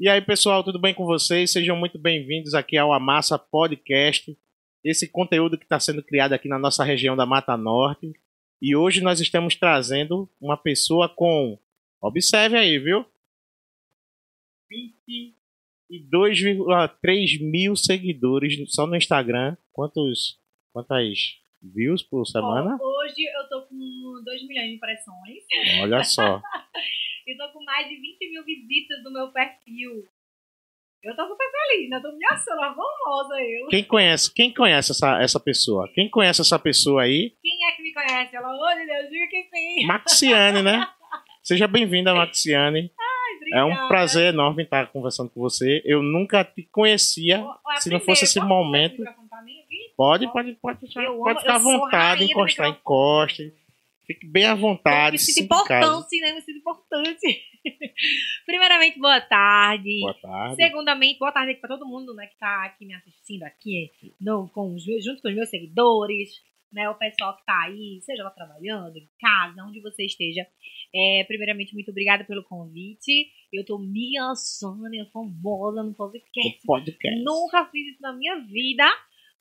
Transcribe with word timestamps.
E 0.00 0.08
aí, 0.08 0.20
pessoal, 0.20 0.62
tudo 0.62 0.78
bem 0.78 0.94
com 0.94 1.04
vocês? 1.04 1.50
Sejam 1.50 1.76
muito 1.76 1.98
bem-vindos 1.98 2.54
aqui 2.54 2.76
ao 2.76 2.92
Amassa 2.92 3.36
Podcast, 3.36 4.38
esse 4.84 5.08
conteúdo 5.08 5.58
que 5.58 5.64
está 5.64 5.80
sendo 5.80 6.04
criado 6.04 6.34
aqui 6.34 6.46
na 6.48 6.56
nossa 6.56 6.84
região 6.84 7.16
da 7.16 7.26
Mata 7.26 7.56
Norte. 7.56 8.12
E 8.62 8.76
hoje 8.76 9.00
nós 9.00 9.18
estamos 9.20 9.56
trazendo 9.56 10.30
uma 10.40 10.56
pessoa 10.56 11.08
com, 11.08 11.58
observe 12.00 12.56
aí, 12.56 12.78
viu? 12.78 13.04
22,3 15.90 17.40
mil 17.42 17.74
seguidores 17.74 18.72
só 18.72 18.86
no 18.86 18.94
Instagram. 18.94 19.56
Quantos, 19.72 20.38
quantas 20.72 21.40
views 21.60 22.04
por 22.04 22.24
semana? 22.24 22.78
hoje 22.80 23.24
eu 23.24 23.48
tô 23.48 23.57
com 23.78 24.24
2 24.24 24.46
milhões 24.48 24.68
de 24.68 24.74
impressões. 24.76 25.44
Olha 25.82 26.02
só. 26.04 26.40
eu 27.26 27.36
tô 27.36 27.52
com 27.52 27.64
mais 27.64 27.88
de 27.88 27.94
20 27.96 28.30
mil 28.30 28.44
visitas 28.44 29.02
no 29.04 29.12
meu 29.12 29.28
perfil. 29.32 30.04
Eu 31.02 31.14
tô 31.14 31.28
super 31.28 31.46
feliz, 31.50 31.88
né? 31.88 32.00
Tô 32.00 32.10
me 32.10 32.26
achando 32.26 32.58
famosa 32.58 33.40
eu. 33.40 33.68
Quem 33.68 33.84
conhece, 33.84 34.34
quem 34.34 34.52
conhece 34.52 34.90
essa, 34.90 35.22
essa 35.22 35.38
pessoa? 35.38 35.88
Quem 35.94 36.10
conhece 36.10 36.40
essa 36.40 36.58
pessoa 36.58 37.02
aí? 37.02 37.32
Quem 37.40 37.68
é 37.68 37.72
que 37.72 37.82
me 37.82 37.94
conhece? 37.94 38.32
Pelo 38.32 38.46
amor 38.46 38.74
de 38.74 38.84
Deus, 38.84 39.08
diga 39.08 39.26
que 39.28 39.44
sim. 39.44 39.86
Maxiane, 39.86 40.62
né? 40.62 40.88
Seja 41.40 41.68
bem-vinda, 41.68 42.12
Maxiane. 42.12 42.90
Ai, 42.98 43.58
É 43.58 43.62
obrigada. 43.62 43.84
um 43.84 43.88
prazer 43.88 44.34
enorme 44.34 44.64
estar 44.64 44.88
conversando 44.88 45.30
com 45.30 45.40
você. 45.40 45.80
Eu 45.84 46.02
nunca 46.02 46.44
te 46.44 46.64
conhecia. 46.64 47.40
Ó, 47.40 47.56
ó, 47.64 47.76
Se 47.76 47.90
não 47.90 48.00
fosse 48.00 48.24
esse 48.24 48.40
momento-? 48.40 49.02
Pode, 49.96 50.30
pode, 50.32 50.52
pode, 50.54 50.78
pode 50.92 51.40
ficar 51.40 51.54
à 51.56 51.58
vontade, 51.58 52.24
encostar, 52.24 52.68
microfone. 52.68 53.52
Fique 54.08 54.26
bem 54.26 54.46
à 54.46 54.52
Eu 54.52 54.56
vontade. 54.56 55.12
me 55.12 55.18
sinto 55.18 55.44
importante, 55.44 56.18
né? 56.22 56.32
Me 56.32 56.40
sinto 56.40 56.58
importante. 56.60 57.42
Primeiramente, 58.46 58.98
boa 58.98 59.20
tarde. 59.20 60.00
Boa 60.00 60.14
tarde. 60.14 60.56
Segundamente, 60.56 61.18
boa 61.18 61.30
tarde 61.30 61.54
pra 61.56 61.68
todo 61.68 61.86
mundo, 61.86 62.14
né, 62.14 62.26
que 62.26 62.38
tá 62.38 62.64
aqui 62.64 62.86
me 62.86 62.94
assistindo 62.94 63.42
aqui, 63.42 63.90
no, 64.18 64.48
com 64.48 64.74
os 64.74 64.82
junto 65.04 65.20
com 65.20 65.28
os 65.28 65.34
meus 65.34 65.50
seguidores, 65.50 66.30
né, 66.72 66.88
o 66.88 66.94
pessoal 66.94 67.36
que 67.36 67.44
tá 67.44 67.64
aí, 67.66 68.00
seja 68.00 68.22
lá 68.22 68.30
trabalhando, 68.30 68.96
em 68.96 69.08
casa, 69.20 69.62
onde 69.62 69.80
você 69.82 70.06
esteja. 70.06 70.46
É, 70.94 71.24
primeiramente, 71.24 71.74
muito 71.74 71.90
obrigada 71.90 72.24
pelo 72.24 72.44
convite. 72.44 73.30
Eu 73.52 73.64
tô 73.64 73.78
me 73.78 74.16
achando 74.18 74.94
eu 74.94 75.06
famosa 75.10 75.82
no 75.82 75.94
podcast. 75.94 76.60
O 76.64 76.66
podcast. 76.66 77.22
Nunca 77.22 77.66
fiz 77.66 77.92
isso 77.92 78.00
na 78.00 78.14
minha 78.14 78.38
vida, 78.40 78.86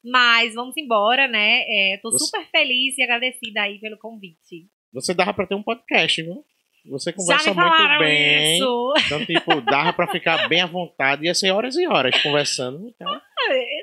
mas 0.03 0.53
vamos 0.53 0.75
embora, 0.77 1.27
né? 1.27 1.61
É, 1.67 1.97
tô 2.01 2.11
Você- 2.11 2.25
super 2.25 2.45
feliz 2.49 2.97
e 2.97 3.03
agradecida 3.03 3.61
aí 3.63 3.79
pelo 3.79 3.97
convite. 3.97 4.67
Você 4.93 5.13
dava 5.13 5.33
pra 5.33 5.45
ter 5.45 5.55
um 5.55 5.63
podcast, 5.63 6.21
viu? 6.21 6.43
Você 6.89 7.11
Já 7.11 7.17
conversa 7.17 7.53
muito 7.53 7.99
bem. 7.99 8.55
isso. 8.55 8.93
Então, 9.05 9.25
tipo, 9.25 9.59
dava 9.61 9.91
pra 9.91 10.07
ficar 10.07 10.47
bem 10.47 10.61
à 10.61 10.65
vontade. 10.65 11.25
Ia 11.25 11.33
ser 11.33 11.51
horas 11.51 11.75
e 11.75 11.85
horas 11.85 12.21
conversando. 12.23 12.87
Então, 12.87 13.11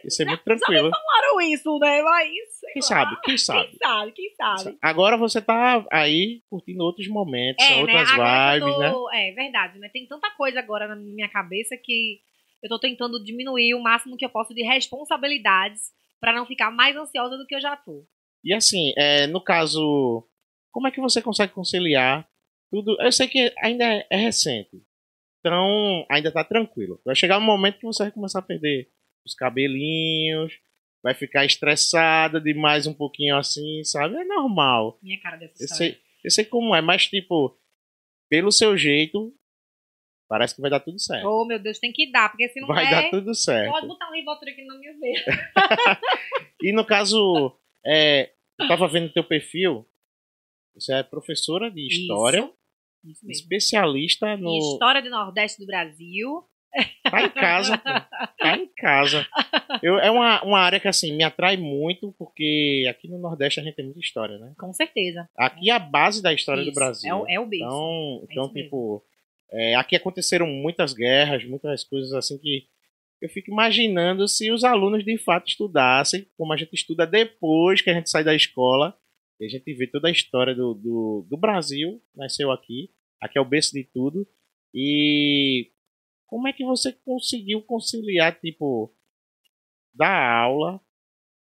ia 0.03 0.09
ser 0.11 0.25
muito 0.25 0.43
tranquilo. 0.43 0.89
Falaram 0.91 1.41
isso, 1.43 1.79
né? 1.81 2.01
Mas 2.01 2.31
Quem 2.73 2.81
sabe? 2.81 3.17
Quem 3.23 3.37
sabe? 3.37 3.69
Quem 3.69 3.77
sabe, 3.79 4.13
quem 4.13 4.35
sabe. 4.35 4.79
Agora 4.81 5.19
você 5.19 5.43
tá 5.43 5.85
aí 5.93 6.41
curtindo 6.49 6.83
outros 6.83 7.07
momentos, 7.07 7.63
É, 7.63 7.71
né? 7.75 7.81
outras 7.83 8.11
que 8.11 8.17
vibes, 8.17 8.75
eu 8.75 8.79
né? 8.79 8.91
tô... 8.91 9.11
É 9.13 9.33
verdade, 9.33 9.79
né? 9.79 9.91
Tem 9.93 10.07
tanta 10.07 10.31
coisa 10.31 10.59
agora 10.59 10.89
na 10.89 10.97
minha 10.97 11.29
cabeça 11.29 11.77
que 11.77 12.21
eu 12.63 12.71
tô 12.71 12.79
tentando 12.79 13.23
diminuir 13.23 13.75
o 13.75 13.83
máximo 13.83 14.17
que 14.17 14.25
eu 14.25 14.31
posso 14.31 14.55
de 14.55 14.63
responsabilidades 14.63 15.93
pra 16.25 16.33
não 16.33 16.47
ficar 16.47 16.71
mais 16.71 16.97
ansiosa 16.97 17.37
do 17.37 17.47
que 17.47 17.55
eu 17.55 17.61
já 17.61 17.77
tô. 17.77 18.07
E 18.43 18.55
assim, 18.55 18.95
é, 18.97 19.27
no 19.27 19.43
caso, 19.43 20.27
como 20.73 20.89
é 20.89 20.91
que 20.91 21.01
você 21.01 21.21
consegue 21.21 21.53
conciliar 21.53 22.27
tudo? 22.71 22.97
Eu 22.99 23.13
sei 23.13 23.29
que 23.29 23.53
ainda 23.59 23.85
é, 23.85 24.07
é 24.11 24.17
recente, 24.17 24.83
então 25.39 26.07
ainda 26.11 26.33
tá 26.33 26.43
tranquilo. 26.43 26.99
Vai 27.05 27.15
chegar 27.15 27.37
um 27.37 27.43
momento 27.43 27.79
que 27.79 27.85
você 27.85 28.05
vai 28.05 28.13
começar 28.13 28.39
a 28.39 28.43
perder 28.43 28.89
os 29.27 29.35
cabelinhos, 29.35 30.59
vai 31.03 31.13
ficar 31.13 31.45
estressada 31.45 32.41
demais 32.41 32.87
um 32.87 32.95
pouquinho 32.95 33.37
assim, 33.37 33.85
sabe? 33.85 34.17
É 34.17 34.25
normal. 34.25 34.99
Minha 35.03 35.21
cara 35.21 35.37
dessa 35.37 35.63
Eu 35.63 35.69
sei, 35.69 35.99
eu 36.25 36.31
sei 36.31 36.47
como 36.47 36.75
é, 36.75 36.81
mas 36.81 37.07
tipo, 37.07 37.55
pelo 38.31 38.51
seu 38.51 38.79
jeito, 38.79 39.31
parece 40.29 40.55
que 40.55 40.61
vai 40.61 40.71
dar 40.71 40.81
tudo 40.81 40.99
certo. 40.99 41.27
Oh, 41.27 41.45
meu 41.45 41.59
Deus, 41.59 41.79
tem 41.79 41.93
que 41.93 42.11
dar, 42.11 42.29
porque 42.31 42.49
se 42.49 42.61
não 42.61 42.69
Vai 42.69 42.87
é, 42.87 42.91
dar 42.91 43.11
tudo 43.11 43.35
certo. 43.35 43.71
pode 43.71 43.87
botar 43.87 44.09
um 44.09 44.13
Rivotril 44.13 44.53
aqui 44.53 44.65
na 44.65 44.79
minha 44.79 44.93
veia. 44.99 45.25
E 46.63 46.73
no 46.73 46.85
caso, 46.85 47.55
é, 47.85 48.31
eu 48.59 48.67
tava 48.69 48.89
vendo 48.89 49.13
teu 49.13 49.23
perfil, 49.23 49.87
você 50.75 50.95
é 50.95 51.03
professora 51.03 51.71
de 51.71 51.87
história, 51.87 52.51
Isso 53.05 53.27
mesmo. 53.27 53.31
especialista 53.31 54.35
no. 54.37 54.51
E 54.51 54.59
História 54.73 55.03
do 55.03 55.11
Nordeste 55.11 55.61
do 55.61 55.67
Brasil. 55.67 56.43
Tá 57.05 57.23
em 57.23 57.31
casa, 57.31 57.79
pô. 57.79 57.85
Tá 58.39 58.57
em 58.57 58.67
casa. 58.75 59.25
Eu, 59.83 59.97
é 60.01 60.11
uma, 60.11 60.43
uma 60.43 60.59
área 60.59 60.81
que 60.81 60.89
assim 60.89 61.15
me 61.17 61.23
atrai 61.23 61.57
muito, 61.57 62.13
porque 62.19 62.85
aqui 62.91 63.07
no 63.07 63.19
Nordeste 63.19 63.61
a 63.61 63.63
gente 63.63 63.77
tem 63.77 63.85
muita 63.85 64.01
história, 64.01 64.39
né? 64.39 64.55
Com 64.59 64.73
certeza. 64.73 65.29
Aqui 65.37 65.71
é 65.71 65.75
a 65.75 65.79
base 65.79 66.21
da 66.21 66.33
história 66.33 66.65
do 66.65 66.71
Isso, 66.71 66.75
Brasil. 66.81 67.11
É 67.11 67.15
o, 67.15 67.29
é 67.29 67.41
o 67.41 67.47
berço. 67.47 67.65
Então, 67.67 68.21
É 68.23 68.33
então 68.33 68.45
isso 68.47 68.55
mesmo. 68.55 69.03
É, 69.55 69.77
aqui 69.77 69.95
aconteceram 69.95 70.49
muitas 70.49 70.93
guerras, 70.93 71.45
muitas 71.45 71.85
coisas 71.85 72.13
assim 72.13 72.37
que 72.39 72.67
eu 73.21 73.29
fico 73.29 73.53
imaginando 73.53 74.27
se 74.27 74.51
os 74.51 74.65
alunos 74.65 75.05
de 75.05 75.17
fato 75.17 75.47
estudassem, 75.47 76.27
como 76.37 76.53
a 76.53 76.57
gente 76.57 76.75
estuda 76.75 77.07
depois 77.07 77.81
que 77.81 77.89
a 77.89 77.95
gente 77.95 78.11
sai 78.11 78.25
da 78.25 78.35
escola, 78.35 78.99
e 79.39 79.47
a 79.47 79.49
gente 79.49 79.73
vê 79.73 79.87
toda 79.87 80.09
a 80.09 80.11
história 80.11 80.55
do, 80.55 80.75
do, 80.75 81.27
do 81.31 81.37
Brasil, 81.37 82.03
nasceu 82.15 82.51
aqui, 82.51 82.91
aqui 83.21 83.39
é 83.39 83.41
o 83.41 83.45
berço 83.45 83.73
de 83.73 83.85
tudo, 83.85 84.27
e 84.75 85.71
como 86.27 86.49
é 86.49 86.53
que 86.53 86.65
você 86.65 86.93
conseguiu 86.93 87.63
conciliar, 87.63 88.39
tipo, 88.41 88.93
dar 89.95 90.43
aula, 90.43 90.81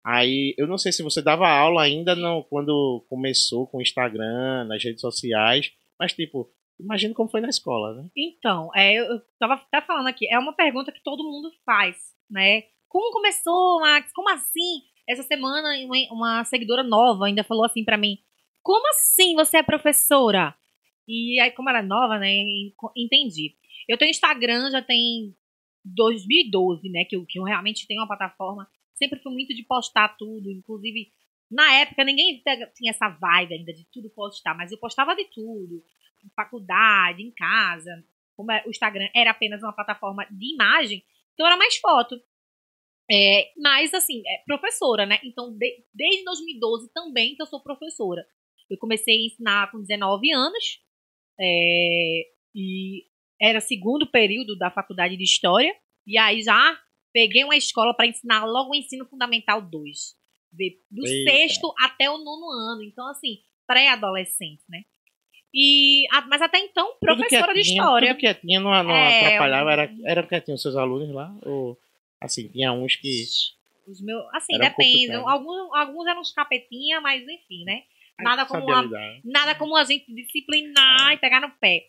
aí, 0.04 0.54
eu 0.58 0.66
não 0.66 0.76
sei 0.76 0.92
se 0.92 1.02
você 1.02 1.22
dava 1.22 1.48
aula 1.48 1.82
ainda 1.82 2.14
não, 2.14 2.42
quando 2.42 3.04
começou 3.08 3.66
com 3.66 3.78
o 3.78 3.82
Instagram, 3.82 4.64
nas 4.64 4.84
redes 4.84 5.00
sociais, 5.00 5.72
mas 5.98 6.12
tipo, 6.12 6.52
imagina 6.78 7.14
como 7.14 7.28
foi 7.30 7.40
na 7.40 7.48
escola, 7.48 7.94
né? 8.02 8.08
Então, 8.16 8.70
é, 8.74 8.94
eu 8.98 9.20
tava 9.38 9.54
até 9.54 9.80
falando 9.80 10.08
aqui, 10.08 10.26
é 10.32 10.38
uma 10.38 10.52
pergunta 10.52 10.92
que 10.92 11.02
todo 11.02 11.24
mundo 11.24 11.50
faz, 11.64 11.96
né? 12.30 12.62
Como 12.88 13.12
começou, 13.12 13.80
Max? 13.80 14.12
Como 14.12 14.28
assim? 14.30 14.82
Essa 15.08 15.22
semana, 15.22 15.68
uma, 16.10 16.44
seguidora 16.44 16.82
nova 16.82 17.26
ainda 17.26 17.44
falou 17.44 17.64
assim 17.64 17.84
pra 17.84 17.96
mim: 17.96 18.18
Como 18.62 18.86
assim 18.90 19.34
você 19.34 19.58
é 19.58 19.62
professora? 19.62 20.54
E 21.08 21.38
aí, 21.40 21.50
como 21.52 21.68
ela 21.70 21.78
é 21.78 21.82
nova, 21.82 22.18
né? 22.18 22.28
en- 22.32 22.72
Entendi. 22.96 23.54
Eu 23.88 23.96
tenho 23.96 24.10
Instagram 24.10 24.70
já 24.70 24.82
tem 24.82 25.34
2012, 25.84 26.88
né? 26.90 27.04
Que 27.04 27.16
eu, 27.16 27.24
que 27.24 27.38
eu 27.38 27.44
realmente 27.44 27.86
tenho 27.86 28.00
uma 28.00 28.08
plataforma. 28.08 28.68
Sempre 28.94 29.20
fui 29.20 29.32
muito 29.32 29.54
de 29.54 29.62
postar 29.62 30.16
tudo, 30.16 30.50
inclusive. 30.50 31.08
Na 31.50 31.72
época, 31.74 32.02
ninguém 32.02 32.42
tinha 32.74 32.90
essa 32.90 33.08
vibe 33.08 33.54
ainda 33.54 33.72
de 33.72 33.86
tudo 33.92 34.10
postar, 34.10 34.56
mas 34.56 34.72
eu 34.72 34.78
postava 34.78 35.14
de 35.14 35.24
tudo. 35.26 35.82
Faculdade, 36.34 37.22
em 37.22 37.30
casa, 37.32 38.04
como 38.36 38.50
é- 38.52 38.62
o 38.66 38.70
Instagram 38.70 39.08
era 39.14 39.30
apenas 39.30 39.62
uma 39.62 39.72
plataforma 39.72 40.26
de 40.30 40.54
imagem, 40.54 41.04
então 41.34 41.46
era 41.46 41.56
mais 41.56 41.76
foto. 41.76 42.20
É, 43.10 43.52
mas, 43.56 43.94
assim, 43.94 44.22
é 44.26 44.42
professora, 44.46 45.06
né? 45.06 45.20
Então, 45.22 45.56
de- 45.56 45.84
desde 45.94 46.24
2012 46.24 46.90
também 46.92 47.36
que 47.36 47.42
eu 47.42 47.46
sou 47.46 47.62
professora. 47.62 48.26
Eu 48.68 48.76
comecei 48.78 49.14
a 49.14 49.26
ensinar 49.26 49.70
com 49.70 49.80
19 49.80 50.32
anos, 50.32 50.80
é, 51.40 52.22
e 52.54 53.04
era 53.40 53.60
segundo 53.60 54.06
período 54.10 54.56
da 54.58 54.70
faculdade 54.70 55.16
de 55.16 55.22
História, 55.22 55.72
e 56.06 56.18
aí 56.18 56.42
já 56.42 56.80
peguei 57.12 57.44
uma 57.44 57.56
escola 57.56 57.94
para 57.94 58.06
ensinar 58.06 58.44
logo 58.44 58.70
o 58.72 58.74
ensino 58.74 59.06
fundamental 59.06 59.62
2. 59.62 60.14
de- 60.52 60.80
Do 60.90 61.06
Eita. 61.06 61.30
sexto 61.30 61.74
até 61.78 62.08
o 62.10 62.16
nono 62.16 62.48
ano. 62.50 62.82
Então, 62.82 63.06
assim, 63.10 63.40
pré-adolescente, 63.66 64.62
né? 64.70 64.84
E, 65.54 66.06
mas 66.28 66.42
até 66.42 66.58
então, 66.58 66.94
professora 67.00 67.54
de 67.54 67.60
história. 67.60 68.08
Tudo 68.10 68.20
quietinho, 68.20 68.60
não, 68.60 68.70
não 68.82 68.90
É, 68.90 69.26
atrapalhava, 69.26 69.72
era, 69.72 69.90
era 70.04 70.26
quietinho 70.26 70.58
seus 70.58 70.76
alunos 70.76 71.14
lá? 71.14 71.34
Ou, 71.44 71.78
assim, 72.20 72.48
tinha 72.48 72.72
uns 72.72 72.96
que... 72.96 73.24
Os 73.86 74.02
meus, 74.02 74.24
assim, 74.34 74.58
depende. 74.58 75.12
Alguns, 75.12 75.74
alguns 75.74 76.06
eram 76.06 76.20
uns 76.20 76.32
capetinha, 76.32 77.00
mas 77.00 77.22
enfim, 77.22 77.64
né? 77.64 77.82
Nada 78.18 78.46
como, 78.46 78.70
a, 78.72 78.82
nada 79.24 79.54
como 79.54 79.76
a 79.76 79.84
gente 79.84 80.12
disciplinar 80.12 81.12
e 81.12 81.18
pegar 81.18 81.40
no 81.40 81.50
pé. 81.60 81.86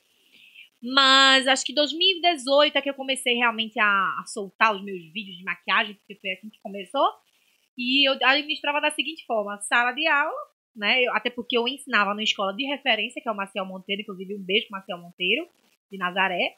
Mas 0.81 1.47
acho 1.47 1.65
que 1.65 1.73
2018 1.73 2.75
é 2.75 2.81
que 2.81 2.89
eu 2.89 2.93
comecei 2.93 3.35
realmente 3.35 3.79
a, 3.79 3.85
a 3.85 4.23
soltar 4.27 4.75
os 4.75 4.83
meus 4.83 5.01
vídeos 5.11 5.37
de 5.37 5.43
maquiagem, 5.43 5.95
porque 5.95 6.15
foi 6.19 6.31
assim 6.31 6.49
que 6.49 6.59
começou. 6.61 7.07
E 7.77 8.07
eu 8.07 8.13
administrava 8.21 8.81
da 8.81 8.91
seguinte 8.91 9.25
forma: 9.25 9.59
sala 9.61 9.93
de 9.93 10.05
aula, 10.07 10.35
né? 10.77 11.03
Eu- 11.03 11.13
até 11.13 11.29
porque 11.29 11.57
eu 11.57 11.67
ensinava 11.67 12.11
numa 12.11 12.23
escola 12.23 12.53
de 12.55 12.65
referência, 12.65 13.21
que 13.21 13.27
é 13.27 13.31
o 13.31 13.35
Marcel 13.35 13.65
Monteiro, 13.65 14.01
inclusive 14.01 14.35
um 14.35 14.43
beijo 14.43 14.67
pro 14.67 14.77
Marcel 14.77 14.97
Monteiro, 14.97 15.47
de 15.91 15.97
Nazaré. 15.97 16.55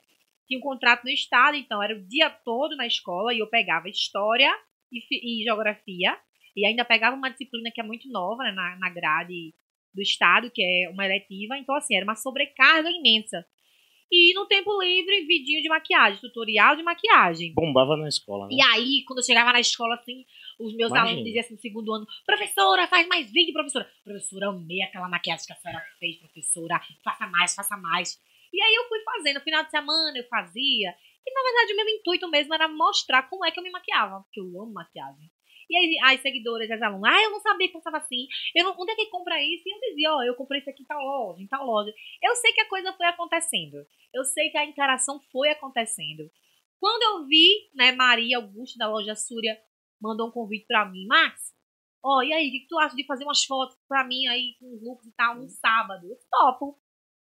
Tinha 0.48 0.60
um 0.60 0.64
contrato 0.64 1.04
no 1.04 1.10
estado, 1.12 1.56
então 1.56 1.82
era 1.82 1.96
o 1.96 2.08
dia 2.08 2.30
todo 2.30 2.76
na 2.76 2.88
escola 2.88 3.34
e 3.34 3.40
eu 3.40 3.48
pegava 3.48 3.88
história 3.90 4.52
e, 4.92 5.42
e 5.42 5.44
geografia. 5.44 6.18
E 6.56 6.66
ainda 6.66 6.84
pegava 6.84 7.16
uma 7.16 7.30
disciplina 7.30 7.72
que 7.74 7.80
é 7.80 7.84
muito 7.84 8.10
nova, 8.10 8.44
né, 8.44 8.52
na, 8.52 8.76
na 8.78 8.90
grade 8.90 9.54
do 9.94 10.02
estado, 10.02 10.52
que 10.52 10.62
é 10.62 10.90
uma 10.90 11.06
eletiva. 11.06 11.58
Então, 11.58 11.76
assim, 11.76 11.96
era 11.96 12.04
uma 12.04 12.16
sobrecarga 12.16 12.90
imensa. 12.90 13.46
E 14.12 14.34
no 14.34 14.48
tempo 14.48 14.82
livre, 14.82 15.26
vidinho 15.26 15.62
de 15.62 15.70
maquiagem, 15.70 16.20
tutorial 16.20 16.76
de 16.76 16.82
maquiagem. 16.82 17.54
Bombava 17.54 17.96
na 17.96 18.08
escola, 18.08 18.48
né? 18.48 18.54
E 18.54 18.62
aí, 18.62 19.04
quando 19.06 19.20
eu 19.20 19.24
chegava 19.24 19.54
na 19.54 19.60
escola, 19.60 19.96
assim, 19.96 20.26
os 20.60 20.76
meus 20.76 20.90
Imagina. 20.90 21.10
alunos 21.10 21.24
diziam 21.24 21.42
assim 21.42 21.54
no 21.54 21.60
segundo 21.60 21.94
ano, 21.94 22.08
professora, 22.26 22.88
faz 22.88 23.08
mais 23.08 23.32
vídeo, 23.32 23.54
professora. 23.54 23.88
Professora, 24.04 24.50
amei 24.50 24.82
aquela 24.82 25.08
maquiagem 25.08 25.46
que 25.46 25.54
a 25.54 25.56
senhora 25.56 25.84
fez, 26.00 26.18
professora. 26.18 26.82
Faça 27.04 27.28
mais, 27.28 27.54
faça 27.54 27.78
mais. 27.78 28.20
E 28.52 28.62
aí 28.62 28.76
eu 28.76 28.88
fui 28.88 29.00
fazendo, 29.04 29.36
no 29.36 29.44
final 29.44 29.64
de 29.64 29.70
semana 29.70 30.18
eu 30.18 30.28
fazia. 30.28 30.96
E 31.26 31.34
na 31.34 31.44
verdade 31.44 31.74
o 31.74 31.76
meu 31.76 31.90
intuito 31.90 32.28
mesmo 32.30 32.54
era 32.54 32.68
mostrar 32.68 33.30
como 33.30 33.46
é 33.46 33.52
que 33.52 33.60
eu 33.60 33.64
me 33.64 33.70
maquiava, 33.70 34.22
porque 34.22 34.40
eu 34.40 34.46
amo 34.60 34.74
maquiagem. 34.74 35.30
E 35.70 35.78
aí 35.78 36.16
as 36.16 36.22
seguidoras, 36.22 36.70
as 36.72 36.82
alunas, 36.82 37.14
ah, 37.14 37.24
eu 37.24 37.32
não 37.32 37.40
sabia 37.40 37.70
que 37.70 37.78
estava 37.78 37.98
assim. 37.98 38.28
Eu 38.56 38.64
não, 38.66 38.76
onde 38.80 38.92
é 38.92 38.96
que 38.96 39.06
compra 39.08 39.42
isso? 39.44 39.64
E 39.66 39.72
eu 39.72 39.80
dizia, 39.90 40.14
ó, 40.14 40.24
eu 40.24 40.36
comprei 40.36 40.60
isso 40.62 40.70
aqui 40.70 40.84
em 40.84 40.86
tal 40.86 41.02
loja, 41.02 41.42
em 41.42 41.48
tal 41.48 41.66
loja. 41.66 41.94
Eu 42.22 42.36
sei 42.36 42.52
que 42.54 42.62
a 42.62 42.70
coisa 42.70 42.94
foi 42.94 43.06
acontecendo. 43.06 43.86
Eu 44.14 44.24
sei 44.24 44.50
que 44.50 44.58
a 44.58 44.66
interação 44.66 45.20
foi 45.32 45.50
acontecendo. 45.50 46.30
Quando 46.80 47.04
eu 47.04 47.28
vi, 47.28 47.70
né, 47.76 47.92
Maria 47.92 48.38
Augusto 48.38 48.78
da 48.78 48.90
loja 48.90 49.16
Súria 49.16 49.58
mandou 50.02 50.30
um 50.30 50.32
convite 50.32 50.66
pra 50.66 50.86
mim, 50.86 51.06
Max, 51.08 51.54
ó, 52.04 52.24
e 52.24 52.34
aí, 52.34 52.48
o 52.48 52.52
que 52.52 52.60
que 52.62 52.68
tu 52.68 52.80
acha 52.80 52.96
de 52.96 53.06
fazer 53.06 53.26
umas 53.26 53.44
fotos 53.44 53.78
pra 53.88 54.06
mim 54.06 54.28
aí 54.28 54.56
com 54.60 54.74
os 54.74 54.82
looks 54.82 55.06
e 55.06 55.12
tal, 55.14 55.38
um 55.38 55.48
sábado? 55.50 56.08
Eu 56.08 56.18
topo. 56.32 56.80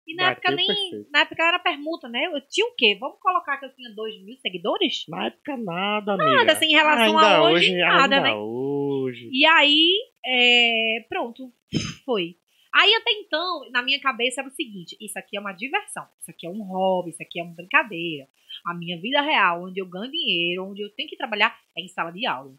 E 0.09 0.15
na 0.15 0.29
Bateu 0.29 0.31
época 0.31 0.56
nem. 0.56 0.65
perfeito. 0.65 1.09
Na 1.11 1.19
época 1.19 1.44
era 1.44 1.59
permuta, 1.59 2.09
né? 2.09 2.25
Eu 2.25 2.41
tinha 2.50 2.65
o 2.65 2.73
quê? 2.75 2.97
Vamos 3.00 3.19
colocar 3.19 3.57
que 3.57 3.65
eu 3.65 3.75
tinha 3.75 3.94
2 3.94 4.23
mil 4.23 4.35
seguidores? 4.38 5.06
Na 5.07 5.27
época 5.27 5.56
nada, 5.56 6.13
amiga. 6.13 6.35
Nada, 6.35 6.53
assim, 6.53 6.65
em 6.65 6.73
relação 6.73 7.19
ainda 7.19 7.38
a 7.38 7.44
hoje, 7.44 7.77
nada, 7.77 8.15
ainda 8.15 8.21
né? 8.21 8.33
hoje. 8.33 9.29
E 9.31 9.45
aí, 9.45 10.00
é, 10.25 11.06
pronto, 11.07 11.53
foi. 12.06 12.38
Aí 12.73 12.91
até 12.95 13.11
então, 13.11 13.69
na 13.71 13.83
minha 13.83 14.01
cabeça 14.01 14.41
era 14.41 14.50
o 14.50 14.53
seguinte: 14.53 14.97
isso 15.00 15.19
aqui 15.19 15.38
é 15.38 15.39
uma 15.39 15.53
diversão, 15.53 16.07
isso 16.19 16.31
aqui 16.31 16.47
é 16.47 16.50
um 16.50 16.63
hobby, 16.63 17.11
isso 17.11 17.21
aqui 17.21 17.39
é 17.39 17.44
uma 17.44 17.53
brincadeira. 17.53 18.27
A 18.65 18.73
minha 18.73 19.00
vida 19.00 19.21
real, 19.21 19.63
onde 19.63 19.79
eu 19.79 19.85
ganho 19.85 20.11
dinheiro, 20.11 20.65
onde 20.65 20.81
eu 20.81 20.89
tenho 20.89 21.07
que 21.07 21.15
trabalhar, 21.17 21.56
é 21.77 21.81
em 21.81 21.88
sala 21.88 22.11
de 22.11 22.25
aula. 22.25 22.51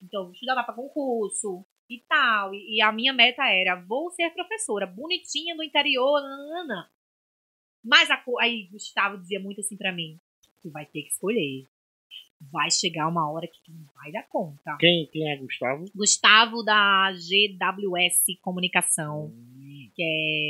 Então, 0.00 0.26
eu 0.26 0.32
estudava 0.32 0.62
para 0.62 0.74
concurso 0.74 1.64
e 1.88 2.00
tal. 2.08 2.54
E, 2.54 2.76
e 2.76 2.82
a 2.82 2.92
minha 2.92 3.12
meta 3.12 3.44
era: 3.46 3.76
vou 3.76 4.10
ser 4.10 4.30
professora, 4.30 4.86
bonitinha 4.86 5.54
do 5.56 5.62
interior, 5.62 6.20
nanana. 6.20 6.90
Mas 7.84 8.10
a, 8.10 8.22
aí 8.40 8.68
Gustavo 8.70 9.18
dizia 9.18 9.40
muito 9.40 9.60
assim 9.60 9.76
pra 9.76 9.92
mim: 9.92 10.18
tu 10.62 10.70
vai 10.70 10.86
ter 10.86 11.02
que 11.02 11.08
escolher. 11.08 11.64
Vai 12.50 12.70
chegar 12.72 13.06
uma 13.06 13.30
hora 13.30 13.46
que 13.46 13.62
tu 13.64 13.72
não 13.72 13.86
vai 13.94 14.10
dar 14.10 14.26
conta. 14.28 14.76
Quem, 14.80 15.06
quem 15.12 15.30
é 15.30 15.36
Gustavo? 15.36 15.84
Gustavo 15.94 16.64
da 16.64 17.12
GWS 17.12 18.36
Comunicação, 18.40 19.32
que 19.94 20.02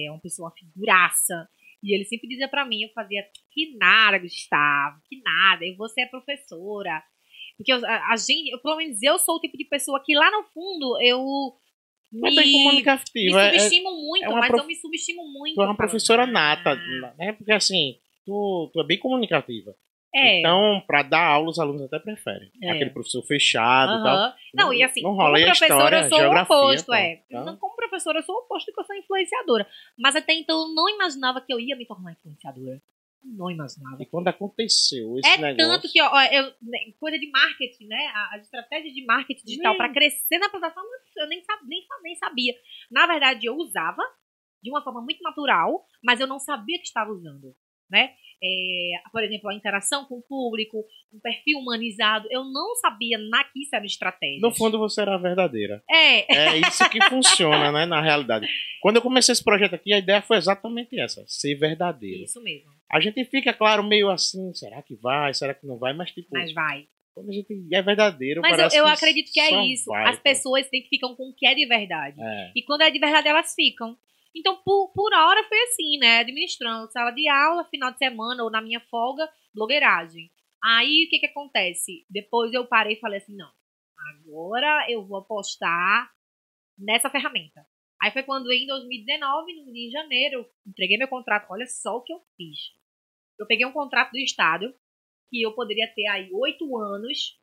é 0.06 0.10
uma 0.10 0.20
pessoa 0.20 0.48
uma 0.48 0.54
figuraça. 0.56 1.48
E 1.82 1.94
ele 1.94 2.04
sempre 2.04 2.28
dizia 2.28 2.48
pra 2.48 2.64
mim, 2.64 2.82
eu 2.82 2.90
fazia, 2.94 3.26
que 3.50 3.76
nada, 3.76 4.18
Gustavo, 4.18 5.02
que 5.04 5.20
nada, 5.20 5.66
eu 5.66 5.76
vou 5.76 5.88
ser 5.88 6.06
professora. 6.06 7.02
Porque 7.62 7.72
eu- 7.72 7.86
a, 7.86 8.12
a 8.12 8.16
gente, 8.16 8.50
eu, 8.50 8.58
pelo 8.60 8.76
menos 8.76 9.02
eu 9.02 9.18
sou 9.18 9.36
o 9.36 9.40
tipo 9.40 9.56
de 9.56 9.64
pessoa 9.64 10.02
que 10.04 10.14
lá 10.14 10.30
no 10.30 10.42
fundo 10.52 11.00
eu 11.00 11.20
É 12.14 12.30
me, 12.30 12.36
bem 12.36 12.46
me 12.46 12.52
comunicativa. 12.64 13.40
É, 13.42 13.52
subestimo 13.52 13.90
muito, 13.90 14.24
é 14.24 14.28
mas 14.30 14.48
prof- 14.48 14.62
eu 14.62 14.66
me 14.66 14.74
subestimo 14.76 15.22
muito. 15.32 15.54
tu 15.54 15.62
é 15.62 15.64
uma 15.64 15.76
professora 15.76 16.24
"Ah, 16.24 16.26
nata, 16.26 16.74
né? 17.18 17.32
Porque 17.32 17.52
assim, 17.52 17.96
tu, 18.26 18.70
tu 18.72 18.80
é 18.80 18.84
bem 18.84 18.98
comunicativa. 18.98 19.74
É. 20.14 20.40
Então, 20.40 20.82
pra 20.86 21.02
dar 21.02 21.24
aula, 21.26 21.48
os 21.48 21.58
alunos 21.58 21.82
até 21.84 21.98
preferem. 21.98 22.50
É. 22.62 22.70
Aquele 22.72 22.90
professor 22.90 23.22
fechado 23.22 23.98
e 23.98 24.02
tal. 24.02 24.14
Aham. 24.16 24.34
Não, 24.52 24.74
e 24.74 24.82
assim, 24.82 25.00
não 25.00 25.12
como 25.12 25.22
rola 25.22 25.38
a 25.38 25.42
professora 25.46 25.96
eu 26.02 26.08
sou 26.10 26.18
o 26.18 26.42
oposto, 26.42 26.86
pô. 26.86 26.94
é. 26.94 27.22
Então- 27.30 27.44
Não, 27.46 27.56
como 27.56 27.76
professora 27.76 28.18
eu 28.18 28.22
sou 28.22 28.34
o 28.34 28.38
oposto 28.40 28.66
porque 28.66 28.80
eu 28.80 28.84
sou 28.84 28.96
influenciadora. 28.96 29.66
Mas 29.98 30.14
até 30.14 30.34
então 30.34 30.60
eu 30.68 30.74
não 30.74 30.86
imaginava 30.90 31.40
que 31.40 31.50
eu 31.50 31.58
ia 31.58 31.74
me 31.76 31.86
tornar 31.86 32.12
influenciadora. 32.12 32.82
Não 33.24 33.50
imaginava. 33.50 34.02
E 34.02 34.06
quando 34.06 34.28
aconteceu 34.28 35.16
esse 35.18 35.28
É 35.28 35.36
negócio... 35.38 35.56
tanto 35.56 35.92
que, 35.92 36.00
ó, 36.02 36.22
eu, 36.24 36.44
né, 36.62 36.78
coisa 36.98 37.18
de 37.18 37.30
marketing, 37.30 37.86
né? 37.86 38.06
A, 38.14 38.34
a 38.34 38.38
estratégia 38.38 38.92
de 38.92 39.04
marketing 39.04 39.44
digital 39.44 39.76
para 39.76 39.92
crescer 39.92 40.38
na 40.38 40.48
plataforma, 40.48 40.88
eu 41.16 41.28
nem, 41.28 41.42
nem, 41.66 41.86
nem 42.02 42.14
sabia. 42.16 42.52
Na 42.90 43.06
verdade, 43.06 43.46
eu 43.46 43.54
usava 43.54 44.02
de 44.62 44.70
uma 44.70 44.82
forma 44.82 45.00
muito 45.00 45.22
natural, 45.22 45.84
mas 46.02 46.20
eu 46.20 46.26
não 46.26 46.38
sabia 46.38 46.78
que 46.78 46.86
estava 46.86 47.10
usando, 47.10 47.54
né? 47.92 48.10
É, 48.44 49.00
por 49.12 49.22
exemplo, 49.22 49.48
a 49.50 49.54
interação 49.54 50.04
com 50.06 50.16
o 50.16 50.22
público, 50.22 50.84
um 51.14 51.20
perfil 51.20 51.58
humanizado, 51.58 52.26
eu 52.28 52.42
não 52.42 52.74
sabia 52.74 53.16
na 53.16 53.44
que 53.44 53.60
isso 53.62 53.76
era 53.76 53.86
estratégia. 53.86 54.40
No 54.40 54.50
fundo, 54.50 54.80
você 54.80 55.02
era 55.02 55.16
verdadeira. 55.16 55.80
É, 55.88 56.34
É 56.34 56.56
isso 56.56 56.88
que 56.90 57.00
funciona, 57.08 57.70
né, 57.70 57.86
na 57.86 58.00
realidade. 58.02 58.48
Quando 58.80 58.96
eu 58.96 59.02
comecei 59.02 59.32
esse 59.32 59.44
projeto 59.44 59.74
aqui, 59.74 59.92
a 59.92 59.98
ideia 59.98 60.20
foi 60.20 60.38
exatamente 60.38 60.98
essa, 60.98 61.22
ser 61.28 61.54
verdadeiro. 61.54 62.24
isso 62.24 62.42
mesmo. 62.42 62.68
A 62.90 62.98
gente 62.98 63.24
fica, 63.26 63.52
claro, 63.52 63.84
meio 63.84 64.10
assim, 64.10 64.52
será 64.54 64.82
que 64.82 64.96
vai, 64.96 65.32
será 65.34 65.54
que 65.54 65.64
não 65.64 65.78
vai, 65.78 65.92
mas 65.92 66.10
tipo, 66.10 66.28
Mas 66.32 66.52
vai. 66.52 66.86
quando 67.14 67.30
a 67.30 67.32
gente 67.32 67.54
é 67.72 67.80
verdadeiro, 67.80 68.40
Mas 68.42 68.56
parece 68.56 68.76
eu, 68.76 68.80
eu 68.82 68.88
que 68.88 68.92
acredito 68.96 69.30
que 69.32 69.40
é 69.40 69.64
isso. 69.66 69.88
vai, 69.88 70.10
As 70.10 70.18
pessoas 70.18 70.66
se 70.66 70.76
identificam 70.76 71.14
com 71.14 71.30
o 71.30 71.34
que 71.34 71.46
é 71.46 71.54
de 71.54 71.64
verdade. 71.64 72.20
É. 72.20 72.52
E 72.56 72.62
quando 72.64 72.82
é 72.82 72.90
de 72.90 72.98
verdade, 72.98 73.28
elas 73.28 73.54
ficam. 73.54 73.96
Então, 74.34 74.62
por, 74.64 74.92
por 74.94 75.12
hora 75.14 75.44
foi 75.48 75.58
assim, 75.64 75.98
né? 75.98 76.18
Administrando 76.20 76.90
sala 76.90 77.10
de 77.10 77.28
aula, 77.28 77.64
final 77.68 77.92
de 77.92 77.98
semana 77.98 78.42
ou 78.42 78.50
na 78.50 78.62
minha 78.62 78.80
folga, 78.90 79.28
blogueiragem. 79.54 80.30
Aí, 80.64 81.04
o 81.06 81.10
que 81.10 81.18
que 81.18 81.26
acontece? 81.26 82.06
Depois 82.08 82.52
eu 82.52 82.66
parei 82.66 82.94
e 82.94 83.00
falei 83.00 83.18
assim, 83.18 83.36
não, 83.36 83.50
agora 84.14 84.86
eu 84.90 85.06
vou 85.06 85.18
apostar 85.18 86.10
nessa 86.78 87.10
ferramenta. 87.10 87.66
Aí 88.02 88.10
foi 88.12 88.22
quando 88.24 88.50
em 88.52 88.66
2019, 88.66 89.54
no- 89.54 89.76
em 89.76 89.90
janeiro, 89.90 90.40
eu 90.40 90.50
entreguei 90.66 90.98
meu 90.98 91.08
contrato. 91.08 91.50
Olha 91.50 91.66
só 91.66 91.96
o 91.96 92.02
que 92.02 92.12
eu 92.12 92.20
fiz. 92.36 92.58
Eu 93.38 93.46
peguei 93.46 93.66
um 93.66 93.72
contrato 93.72 94.12
do 94.12 94.18
Estado, 94.18 94.74
que 95.30 95.42
eu 95.42 95.54
poderia 95.54 95.92
ter 95.94 96.06
aí 96.08 96.30
oito 96.32 96.76
anos 96.78 97.38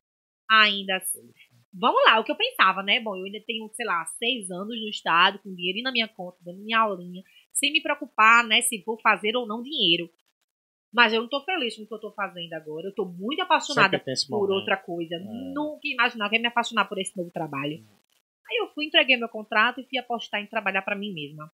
ainda. 0.50 0.96
assim. 0.96 1.32
Vamos 1.72 2.02
lá, 2.04 2.18
o 2.18 2.24
que 2.24 2.32
eu 2.32 2.36
pensava, 2.36 2.82
né? 2.82 3.00
Bom, 3.00 3.16
eu 3.16 3.24
ainda 3.24 3.40
tenho, 3.46 3.68
sei 3.74 3.86
lá, 3.86 4.04
seis 4.04 4.50
anos 4.50 4.80
no 4.80 4.88
Estado, 4.88 5.38
com 5.38 5.54
dinheirinho 5.54 5.84
na 5.84 5.92
minha 5.92 6.08
conta, 6.08 6.36
dando 6.40 6.58
minha 6.58 6.80
aulinha, 6.80 7.22
sem 7.52 7.72
me 7.72 7.80
preocupar, 7.80 8.44
né, 8.44 8.60
se 8.62 8.82
vou 8.84 8.98
fazer 9.00 9.36
ou 9.36 9.46
não 9.46 9.62
dinheiro. 9.62 10.10
Mas 10.92 11.12
eu 11.12 11.20
não 11.20 11.28
tô 11.28 11.40
feliz 11.44 11.76
com 11.76 11.82
o 11.84 11.86
que 11.86 11.94
eu 11.94 12.00
tô 12.00 12.10
fazendo 12.10 12.52
agora. 12.54 12.88
Eu 12.88 12.94
tô 12.94 13.04
muito 13.04 13.40
apaixonada 13.40 14.02
por 14.28 14.50
outra 14.50 14.76
coisa. 14.76 15.14
É. 15.14 15.18
Nunca 15.20 15.86
imaginava 15.86 16.30
que 16.30 16.36
ia 16.36 16.42
me 16.42 16.48
apaixonar 16.48 16.86
por 16.86 16.98
esse 16.98 17.16
novo 17.16 17.30
trabalho. 17.30 17.84
Aí 18.50 18.56
eu 18.56 18.68
fui, 18.74 18.86
entreguei 18.86 19.16
meu 19.16 19.28
contrato 19.28 19.80
e 19.80 19.84
fui 19.84 19.98
apostar 19.98 20.40
em 20.40 20.46
trabalhar 20.46 20.82
pra 20.82 20.96
mim 20.96 21.12
mesma. 21.12 21.44
O 21.44 21.50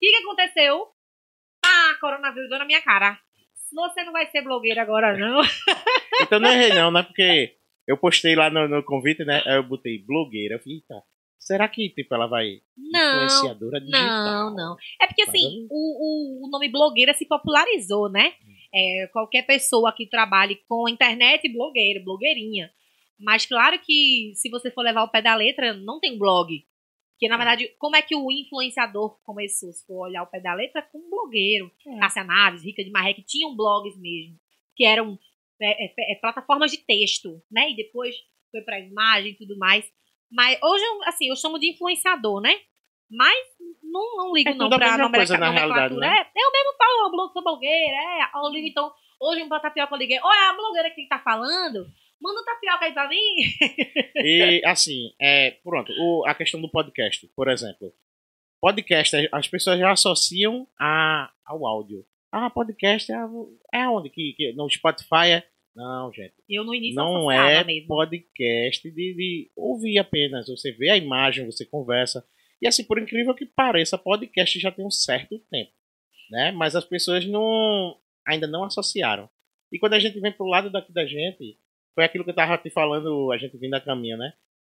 que, 0.00 0.10
que 0.10 0.16
aconteceu? 0.16 0.88
Ah, 1.64 1.96
coronavírus 2.00 2.50
deu 2.50 2.58
na 2.58 2.64
minha 2.64 2.82
cara. 2.82 3.16
Você 3.72 4.02
não 4.02 4.12
vai 4.12 4.26
ser 4.26 4.42
blogueira 4.42 4.82
agora, 4.82 5.16
não. 5.16 5.40
Então 6.20 6.40
não 6.40 6.50
errei 6.50 6.70
não, 6.70 6.90
né? 6.90 7.02
Porque 7.04 7.56
eu 7.86 7.96
postei 7.96 8.34
lá 8.34 8.50
no, 8.50 8.68
no 8.68 8.82
convite, 8.82 9.24
né? 9.24 9.42
Aí 9.46 9.56
eu 9.56 9.62
botei 9.62 9.98
blogueira. 9.98 10.54
Eu 10.54 10.58
falei, 10.60 10.76
eita, 10.76 11.02
será 11.38 11.68
que 11.68 11.90
tipo, 11.90 12.14
ela 12.14 12.26
vai 12.26 12.60
Não, 12.76 13.24
influenciadora 13.24 13.80
digital? 13.80 14.50
Não, 14.50 14.54
não. 14.54 14.76
É 15.00 15.06
porque 15.06 15.24
Mas 15.26 15.34
assim, 15.34 15.66
o, 15.70 16.46
o, 16.46 16.50
nome 16.50 16.68
blogueira 16.68 17.12
se 17.14 17.26
popularizou, 17.26 18.08
né? 18.08 18.32
É, 18.74 19.08
qualquer 19.12 19.42
pessoa 19.42 19.92
que 19.92 20.06
trabalhe 20.06 20.60
com 20.68 20.88
internet, 20.88 21.48
blogueiro, 21.48 22.04
blogueirinha. 22.04 22.70
Mas 23.18 23.46
claro 23.46 23.78
que 23.78 24.32
se 24.34 24.50
você 24.50 24.70
for 24.70 24.82
levar 24.82 25.04
o 25.04 25.10
pé 25.10 25.22
da 25.22 25.34
letra, 25.34 25.74
não 25.74 26.00
tem 26.00 26.18
blog. 26.18 26.64
Porque, 27.12 27.28
na 27.28 27.36
verdade, 27.36 27.72
como 27.78 27.94
é 27.94 28.02
que 28.02 28.16
o 28.16 28.30
influenciador 28.30 29.16
começou? 29.24 29.72
Se 29.72 29.86
for 29.86 30.08
olhar 30.08 30.24
o 30.24 30.26
pé 30.26 30.40
da 30.40 30.52
letra, 30.52 30.82
com 30.82 30.98
um 30.98 31.08
blogueiro. 31.08 31.70
É. 31.86 31.98
Cássia 31.98 32.24
Naves, 32.24 32.64
Rica 32.64 32.82
de 32.82 32.90
Marré, 32.90 33.14
que 33.14 33.22
tinham 33.22 33.54
blogs 33.54 33.96
mesmo. 33.96 34.36
Que 34.74 34.84
eram 34.84 35.16
é, 35.60 35.86
é, 35.86 36.12
é, 36.12 36.14
plataformas 36.16 36.70
de 36.70 36.78
texto, 36.78 37.40
né? 37.50 37.70
E 37.70 37.76
depois 37.76 38.14
foi 38.50 38.60
pra 38.62 38.78
imagem 38.80 39.32
e 39.32 39.36
tudo 39.36 39.56
mais. 39.58 39.84
Mas 40.30 40.58
hoje, 40.62 40.84
assim, 41.06 41.28
eu 41.28 41.36
chamo 41.36 41.58
de 41.58 41.70
influenciador, 41.70 42.40
né? 42.40 42.58
Mas 43.10 43.36
não, 43.82 44.16
não 44.16 44.34
ligo 44.34 44.48
É 44.50 44.54
não 44.54 44.68
tudo 44.70 44.82
a 44.82 44.98
nomenclatura. 44.98 45.38
na 45.38 45.50
realidade, 45.50 45.94
né? 45.96 46.08
É, 46.08 46.40
eu 46.40 46.52
mesmo 46.52 46.72
falo, 46.76 47.22
eu 47.22 47.28
sou 47.32 47.42
blogueira, 47.44 47.96
é. 47.96 48.30
Eu 48.34 48.50
ligo, 48.50 48.66
então, 48.66 48.92
hoje 49.20 49.42
um 49.42 49.48
tapioca 49.48 49.94
eu 49.94 49.98
liguei. 49.98 50.18
Olha, 50.22 50.50
a 50.50 50.56
blogueira 50.56 50.90
que 50.90 51.06
tá 51.06 51.18
falando, 51.20 51.86
manda 52.20 52.40
um 52.40 52.44
tapioca 52.44 52.84
aí 52.86 52.92
pra 52.92 53.08
mim. 53.08 53.34
E 54.16 54.62
assim, 54.64 55.12
é, 55.20 55.52
pronto, 55.62 55.92
o- 55.92 56.24
a 56.26 56.34
questão 56.34 56.60
do 56.60 56.68
podcast, 56.70 57.26
por 57.36 57.48
exemplo. 57.48 57.92
Podcast, 58.60 59.28
as 59.30 59.46
pessoas 59.46 59.78
já 59.78 59.92
associam 59.92 60.66
a, 60.80 61.30
ao 61.44 61.66
áudio. 61.66 62.04
Ah, 62.36 62.50
podcast 62.50 63.12
é, 63.12 63.16
é 63.72 63.88
onde? 63.88 64.10
Que, 64.10 64.32
que, 64.32 64.52
no 64.54 64.68
Spotify 64.68 65.30
é. 65.34 65.46
Não, 65.72 66.12
gente. 66.12 66.34
Eu 66.48 66.64
no 66.64 66.74
início 66.74 66.96
Não 66.96 67.30
é 67.30 67.62
mesmo. 67.62 67.86
podcast 67.86 68.90
de, 68.90 69.14
de 69.14 69.52
ouvir 69.54 69.98
apenas. 69.98 70.48
Você 70.48 70.72
vê 70.72 70.90
a 70.90 70.96
imagem, 70.96 71.46
você 71.46 71.64
conversa. 71.64 72.26
E 72.60 72.66
assim, 72.66 72.82
por 72.82 72.98
incrível 72.98 73.36
que 73.36 73.46
pareça, 73.46 73.96
podcast 73.96 74.58
já 74.58 74.72
tem 74.72 74.84
um 74.84 74.90
certo 74.90 75.38
tempo. 75.48 75.70
Né? 76.28 76.50
Mas 76.50 76.74
as 76.74 76.84
pessoas 76.84 77.24
não 77.24 77.96
ainda 78.26 78.48
não 78.48 78.64
associaram. 78.64 79.30
E 79.70 79.78
quando 79.78 79.94
a 79.94 80.00
gente 80.00 80.18
vem 80.18 80.32
pro 80.32 80.44
lado 80.44 80.68
daqui 80.70 80.92
da 80.92 81.06
gente, 81.06 81.56
foi 81.94 82.02
aquilo 82.02 82.24
que 82.24 82.30
eu 82.30 82.34
tava 82.34 82.58
te 82.58 82.68
falando, 82.68 83.30
a 83.30 83.38
gente 83.38 83.56
vindo 83.56 83.74
a 83.74 83.80
caminho, 83.80 84.16
né? 84.16 84.32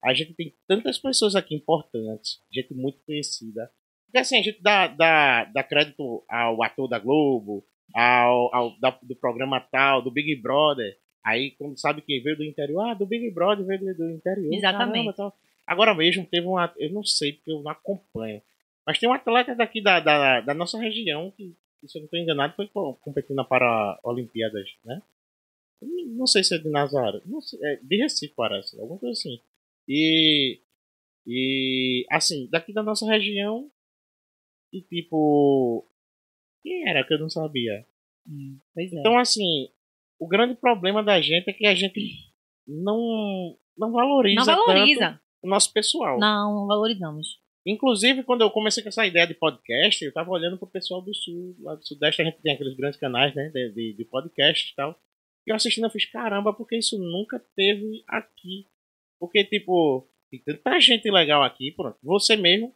A 0.03 0.13
gente 0.13 0.35
tem 0.35 0.57
tantas 0.67 0.99
pessoas 0.99 1.37
aqui 1.37 1.55
importantes, 1.55 2.41
gente 2.53 2.75
muito 2.75 2.99
conhecida. 3.07 3.71
Porque 4.15 4.23
assim, 4.23 4.39
a 4.39 4.43
gente 4.43 4.63
dá, 4.63 4.87
dá, 4.87 5.45
dá 5.47 5.65
crédito 5.65 6.23
ao 6.29 6.63
ator 6.63 6.87
da 6.87 7.01
Globo, 7.01 7.65
ao, 7.93 8.55
ao 8.55 8.79
da- 8.79 8.97
do 9.03 9.17
programa 9.17 9.59
tal, 9.61 10.01
do 10.03 10.09
Big 10.09 10.37
Brother. 10.37 10.97
Aí, 11.27 11.51
quando 11.51 11.77
sabe 11.77 12.01
quem 12.01 12.23
veio 12.23 12.37
do 12.37 12.45
interior, 12.45 12.81
ah, 12.91 12.95
do 12.95 13.05
Big 13.07 13.29
Brother 13.33 13.67
veio 13.67 13.81
do, 13.81 13.93
do 13.93 14.11
interior. 14.13 14.55
Exatamente. 14.55 15.17
caramba. 15.17 15.35
Agora 15.67 15.93
mesmo 15.97 16.25
teve 16.27 16.47
uma. 16.47 16.73
Eu 16.79 16.93
não 16.93 17.03
sei, 17.03 17.33
porque 17.33 17.51
eu 17.51 17.61
não 17.61 17.73
acompanho. 17.73 18.41
Mas 18.87 19.01
tem 19.01 19.09
um 19.09 19.13
atleta 19.13 19.53
daqui 19.53 19.83
da, 19.83 19.99
da, 19.99 20.41
da 20.43 20.55
nossa 20.55 20.79
região 20.79 21.33
que, 21.33 21.53
que, 21.81 21.89
se 21.89 21.99
eu 21.99 22.03
não 22.03 22.05
estou 22.05 22.21
enganado, 22.21 22.55
foi 22.55 22.69
co- 22.69 22.95
competindo 23.03 23.45
para 23.45 23.99
Olimpíadas, 24.05 24.71
né? 24.85 25.03
Não 26.17 26.29
sei 26.29 26.45
se 26.45 26.55
é 26.55 26.59
de 26.59 26.69
Nazaré. 26.71 27.21
Não 27.27 27.41
sei, 27.41 27.59
é 27.65 27.77
de 27.83 27.97
Recife, 27.97 28.33
parece. 28.37 28.79
Alguma 28.81 29.01
coisa 29.01 29.13
assim. 29.19 29.41
E. 29.89 30.61
E. 31.27 32.07
Assim, 32.13 32.47
daqui 32.49 32.73
da 32.73 32.83
nossa 32.85 33.05
região. 33.11 33.69
E 34.75 34.83
tipo. 34.83 35.89
Quem 36.65 36.89
era 36.89 37.07
que 37.07 37.15
eu 37.15 37.19
não 37.21 37.31
sabia? 37.31 37.87
Pois 38.75 38.93
é. 38.93 38.99
Então, 38.99 39.17
assim, 39.17 39.69
o 40.19 40.27
grande 40.27 40.57
problema 40.57 41.03
da 41.03 41.21
gente 41.21 41.49
é 41.49 41.53
que 41.53 41.67
a 41.67 41.75
gente 41.75 42.33
não, 42.67 43.57
não 43.79 43.93
valoriza, 43.93 44.45
não 44.45 44.67
valoriza. 44.67 45.21
o 45.43 45.49
nosso 45.49 45.73
pessoal. 45.73 46.19
Não, 46.19 46.55
não 46.55 46.67
valorizamos. 46.67 47.39
Inclusive, 47.65 48.25
quando 48.25 48.43
eu 48.43 48.51
comecei 48.51 48.83
com 48.83 48.89
essa 48.89 49.07
ideia 49.07 49.27
de 49.27 49.35
podcast, 49.35 50.05
eu 50.05 50.13
tava 50.13 50.31
olhando 50.31 50.59
pro 50.59 50.67
pessoal 50.67 51.01
do 51.01 51.15
sul, 51.15 51.55
lá 51.61 51.75
do 51.77 51.87
sudeste, 51.87 52.21
a 52.21 52.25
gente 52.25 52.41
tem 52.43 52.53
aqueles 52.53 52.77
grandes 52.77 52.99
canais, 52.99 53.35
né, 53.35 53.49
de, 53.51 53.73
de, 53.73 53.93
de 53.95 54.05
podcast 54.05 54.71
e 54.71 54.75
tal. 54.75 54.99
E 55.47 55.51
eu 55.51 55.57
assistindo, 55.57 55.85
eu 55.85 55.91
fiz, 55.91 56.05
caramba, 56.07 56.53
porque 56.53 56.77
isso 56.77 56.99
nunca 56.99 57.39
teve 57.55 58.03
aqui. 58.09 58.67
Porque, 59.21 59.45
tipo, 59.45 60.09
tem 60.31 60.41
tanta 60.41 60.81
gente 60.81 61.11
legal 61.11 61.43
aqui, 61.43 61.71
pronto. 61.71 61.99
Você 62.03 62.37
mesmo, 62.37 62.75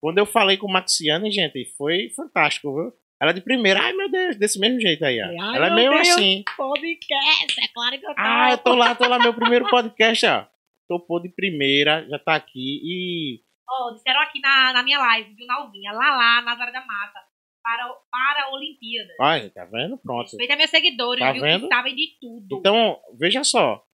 quando 0.00 0.18
eu 0.18 0.26
falei 0.26 0.56
com 0.56 0.70
Maxiane, 0.70 1.30
gente, 1.30 1.64
foi 1.76 2.10
fantástico, 2.10 2.74
viu? 2.74 2.92
Ela 3.20 3.32
de 3.32 3.40
primeira, 3.42 3.80
ai 3.80 3.92
meu 3.92 4.10
Deus, 4.10 4.36
desse 4.36 4.58
mesmo 4.58 4.80
jeito 4.80 5.04
aí, 5.04 5.20
ó. 5.20 5.26
Ai, 5.26 5.56
Ela 5.56 5.66
é 5.66 5.74
meio 5.74 5.90
Deus. 5.92 6.08
assim. 6.08 6.42
Podcast, 6.56 7.60
é 7.62 7.68
claro 7.74 7.98
que 8.00 8.06
eu 8.06 8.14
tô. 8.14 8.14
Ah, 8.16 8.48
eu 8.52 8.58
tô 8.58 8.74
lá, 8.74 8.94
tô 8.94 9.06
lá, 9.08 9.18
meu 9.18 9.34
primeiro 9.34 9.68
podcast, 9.68 10.26
ó. 10.26 10.46
Topou 10.88 11.20
de 11.20 11.28
primeira, 11.28 12.06
já 12.08 12.18
tá 12.18 12.34
aqui 12.34 12.80
e. 12.82 13.40
Ó, 13.68 13.92
disseram 13.92 14.20
aqui 14.20 14.40
na, 14.40 14.72
na 14.72 14.82
minha 14.82 14.98
live, 14.98 15.34
viu, 15.34 15.46
na 15.46 15.56
Alvinha, 15.56 15.92
lá 15.92 16.16
lá, 16.16 16.42
Nazaré 16.42 16.72
da 16.72 16.80
Mata, 16.80 17.20
para, 17.62 17.86
para 18.10 18.44
a 18.46 18.50
Olimpíada. 18.54 19.10
Olha, 19.20 19.50
tá 19.50 19.64
vendo? 19.66 19.98
Pronto. 19.98 20.22
Respeita 20.22 20.56
meus 20.56 20.70
seguidores, 20.70 21.20
Tá 21.22 21.32
viu, 21.32 21.42
vendo? 21.42 21.68
que 21.68 21.74
sabem 21.74 21.94
de 21.94 22.06
tudo. 22.20 22.56
Então, 22.58 22.98
veja 23.18 23.44
só. 23.44 23.84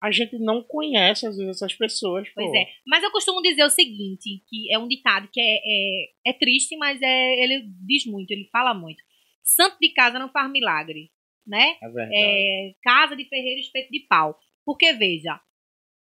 A 0.00 0.10
gente 0.10 0.38
não 0.38 0.62
conhece, 0.62 1.26
às 1.26 1.36
vezes, 1.36 1.56
essas 1.56 1.74
pessoas. 1.74 2.28
Pois 2.34 2.50
pô. 2.50 2.56
é. 2.56 2.68
Mas 2.86 3.02
eu 3.02 3.10
costumo 3.10 3.42
dizer 3.42 3.64
o 3.64 3.70
seguinte, 3.70 4.42
que 4.48 4.72
é 4.72 4.78
um 4.78 4.86
ditado 4.86 5.28
que 5.32 5.40
é, 5.40 5.56
é, 5.56 6.30
é 6.30 6.32
triste, 6.32 6.76
mas 6.76 7.00
é, 7.02 7.42
ele 7.42 7.68
diz 7.86 8.06
muito, 8.06 8.30
ele 8.30 8.48
fala 8.52 8.72
muito. 8.72 9.02
Santo 9.42 9.76
de 9.80 9.88
casa 9.90 10.18
não 10.18 10.30
faz 10.30 10.50
milagre, 10.50 11.10
né? 11.46 11.76
É 11.82 11.88
verdade. 11.88 12.12
É, 12.14 12.74
casa 12.82 13.16
de 13.16 13.24
ferreiro 13.24 13.60
espeto 13.60 13.90
de 13.90 14.00
pau. 14.00 14.38
Porque, 14.64 14.92
veja, 14.92 15.40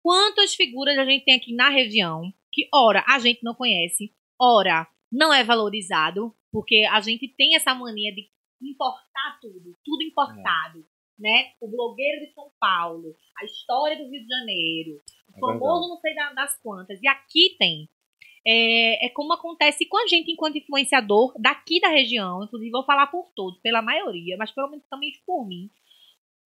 quantas 0.02 0.54
figuras 0.54 0.98
a 0.98 1.04
gente 1.04 1.24
tem 1.24 1.34
aqui 1.34 1.54
na 1.54 1.68
região 1.68 2.32
que, 2.50 2.68
ora, 2.72 3.04
a 3.06 3.18
gente 3.18 3.44
não 3.44 3.54
conhece, 3.54 4.14
ora, 4.40 4.88
não 5.12 5.32
é 5.32 5.44
valorizado, 5.44 6.34
porque 6.50 6.86
a 6.90 7.00
gente 7.00 7.28
tem 7.28 7.54
essa 7.54 7.74
mania 7.74 8.14
de 8.14 8.30
importar 8.62 9.38
tudo, 9.40 9.76
tudo 9.84 10.02
importado, 10.02 10.86
né? 11.18 11.52
O 11.60 11.68
blogueiro 11.68 12.26
de 12.26 12.32
São 12.34 12.50
Paulo, 12.60 13.14
a 13.40 13.44
história 13.44 13.96
do 13.96 14.10
Rio 14.10 14.22
de 14.22 14.28
Janeiro, 14.28 15.00
o 15.32 15.36
É 15.36 15.40
famoso 15.40 15.88
não 15.88 15.96
sei 15.98 16.14
da- 16.14 16.32
das 16.32 16.58
quantas. 16.62 17.00
E 17.02 17.08
aqui 17.08 17.56
tem. 17.58 17.88
É, 18.48 19.06
é 19.06 19.08
como 19.08 19.32
acontece 19.32 19.86
com 19.86 19.96
a 19.98 20.06
gente 20.06 20.30
enquanto 20.30 20.56
influenciador 20.58 21.34
daqui 21.40 21.80
da 21.80 21.88
região, 21.88 22.44
inclusive 22.44 22.70
vou 22.70 22.84
falar 22.84 23.08
por 23.08 23.30
todos, 23.34 23.58
pela 23.60 23.82
maioria, 23.82 24.36
mas 24.38 24.52
pelo 24.52 24.68
menos 24.70 24.86
também 24.88 25.10
por 25.26 25.44
mim. 25.48 25.68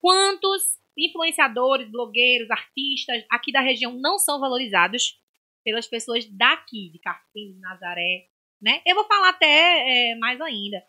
Quantos 0.00 0.62
influenciadores, 0.96 1.90
blogueiros, 1.90 2.50
artistas 2.50 3.24
aqui 3.30 3.52
da 3.52 3.60
região 3.60 3.92
não 3.92 4.18
são 4.18 4.40
valorizados 4.40 5.18
pelas 5.62 5.86
pessoas 5.86 6.24
daqui, 6.26 6.90
de 6.90 6.98
Carpim, 7.00 7.52
de 7.52 7.60
Nazaré, 7.60 8.28
né? 8.60 8.80
Eu 8.86 8.94
vou 8.94 9.04
falar 9.04 9.28
até 9.30 10.12
é, 10.12 10.14
mais 10.16 10.40
ainda. 10.40 10.82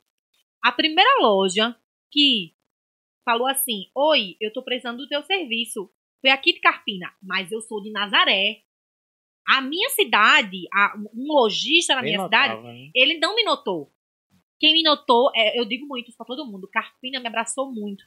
A 0.63 0.71
primeira 0.71 1.09
loja 1.21 1.75
que 2.09 2.53
falou 3.23 3.47
assim: 3.47 3.89
Oi, 3.95 4.35
eu 4.39 4.51
tô 4.53 4.63
precisando 4.63 4.97
do 4.97 5.07
teu 5.07 5.21
serviço. 5.23 5.89
Foi 6.21 6.29
aqui 6.29 6.53
de 6.53 6.59
Carpina, 6.59 7.11
mas 7.21 7.51
eu 7.51 7.61
sou 7.61 7.81
de 7.81 7.91
Nazaré. 7.91 8.61
A 9.47 9.59
minha 9.61 9.89
cidade, 9.89 10.67
a- 10.73 10.93
um 11.15 11.27
lojista 11.33 11.95
na 11.95 12.01
Bem 12.01 12.11
minha 12.11 12.23
notável, 12.23 12.57
cidade, 12.57 12.77
né? 12.79 12.91
ele 12.93 13.17
não 13.19 13.35
me 13.35 13.43
notou. 13.43 13.91
Quem 14.59 14.73
me 14.73 14.83
notou, 14.83 15.31
é, 15.35 15.59
eu 15.59 15.65
digo 15.65 15.87
muito 15.87 16.07
isso 16.09 16.17
pra 16.17 16.25
todo 16.27 16.45
mundo, 16.45 16.69
Carpina 16.71 17.19
me 17.19 17.27
abraçou 17.27 17.71
muito. 17.73 18.03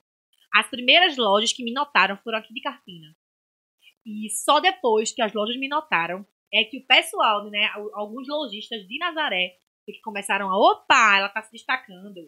As 0.54 0.68
primeiras 0.70 1.16
lojas 1.16 1.52
que 1.52 1.64
me 1.64 1.72
notaram 1.72 2.16
foram 2.18 2.38
aqui 2.38 2.54
de 2.54 2.60
Carpina. 2.60 3.16
E 4.06 4.30
só 4.30 4.60
depois 4.60 5.10
que 5.10 5.20
as 5.20 5.32
lojas 5.32 5.56
me 5.56 5.66
notaram, 5.66 6.24
é 6.52 6.62
que 6.62 6.78
o 6.78 6.86
pessoal, 6.86 7.50
né, 7.50 7.66
al- 7.74 7.90
alguns 7.98 8.28
lojistas 8.28 8.86
de 8.86 8.98
Nazaré, 8.98 9.56
que 9.84 10.00
começaram 10.00 10.48
a, 10.48 10.56
opa, 10.56 11.16
ela 11.18 11.28
tá 11.28 11.42
se 11.42 11.50
destacando. 11.50 12.20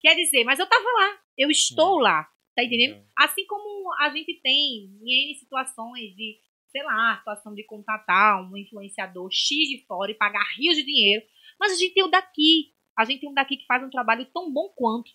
Quer 0.00 0.14
dizer, 0.14 0.44
mas 0.44 0.58
eu 0.58 0.66
tava 0.66 0.84
lá, 0.84 1.18
eu 1.36 1.50
estou 1.50 1.98
lá, 1.98 2.24
tá 2.54 2.64
entendendo? 2.64 2.94
É. 2.94 3.04
Assim 3.18 3.46
como 3.46 3.92
a 3.98 4.08
gente 4.10 4.40
tem 4.40 4.90
em 5.04 5.34
situações 5.34 6.14
de, 6.16 6.38
sei 6.70 6.82
lá, 6.82 7.18
situação 7.18 7.54
de 7.54 7.64
contratar 7.64 8.42
um 8.42 8.56
influenciador 8.56 9.28
X 9.30 9.68
de 9.68 9.84
fora 9.86 10.10
e 10.10 10.14
pagar 10.14 10.44
rios 10.56 10.76
de 10.76 10.84
dinheiro, 10.84 11.24
mas 11.58 11.72
a 11.72 11.76
gente 11.76 11.92
tem 11.94 12.02
o 12.02 12.08
daqui. 12.08 12.72
A 12.98 13.04
gente 13.04 13.20
tem 13.20 13.30
um 13.30 13.34
daqui 13.34 13.56
que 13.56 13.66
faz 13.66 13.82
um 13.82 13.90
trabalho 13.90 14.26
tão 14.32 14.52
bom 14.52 14.68
quanto. 14.74 15.10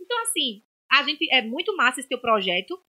Então, 0.00 0.20
assim, 0.22 0.62
a 0.90 1.02
gente 1.02 1.28
é 1.32 1.42
muito 1.42 1.76
massa 1.76 2.00
esse 2.00 2.08
teu 2.08 2.20
projeto 2.20 2.80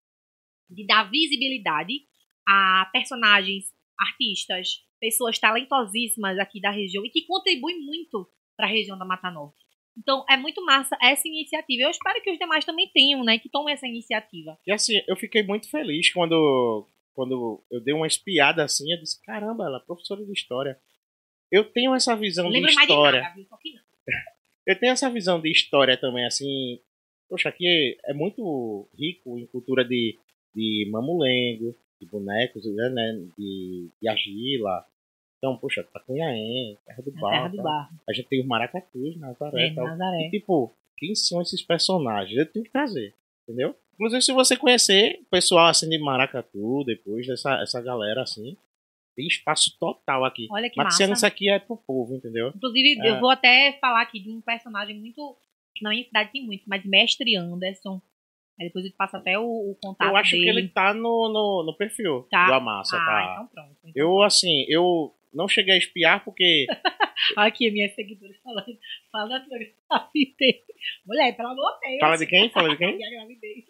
de 0.68 0.86
dar 0.86 1.10
visibilidade 1.10 2.06
a 2.46 2.88
personagens, 2.92 3.72
artistas, 3.98 4.84
pessoas 5.00 5.38
talentosíssimas 5.38 6.38
aqui 6.38 6.60
da 6.60 6.70
região 6.70 7.04
e 7.04 7.10
que 7.10 7.26
contribuem 7.26 7.80
muito 7.80 8.30
para 8.56 8.66
a 8.66 8.70
região 8.70 8.98
da 8.98 9.04
Mata 9.04 9.30
Norte. 9.30 9.69
Então, 10.00 10.24
é 10.28 10.36
muito 10.36 10.64
massa 10.64 10.96
essa 11.00 11.28
iniciativa. 11.28 11.82
Eu 11.82 11.90
espero 11.90 12.22
que 12.22 12.30
os 12.30 12.38
demais 12.38 12.64
também 12.64 12.90
tenham, 12.92 13.22
né? 13.22 13.38
Que 13.38 13.50
tomem 13.50 13.74
essa 13.74 13.86
iniciativa. 13.86 14.58
E 14.66 14.72
assim, 14.72 14.94
eu 15.06 15.14
fiquei 15.14 15.42
muito 15.42 15.70
feliz 15.70 16.10
quando, 16.10 16.88
quando 17.14 17.62
eu 17.70 17.80
dei 17.82 17.92
uma 17.92 18.06
espiada 18.06 18.64
assim. 18.64 18.90
Eu 18.90 18.98
disse: 18.98 19.20
caramba, 19.22 19.64
ela 19.64 19.76
é 19.76 19.86
professora 19.86 20.24
de 20.24 20.32
história. 20.32 20.78
Eu 21.52 21.64
tenho 21.64 21.94
essa 21.94 22.16
visão 22.16 22.46
de 22.46 22.52
lembro 22.54 22.72
mais 22.74 22.86
de 22.86 22.92
história. 22.92 23.20
nada, 23.20 23.34
viu? 23.34 23.46
Eu 24.66 24.78
tenho 24.78 24.92
essa 24.92 25.10
visão 25.10 25.40
de 25.40 25.50
história 25.50 25.96
também, 25.96 26.24
assim. 26.24 26.78
Poxa, 27.28 27.48
aqui 27.48 27.98
é 28.04 28.12
muito 28.12 28.88
rico 28.96 29.38
em 29.38 29.46
cultura 29.46 29.84
de, 29.84 30.16
de 30.54 30.88
mamulengo, 30.92 31.74
de 32.00 32.06
bonecos, 32.06 32.64
né, 32.66 32.88
né, 32.90 33.26
de, 33.36 33.90
de 34.00 34.08
argila. 34.08 34.84
Então, 35.42 35.56
poxa, 35.56 35.82
Tacunhaém, 35.90 36.76
Terra 36.84 37.02
do 37.02 37.12
Na 37.12 37.20
Barro. 37.20 37.32
Terra 37.34 37.48
do 37.48 37.56
tá? 37.56 37.62
Barro. 37.62 37.88
A 38.06 38.12
gente 38.12 38.28
tem 38.28 38.40
os 38.42 38.46
maracatus, 38.46 39.16
Nazaré 39.16 39.62
É, 39.62 39.68
e 39.68 39.74
tal. 39.74 39.86
Nazaré. 39.86 40.26
E, 40.26 40.30
tipo, 40.30 40.70
quem 40.98 41.14
são 41.14 41.40
esses 41.40 41.62
personagens? 41.62 42.36
Eu 42.38 42.44
tenho 42.44 42.64
que 42.64 42.70
trazer, 42.70 43.14
entendeu? 43.48 43.74
Inclusive, 43.94 44.20
se 44.22 44.32
você 44.34 44.54
conhecer 44.56 45.18
o 45.22 45.24
pessoal 45.30 45.68
assim 45.68 45.88
de 45.88 45.98
Maracatu, 45.98 46.84
depois 46.84 47.26
dessa 47.26 47.54
essa 47.62 47.80
galera 47.80 48.22
assim, 48.22 48.54
tem 49.16 49.26
espaço 49.26 49.76
total 49.78 50.24
aqui. 50.26 50.46
Olha 50.50 50.68
que 50.70 50.76
massa. 50.76 51.04
isso 51.10 51.26
aqui 51.26 51.50
é 51.50 51.58
pro 51.58 51.76
povo, 51.76 52.14
entendeu? 52.14 52.52
Inclusive, 52.54 53.00
É. 53.00 53.10
eu 53.10 53.20
vou 53.20 53.30
até 53.30 53.78
falar 53.80 54.02
aqui 54.02 54.20
de 54.20 54.30
um 54.30 54.40
personagem 54.42 54.98
muito. 54.98 55.36
Na 55.80 55.88
minha 55.90 56.04
cidade 56.04 56.32
tem 56.32 56.44
muito, 56.44 56.64
mas 56.66 56.84
Mestre 56.84 57.34
Anderson. 57.36 58.00
Aí 58.58 58.66
depois 58.66 58.84
eu 58.84 58.92
passo 58.96 59.16
até 59.16 59.38
o, 59.38 59.42
o 59.70 59.74
contato 59.82 60.08
eu 60.10 60.16
acho 60.16 60.32
dele. 60.32 60.44
que 60.44 60.50
ele 60.50 60.68
tá 60.68 60.92
no, 60.92 61.28
no, 61.32 61.62
no 61.64 61.74
perfil 61.78 62.26
Tá? 62.30 62.46
do 62.46 62.52
Amassa, 62.54 62.96
ah, 62.98 63.04
tá? 63.06 63.32
então 63.32 63.46
pronto. 63.46 63.76
Então, 63.84 63.92
Eu, 63.94 64.22
assim, 64.22 64.66
eu 64.68 65.14
não 65.32 65.48
cheguei 65.48 65.74
a 65.74 65.78
espiar 65.78 66.24
porque 66.24 66.66
aqui, 67.36 67.70
minhas 67.70 67.94
seguidoras 67.94 68.36
falando. 68.42 68.78
Fala 69.12 69.28
da 69.28 69.40
tua 69.40 69.58
gravidez. 69.58 70.62
Mulher, 71.06 71.36
pelo 71.36 71.48
amor 71.50 71.72
de 71.80 71.88
Deus. 71.88 72.00
Fala 72.00 72.16
de 72.16 72.26
quem? 72.26 72.50
Fala 72.50 72.68
de 72.70 72.76
quem? 72.76 72.96
Minha 72.96 73.10
gravidez. 73.10 73.64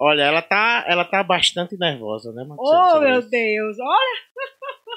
Olha, 0.00 0.22
ela 0.22 0.42
tá, 0.42 0.84
ela 0.88 1.04
tá 1.04 1.22
bastante 1.22 1.76
nervosa, 1.76 2.32
né, 2.32 2.44
Marcelo? 2.44 2.96
Oh, 2.96 3.00
meu 3.00 3.20
isso? 3.20 3.30
Deus. 3.30 3.76
Olha, 3.78 4.20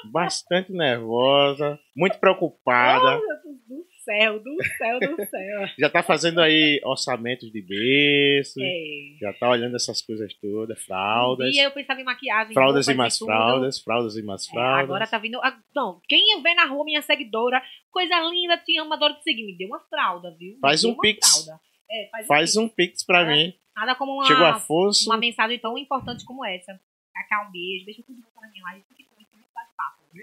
Bastante 0.12 0.72
nervosa, 0.72 1.78
muito 1.96 2.18
preocupada. 2.18 3.16
oh, 3.16 3.20
meu 3.20 3.42
Deus 3.42 3.58
do 3.68 3.86
céu, 4.08 4.38
do 4.42 4.56
céu, 4.78 4.98
do 5.00 5.16
céu. 5.26 5.66
Já 5.78 5.90
tá 5.90 6.02
fazendo 6.02 6.40
aí 6.40 6.80
orçamentos 6.84 7.50
de 7.52 7.60
berço. 7.60 8.58
É. 8.62 9.18
Já 9.20 9.32
tá 9.34 9.50
olhando 9.50 9.76
essas 9.76 10.00
coisas 10.00 10.32
todas, 10.40 10.82
fraldas. 10.84 11.54
E 11.54 11.58
eu 11.58 11.70
pensava 11.70 12.00
em 12.00 12.04
maquiagem. 12.04 12.54
Fraldas 12.54 12.88
e 12.88 12.94
mais 12.94 13.18
fraldas, 13.18 13.80
fraldas 13.80 14.16
e 14.16 14.22
mais 14.22 14.46
É, 14.46 14.50
fraldas. 14.50 14.84
agora 14.84 15.06
tá 15.06 15.18
vindo. 15.18 15.38
Não, 15.74 16.00
quem 16.08 16.32
eu 16.32 16.42
ver 16.42 16.54
na 16.54 16.64
rua, 16.66 16.84
minha 16.84 17.02
seguidora, 17.02 17.62
coisa 17.90 18.18
linda, 18.30 18.56
te 18.56 18.78
amo, 18.78 18.94
adoro 18.94 19.14
te 19.14 19.22
seguir. 19.24 19.44
Me 19.44 19.56
deu 19.56 19.68
uma 19.68 19.80
fralda, 19.80 20.34
viu? 20.38 20.54
Me 20.54 20.60
Faz 20.60 20.84
um 20.84 20.96
pix. 20.96 21.46
É, 21.90 22.08
faz, 22.10 22.26
Faz 22.26 22.56
um 22.56 22.64
um 22.64 22.68
pix 22.68 23.04
pra 23.04 23.22
É. 23.22 23.26
mim. 23.26 23.54
Nada 23.76 23.94
como 23.94 24.12
uma, 24.14 24.26
Chegou 24.26 24.44
Afonso. 24.44 25.08
uma 25.08 25.16
mensagem 25.16 25.58
tão 25.58 25.76
importante 25.78 26.24
como 26.24 26.44
essa. 26.44 26.78
Cacá, 27.14 27.46
um 27.48 27.52
beijo. 27.52 27.84
Beijo 27.84 28.02
tudo 28.02 28.20
que 28.22 28.40
na 28.40 28.48
minha 28.50 28.62
live. 28.64 28.84
Fique 28.88 29.04
com 29.04 29.20
isso, 29.20 29.30
muito 29.34 29.48
bate-papo, 29.54 30.02
viu? 30.12 30.22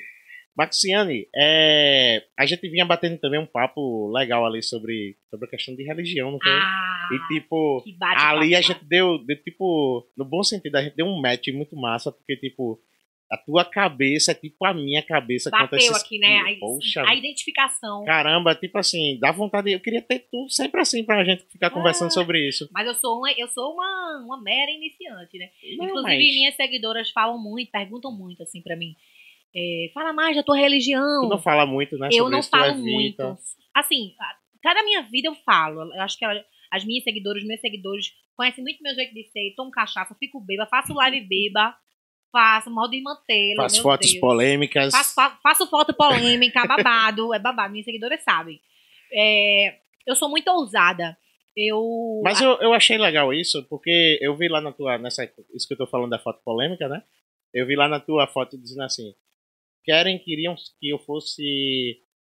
Maxiane, 0.58 1.28
é, 1.36 2.24
a 2.38 2.46
gente 2.46 2.68
vinha 2.70 2.86
batendo 2.86 3.18
também 3.20 3.40
um 3.40 3.46
papo 3.46 4.10
legal 4.12 4.46
ali 4.46 4.64
sobre, 4.64 5.18
sobre 5.30 5.48
a 5.48 5.50
questão 5.50 5.76
de 5.76 5.84
religião, 5.84 6.32
não 6.32 6.40
foi? 6.42 6.52
Ah, 6.52 7.10
e 7.12 7.34
tipo, 7.34 7.84
ali 8.18 8.56
a 8.56 8.62
gente 8.62 8.84
deu, 8.86 9.18
deu, 9.18 9.42
tipo, 9.44 10.08
no 10.18 10.24
bom 10.24 10.44
sentido, 10.44 10.76
a 10.78 10.82
gente 10.84 10.96
deu 10.96 11.06
um 11.06 11.20
match 11.22 11.48
muito 11.50 11.76
massa, 11.76 12.12
porque 12.12 12.38
tipo, 12.38 12.80
a 13.30 13.38
tua 13.38 13.66
cabeça 13.66 14.32
é 14.32 14.36
tipo 14.36 14.64
a 14.66 14.74
minha 14.74 15.02
cabeça 15.04 15.50
bateu 15.50 15.78
esses- 15.78 16.02
aqui, 16.04 16.20
né? 16.20 16.38
A, 16.40 16.60
Poxa, 16.60 17.04
a 17.06 17.16
identificação. 17.16 18.06
caramba, 18.06 18.56
tipo 18.56 18.78
assim, 18.78 19.20
dá 19.20 19.32
vontade, 19.32 19.72
eu 19.72 19.80
queria 19.82 20.02
ter 20.02 20.20
tudo 20.32 20.50
sempre 20.50 20.80
assim 20.80 21.04
pra 21.04 21.24
gente 21.26 21.44
ficar 21.52 21.70
conversando 21.70 22.08
Ah. 22.08 22.12
sobre 22.12 22.48
isso. 22.48 22.70
Mas 22.72 22.88
eu 22.88 22.94
sou 22.96 23.18
uma, 23.18 23.32
eu 23.34 23.48
sou 23.50 23.74
uma, 23.74 24.24
uma 24.26 24.42
mera 24.42 24.72
iniciante, 24.72 25.38
né? 25.38 25.50
Não, 25.78 25.86
Inclusive, 25.86 26.02
mas 26.04 26.18
minhas 26.18 26.56
seguidoras 26.56 27.10
falam 27.12 27.38
muito, 27.42 27.72
perguntam 27.72 28.12
muito 28.16 28.42
assim 28.42 28.62
pra 28.62 28.76
mim. 28.76 28.96
É, 29.56 29.90
fala 29.94 30.12
mais 30.14 30.36
da 30.36 30.44
tua 30.44 30.58
religião. 30.58 31.22
tu 31.24 31.30
não 31.30 31.40
fala 31.42 31.66
muito, 31.66 31.98
né, 31.98 32.10
eu 32.12 32.30
não 32.30 32.44
falo 32.44 32.76
muito. 32.76 33.38
Assim, 33.74 34.14
a- 34.20 34.36
cada 34.62 34.84
minha 34.84 35.02
vida 35.04 35.28
eu 35.30 35.36
falo. 35.36 35.82
Eu 35.94 36.02
acho 36.02 36.18
que 36.18 36.26
ela- 36.26 36.44
as 36.72 36.84
minhas 36.84 37.04
seguidoras, 37.04 37.42
os 37.42 37.48
meus 37.48 37.62
seguidores 37.62 38.08
conhecem 38.36 38.64
muito 38.64 38.82
meu 38.82 38.94
jeito 38.96 39.14
de 39.14 39.24
ser. 39.32 39.54
Tomo 39.56 39.72
cachaça, 39.72 40.16
fico 40.20 40.40
beba, 40.42 40.66
faço 40.66 40.94
live 40.94 41.22
beba, 41.22 41.76
faço 42.32 42.70
modo 42.70 42.92
de 42.92 43.02
mantê-lo. 43.02 43.62
Meu 43.62 43.82
fotos 43.82 44.10
Deus. 44.10 44.20
polêmicas. 44.20 44.92
Faço, 44.92 45.14
fa- 45.14 45.40
faço 45.42 45.68
foto 45.70 45.94
polêmica, 45.94 46.62
babado. 46.68 47.34
É 47.34 47.40
babado, 47.40 47.72
minhas 47.72 47.86
seguidoras 47.86 48.22
sabem. 48.24 48.60
É, 49.14 49.78
eu 50.06 50.16
sou 50.16 50.30
muito 50.30 50.50
ousada. 50.50 51.18
Eu. 51.56 52.22
Mas 52.24 52.42
eu, 52.42 52.58
eu 52.60 52.74
achei 52.74 52.98
legal 52.98 53.34
isso, 53.34 53.64
porque 53.70 54.18
eu 54.22 54.36
vi 54.36 54.50
lá 54.50 54.60
na 54.60 54.74
tua. 54.74 54.98
Nessa, 54.98 55.24
isso 55.54 55.66
que 55.68 55.74
eu 55.74 55.78
tô 55.78 55.88
falando 55.88 56.10
da 56.10 56.20
foto 56.20 56.42
polêmica, 56.44 56.90
né? 56.90 57.02
Eu 57.54 57.66
vi 57.66 57.76
lá 57.78 57.88
na 57.88 58.00
tua 58.00 58.28
foto 58.28 58.58
dizendo 58.58 58.84
assim: 58.84 59.14
querem, 59.86 60.20
queriam 60.20 60.56
que 60.80 60.89
eu 60.89 61.00
fosse 61.00 61.42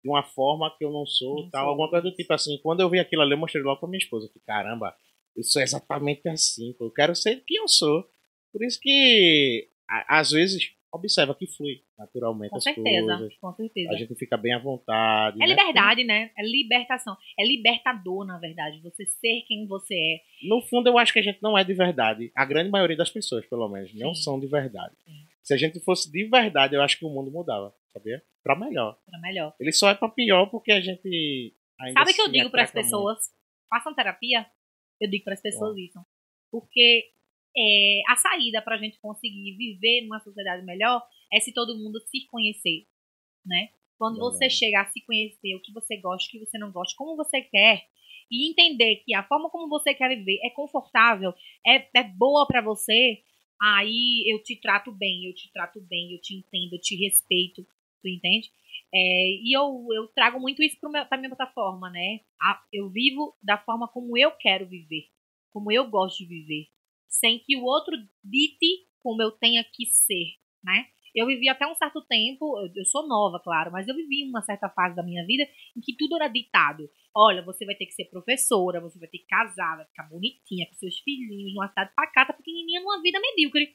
de 0.02 0.08
uma 0.08 0.22
forma 0.22 0.74
que 0.78 0.84
eu 0.84 0.90
não 0.90 1.04
sou, 1.04 1.42
Não 1.42 1.50
tal, 1.50 1.62
sou. 1.64 1.70
alguma 1.70 1.90
coisa 1.90 2.08
do 2.10 2.14
tipo 2.16 2.32
assim. 2.32 2.58
Quando 2.62 2.80
eu 2.80 2.88
vi 2.88 2.98
aquilo 2.98 3.22
ali, 3.22 3.32
eu 3.32 3.38
mostrei 3.38 3.62
logo 3.62 3.78
pra 3.80 3.88
minha 3.88 3.98
esposa. 3.98 4.28
Que 4.32 4.40
caramba, 4.40 4.94
eu 5.36 5.42
sou 5.44 5.60
exatamente 5.62 6.26
assim, 6.28 6.74
eu 6.80 6.90
quero 6.90 7.14
ser 7.14 7.42
quem 7.46 7.58
eu 7.58 7.68
sou. 7.68 8.04
Por 8.52 8.64
isso 8.64 8.80
que, 8.80 9.68
a- 9.88 10.18
às 10.18 10.30
vezes, 10.32 10.72
observa 10.92 11.34
que 11.36 11.46
flui 11.46 11.82
naturalmente 11.96 12.50
com 12.50 12.56
as 12.56 12.64
certeza, 12.64 13.06
coisas. 13.18 13.36
com 13.38 13.52
certeza. 13.54 13.90
A 13.92 13.96
gente 13.96 14.14
fica 14.16 14.36
bem 14.36 14.54
à 14.54 14.58
vontade. 14.58 15.36
É 15.36 15.40
né? 15.40 15.46
liberdade, 15.46 16.02
né? 16.02 16.30
É 16.36 16.42
libertação. 16.42 17.16
É 17.38 17.46
libertador, 17.46 18.24
na 18.24 18.38
verdade. 18.38 18.80
Você 18.82 19.04
ser 19.06 19.42
quem 19.46 19.66
você 19.68 19.94
é. 19.94 20.20
No 20.48 20.62
fundo, 20.62 20.88
eu 20.88 20.98
acho 20.98 21.12
que 21.12 21.18
a 21.18 21.22
gente 21.22 21.40
não 21.42 21.56
é 21.56 21.62
de 21.62 21.74
verdade. 21.74 22.32
A 22.34 22.44
grande 22.44 22.70
maioria 22.70 22.96
das 22.96 23.10
pessoas, 23.10 23.46
pelo 23.46 23.68
menos, 23.68 23.94
não 23.94 24.14
Sim. 24.14 24.22
são 24.22 24.40
de 24.40 24.46
verdade. 24.48 24.94
Sim. 25.04 25.12
Se 25.42 25.54
a 25.54 25.56
gente 25.56 25.80
fosse 25.80 26.10
de 26.10 26.28
verdade, 26.28 26.74
eu 26.74 26.82
acho 26.82 26.98
que 26.98 27.04
o 27.04 27.10
mundo 27.10 27.30
mudava, 27.30 27.74
sabia? 27.92 28.22
Pra 28.42 28.56
melhor. 28.56 28.98
Pra 29.06 29.18
melhor. 29.20 29.54
Ele 29.58 29.72
só 29.72 29.90
é 29.90 29.94
pra 29.94 30.08
pior 30.08 30.46
porque 30.46 30.72
a 30.72 30.80
gente 30.80 31.54
Sabe 31.94 32.10
o 32.10 32.14
que 32.14 32.20
eu 32.20 32.30
digo 32.30 32.50
para 32.50 32.62
as 32.62 32.70
pessoas? 32.70 33.18
Façam 33.68 33.94
terapia. 33.94 34.46
Eu 35.00 35.08
digo 35.08 35.24
para 35.24 35.34
as 35.34 35.40
pessoas 35.40 35.76
isso. 35.78 35.98
Porque 36.50 37.04
é, 37.56 38.02
a 38.08 38.16
saída 38.16 38.60
para 38.60 38.76
a 38.76 38.78
gente 38.78 39.00
conseguir 39.00 39.56
viver 39.56 40.02
numa 40.02 40.20
sociedade 40.20 40.64
melhor 40.64 41.02
é 41.32 41.40
se 41.40 41.54
todo 41.54 41.78
mundo 41.78 41.98
se 42.00 42.26
conhecer, 42.26 42.86
né? 43.46 43.70
Quando 43.98 44.18
você 44.18 44.48
chega 44.48 44.80
a 44.80 44.86
se 44.86 45.04
conhecer, 45.04 45.54
o 45.54 45.60
que 45.60 45.72
você 45.72 45.96
gosta, 45.98 46.26
o 46.26 46.30
que 46.30 46.44
você 46.44 46.58
não 46.58 46.72
gosta, 46.72 46.94
como 46.96 47.16
você 47.16 47.42
quer, 47.42 47.84
e 48.30 48.50
entender 48.50 48.96
que 49.04 49.14
a 49.14 49.22
forma 49.22 49.50
como 49.50 49.68
você 49.68 49.92
quer 49.92 50.08
viver 50.08 50.38
é 50.42 50.50
confortável, 50.50 51.34
é, 51.66 51.86
é 51.94 52.04
boa 52.04 52.46
para 52.46 52.62
você, 52.62 53.22
aí 53.60 54.24
eu 54.32 54.42
te 54.42 54.56
trato 54.60 54.92
bem, 54.92 55.26
eu 55.26 55.34
te 55.34 55.50
trato 55.52 55.80
bem, 55.80 56.12
eu 56.12 56.20
te 56.20 56.34
entendo, 56.34 56.74
eu 56.74 56.80
te 56.80 56.96
respeito, 56.96 57.62
tu 58.02 58.08
entende? 58.08 58.50
É, 58.92 58.98
e 59.42 59.56
eu, 59.56 59.86
eu 59.94 60.08
trago 60.08 60.40
muito 60.40 60.62
isso 60.62 60.78
para 60.80 61.18
minha 61.18 61.34
plataforma, 61.34 61.90
né? 61.90 62.20
Eu 62.72 62.88
vivo 62.90 63.36
da 63.42 63.58
forma 63.58 63.86
como 63.88 64.16
eu 64.16 64.32
quero 64.32 64.66
viver, 64.66 65.08
como 65.50 65.70
eu 65.70 65.88
gosto 65.88 66.18
de 66.18 66.26
viver, 66.26 66.68
sem 67.08 67.38
que 67.38 67.56
o 67.56 67.64
outro 67.64 67.96
dite 68.24 68.86
como 69.00 69.22
eu 69.22 69.30
tenha 69.32 69.64
que 69.64 69.86
ser, 69.86 70.34
né? 70.62 70.86
Eu 71.14 71.26
vivi 71.26 71.48
até 71.48 71.66
um 71.66 71.74
certo 71.74 72.00
tempo, 72.06 72.58
eu, 72.58 72.70
eu 72.74 72.84
sou 72.84 73.06
nova, 73.06 73.40
claro, 73.42 73.70
mas 73.72 73.86
eu 73.88 73.94
vivi 73.94 74.28
uma 74.28 74.42
certa 74.42 74.68
fase 74.68 74.94
da 74.94 75.02
minha 75.02 75.24
vida 75.26 75.44
em 75.76 75.80
que 75.80 75.96
tudo 75.96 76.16
era 76.16 76.28
ditado. 76.28 76.88
Olha, 77.14 77.42
você 77.42 77.64
vai 77.66 77.74
ter 77.74 77.86
que 77.86 77.92
ser 77.92 78.04
professora, 78.06 78.80
você 78.80 78.98
vai 78.98 79.08
ter 79.08 79.18
que 79.18 79.26
casar, 79.26 79.76
vai 79.76 79.86
ficar 79.86 80.04
bonitinha 80.04 80.66
com 80.66 80.74
seus 80.74 80.98
filhinhos, 81.00 81.54
numa 81.54 81.68
cidade 81.68 81.92
pacata, 81.94 82.32
pequenininha, 82.32 82.80
numa 82.80 83.00
vida 83.02 83.18
medíocre. 83.20 83.74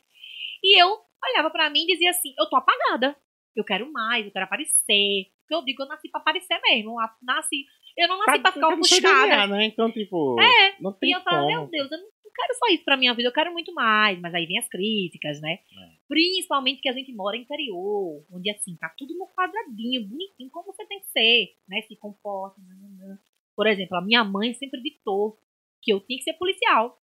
E 0.64 0.82
eu 0.82 0.98
olhava 1.32 1.50
pra 1.50 1.70
mim 1.70 1.84
e 1.84 1.88
dizia 1.88 2.12
assim: 2.12 2.34
eu 2.38 2.50
tô 2.50 2.56
apagada. 2.56 3.16
Eu 3.56 3.64
quero 3.64 3.92
mais, 3.92 4.26
eu 4.26 4.32
quero 4.32 4.46
aparecer. 4.46 5.32
Porque 5.42 5.56
eu 5.56 5.64
digo, 5.64 5.84
eu 5.84 5.88
nasci 5.88 6.10
pra 6.10 6.20
aparecer 6.20 6.60
mesmo. 6.62 7.00
Eu 7.00 7.08
nasci. 7.24 7.66
Eu 7.98 8.08
não 8.10 8.18
nasci 8.18 8.40
pra 8.40 8.52
ficar 8.52 8.76
no 8.76 8.84
seu 8.84 8.98
ofuscada. 9.00 9.48
Né? 9.48 9.66
Então, 9.66 9.92
tipo, 9.92 10.36
É, 10.40 10.76
não 10.82 10.92
E 10.92 11.00
tem 11.00 11.12
eu 11.12 11.22
falo, 11.22 11.48
como. 11.48 11.48
meu 11.48 11.68
Deus, 11.68 11.92
eu 11.92 11.98
não 12.00 12.06
não 12.06 12.15
quero 12.36 12.54
só 12.56 12.68
isso 12.74 12.84
pra 12.84 12.98
minha 12.98 13.14
vida, 13.14 13.30
eu 13.30 13.34
quero 13.34 13.52
muito 13.54 13.74
mais. 13.74 14.20
Mas 14.20 14.34
aí 14.34 14.46
vem 14.46 14.58
as 14.60 14.68
críticas, 14.70 15.40
né? 15.42 15.54
É. 15.54 15.90
Principalmente 16.08 16.82
que 16.82 16.90
a 16.90 16.94
gente 16.94 17.14
mora 17.14 17.38
interior, 17.38 18.26
onde 18.32 18.50
assim, 18.52 18.76
tá 18.78 18.94
tudo 18.98 19.18
no 19.18 19.28
quadradinho, 19.28 20.08
bonitinho, 20.08 20.50
como 20.52 20.72
você 20.74 20.86
tem 20.86 21.00
que 21.00 21.08
ser, 21.08 21.56
né? 21.68 21.82
Se 21.84 21.96
comporta. 21.96 22.62
nananã. 22.62 23.18
Por 23.56 23.68
exemplo, 23.68 23.98
a 23.98 24.02
minha 24.02 24.24
mãe 24.24 24.54
sempre 24.54 24.82
ditou 24.82 25.40
que 25.82 25.92
eu 25.94 26.00
tinha 26.02 26.18
que 26.18 26.24
ser 26.24 26.34
policial. 26.34 27.00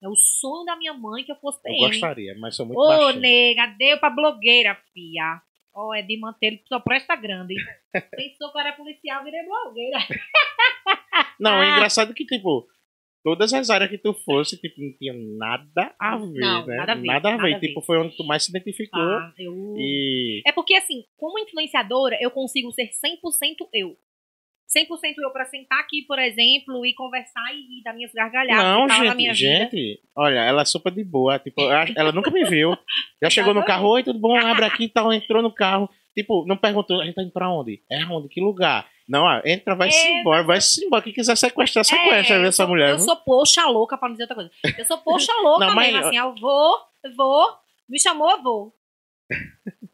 É 0.00 0.08
o 0.08 0.14
sonho 0.14 0.64
da 0.64 0.76
minha 0.76 0.94
mãe 0.94 1.24
que 1.24 1.32
eu 1.32 1.36
fosse 1.36 1.58
Eu 1.58 1.72
PM. 1.72 1.88
gostaria, 1.88 2.36
mas 2.38 2.54
sou 2.54 2.64
muito 2.64 2.78
Ô, 2.78 2.86
baixinho. 2.86 3.20
nega, 3.20 3.66
deu 3.76 3.98
pra 3.98 4.08
blogueira, 4.10 4.76
fia. 4.94 5.42
Ó, 5.74 5.92
é 5.92 6.02
de 6.02 6.16
manter 6.18 6.62
só 6.68 6.78
presta 6.78 7.16
grande. 7.16 7.54
Pensou 8.16 8.50
que 8.52 8.56
eu 8.58 8.60
era 8.60 8.72
policial, 8.74 9.24
virei 9.24 9.44
blogueira. 9.44 9.98
Não, 11.38 11.62
é 11.62 11.70
engraçado 11.72 12.14
que, 12.14 12.24
tipo, 12.24 12.68
todas 13.24 13.52
as 13.52 13.70
áreas 13.70 13.90
que 13.90 13.98
tu 13.98 14.14
fosse, 14.24 14.58
tipo, 14.60 14.80
não 14.80 14.92
tinha 14.98 15.12
nada 15.36 15.94
a 15.98 16.16
ver, 16.16 16.40
Não, 16.40 16.66
né? 16.66 16.76
nada 16.76 16.92
a 16.92 16.94
ver, 16.94 17.06
Nada 17.06 17.28
a 17.28 17.32
ver. 17.32 17.34
nada 17.34 17.34
a 17.34 17.36
ver. 17.36 17.60
Tipo, 17.60 17.82
foi 17.82 17.98
onde 17.98 18.16
tu 18.16 18.24
mais 18.24 18.44
se 18.44 18.50
identificou. 18.50 19.00
Ah, 19.00 19.32
eu... 19.38 19.74
E. 19.78 20.42
É 20.46 20.52
porque, 20.52 20.74
assim, 20.74 21.04
como 21.16 21.38
influenciadora, 21.38 22.16
eu 22.20 22.30
consigo 22.30 22.70
ser 22.72 22.88
100% 22.88 23.66
eu. 23.74 23.96
100% 24.76 25.14
eu 25.24 25.30
pra 25.32 25.46
sentar 25.46 25.80
aqui, 25.80 26.02
por 26.06 26.18
exemplo, 26.18 26.84
e 26.84 26.92
conversar 26.94 27.54
e, 27.54 27.80
e 27.80 27.82
dar 27.82 27.94
minhas 27.94 28.12
gargalhadas. 28.12 28.62
Não, 28.62 28.86
gente, 28.88 29.16
minha 29.16 29.32
vida. 29.32 29.34
gente, 29.34 30.00
olha, 30.14 30.40
ela 30.40 30.60
é 30.60 30.64
super 30.66 30.92
de 30.92 31.02
boa. 31.02 31.38
Tipo, 31.38 31.62
ela 31.96 32.12
nunca 32.12 32.30
me 32.30 32.44
viu. 32.44 32.76
Já 33.22 33.30
chegou 33.30 33.54
no 33.54 33.64
carro, 33.64 33.88
oi, 33.88 34.02
tudo 34.02 34.18
bom? 34.18 34.36
Abre 34.36 34.66
aqui 34.66 34.84
e 34.84 34.88
tal, 34.90 35.10
entrou 35.10 35.42
no 35.42 35.50
carro. 35.50 35.88
Tipo, 36.14 36.44
não 36.46 36.56
perguntou, 36.56 37.00
a 37.00 37.04
gente 37.06 37.14
tá 37.14 37.22
indo 37.22 37.32
pra 37.32 37.48
onde? 37.50 37.80
É 37.90 38.04
onde? 38.06 38.28
Que 38.28 38.40
lugar? 38.42 38.86
Não, 39.08 39.22
ó, 39.24 39.40
entra, 39.44 39.74
vai-se 39.74 39.96
É, 39.96 40.20
embora, 40.20 40.42
vai-se 40.44 40.84
embora. 40.84 41.02
Quem 41.02 41.12
quiser 41.14 41.36
sequestrar, 41.36 41.84
sequestra 41.84 42.36
É, 42.36 42.46
essa 42.46 42.66
mulher. 42.66 42.90
Eu 42.90 42.96
viu? 42.96 43.04
sou 43.06 43.16
poxa 43.16 43.64
louca, 43.66 43.96
pra 43.96 44.08
não 44.08 44.14
dizer 44.14 44.24
outra 44.24 44.36
coisa. 44.36 44.50
Eu 44.78 44.84
sou 44.84 44.98
poxa 44.98 45.32
louca 45.42 45.66
Não, 45.66 45.74
mas- 45.74 45.92
mesmo, 45.92 46.06
assim. 46.06 46.16
Eu 46.18 46.34
vou, 46.34 46.78
eu 47.04 47.14
vou, 47.16 47.56
me 47.88 47.98
chamou, 47.98 48.30
eu 48.30 48.42
vou. 48.42 48.76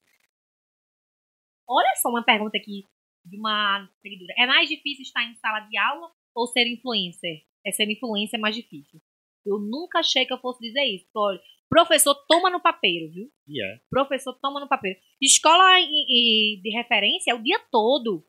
Olha 1.68 1.94
só 2.02 2.08
uma 2.10 2.22
pergunta 2.24 2.56
aqui 2.58 2.84
de 3.24 3.38
uma 3.38 3.88
seguidora. 4.02 4.34
É 4.36 4.46
mais 4.46 4.68
difícil 4.68 5.02
estar 5.02 5.22
em 5.24 5.34
sala 5.36 5.60
de 5.60 5.78
aula 5.78 6.10
ou 6.34 6.46
ser 6.46 6.66
influencer? 6.66 7.42
É 7.64 7.70
ser 7.72 7.88
influencer 7.90 8.38
é 8.38 8.40
mais 8.42 8.54
difícil. 8.54 9.00
Eu 9.46 9.58
nunca 9.58 10.00
achei 10.00 10.26
que 10.26 10.32
eu 10.32 10.38
fosse 10.38 10.60
dizer 10.60 10.82
isso. 10.84 11.06
Olha, 11.16 11.40
professor 11.68 12.14
toma 12.28 12.50
no 12.50 12.60
papeiro, 12.60 13.10
viu? 13.12 13.30
É. 13.62 13.78
professor 13.90 14.34
toma 14.40 14.60
no 14.60 14.68
papel. 14.68 14.94
Escola 15.20 15.80
de 15.80 16.70
referência 16.74 17.30
é 17.30 17.34
o 17.34 17.42
dia 17.42 17.58
todo. 17.70 18.26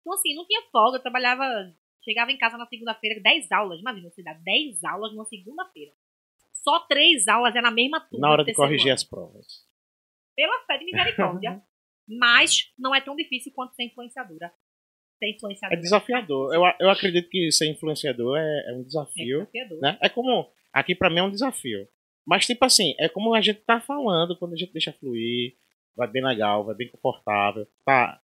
Então, 0.00 0.12
assim, 0.14 0.34
não 0.34 0.46
tinha 0.46 0.62
folga. 0.72 0.98
Eu 0.98 1.02
trabalhava, 1.02 1.44
chegava 2.02 2.30
em 2.32 2.38
casa 2.38 2.56
na 2.56 2.66
segunda-feira, 2.66 3.20
10 3.20 3.50
aulas. 3.52 3.80
Imagina, 3.80 4.10
você 4.10 4.22
dá 4.22 4.32
10 4.34 4.82
aulas 4.84 5.12
numa 5.12 5.24
segunda-feira. 5.26 5.92
Só 6.52 6.80
três 6.80 7.26
aulas 7.28 7.54
é 7.56 7.60
na 7.60 7.70
mesma 7.70 8.00
turma. 8.00 8.26
Na 8.26 8.32
hora 8.32 8.44
de 8.44 8.52
corrigir 8.52 8.88
ano. 8.88 8.94
as 8.94 9.04
provas. 9.04 9.46
Pela 10.36 10.58
fé 10.66 10.78
de 10.78 10.84
misericórdia. 10.84 11.62
Mas 12.08 12.72
não 12.78 12.94
é 12.94 13.00
tão 13.00 13.14
difícil 13.14 13.52
quanto 13.54 13.74
ser 13.74 13.84
influenciadora. 13.84 14.52
Ser 15.18 15.26
É 15.26 15.30
influenciadora. 15.30 15.80
desafiador. 15.80 16.54
Eu, 16.54 16.62
eu 16.80 16.90
acredito 16.90 17.28
que 17.30 17.50
ser 17.52 17.66
influenciador 17.70 18.36
é, 18.38 18.70
é 18.70 18.72
um 18.74 18.80
É 18.80 18.84
desafio. 18.84 19.38
desafiador. 19.40 19.80
né? 19.80 19.98
É 20.02 20.08
como. 20.08 20.50
Aqui 20.72 20.94
pra 20.94 21.08
mim 21.10 21.18
é 21.18 21.22
um 21.22 21.30
desafio. 21.30 21.88
Mas, 22.26 22.46
tipo 22.46 22.64
assim, 22.64 22.94
é 22.98 23.08
como 23.08 23.34
a 23.34 23.40
gente 23.40 23.60
tá 23.60 23.80
falando 23.80 24.36
quando 24.38 24.52
a 24.54 24.56
gente 24.56 24.72
deixa 24.72 24.92
fluir. 24.92 25.56
Vai 25.96 26.08
bem 26.08 26.22
legal, 26.24 26.64
vai 26.64 26.74
bem 26.74 26.88
confortável. 26.90 27.66
Tá. 27.84 28.20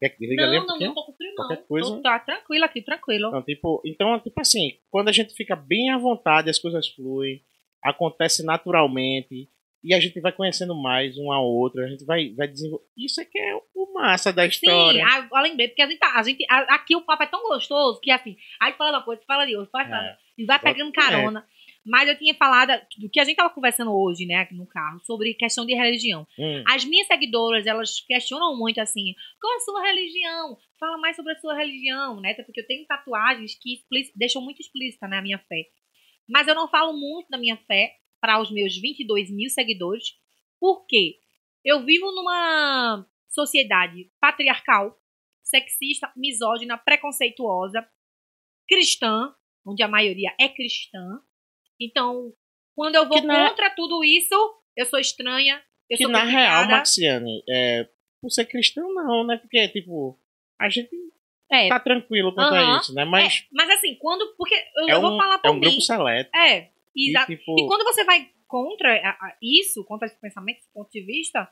Quer 0.00 0.08
que 0.10 0.18
desliga 0.18 0.44
ali 0.44 0.58
um 0.58 0.66
Não, 0.66 0.78
não, 0.78 0.86
não 0.86 0.94
tô 0.94 1.04
com 1.06 1.12
frio, 1.14 1.30
não. 1.30 1.46
Qualquer 1.46 1.66
coisa? 1.66 2.02
Tá 2.02 2.18
tranquilo 2.18 2.64
aqui, 2.64 2.82
tranquilo. 2.82 3.28
Então, 3.28 3.42
tipo, 3.42 3.82
então, 3.84 4.20
tipo 4.20 4.40
assim, 4.40 4.78
quando 4.90 5.08
a 5.08 5.12
gente 5.12 5.34
fica 5.34 5.54
bem 5.56 5.90
à 5.90 5.98
vontade, 5.98 6.50
as 6.50 6.58
coisas 6.58 6.88
fluem, 6.88 7.42
acontece 7.82 8.44
naturalmente, 8.44 9.48
e 9.82 9.94
a 9.94 10.00
gente 10.00 10.18
vai 10.20 10.32
conhecendo 10.32 10.74
mais 10.74 11.16
um 11.18 11.30
ao 11.30 11.44
outro, 11.46 11.82
a 11.84 11.88
gente 11.88 12.04
vai, 12.04 12.30
vai 12.34 12.48
desenvolver. 12.48 12.84
Isso 12.96 13.20
é 13.20 13.24
que 13.24 13.38
é 13.38 13.54
o 13.74 13.92
massa 13.92 14.32
da 14.32 14.42
Sim, 14.42 14.48
história. 14.48 15.04
ah, 15.06 15.28
eu 15.30 15.42
lembrei, 15.42 15.68
porque 15.68 15.82
a 15.82 15.86
gente, 15.86 15.98
tá- 15.98 16.18
a 16.18 16.22
gente, 16.22 16.44
a- 16.50 16.74
aqui 16.74 16.96
o 16.96 17.02
papo 17.02 17.22
é 17.22 17.26
tão 17.26 17.42
gostoso 17.42 18.00
que 18.00 18.10
assim, 18.10 18.36
aí 18.60 18.72
fala 18.72 18.90
uma 18.98 19.02
coisa, 19.04 19.22
fala 19.26 19.44
de 19.46 19.54
outra, 19.56 19.70
fala, 19.70 20.06
É. 20.06 20.16
e 20.38 20.44
vai 20.46 20.58
pegando 20.58 20.90
carona. 20.92 21.46
Mas 21.84 22.08
eu 22.08 22.16
tinha 22.16 22.34
falado 22.34 22.72
do 22.98 23.10
que 23.10 23.20
a 23.20 23.24
gente 23.24 23.36
tava 23.36 23.52
conversando 23.52 23.92
hoje, 23.92 24.24
né, 24.24 24.48
no 24.52 24.66
carro, 24.66 25.00
sobre 25.04 25.34
questão 25.34 25.66
de 25.66 25.74
religião. 25.74 26.26
Hum, 26.38 26.64
As 26.68 26.84
minhas 26.84 27.06
seguidoras, 27.06 27.66
elas 27.66 28.00
questionam 28.00 28.56
muito 28.56 28.80
assim, 28.80 29.14
qual 29.40 29.54
a 29.56 29.60
sua 29.60 29.82
religião? 29.82 30.56
Fala 30.80 30.96
mais 30.98 31.14
sobre 31.14 31.32
a 31.32 31.38
sua 31.38 31.54
religião, 31.54 32.20
né? 32.20 32.34
Porque 32.34 32.60
eu 32.60 32.66
tenho 32.66 32.86
tatuagens 32.86 33.54
que 33.60 33.84
deixam 34.16 34.42
muito 34.42 34.60
explícita 34.60 35.06
né, 35.06 35.18
a 35.18 35.22
minha 35.22 35.38
fé. 35.38 35.66
Mas 36.28 36.48
eu 36.48 36.54
não 36.54 36.68
falo 36.68 36.98
muito 36.98 37.28
da 37.28 37.36
minha 37.36 37.56
fé 37.56 37.96
para 38.20 38.40
os 38.40 38.50
meus 38.50 38.76
22 38.80 39.30
mil 39.30 39.50
seguidores. 39.50 40.14
Por 40.58 40.86
quê? 40.86 41.18
Eu 41.62 41.84
vivo 41.84 42.10
numa 42.12 43.06
sociedade 43.28 44.10
patriarcal, 44.20 44.98
sexista, 45.42 46.10
misógina, 46.16 46.78
preconceituosa, 46.78 47.86
cristã, 48.66 49.34
onde 49.66 49.82
a 49.82 49.88
maioria 49.88 50.34
é 50.40 50.48
cristã. 50.48 51.20
Então, 51.84 52.32
quando 52.74 52.94
eu 52.94 53.06
vou 53.08 53.20
Que 53.20 53.26
na- 53.26 53.48
contra 53.50 53.70
tudo 53.70 54.02
isso, 54.04 54.34
eu 54.76 54.86
sou 54.86 54.98
estranha, 54.98 55.62
eu 55.90 55.96
que 55.96 56.02
sou 56.04 56.12
na 56.12 56.24
real. 56.24 56.68
Maxiane, 56.68 57.42
é, 57.48 57.88
por 58.20 58.30
ser 58.30 58.46
cristão, 58.46 58.92
não, 58.94 59.26
né? 59.26 59.36
Porque, 59.36 59.68
tipo, 59.68 60.18
a 60.58 60.68
gente 60.68 60.90
É, 61.50 61.68
tá 61.68 61.78
tranquilo 61.78 62.34
quanto 62.34 62.54
Aham. 62.54 62.74
a 62.74 62.78
isso, 62.78 62.94
né? 62.94 63.04
Mas 63.04 63.34
É, 63.42 63.46
mas 63.52 63.70
assim, 63.70 63.94
quando. 63.96 64.34
Porque 64.36 64.54
eu, 64.76 64.88
é, 64.88 64.98
vou 64.98 65.16
falar 65.16 65.34
é 65.36 65.38
por 65.38 65.50
um 65.50 65.54
mim. 65.54 65.60
grupo 65.60 65.80
seleto. 65.82 66.30
É, 66.34 66.70
E, 66.96 67.10
exato. 67.10 67.26
tipo, 67.26 67.58
E 67.60 67.66
quando 67.66 67.84
você 67.84 68.02
vai 68.04 68.30
contra 68.46 69.16
isso, 69.42 69.84
contra 69.84 70.06
esse 70.06 70.18
pensamento, 70.20 70.58
esse 70.58 70.72
ponto 70.72 70.90
de 70.90 71.00
vista, 71.04 71.48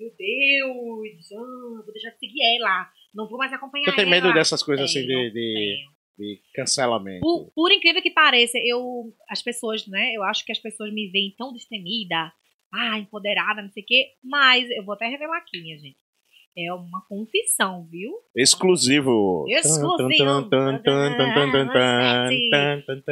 meu 0.00 0.10
Deus, 0.16 1.32
ah, 1.32 1.82
vou 1.84 1.92
deixar 1.92 2.10
de 2.10 2.18
seguir 2.18 2.42
ela. 2.58 2.90
Não 3.14 3.28
vou 3.28 3.38
mais 3.38 3.52
acompanhar 3.52 3.86
eu 3.88 3.94
tenho 3.94 4.08
ela. 4.08 4.10
medo 4.16 4.32
dessas 4.34 4.62
coisas 4.62 4.90
assim 4.90 5.06
Tenho, 5.06 5.30
de, 5.30 5.34
de 5.34 5.84
de 6.18 6.40
cancelamento. 6.54 7.20
Por, 7.20 7.50
por, 7.54 7.72
incrível 7.72 8.02
que 8.02 8.10
pareça, 8.10 8.58
eu 8.58 9.12
as 9.28 9.42
pessoas, 9.42 9.86
né? 9.86 10.12
Eu 10.12 10.22
acho 10.22 10.44
que 10.44 10.52
as 10.52 10.58
pessoas 10.58 10.92
me 10.92 11.08
veem 11.10 11.34
tão 11.36 11.52
destemida, 11.52 12.32
ah, 12.72 12.98
empoderada, 12.98 13.62
não 13.62 13.70
sei 13.70 13.82
o 13.82 13.86
quê. 13.86 14.12
Mas 14.22 14.70
eu 14.70 14.84
vou 14.84 14.94
até 14.94 15.06
revelar 15.06 15.38
aqui, 15.38 15.60
minha 15.60 15.78
gente. 15.78 15.98
É 16.56 16.72
uma 16.72 17.04
confissão, 17.08 17.84
viu? 17.90 18.12
Exclusivo. 18.36 19.44
Exclusivo. 19.48 20.06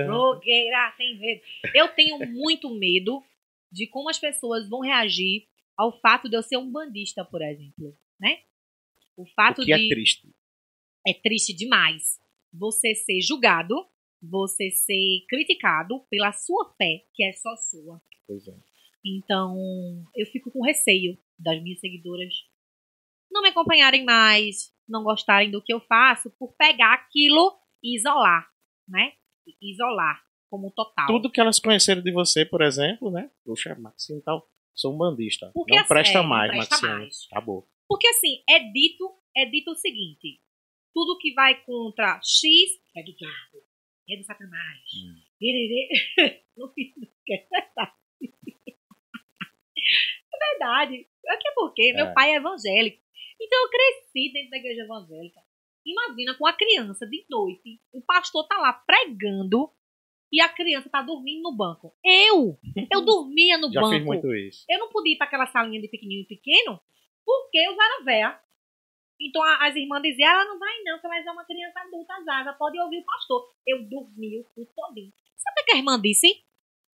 Blogueira 0.07 0.95
tem 0.97 1.19
medo. 1.19 1.41
Eu 1.75 1.89
tenho 1.89 2.19
muito 2.31 2.71
medo 2.71 3.21
de 3.71 3.89
como 3.89 4.09
as 4.09 4.19
pessoas 4.19 4.69
vão 4.69 4.81
reagir 4.81 5.49
ao 5.77 5.99
fato 6.01 6.29
de 6.29 6.37
eu 6.37 6.43
ser 6.43 6.57
um 6.57 6.71
bandista, 6.71 7.25
por 7.25 7.43
exemplo, 7.43 7.97
né? 8.21 8.39
O 9.17 9.27
fato 9.27 9.63
o 9.63 9.65
que 9.65 9.75
de 9.75 9.87
é 9.87 9.89
triste. 9.89 10.29
É 11.05 11.13
triste 11.13 11.53
demais 11.53 12.22
você 12.53 12.95
ser 12.95 13.21
julgado, 13.21 13.75
você 14.23 14.71
ser 14.71 15.25
criticado 15.29 16.01
pela 16.11 16.33
sua 16.33 16.73
fé, 16.77 17.05
que 17.15 17.25
é 17.25 17.33
só 17.33 17.57
sua. 17.57 18.01
Pois 18.27 18.47
é. 18.47 18.55
Então, 19.05 19.57
eu 20.15 20.27
fico 20.27 20.51
com 20.51 20.63
receio 20.63 21.19
das 21.39 21.61
minhas 21.63 21.81
seguidoras 21.81 22.33
não 23.33 23.43
me 23.43 23.49
acompanharem 23.49 24.05
mais, 24.05 24.73
não 24.87 25.03
gostarem 25.03 25.51
do 25.51 25.63
que 25.63 25.73
eu 25.73 25.81
faço, 25.81 26.31
por 26.39 26.55
pegar 26.55 26.93
aquilo 26.93 27.57
e 27.83 27.97
isolar, 27.97 28.47
né? 28.87 29.15
Isolar 29.61 30.23
como 30.51 30.71
total. 30.71 31.07
Tudo 31.07 31.31
que 31.31 31.41
elas 31.41 31.59
conheceram 31.59 32.03
de 32.03 32.13
você, 32.13 32.45
por 32.45 32.61
exemplo, 32.61 33.11
né? 33.11 33.31
Poxa, 33.45 33.75
Maxine 33.75 34.21
tal. 34.21 34.47
Sou 34.75 34.95
um 34.95 34.99
bandista. 34.99 35.51
Porque 35.55 35.75
não 35.75 35.81
assim, 35.81 35.89
presta 35.89 36.19
é, 36.19 36.23
não 36.23 36.29
mais, 36.29 36.51
presta 36.51 36.75
Maxiane. 36.75 37.01
mais. 37.01 37.27
Acabou. 37.31 37.69
Porque 37.89 38.07
assim, 38.09 38.43
é 38.49 38.59
dito, 38.59 39.11
é 39.37 39.47
dito 39.47 39.71
o 39.71 39.77
seguinte: 39.77 40.41
tudo 40.95 41.19
que 41.19 41.33
vai 41.35 41.61
contra 41.65 42.21
X 42.23 42.81
é 42.97 43.03
do 43.03 43.15
diabo, 43.15 43.63
é 44.11 44.17
do 44.17 44.25
satanás. 44.25 44.81
Hum. 44.97 45.23
É 47.29 47.47
verdade. 47.51 47.93
É 50.35 50.39
verdade. 50.51 51.09
É 51.27 51.35
é 51.35 51.53
porque 51.55 51.93
meu 51.93 52.07
É. 52.07 52.13
pai 52.13 52.31
é 52.33 52.37
evangélico. 52.37 53.01
Então 53.41 53.65
eu 53.65 53.71
cresci 53.71 54.33
dentro 54.33 54.51
da 54.51 54.57
igreja 54.59 54.83
evangélica. 54.83 55.41
Imagina 55.85 56.35
com 56.37 56.47
a 56.47 56.53
criança 56.53 57.07
de 57.07 57.25
noite, 57.29 57.81
o 57.93 58.01
pastor 58.03 58.47
tá 58.47 58.57
lá 58.59 58.73
pregando 58.73 59.71
e 60.33 60.41
a 60.41 60.49
criança 60.49 60.89
tá 60.89 61.03
dormindo 61.03 61.43
no 61.43 61.57
banco. 61.57 61.93
Eu, 62.05 62.59
eu 62.91 63.01
dormia 63.05 63.59
no 63.59 63.73
Já 63.73 63.81
banco. 63.81 63.95
fiz 63.97 64.05
muito 64.05 64.35
isso. 64.35 64.65
Eu 64.71 64.79
não 64.79 64.91
podia 64.91 65.15
ir 65.15 65.17
pra 65.17 65.27
aquela 65.27 65.47
salinha 65.47 65.81
de 65.81 65.89
pequenininho 65.89 66.23
e 66.23 66.27
pequeno, 66.27 66.81
porque 67.25 67.59
eu 67.59 67.75
já 67.75 67.85
era 67.85 68.05
véia. 68.05 68.41
Então 69.23 69.43
as 69.61 69.77
irmãs 69.77 70.03
diziam, 70.03 70.29
ela 70.29 70.45
não 70.45 70.59
vai 70.59 70.73
não, 70.85 70.99
que 70.99 71.07
ela 71.07 71.17
é 71.17 71.31
uma 71.31 71.45
criança 71.45 71.81
adulta 71.81 72.15
já 72.45 72.53
pode 72.55 72.79
ouvir 72.81 72.99
o 72.99 73.05
pastor. 73.05 73.49
Eu 73.67 73.83
dormi 73.89 74.41
o 74.41 74.45
culto 74.55 74.73
todinho. 74.75 75.13
Sabe 75.37 75.61
o 75.61 75.65
que 75.65 75.73
a 75.73 75.77
irmã 75.77 76.01
disse? 76.01 76.29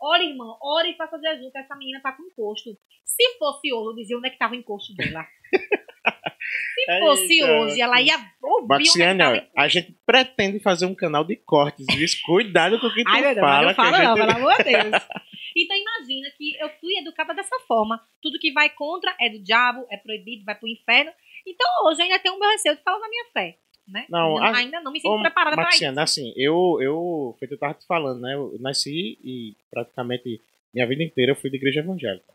Ora, 0.00 0.22
irmã, 0.22 0.56
ora 0.62 0.88
e 0.88 0.96
faça 0.96 1.18
jejum, 1.18 1.50
que 1.50 1.58
essa 1.58 1.74
menina 1.74 2.00
tá 2.00 2.12
com 2.12 2.22
encosto. 2.22 2.70
Se 3.04 3.38
fosse 3.38 3.72
hoje, 3.72 3.90
eu 3.90 3.94
dizia 3.96 4.18
onde 4.18 4.28
é 4.28 4.30
que 4.30 4.38
tava 4.38 4.54
o 4.54 4.56
encosto 4.56 4.94
dela. 4.94 5.26
Se 6.74 7.00
fosse 7.00 7.40
Eita, 7.40 7.52
hoje, 7.52 7.80
ela 7.80 8.00
ia 8.00 8.14
ouvir 8.42 8.88
onde 8.90 9.02
é 9.02 9.48
a 9.56 9.68
gente 9.68 9.98
pretende 10.06 10.60
fazer 10.60 10.86
um 10.86 10.94
canal 10.94 11.24
de 11.24 11.36
cortes, 11.36 11.84
viu? 11.90 12.06
Cuidado 12.24 12.78
com 12.80 12.86
o 12.86 12.94
que 12.94 13.02
tu 13.02 13.10
Ai, 13.10 13.20
meu 13.20 13.34
Deus, 13.34 13.46
fala. 13.46 13.66
não 13.66 13.74
fala 13.74 13.88
a 13.88 14.02
não, 14.02 14.16
gente... 14.16 14.26
pelo 14.26 14.38
amor 14.38 14.56
de 14.56 14.64
Deus. 14.64 15.08
Então 15.56 15.76
imagina 15.76 16.30
que 16.36 16.56
eu 16.60 16.70
fui 16.80 16.96
educada 16.98 17.34
dessa 17.34 17.58
forma. 17.66 18.00
Tudo 18.22 18.38
que 18.38 18.52
vai 18.52 18.70
contra 18.70 19.14
é 19.20 19.28
do 19.28 19.42
diabo, 19.42 19.86
é 19.90 19.96
proibido, 19.96 20.44
vai 20.44 20.54
pro 20.54 20.68
inferno. 20.68 21.10
Então 21.50 21.66
hoje 21.86 22.00
eu 22.00 22.04
ainda 22.04 22.18
tenho 22.18 22.34
o 22.34 22.38
meu 22.38 22.50
receio 22.50 22.76
de 22.76 22.82
falar 22.82 22.98
da 23.00 23.08
minha 23.08 23.24
fé. 23.32 23.58
Né? 23.86 24.04
Não, 24.10 24.36
a- 24.36 24.54
ainda 24.58 24.80
não 24.82 24.92
me 24.92 25.00
sinto 25.00 25.12
Ô, 25.14 25.20
preparada 25.22 25.56
para 25.56 25.70
isso. 25.70 26.00
Assim, 26.00 26.32
eu, 26.36 26.78
eu, 26.82 27.34
feito 27.38 27.52
eu 27.54 27.58
tava 27.58 27.72
te 27.72 27.86
falando, 27.86 28.20
né? 28.20 28.34
Eu 28.34 28.54
nasci 28.60 29.18
e 29.24 29.56
praticamente 29.70 30.42
minha 30.74 30.86
vida 30.86 31.02
inteira 31.02 31.32
eu 31.32 31.36
fui 31.36 31.48
de 31.48 31.56
igreja 31.56 31.80
evangélica. 31.80 32.34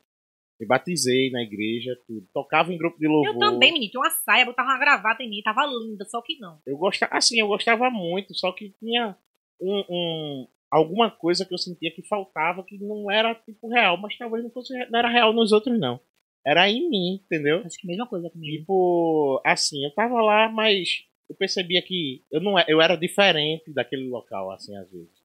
Me 0.59 0.65
batizei 0.65 1.29
na 1.29 1.43
igreja, 1.43 1.95
tudo. 2.07 2.25
Tocava 2.33 2.73
em 2.73 2.77
grupo 2.77 2.97
de 2.97 3.07
louvor. 3.07 3.33
Eu 3.33 3.37
também, 3.39 3.71
menino, 3.71 3.91
tinha 3.91 4.01
uma 4.01 4.09
saia, 4.09 4.45
botava 4.45 4.69
uma 4.69 4.79
gravata 4.79 5.21
em 5.21 5.29
mim, 5.29 5.41
tava 5.43 5.63
linda, 5.65 6.05
só 6.05 6.21
que 6.21 6.39
não. 6.39 6.59
Eu 6.65 6.75
gostava, 6.77 7.15
assim, 7.15 7.39
eu 7.39 7.47
gostava 7.47 7.89
muito, 7.91 8.33
só 8.33 8.51
que 8.51 8.69
tinha 8.79 9.15
um, 9.61 9.83
um- 9.89 10.47
alguma 10.71 11.11
coisa 11.11 11.45
que 11.45 11.53
eu 11.53 11.57
sentia 11.59 11.91
que 11.91 12.01
faltava, 12.07 12.63
que 12.63 12.79
não 12.79 13.11
era 13.11 13.35
tipo 13.35 13.67
real, 13.67 13.95
mas 13.97 14.17
talvez 14.17 14.43
não 14.43 14.49
fosse 14.49 14.73
não 14.89 14.97
era 14.99 15.07
real 15.09 15.31
nos 15.33 15.51
outros 15.51 15.79
não. 15.79 15.99
Era 16.45 16.69
em 16.69 16.89
mim, 16.89 17.21
entendeu? 17.23 17.59
Acho 17.65 17.77
que 17.77 17.87
a 17.87 17.89
mesma 17.89 18.07
coisa 18.07 18.29
comigo. 18.29 18.57
Tipo, 18.59 19.41
assim, 19.45 19.83
eu 19.85 19.93
tava 19.93 20.21
lá, 20.21 20.49
mas 20.49 21.05
eu 21.29 21.35
percebia 21.35 21.81
que 21.81 22.23
eu 22.31 22.41
não 22.41 22.59
é- 22.59 22.65
eu 22.67 22.81
era 22.81 22.95
diferente 22.95 23.71
daquele 23.73 24.07
local, 24.09 24.51
assim, 24.51 24.75
às 24.75 24.89
vezes. 24.91 25.23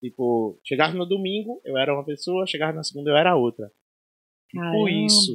Tipo, 0.00 0.58
chegava 0.64 0.94
no 0.94 1.04
domingo, 1.04 1.60
eu 1.64 1.76
era 1.76 1.92
uma 1.92 2.04
pessoa, 2.04 2.46
chegava 2.46 2.72
na 2.72 2.82
segunda, 2.82 3.10
eu 3.10 3.16
era 3.16 3.36
outra, 3.36 3.70
Caramba. 4.52 4.90
isso. 4.90 5.34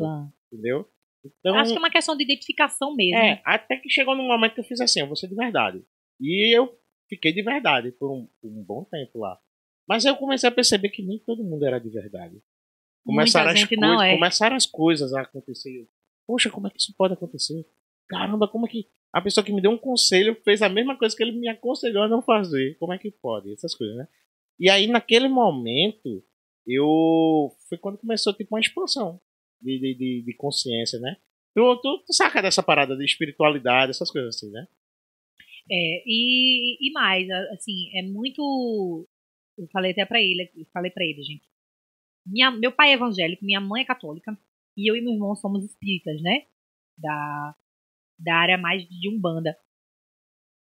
entendeu? 0.52 0.90
Então, 1.24 1.56
Acho 1.56 1.72
que 1.72 1.78
é 1.78 1.80
uma 1.80 1.90
questão 1.90 2.16
de 2.16 2.24
identificação 2.24 2.96
mesmo. 2.96 3.18
é, 3.18 3.42
até 3.44 3.78
que 3.78 3.90
chegou 3.90 4.16
num 4.16 4.28
momento 4.28 4.54
que 4.54 4.60
eu 4.60 4.64
fiz 4.66 4.80
assim, 4.80 5.02
eu 5.02 5.08
vou 5.08 5.16
ser 5.16 5.28
de 5.28 5.36
verdade. 5.36 5.84
E 6.20 6.56
eu 6.56 6.80
fiquei 7.10 7.34
de 7.34 7.42
verdade 7.42 7.92
por 7.92 8.12
um, 8.12 8.28
por 8.42 8.50
um 8.50 8.64
bom 8.64 8.84
tempo 8.86 9.20
lá. 9.20 9.40
Mas 9.88 10.06
eu 10.06 10.16
comecei 10.16 10.48
a 10.50 10.52
perceber 10.52 10.90
que 10.90 11.04
nem 11.04 11.20
todo 11.20 11.44
mundo 11.44 11.66
era 11.66 11.80
de 11.80 11.90
verdade. 11.90 12.42
Começaram, 13.06 13.52
as, 13.52 13.64
coisas, 13.64 14.02
é. 14.02 14.16
começaram 14.16 14.56
as 14.56 14.66
coisas 14.66 15.14
a 15.14 15.22
acontecer. 15.22 15.88
Poxa, 16.26 16.50
como 16.50 16.68
é 16.68 16.72
que 16.72 16.80
isso 16.80 16.94
pode 16.98 17.14
acontecer? 17.14 17.64
Caramba, 18.10 18.48
como 18.48 18.66
é 18.66 18.70
que 18.70 18.88
a 19.14 19.22
pessoa 19.22 19.46
que 19.46 19.54
me 19.54 19.62
deu 19.62 19.72
um 19.72 19.78
conselho 19.78 20.36
fez 20.44 20.62
a 20.62 20.70
mesma 20.70 20.98
coisa 20.98 21.16
que 21.16 21.22
ele 21.22 21.32
me 21.32 21.48
aconselhou 21.48 22.04
a 22.04 22.08
não 22.08 22.22
fazer? 22.22 22.76
Como 22.80 22.94
é 22.94 22.98
que 22.98 23.12
pode? 23.12 23.54
Essas 23.54 23.76
coisas, 23.76 23.96
né? 23.96 24.08
E 24.60 24.70
aí, 24.70 24.88
naquele 24.88 25.28
momento, 25.28 26.24
eu. 26.66 27.56
Foi 27.70 27.78
quando 27.78 28.00
começou 28.00 28.34
tipo 28.34 28.56
uma 28.56 28.60
expansão 28.60 29.22
de, 29.62 29.80
de, 29.80 29.96
de, 29.96 30.24
de 30.26 30.34
consciência, 30.36 31.00
né? 31.00 31.16
Tu, 31.54 31.82
tu, 31.82 32.04
tu 32.06 32.14
saca 32.14 32.42
dessa 32.42 32.64
parada 32.64 32.98
de 32.98 33.06
espiritualidade, 33.06 33.92
essas 33.92 34.12
coisas 34.12 34.36
assim, 34.36 34.52
né? 34.52 34.68
É, 35.70 36.04
e, 36.06 36.78
e 36.88 36.92
mais, 36.92 37.30
assim, 37.54 37.98
é 37.98 38.02
muito. 38.02 39.08
Eu 39.58 39.68
falei 39.68 39.92
até 39.92 40.06
pra 40.06 40.20
ele, 40.22 40.52
falei 40.74 40.92
pra 40.92 41.06
ele, 41.06 41.22
gente. 41.24 41.55
Minha, 42.26 42.52
meu 42.52 42.72
pai 42.72 42.90
é 42.90 42.94
evangélico, 42.94 43.46
minha 43.46 43.62
mãe 43.62 43.84
é 43.84 43.86
católica, 43.86 44.38
e 44.76 44.90
eu 44.90 44.96
e 44.96 45.02
meu 45.02 45.14
irmão 45.14 45.36
somos 45.36 45.64
espíritas, 45.64 46.22
né? 46.22 46.46
Da, 46.98 47.56
da 48.20 48.36
área 48.36 48.58
mais 48.58 48.88
de 48.88 49.10
Umbanda. 49.10 49.58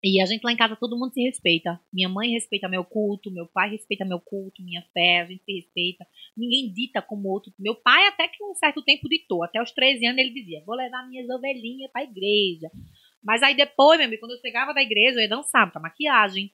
E 0.03 0.21
a 0.21 0.25
gente 0.27 0.43
lá 0.43 0.51
em 0.51 0.57
casa, 0.57 0.75
todo 0.75 0.97
mundo 0.97 1.13
se 1.13 1.21
respeita. 1.21 1.79
Minha 1.91 2.07
mãe 2.07 2.29
respeita 2.29 2.69
meu 2.69 2.83
culto, 2.85 3.31
meu 3.31 3.47
pai 3.47 3.71
respeita 3.71 4.05
meu 4.05 4.19
culto, 4.19 4.61
minha 4.61 4.83
fé, 4.93 5.21
a 5.21 5.25
gente 5.25 5.43
se 5.43 5.51
respeita. 5.51 6.05
Ninguém 6.37 6.71
dita 6.71 7.01
como 7.01 7.27
outro. 7.29 7.51
Meu 7.57 7.73
pai 7.73 8.05
até 8.07 8.27
que 8.27 8.43
um 8.43 8.53
certo 8.53 8.83
tempo 8.83 9.09
ditou. 9.09 9.43
Até 9.43 9.59
os 9.59 9.71
13 9.71 10.05
anos 10.05 10.19
ele 10.19 10.29
dizia, 10.31 10.63
vou 10.63 10.75
levar 10.75 11.07
minhas 11.07 11.27
ovelhinhas 11.27 11.91
pra 11.91 12.03
igreja. 12.03 12.69
Mas 13.23 13.41
aí 13.41 13.55
depois, 13.55 13.97
meu 13.97 14.05
amigo, 14.07 14.19
quando 14.19 14.33
eu 14.33 14.41
chegava 14.41 14.75
da 14.75 14.81
igreja, 14.83 15.17
eu 15.17 15.23
ia 15.23 15.29
dançar, 15.29 15.71
pra 15.71 15.81
maquiagem, 15.81 16.51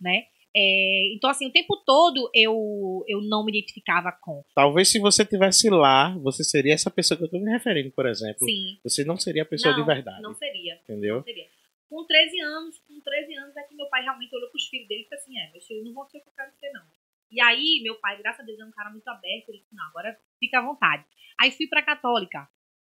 né? 0.00 0.22
É, 0.56 1.12
então, 1.12 1.28
assim, 1.28 1.48
o 1.48 1.52
tempo 1.52 1.76
todo 1.84 2.30
eu, 2.32 3.04
eu 3.08 3.20
não 3.22 3.44
me 3.44 3.50
identificava 3.50 4.12
com. 4.12 4.44
Talvez 4.54 4.88
se 4.88 5.00
você 5.00 5.24
tivesse 5.24 5.68
lá, 5.68 6.16
você 6.18 6.44
seria 6.44 6.74
essa 6.74 6.90
pessoa 6.90 7.18
que 7.18 7.24
eu 7.24 7.28
tô 7.28 7.40
me 7.40 7.50
referindo, 7.50 7.90
por 7.90 8.06
exemplo. 8.06 8.46
Sim. 8.46 8.78
Você 8.84 9.04
não 9.04 9.16
seria 9.16 9.42
a 9.42 9.46
pessoa 9.46 9.74
não, 9.74 9.80
de 9.80 9.86
verdade. 9.86 10.22
Não 10.22 10.34
seria. 10.34 10.74
Entendeu? 10.84 11.16
Não 11.16 11.24
seria. 11.24 11.46
Com 11.88 12.04
13 12.04 12.40
anos, 12.40 12.78
com 12.86 13.00
13 13.00 13.34
anos 13.36 13.56
é 13.56 13.62
que 13.64 13.74
meu 13.74 13.86
pai 13.88 14.02
realmente 14.02 14.34
olhou 14.34 14.48
pros 14.50 14.66
filhos 14.68 14.86
dele 14.88 15.00
e 15.00 15.04
disse 15.04 15.14
assim, 15.14 15.38
é, 15.38 15.50
meus 15.50 15.66
filhos 15.66 15.84
não 15.84 15.92
vão 15.92 16.06
ser 16.06 16.18
o 16.18 16.20
que 16.22 16.28
eu 16.28 16.32
quero 16.36 16.52
ser, 16.58 16.70
não. 16.70 16.82
E 17.30 17.40
aí, 17.40 17.80
meu 17.82 17.96
pai, 17.96 18.16
graças 18.18 18.40
a 18.40 18.44
Deus, 18.44 18.60
é 18.60 18.64
um 18.64 18.70
cara 18.70 18.90
muito 18.90 19.08
aberto. 19.08 19.48
Ele 19.48 19.58
disse, 19.58 19.74
não, 19.74 19.84
agora 19.88 20.16
fica 20.38 20.60
à 20.60 20.62
vontade. 20.62 21.04
Aí 21.40 21.50
fui 21.50 21.66
pra 21.66 21.82
católica. 21.82 22.48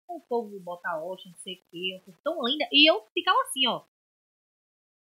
O 0.08 0.20
povo 0.20 0.58
bota 0.60 0.96
hoxa, 0.98 1.28
não 1.28 1.36
sei 1.36 1.54
o 1.54 1.62
quê, 1.70 2.00
um 2.00 2.04
povo 2.04 2.18
tão 2.24 2.42
linda. 2.44 2.66
E 2.72 2.90
eu 2.90 3.06
ficava 3.12 3.38
assim, 3.42 3.66
ó. 3.68 3.84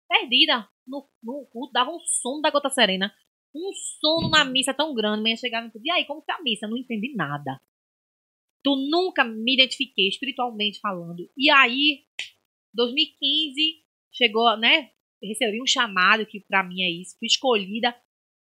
Perdida 0.08 0.68
no, 0.86 1.08
no 1.22 1.46
culto, 1.46 1.72
dava 1.72 1.90
um 1.90 2.00
sono 2.00 2.40
da 2.40 2.50
gota 2.50 2.70
serena. 2.70 3.12
Um 3.54 3.72
sono 4.00 4.28
na 4.28 4.44
missa 4.44 4.74
tão 4.74 4.94
grande. 4.94 5.22
Manhã 5.22 5.36
chegava 5.36 5.70
e 5.74 5.80
e 5.82 5.90
aí, 5.90 6.04
como 6.04 6.22
foi 6.22 6.34
a 6.34 6.42
missa? 6.42 6.68
Não 6.68 6.76
entendi 6.76 7.14
nada. 7.14 7.60
Tu 8.62 8.76
nunca 8.90 9.24
me 9.24 9.54
identifiquei 9.54 10.08
espiritualmente 10.08 10.80
falando. 10.80 11.30
E 11.36 11.50
aí, 11.50 12.04
2015, 12.74 13.84
chegou, 14.12 14.56
né? 14.56 14.90
Recebi 15.22 15.62
um 15.62 15.66
chamado 15.66 16.26
que 16.26 16.40
pra 16.40 16.62
mim 16.62 16.82
é 16.82 16.90
isso. 16.90 17.16
Fui 17.18 17.26
escolhida. 17.26 17.96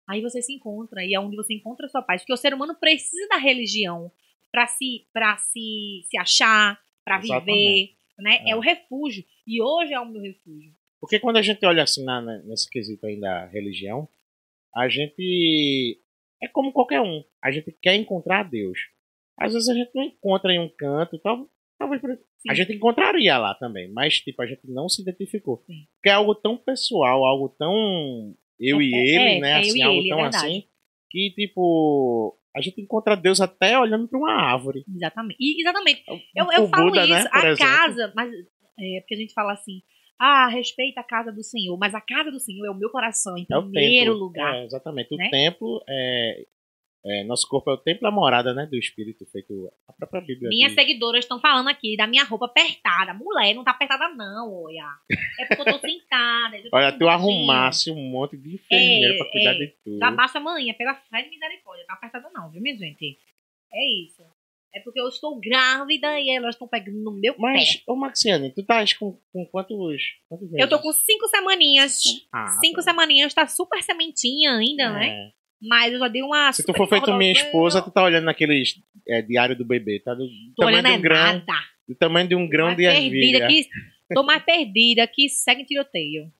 Aí 0.07 0.21
você 0.21 0.41
se 0.41 0.53
encontra. 0.53 1.05
E 1.05 1.13
é 1.13 1.19
onde 1.19 1.35
você 1.35 1.53
encontra 1.53 1.85
a 1.85 1.89
sua 1.89 2.01
paz. 2.01 2.21
Porque 2.21 2.33
o 2.33 2.37
ser 2.37 2.53
humano 2.53 2.75
precisa 2.75 3.27
da 3.27 3.37
religião 3.37 4.11
para 4.51 4.67
se, 4.67 5.07
pra 5.13 5.37
se, 5.37 6.03
se 6.09 6.17
achar, 6.17 6.79
para 7.03 7.19
viver. 7.19 7.95
Né? 8.17 8.37
É. 8.45 8.51
é. 8.51 8.55
o 8.55 8.59
refúgio. 8.59 9.23
E 9.45 9.61
hoje 9.61 9.93
é 9.93 9.99
o 9.99 10.05
meu 10.05 10.21
refúgio. 10.21 10.73
Porque 11.05 11.19
quando 11.19 11.37
a 11.37 11.41
gente 11.43 11.63
olha 11.63 11.83
assim 11.83 12.03
na, 12.03 12.19
nesse 12.21 12.67
quesito 12.67 13.05
aí 13.05 13.19
da 13.19 13.45
religião, 13.45 14.09
a 14.75 14.89
gente 14.89 16.01
é 16.41 16.47
como 16.47 16.73
qualquer 16.73 16.99
um. 16.99 17.23
A 17.43 17.51
gente 17.51 17.71
quer 17.79 17.93
encontrar 17.93 18.41
Deus. 18.41 18.79
Às 19.37 19.53
vezes 19.53 19.69
a 19.69 19.75
gente 19.75 19.91
não 19.93 20.01
encontra 20.01 20.51
em 20.51 20.59
um 20.59 20.67
canto, 20.67 21.19
tal, 21.19 21.47
talvez 21.77 22.01
a 22.49 22.53
gente 22.55 22.73
encontraria 22.73 23.37
lá 23.37 23.53
também, 23.53 23.87
mas 23.91 24.19
tipo 24.19 24.41
a 24.41 24.47
gente 24.47 24.61
não 24.65 24.89
se 24.89 25.03
identificou. 25.03 25.63
Sim. 25.67 25.85
Porque 25.95 26.09
é 26.09 26.13
algo 26.13 26.33
tão 26.33 26.57
pessoal, 26.57 27.23
algo 27.23 27.49
tão 27.49 28.35
eu 28.59 28.81
é, 28.81 28.83
e 28.83 28.93
ele, 28.95 29.37
é, 29.37 29.39
né? 29.41 29.49
É 29.51 29.59
assim, 29.59 29.83
algo 29.83 29.99
ele, 29.99 30.11
é 30.11 30.15
tão 30.15 30.23
assim 30.23 30.63
que 31.11 31.33
tipo 31.35 32.35
a 32.55 32.61
gente 32.61 32.81
encontra 32.81 33.15
Deus 33.15 33.39
até 33.41 33.77
olhando 33.77 34.07
para 34.07 34.17
uma 34.17 34.33
árvore. 34.33 34.83
Exatamente. 34.89 35.37
E, 35.39 35.61
exatamente. 35.61 36.03
Eu, 36.35 36.51
eu 36.51 36.67
falo 36.69 36.89
Buda, 36.89 37.05
né, 37.05 37.19
isso, 37.19 37.23
né, 37.25 37.29
a 37.31 37.39
exemplo. 37.39 37.57
casa, 37.57 38.13
mas 38.15 38.33
é 38.79 38.99
porque 39.01 39.13
a 39.13 39.17
gente 39.17 39.33
fala 39.33 39.53
assim, 39.53 39.83
ah, 40.19 40.47
respeita 40.47 41.01
a 41.01 41.03
casa 41.03 41.31
do 41.31 41.43
Senhor, 41.43 41.77
mas 41.77 41.93
a 41.93 42.01
casa 42.01 42.31
do 42.31 42.39
Senhor 42.39 42.65
é 42.65 42.69
o 42.69 42.75
meu 42.75 42.89
coração, 42.89 43.37
em 43.37 43.43
é 43.43 43.61
primeiro 43.61 44.13
lugar. 44.13 44.55
É, 44.55 44.65
exatamente. 44.65 45.13
O 45.13 45.17
né? 45.17 45.29
templo 45.29 45.83
é, 45.87 46.45
é, 47.07 47.23
nosso 47.23 47.47
corpo 47.47 47.69
é 47.69 47.73
o 47.73 47.77
templo 47.77 48.01
da 48.01 48.09
morada, 48.09 48.51
né? 48.51 48.65
Do 48.65 48.75
Espírito, 48.75 49.25
feito 49.27 49.71
a 49.87 49.93
própria 49.93 50.21
Bíblia. 50.21 50.49
Minhas 50.49 50.73
seguidoras 50.73 51.23
estão 51.23 51.39
falando 51.39 51.67
aqui 51.67 51.95
da 51.95 52.07
minha 52.07 52.23
roupa 52.23 52.47
apertada. 52.47 53.13
Mulher, 53.13 53.53
não 53.53 53.63
tá 53.63 53.71
apertada, 53.71 54.09
não, 54.09 54.51
olha. 54.63 54.87
É 55.39 55.45
porque 55.45 55.61
eu 55.69 55.73
tô 55.73 55.79
sentada. 55.79 56.57
Eu 56.57 56.69
olha, 56.73 56.91
tu 56.97 57.07
arrumasse 57.07 57.91
um 57.91 58.09
monte 58.09 58.35
de 58.35 58.55
enfermeira 58.55 59.13
é, 59.13 59.17
pra 59.17 59.31
cuidar 59.31 59.53
é, 59.53 59.57
de 59.59 59.67
tudo. 59.83 59.99
Já 59.99 60.11
baixa 60.11 60.39
amanhã, 60.39 60.73
pela 60.73 60.95
fé 60.95 61.21
de 61.21 61.29
misericórdia. 61.29 61.85
Tá 61.85 61.93
apertada, 61.93 62.27
não, 62.33 62.49
viu, 62.49 62.59
minha 62.59 62.75
gente? 62.75 63.19
É 63.71 64.01
isso. 64.01 64.23
É 64.75 64.81
porque 64.81 64.99
eu 64.99 65.07
estou 65.07 65.39
grávida 65.39 66.19
e 66.19 66.35
elas 66.35 66.55
estão 66.55 66.67
pegando 66.67 67.01
no 67.01 67.13
meu 67.13 67.33
Mas, 67.39 67.77
pé. 67.77 67.83
ô 67.87 67.95
Maxiane, 67.95 68.51
tu 68.51 68.61
tá 68.61 68.83
com, 68.99 69.17
com 69.31 69.45
quantos, 69.45 70.01
quantos 70.27 70.49
Eu 70.53 70.67
tô 70.67 70.79
com 70.79 70.91
cinco 70.91 71.27
semaninhas. 71.29 72.01
Ah, 72.33 72.57
cinco 72.59 72.75
tá. 72.75 72.81
semaninhas, 72.81 73.33
tá 73.33 73.47
super 73.47 73.81
sementinha 73.81 74.51
ainda, 74.51 74.91
né? 74.91 75.07
é. 75.07 75.09
né? 75.11 75.31
Mas 75.61 75.93
eu 75.93 75.99
já 75.99 76.07
dei 76.09 76.21
uma. 76.21 76.51
Se 76.51 76.65
tu 76.65 76.73
for 76.73 76.87
feito 76.87 77.13
minha 77.13 77.31
esposa, 77.31 77.81
tu 77.81 77.89
tá 77.89 78.03
olhando 78.03 78.25
naqueles 78.25 78.75
é, 79.07 79.21
diário 79.21 79.57
do 79.57 79.65
bebê, 79.65 80.01
tá? 80.03 80.13
Do, 80.13 80.25
do 80.25 80.55
tamanho 80.57 80.83
de 80.83 80.89
um 80.89 80.93
é 80.93 80.99
grão. 80.99 81.15
Nada. 81.15 81.45
Do 81.87 81.95
tamanho 81.95 82.27
de 82.27 82.35
um 82.35 82.47
grão 82.47 82.75
de 82.75 82.83
ervilha. 82.83 83.47
Que, 83.47 83.67
tô 84.13 84.23
mais 84.23 84.43
perdida 84.43 85.07
que 85.07 85.29
segue 85.29 85.65
tiroteio. 85.65 86.31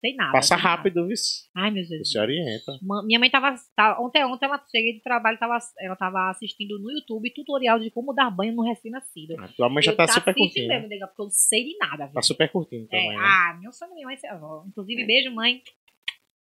Tem 0.00 0.16
nada. 0.16 0.32
Passa 0.32 0.56
rápido, 0.56 1.06
viu? 1.06 1.16
Ai, 1.54 1.70
meu 1.70 1.86
Deus. 1.86 2.10
Você 2.10 2.18
orienta. 2.18 2.72
Minha 3.04 3.18
mãe 3.18 3.28
tava, 3.28 3.54
tava. 3.76 4.00
Ontem, 4.00 4.24
ontem 4.24 4.46
ela 4.46 4.64
cheguei 4.70 4.94
de 4.94 5.02
trabalho, 5.02 5.38
tava, 5.38 5.58
ela 5.78 5.94
tava 5.94 6.30
assistindo 6.30 6.78
no 6.78 6.90
YouTube 6.90 7.30
tutorial 7.34 7.78
de 7.78 7.90
como 7.90 8.14
dar 8.14 8.30
banho 8.30 8.54
no 8.54 8.62
recém-nascido. 8.62 9.36
Ah, 9.38 9.48
tua 9.48 9.68
mãe 9.68 9.82
já 9.82 9.94
tá, 9.94 10.06
tá 10.06 10.14
super 10.14 10.34
curtindo. 10.34 10.68
mesmo, 10.68 10.88
nega, 10.88 11.06
porque 11.06 11.20
eu 11.20 11.26
não 11.26 11.30
sei 11.30 11.64
de 11.64 11.76
nada. 11.76 12.06
Viu? 12.06 12.14
Tá 12.14 12.22
super 12.22 12.50
curtindo 12.50 12.88
é, 12.90 13.06
mãe, 13.08 13.16
né? 13.16 13.22
Ah, 13.22 13.58
meu 13.60 13.72
sonho 13.72 13.92
minha 13.92 14.06
mãe 14.06 14.16
ser 14.16 14.28
avó. 14.28 14.64
Inclusive, 14.66 15.04
beijo, 15.04 15.34
mãe. 15.34 15.62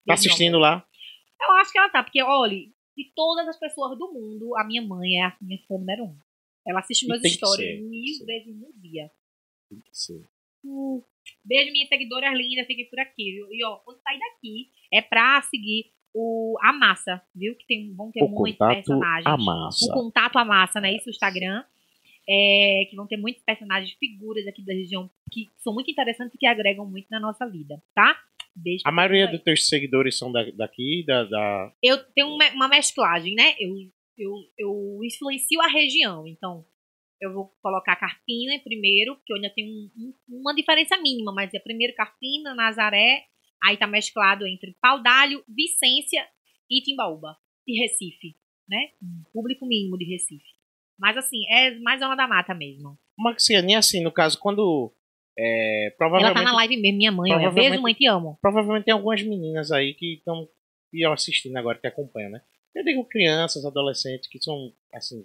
Tá 0.06 0.14
assistindo 0.14 0.58
lá? 0.58 0.86
Eu 1.40 1.52
acho 1.56 1.72
que 1.72 1.78
ela 1.78 1.88
tá, 1.88 2.02
porque, 2.02 2.22
olha, 2.22 2.56
de 2.56 3.12
todas 3.14 3.48
as 3.48 3.58
pessoas 3.58 3.98
do 3.98 4.12
mundo, 4.12 4.56
a 4.56 4.64
minha 4.64 4.82
mãe 4.82 5.20
é 5.20 5.24
a 5.24 5.36
minha 5.40 5.58
fã 5.66 5.74
número 5.74 6.04
um. 6.04 6.18
Ela 6.66 6.80
assiste 6.80 7.06
meus 7.06 7.22
stories 7.22 7.80
mil 7.80 8.26
vezes 8.26 8.54
no 8.54 8.72
dia. 8.80 9.10
Tem 9.68 9.80
que 9.80 9.90
ser. 9.92 10.22
Uh, 10.64 11.02
beijo, 11.44 11.72
minhas 11.72 11.88
seguidoras 11.88 12.36
lindas, 12.36 12.66
fiquem 12.66 12.88
por 12.88 13.00
aqui, 13.00 13.32
viu? 13.32 13.48
E 13.50 13.64
ó, 13.64 13.76
quando 13.76 14.00
sair 14.00 14.18
daqui, 14.18 14.68
é 14.92 15.00
pra 15.00 15.40
seguir 15.42 15.92
o 16.14 16.56
a 16.60 16.72
massa, 16.72 17.22
viu? 17.34 17.54
Que 17.56 17.66
tem, 17.66 17.94
vão 17.94 18.10
ter 18.10 18.22
o 18.22 18.28
muitos 18.28 18.58
personagens. 18.58 19.26
A 19.26 19.36
massa. 19.36 19.86
O 19.86 19.94
contato 19.94 20.38
a 20.38 20.44
massa, 20.44 20.80
né? 20.80 20.94
Isso, 20.94 21.08
o 21.08 21.10
Instagram. 21.10 21.64
É, 22.30 22.86
que 22.90 22.94
vão 22.94 23.06
ter 23.06 23.16
muitos 23.16 23.42
personagens, 23.42 23.96
figuras 23.98 24.46
aqui 24.46 24.62
da 24.62 24.74
região 24.74 25.10
que 25.32 25.48
são 25.56 25.72
muito 25.72 25.90
interessantes 25.90 26.34
e 26.34 26.38
que 26.38 26.44
agregam 26.44 26.84
muito 26.84 27.06
na 27.10 27.18
nossa 27.18 27.48
vida, 27.48 27.82
tá? 27.94 28.20
Beijo 28.54 28.82
a 28.84 28.92
maioria 28.92 29.26
dos 29.28 29.40
teus 29.40 29.66
seguidores 29.66 30.18
são 30.18 30.30
daqui, 30.30 31.04
da, 31.06 31.24
da... 31.24 31.72
Eu 31.82 31.96
tenho 32.12 32.28
uma 32.28 32.68
mesclagem, 32.68 33.34
né? 33.34 33.54
Eu, 33.58 33.74
eu, 34.18 34.32
eu 34.58 35.00
influencio 35.02 35.58
a 35.62 35.68
região, 35.68 36.26
então 36.26 36.66
eu 37.20 37.32
vou 37.32 37.52
colocar 37.62 37.96
Carpina 37.96 38.58
primeiro, 38.62 39.16
que 39.24 39.32
eu 39.32 39.36
ainda 39.36 39.50
tenho 39.50 39.68
um, 39.68 39.90
um, 39.96 40.40
uma 40.40 40.54
diferença 40.54 40.96
mínima, 40.98 41.32
mas 41.32 41.52
é 41.52 41.58
primeiro 41.58 41.94
Carpina, 41.94 42.54
Nazaré, 42.54 43.24
aí 43.62 43.76
tá 43.76 43.86
mesclado 43.86 44.46
entre 44.46 44.76
Paudalho, 44.80 45.42
Vicência 45.48 46.26
e 46.70 46.82
Timbaúba, 46.82 47.36
e 47.66 47.80
Recife, 47.80 48.36
né? 48.68 48.90
Um 49.02 49.22
público 49.32 49.66
mínimo 49.66 49.98
de 49.98 50.04
Recife. 50.04 50.58
Mas 50.98 51.16
assim, 51.16 51.46
é 51.50 51.78
mais 51.78 52.00
zona 52.00 52.14
da 52.14 52.26
mata 52.26 52.54
mesmo. 52.54 52.98
Maxiane, 53.16 53.74
assim, 53.74 54.02
no 54.02 54.12
caso, 54.12 54.38
quando 54.38 54.92
é, 55.38 55.94
provavelmente, 55.96 56.36
Ela 56.36 56.44
tá 56.44 56.52
na 56.52 56.56
live 56.56 56.76
mesmo, 56.76 56.98
minha 56.98 57.12
mãe. 57.12 57.32
Olha, 57.32 57.50
beijo, 57.50 57.80
mãe, 57.80 57.94
te 57.94 58.06
amo. 58.06 58.36
Provavelmente 58.42 58.84
tem 58.84 58.94
algumas 58.94 59.22
meninas 59.22 59.70
aí 59.70 59.94
que 59.94 60.14
estão 60.14 60.48
assistindo 61.12 61.56
agora, 61.56 61.78
que 61.78 61.86
acompanham, 61.86 62.30
né? 62.30 62.42
Eu 62.74 62.84
digo 62.84 63.04
crianças, 63.04 63.64
adolescentes 63.64 64.28
que 64.28 64.42
são, 64.42 64.72
assim, 64.92 65.24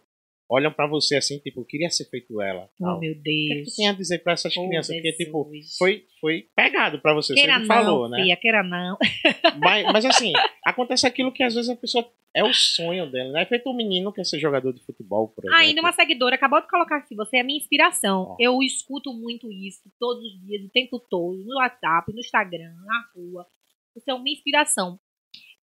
olham 0.53 0.71
para 0.71 0.85
você 0.85 1.15
assim, 1.15 1.39
tipo, 1.39 1.61
eu 1.61 1.65
queria 1.65 1.89
ser 1.89 2.05
feito 2.05 2.39
ela. 2.39 2.69
Oh, 2.79 2.85
tal. 2.85 2.99
meu 2.99 3.15
Deus. 3.15 3.23
O 3.23 3.23
que, 3.23 3.53
é 3.53 3.55
que 3.57 3.63
tu 3.63 3.75
tem 3.75 3.89
a 3.89 3.93
dizer 3.93 4.19
pra 4.19 4.33
essas 4.33 4.55
oh, 4.55 4.67
crianças? 4.67 4.95
Porque, 4.95 5.11
tipo, 5.13 5.49
foi, 5.77 6.05
foi 6.21 6.47
pegado 6.55 6.99
para 6.99 7.13
você, 7.13 7.33
queira 7.33 7.53
você 7.53 7.59
não, 7.59 7.65
falou, 7.67 8.07
né? 8.07 8.21
Filha, 8.21 8.37
queira 8.37 8.63
não. 8.63 8.97
Mas, 9.59 9.85
mas 9.91 10.05
assim, 10.05 10.33
acontece 10.65 11.05
aquilo 11.05 11.31
que 11.31 11.43
às 11.43 11.53
vezes 11.53 11.69
a 11.69 11.75
pessoa 11.75 12.09
é 12.33 12.43
o 12.43 12.53
sonho 12.53 13.09
dela, 13.09 13.31
né? 13.31 13.43
É 13.43 13.45
feito 13.45 13.69
um 13.69 13.75
menino 13.75 14.11
que 14.11 14.15
quer 14.17 14.25
ser 14.25 14.39
jogador 14.39 14.73
de 14.73 14.83
futebol, 14.83 15.27
por 15.29 15.45
exemplo. 15.45 15.59
Ainda 15.59 15.81
uma 15.81 15.91
seguidora 15.91 16.35
acabou 16.35 16.59
de 16.59 16.67
colocar 16.67 16.97
aqui, 16.97 17.15
você 17.15 17.37
é 17.37 17.41
a 17.41 17.43
minha 17.43 17.59
inspiração. 17.59 18.31
Oh. 18.31 18.35
Eu 18.39 18.61
escuto 18.63 19.13
muito 19.13 19.51
isso 19.51 19.83
todos 19.99 20.23
os 20.23 20.41
dias, 20.41 20.65
o 20.65 20.69
tempo 20.69 20.99
todo, 20.99 21.37
no 21.45 21.57
WhatsApp, 21.57 22.11
no 22.11 22.19
Instagram, 22.19 22.73
na 22.85 23.09
rua. 23.15 23.45
Você 23.93 24.09
é 24.09 24.13
uma 24.13 24.29
inspiração. 24.29 24.99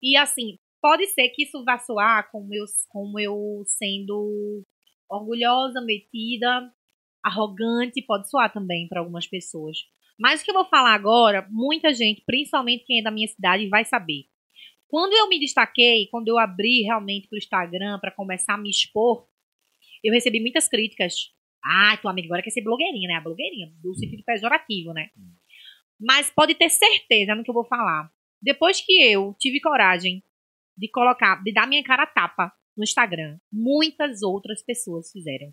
E 0.01 0.17
assim, 0.17 0.59
pode 0.81 1.07
ser 1.09 1.29
que 1.31 1.43
isso 1.43 1.65
vá 1.65 1.79
soar 1.79 2.31
como 2.31 2.55
eu, 2.55 2.65
como 2.89 3.19
eu 3.19 3.63
sendo 3.67 4.63
orgulhosa, 5.11 5.81
metida, 5.81 6.73
arrogante, 7.23 8.03
pode 8.03 8.31
soar 8.31 8.53
também 8.53 8.89
para 8.89 9.01
algumas 9.01 9.27
pessoas. 9.27 9.79
Mas 10.19 10.41
o 10.41 10.45
que 10.45 10.51
eu 10.51 10.55
vou 10.55 10.67
falar 10.67 10.95
agora, 10.95 11.47
muita 11.51 11.93
gente, 11.93 12.23
principalmente 12.25 12.85
quem 12.85 13.01
é 13.01 13.03
da 13.03 13.11
minha 13.11 13.27
cidade, 13.27 13.69
vai 13.69 13.85
saber. 13.85 14.25
Quando 14.87 15.15
eu 15.15 15.29
me 15.29 15.39
destaquei, 15.39 16.09
quando 16.11 16.29
eu 16.29 16.39
abri 16.39 16.83
realmente 16.83 17.29
para 17.29 17.37
o 17.37 17.39
Instagram 17.39 17.99
para 18.01 18.11
começar 18.11 18.55
a 18.55 18.59
me 18.59 18.69
expor, 18.71 19.27
eu 20.03 20.13
recebi 20.13 20.41
muitas 20.41 20.69
críticas. 20.69 21.15
Ah, 21.65 21.97
tua 21.97 22.11
amiga 22.11 22.27
agora 22.27 22.43
quer 22.43 22.51
ser 22.51 22.63
blogueirinha, 22.63 23.09
né? 23.09 23.15
A 23.15 23.21
blogueirinha, 23.21 23.73
do 23.83 23.95
sentido 23.95 24.25
pejorativo, 24.25 24.93
né? 24.93 25.11
Mas 25.99 26.31
pode 26.31 26.55
ter 26.55 26.71
certeza 26.71 27.35
no 27.35 27.45
que 27.45 27.51
eu 27.51 27.55
vou 27.55 27.65
falar. 27.65 28.11
Depois 28.43 28.81
que 28.81 29.03
eu 29.03 29.35
tive 29.39 29.61
coragem 29.61 30.23
de 30.77 30.89
colocar, 30.89 31.43
de 31.43 31.53
dar 31.53 31.67
minha 31.67 31.85
cara 31.85 32.05
a 32.05 32.07
tapa 32.07 32.53
no 32.77 32.85
Instagram. 32.85 33.39
Muitas 33.53 34.23
outras 34.23 34.63
pessoas 34.63 35.11
fizeram. 35.11 35.53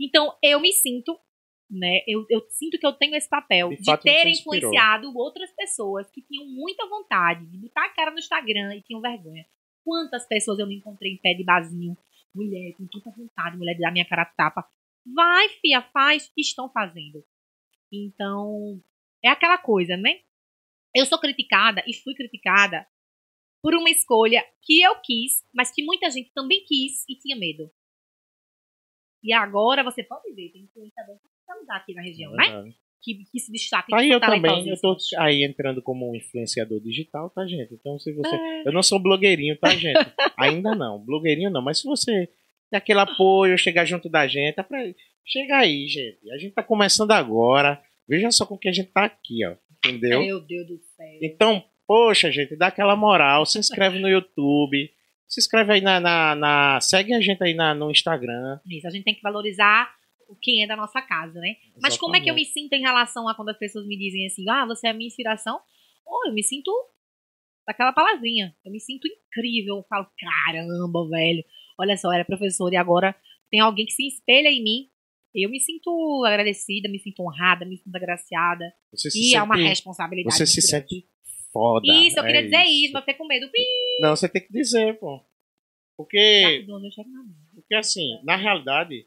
Então, 0.00 0.36
eu 0.42 0.60
me 0.60 0.72
sinto, 0.72 1.18
né? 1.70 2.00
Eu, 2.06 2.26
eu 2.28 2.44
sinto 2.50 2.78
que 2.78 2.86
eu 2.86 2.92
tenho 2.92 3.14
esse 3.14 3.28
papel 3.28 3.70
de, 3.70 3.76
de 3.76 3.96
ter 3.98 4.26
influenciado 4.26 5.16
outras 5.16 5.50
pessoas 5.54 6.10
que 6.10 6.22
tinham 6.22 6.46
muita 6.46 6.86
vontade 6.88 7.46
de 7.46 7.58
botar 7.58 7.86
a 7.86 7.94
cara 7.94 8.10
no 8.10 8.18
Instagram 8.18 8.74
e 8.76 8.82
tinham 8.82 9.00
vergonha. 9.00 9.46
Quantas 9.84 10.26
pessoas 10.26 10.58
eu 10.58 10.66
não 10.66 10.72
encontrei 10.72 11.12
em 11.12 11.18
pé 11.18 11.34
de 11.34 11.44
basinho? 11.44 11.96
Mulher, 12.34 12.72
com 12.74 12.86
tanta 12.86 13.10
vontade, 13.10 13.56
mulher, 13.56 13.74
de 13.74 13.80
dar 13.80 13.92
minha 13.92 14.08
cara 14.08 14.24
tapa. 14.24 14.66
Vai, 15.04 15.48
fia, 15.60 15.82
faz, 15.82 16.30
estão 16.36 16.70
fazendo. 16.70 17.24
Então, 17.92 18.80
é 19.22 19.28
aquela 19.28 19.58
coisa, 19.58 19.96
né? 19.96 20.20
Eu 20.94 21.04
sou 21.06 21.18
criticada 21.18 21.82
e 21.86 21.94
fui 21.94 22.14
criticada 22.14 22.86
por 23.62 23.74
uma 23.74 23.88
escolha 23.88 24.44
que 24.60 24.82
eu 24.82 24.96
quis, 25.00 25.44
mas 25.54 25.72
que 25.72 25.84
muita 25.84 26.10
gente 26.10 26.32
também 26.34 26.64
quis 26.66 27.04
e 27.08 27.16
tinha 27.16 27.36
medo. 27.36 27.70
E 29.22 29.32
agora 29.32 29.84
você 29.84 30.02
pode 30.02 30.32
ver, 30.34 30.50
tem 30.50 30.62
influenciador 30.62 31.16
para 31.46 31.60
lugar 31.60 31.76
aqui 31.76 31.94
na 31.94 32.02
região, 32.02 32.32
é 32.34 32.64
né? 32.64 32.74
que, 33.02 33.24
que 33.30 33.38
se 33.38 33.52
destaquem. 33.52 33.94
Tá 33.94 34.02
que 34.02 34.08
eu 34.08 34.20
também, 34.20 34.68
eu 34.68 34.80
tô 34.80 34.96
aí 35.18 35.44
entrando 35.44 35.82
como 35.82 36.10
um 36.10 36.14
influenciador 36.14 36.80
digital, 36.80 37.30
tá, 37.30 37.46
gente? 37.46 37.74
Então, 37.74 37.98
se 37.98 38.12
você. 38.12 38.34
É. 38.34 38.68
Eu 38.68 38.72
não 38.72 38.82
sou 38.82 38.98
blogueirinho, 38.98 39.56
tá, 39.58 39.70
gente? 39.70 39.94
Ainda 40.36 40.74
não, 40.74 40.98
blogueirinho 40.98 41.50
não, 41.50 41.62
mas 41.62 41.78
se 41.78 41.86
você 41.86 42.28
tem 42.70 42.78
aquele 42.78 43.00
apoio, 43.00 43.58
chegar 43.58 43.84
junto 43.84 44.08
da 44.08 44.26
gente, 44.26 44.58
é 44.58 44.62
pra... 44.62 44.82
chega 45.24 45.58
aí, 45.58 45.86
gente. 45.86 46.30
A 46.32 46.38
gente 46.38 46.54
tá 46.54 46.62
começando 46.62 47.12
agora. 47.12 47.80
Veja 48.08 48.30
só 48.30 48.46
com 48.46 48.58
que 48.58 48.68
a 48.68 48.72
gente 48.72 48.90
tá 48.90 49.04
aqui, 49.04 49.44
ó. 49.46 49.54
Entendeu? 49.84 50.20
Meu 50.20 50.40
Deus 50.40 50.66
do 50.66 50.78
céu. 50.78 51.18
Então, 51.22 51.64
poxa, 51.92 52.30
gente, 52.32 52.56
dá 52.56 52.68
aquela 52.68 52.96
moral, 52.96 53.44
se 53.44 53.58
inscreve 53.58 53.98
no 53.98 54.08
YouTube, 54.08 54.90
se 55.28 55.40
inscreve 55.40 55.74
aí 55.74 55.80
na. 55.82 56.00
na, 56.00 56.34
na- 56.34 56.80
segue 56.80 57.12
a 57.12 57.20
gente 57.20 57.42
aí 57.44 57.52
na, 57.52 57.74
no 57.74 57.90
Instagram. 57.90 58.58
Isso, 58.66 58.86
a 58.86 58.90
gente 58.90 59.04
tem 59.04 59.14
que 59.14 59.20
valorizar 59.20 59.90
o 60.26 60.34
quem 60.34 60.62
é 60.62 60.66
da 60.66 60.74
nossa 60.74 61.02
casa, 61.02 61.38
né? 61.38 61.56
Mas 61.82 61.98
como 61.98 62.16
é 62.16 62.20
que 62.20 62.30
eu 62.30 62.34
me 62.34 62.46
sinto 62.46 62.72
em 62.72 62.80
relação 62.80 63.28
a 63.28 63.34
quando 63.34 63.50
as 63.50 63.58
pessoas 63.58 63.86
me 63.86 63.98
dizem 63.98 64.26
assim, 64.26 64.48
ah, 64.48 64.64
você 64.64 64.86
é 64.86 64.90
a 64.90 64.94
minha 64.94 65.06
inspiração? 65.06 65.60
Ou 66.06 66.28
eu 66.28 66.32
me 66.32 66.42
sinto 66.42 66.70
daquela 67.66 67.92
palavrinha. 67.92 68.54
Eu 68.64 68.72
me 68.72 68.80
sinto 68.80 69.06
incrível. 69.06 69.76
Eu 69.76 69.82
falo, 69.88 70.06
caramba, 70.18 71.06
velho. 71.10 71.44
Olha 71.78 71.96
só, 71.98 72.10
era 72.12 72.24
professora 72.24 72.74
e 72.74 72.78
agora 72.78 73.14
tem 73.50 73.60
alguém 73.60 73.84
que 73.84 73.92
se 73.92 74.06
espelha 74.06 74.48
em 74.48 74.62
mim. 74.64 74.88
Eu 75.34 75.48
me 75.50 75.60
sinto 75.60 76.24
agradecida, 76.26 76.88
me 76.88 76.98
sinto 76.98 77.22
honrada, 77.22 77.64
me 77.66 77.76
sinto 77.76 77.94
agraciada. 77.96 78.72
Você 78.92 79.10
se 79.10 79.18
E 79.18 79.22
sente, 79.24 79.36
é 79.36 79.42
uma 79.42 79.56
responsabilidade. 79.56 80.34
Você 80.36 80.46
se 80.46 80.60
grande. 80.66 80.88
sente 80.88 81.11
foda. 81.52 81.86
Isso, 81.86 82.18
eu 82.18 82.24
é 82.24 82.26
queria 82.26 82.42
dizer 82.44 82.64
isso, 82.64 82.92
mas 82.92 83.02
fiquei 83.02 83.14
com 83.14 83.26
medo. 83.26 83.50
Não, 84.00 84.16
você 84.16 84.28
tem 84.28 84.44
que 84.44 84.52
dizer, 84.52 84.98
pô. 84.98 85.18
tá 85.18 85.24
Porque, 85.96 86.64
não 86.66 86.80
nada. 86.80 87.28
porque 87.54 87.74
assim, 87.74 88.20
na 88.24 88.36
realidade. 88.36 89.06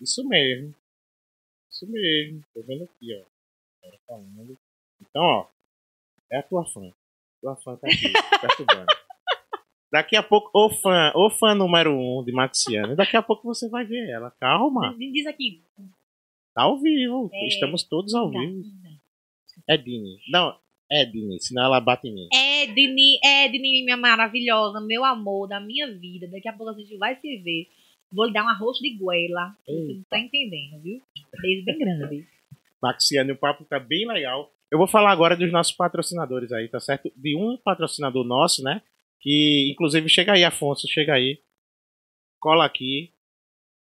Isso 0.00 0.26
mesmo. 0.28 0.74
Isso 1.70 1.86
mesmo. 1.90 2.42
Tô 2.54 2.62
vendo 2.62 2.84
aqui, 2.84 3.14
ó. 3.14 3.24
Ela 3.86 3.98
falando. 4.06 4.58
Então, 5.00 5.22
ó. 5.22 5.46
É 6.30 6.38
a 6.38 6.42
tua 6.42 6.64
fã. 6.66 6.92
Tua 7.40 7.56
fã 7.56 7.76
tá 7.76 7.86
aqui, 7.86 8.12
perturbando. 8.40 8.86
Daqui 9.90 10.16
a 10.16 10.22
pouco, 10.22 10.50
o 10.52 10.68
fã, 10.68 11.12
o 11.16 11.30
fã 11.30 11.54
número 11.54 11.90
um 11.90 12.22
de 12.22 12.30
Maxiane, 12.30 12.94
daqui 12.94 13.16
a 13.16 13.22
pouco 13.22 13.42
você 13.44 13.70
vai 13.70 13.86
ver 13.86 14.10
ela. 14.10 14.30
Calma, 14.32 14.94
Me 14.94 15.10
diz 15.10 15.26
aqui. 15.26 15.64
tá 16.54 16.64
ao 16.64 16.78
vivo. 16.78 17.30
É. 17.32 17.46
Estamos 17.46 17.84
todos 17.84 18.14
ao 18.14 18.28
vivo. 18.30 18.62
dá. 18.82 18.87
É 19.68 19.76
Dini. 19.76 20.18
Não, 20.30 20.58
é 20.90 21.04
Dini, 21.04 21.38
senão 21.40 21.64
ela 21.64 21.80
bate 21.80 22.08
em 22.08 22.14
mim. 22.14 22.28
Edne, 22.32 23.20
Edne, 23.22 23.84
minha 23.84 23.98
maravilhosa, 23.98 24.80
meu 24.80 25.04
amor 25.04 25.46
da 25.46 25.60
minha 25.60 25.86
vida. 25.92 26.26
Daqui 26.26 26.48
a 26.48 26.52
pouco 26.54 26.72
a 26.72 26.78
gente 26.78 26.96
vai 26.96 27.16
se 27.16 27.36
ver. 27.36 27.68
Vou 28.10 28.24
lhe 28.24 28.32
dar 28.32 28.44
um 28.44 28.48
arroz 28.48 28.78
de 28.78 28.96
goela. 28.96 29.54
Você 29.66 29.94
não 29.94 30.02
tá 30.08 30.18
entendendo, 30.18 30.82
viu? 30.82 31.02
Beijo 31.42 31.64
bem 31.66 31.78
grande. 31.78 32.26
Maxiane, 32.82 33.32
o 33.32 33.36
papo 33.36 33.64
tá 33.66 33.78
bem 33.78 34.06
legal. 34.06 34.50
Eu 34.70 34.78
vou 34.78 34.86
falar 34.86 35.10
agora 35.10 35.36
dos 35.36 35.52
nossos 35.52 35.74
patrocinadores 35.74 36.50
aí, 36.50 36.68
tá 36.68 36.80
certo? 36.80 37.12
De 37.14 37.36
um 37.36 37.58
patrocinador 37.58 38.24
nosso, 38.24 38.62
né? 38.62 38.80
Que, 39.20 39.70
inclusive, 39.70 40.08
chega 40.08 40.32
aí, 40.32 40.44
Afonso, 40.44 40.88
chega 40.88 41.12
aí. 41.12 41.42
Cola 42.40 42.64
aqui. 42.64 43.12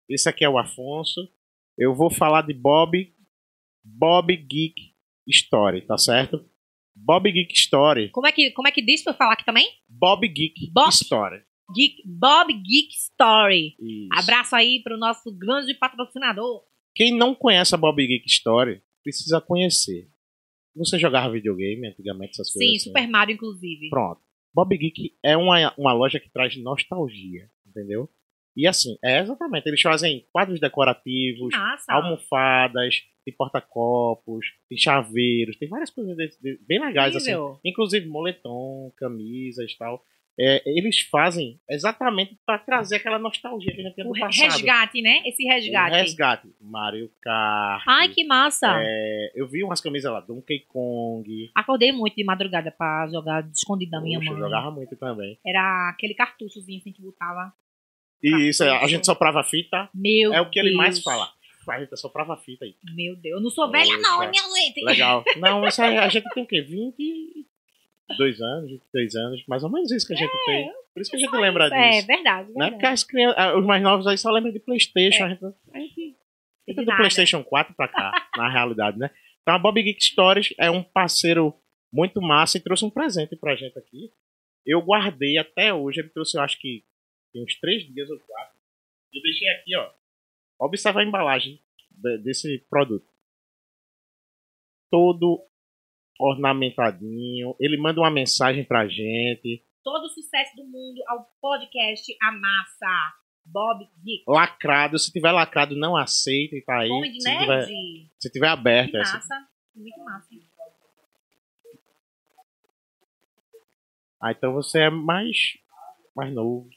Esse 0.08 0.28
aqui 0.28 0.44
é 0.44 0.48
o 0.48 0.56
Afonso. 0.56 1.28
Eu 1.76 1.94
vou 1.94 2.08
falar 2.08 2.42
de 2.42 2.54
Bob. 2.54 3.12
Bob 3.84 4.34
Geek 4.34 4.97
Story, 5.30 5.82
tá 5.82 5.96
certo? 5.98 6.44
Bob 6.94 7.30
Geek 7.30 7.54
Story. 7.54 8.10
Como 8.10 8.26
é 8.26 8.32
que, 8.32 8.50
como 8.50 8.66
é 8.68 8.72
que 8.72 8.82
diz 8.82 9.02
pra 9.02 9.12
eu 9.12 9.16
falar 9.16 9.34
aqui 9.34 9.44
também? 9.44 9.68
Bob 9.88 10.26
Geek 10.26 10.70
Bob? 10.72 10.90
Story. 10.90 11.42
Geek, 11.74 12.02
Bob 12.04 12.52
Geek 12.52 12.94
Story. 12.94 13.76
Isso. 13.78 14.08
Abraço 14.12 14.56
aí 14.56 14.82
pro 14.82 14.96
nosso 14.96 15.30
grande 15.36 15.74
patrocinador. 15.74 16.62
Quem 16.94 17.16
não 17.16 17.34
conhece 17.34 17.74
a 17.74 17.78
Bob 17.78 18.04
Geek 18.04 18.26
Story, 18.26 18.82
precisa 19.02 19.40
conhecer. 19.40 20.08
Você 20.74 20.98
jogava 20.98 21.32
videogame 21.32 21.88
antigamente, 21.88 22.32
essas 22.32 22.52
coisas 22.52 22.70
Sim, 22.70 22.76
assim? 22.76 22.84
Super 22.84 23.08
Mario, 23.08 23.34
inclusive. 23.34 23.90
Pronto. 23.90 24.20
Bob 24.54 24.76
Geek 24.76 25.16
é 25.22 25.36
uma, 25.36 25.74
uma 25.76 25.92
loja 25.92 26.18
que 26.18 26.30
traz 26.30 26.56
nostalgia, 26.56 27.50
entendeu? 27.66 28.08
E 28.58 28.66
assim, 28.66 28.98
é 29.04 29.20
exatamente. 29.20 29.68
Eles 29.68 29.80
fazem 29.80 30.26
quadros 30.32 30.58
decorativos, 30.58 31.54
Massa. 31.54 31.92
almofadas, 31.92 33.02
tem 33.24 33.32
porta-copos, 33.34 34.46
tem 34.68 34.76
chaveiros, 34.76 35.56
tem 35.56 35.68
várias 35.68 35.90
coisas 35.90 36.16
desse- 36.16 36.42
de- 36.42 36.58
bem 36.66 36.80
legais, 36.80 37.14
assim. 37.14 37.30
Incrível. 37.30 37.60
Inclusive 37.64 38.06
moletom, 38.08 38.92
camisas 38.96 39.70
e 39.70 39.78
tal. 39.78 40.02
É, 40.40 40.62
eles 40.64 41.00
fazem 41.00 41.58
exatamente 41.68 42.38
para 42.46 42.58
trazer 42.58 42.96
aquela 42.96 43.18
nostalgia 43.18 43.72
que 43.74 43.80
a 43.80 43.84
gente 43.84 43.94
tem 43.96 44.04
O 44.06 44.12
do 44.12 44.20
passado. 44.20 44.50
resgate, 44.52 45.02
né? 45.02 45.20
Esse 45.26 45.44
O 45.44 45.48
resgate. 45.48 45.96
resgate. 45.96 46.48
Mario 46.60 47.10
Kart. 47.20 47.82
Ai, 47.88 48.08
que 48.10 48.24
massa. 48.24 48.72
É, 48.80 49.32
eu 49.34 49.48
vi 49.48 49.64
umas 49.64 49.80
camisas 49.80 50.12
lá, 50.12 50.20
Donkey 50.20 50.60
Kong. 50.68 51.50
Acordei 51.54 51.90
muito 51.90 52.14
de 52.14 52.22
madrugada 52.22 52.70
pra 52.70 53.08
jogar 53.12 53.44
escondido 53.52 53.90
da 53.90 54.00
minha 54.00 54.18
Poxa, 54.20 54.30
eu 54.30 54.34
mãe. 54.34 54.42
jogava 54.44 54.70
muito 54.70 54.94
também. 54.94 55.38
Era 55.44 55.90
aquele 55.90 56.14
cartuchozinho 56.14 56.78
assim 56.78 56.92
que 56.92 57.02
botava. 57.02 57.52
E 58.22 58.48
isso, 58.48 58.62
a 58.64 58.66
Cartucho. 58.66 58.88
gente 58.90 59.06
soprava 59.06 59.42
fita. 59.44 59.88
Meu 59.94 60.32
É 60.34 60.40
o 60.40 60.50
que 60.50 60.58
ele 60.58 60.74
mais 60.74 61.02
fala. 61.02 61.30
A 61.68 61.80
gente 61.80 61.94
soprava 61.98 62.34
fita 62.36 62.64
aí. 62.64 62.74
Meu 62.94 63.14
Deus, 63.14 63.36
eu 63.36 63.40
não 63.42 63.50
sou 63.50 63.70
velha, 63.70 63.96
não, 63.98 64.22
é 64.22 64.28
minha 64.30 64.42
gente. 64.42 64.82
Legal. 64.84 65.22
Não, 65.36 65.66
isso 65.68 65.82
aí, 65.82 65.98
a 65.98 66.08
gente 66.08 66.26
tem 66.32 66.42
o 66.42 66.46
quê? 66.46 66.62
22 66.62 68.40
anos, 68.40 68.70
23 68.70 69.14
anos, 69.16 69.44
mais 69.46 69.62
ou 69.62 69.70
menos 69.70 69.90
isso 69.92 70.06
que 70.06 70.14
a 70.14 70.16
gente 70.16 70.32
tem. 70.46 70.72
Por 70.94 71.00
isso 71.02 71.10
que 71.10 71.16
a 71.16 71.20
gente 71.20 71.36
lembra 71.36 71.66
É 71.66 71.90
disso. 71.90 72.06
verdade. 72.06 72.48
Né? 72.48 72.54
verdade. 72.54 72.70
Porque 72.72 72.86
as 72.86 73.04
crianças, 73.04 73.38
ah, 73.38 73.56
os 73.58 73.64
mais 73.66 73.82
novos 73.82 74.06
aí 74.06 74.16
só 74.16 74.30
lembram 74.30 74.52
de 74.52 74.58
Playstation. 74.60 75.24
A 75.24 75.28
gente, 75.28 75.44
a 75.44 75.78
gente 75.78 75.94
De 75.94 76.14
fica 76.66 76.82
do 76.82 76.86
nada. 76.86 76.98
Playstation 77.00 77.44
4 77.44 77.74
pra 77.74 77.86
cá, 77.88 78.28
na 78.36 78.48
realidade, 78.50 78.98
né? 78.98 79.10
Então 79.42 79.54
a 79.54 79.58
Bob 79.58 79.82
Geek 79.82 80.02
Stories 80.02 80.54
é 80.58 80.70
um 80.70 80.82
parceiro 80.82 81.54
muito 81.92 82.20
massa 82.20 82.56
e 82.56 82.60
trouxe 82.62 82.84
um 82.84 82.90
presente 82.90 83.36
pra 83.36 83.54
gente 83.56 83.78
aqui. 83.78 84.10
Eu 84.66 84.80
guardei 84.82 85.38
até 85.38 85.72
hoje, 85.72 86.00
ele 86.00 86.08
trouxe, 86.10 86.36
eu 86.36 86.42
acho 86.42 86.58
que 86.58 86.82
tem 87.32 87.42
uns 87.42 87.58
três 87.60 87.82
dias 87.92 88.08
ou 88.10 88.18
quatro. 88.20 88.58
Eu 89.12 89.22
deixei 89.22 89.48
aqui, 89.50 89.76
ó. 89.76 89.90
Observa 90.60 91.00
a 91.00 91.04
embalagem 91.04 91.60
de- 91.90 92.18
desse 92.18 92.58
produto. 92.70 93.06
Todo 94.90 95.44
ornamentadinho. 96.18 97.54
Ele 97.60 97.76
manda 97.76 98.00
uma 98.00 98.10
mensagem 98.10 98.64
pra 98.64 98.88
gente. 98.88 99.64
Todo 99.84 100.04
o 100.04 100.08
sucesso 100.08 100.56
do 100.56 100.64
mundo 100.64 101.02
ao 101.06 101.24
podcast 101.40 102.14
Amassa. 102.22 103.14
Bob 103.44 103.88
Geek. 104.04 104.24
Lacrado. 104.26 104.98
Se 104.98 105.10
tiver 105.10 105.32
lacrado, 105.32 105.74
não 105.76 105.96
aceita 105.96 106.54
e 106.56 106.62
tá 106.62 106.80
aí. 106.80 106.88
Se, 106.88 107.24
nerd. 107.28 107.40
tiver, 107.40 107.66
se 108.18 108.30
tiver 108.30 108.48
aberto, 108.48 108.90
Que 108.90 108.96
essa. 108.98 109.14
massa. 109.14 109.48
Muito 109.74 110.04
massa. 110.04 110.28
Ah, 114.20 114.32
então 114.32 114.52
você 114.52 114.80
é 114.82 114.90
mais, 114.90 115.56
mais 116.14 116.32
novo. 116.34 116.68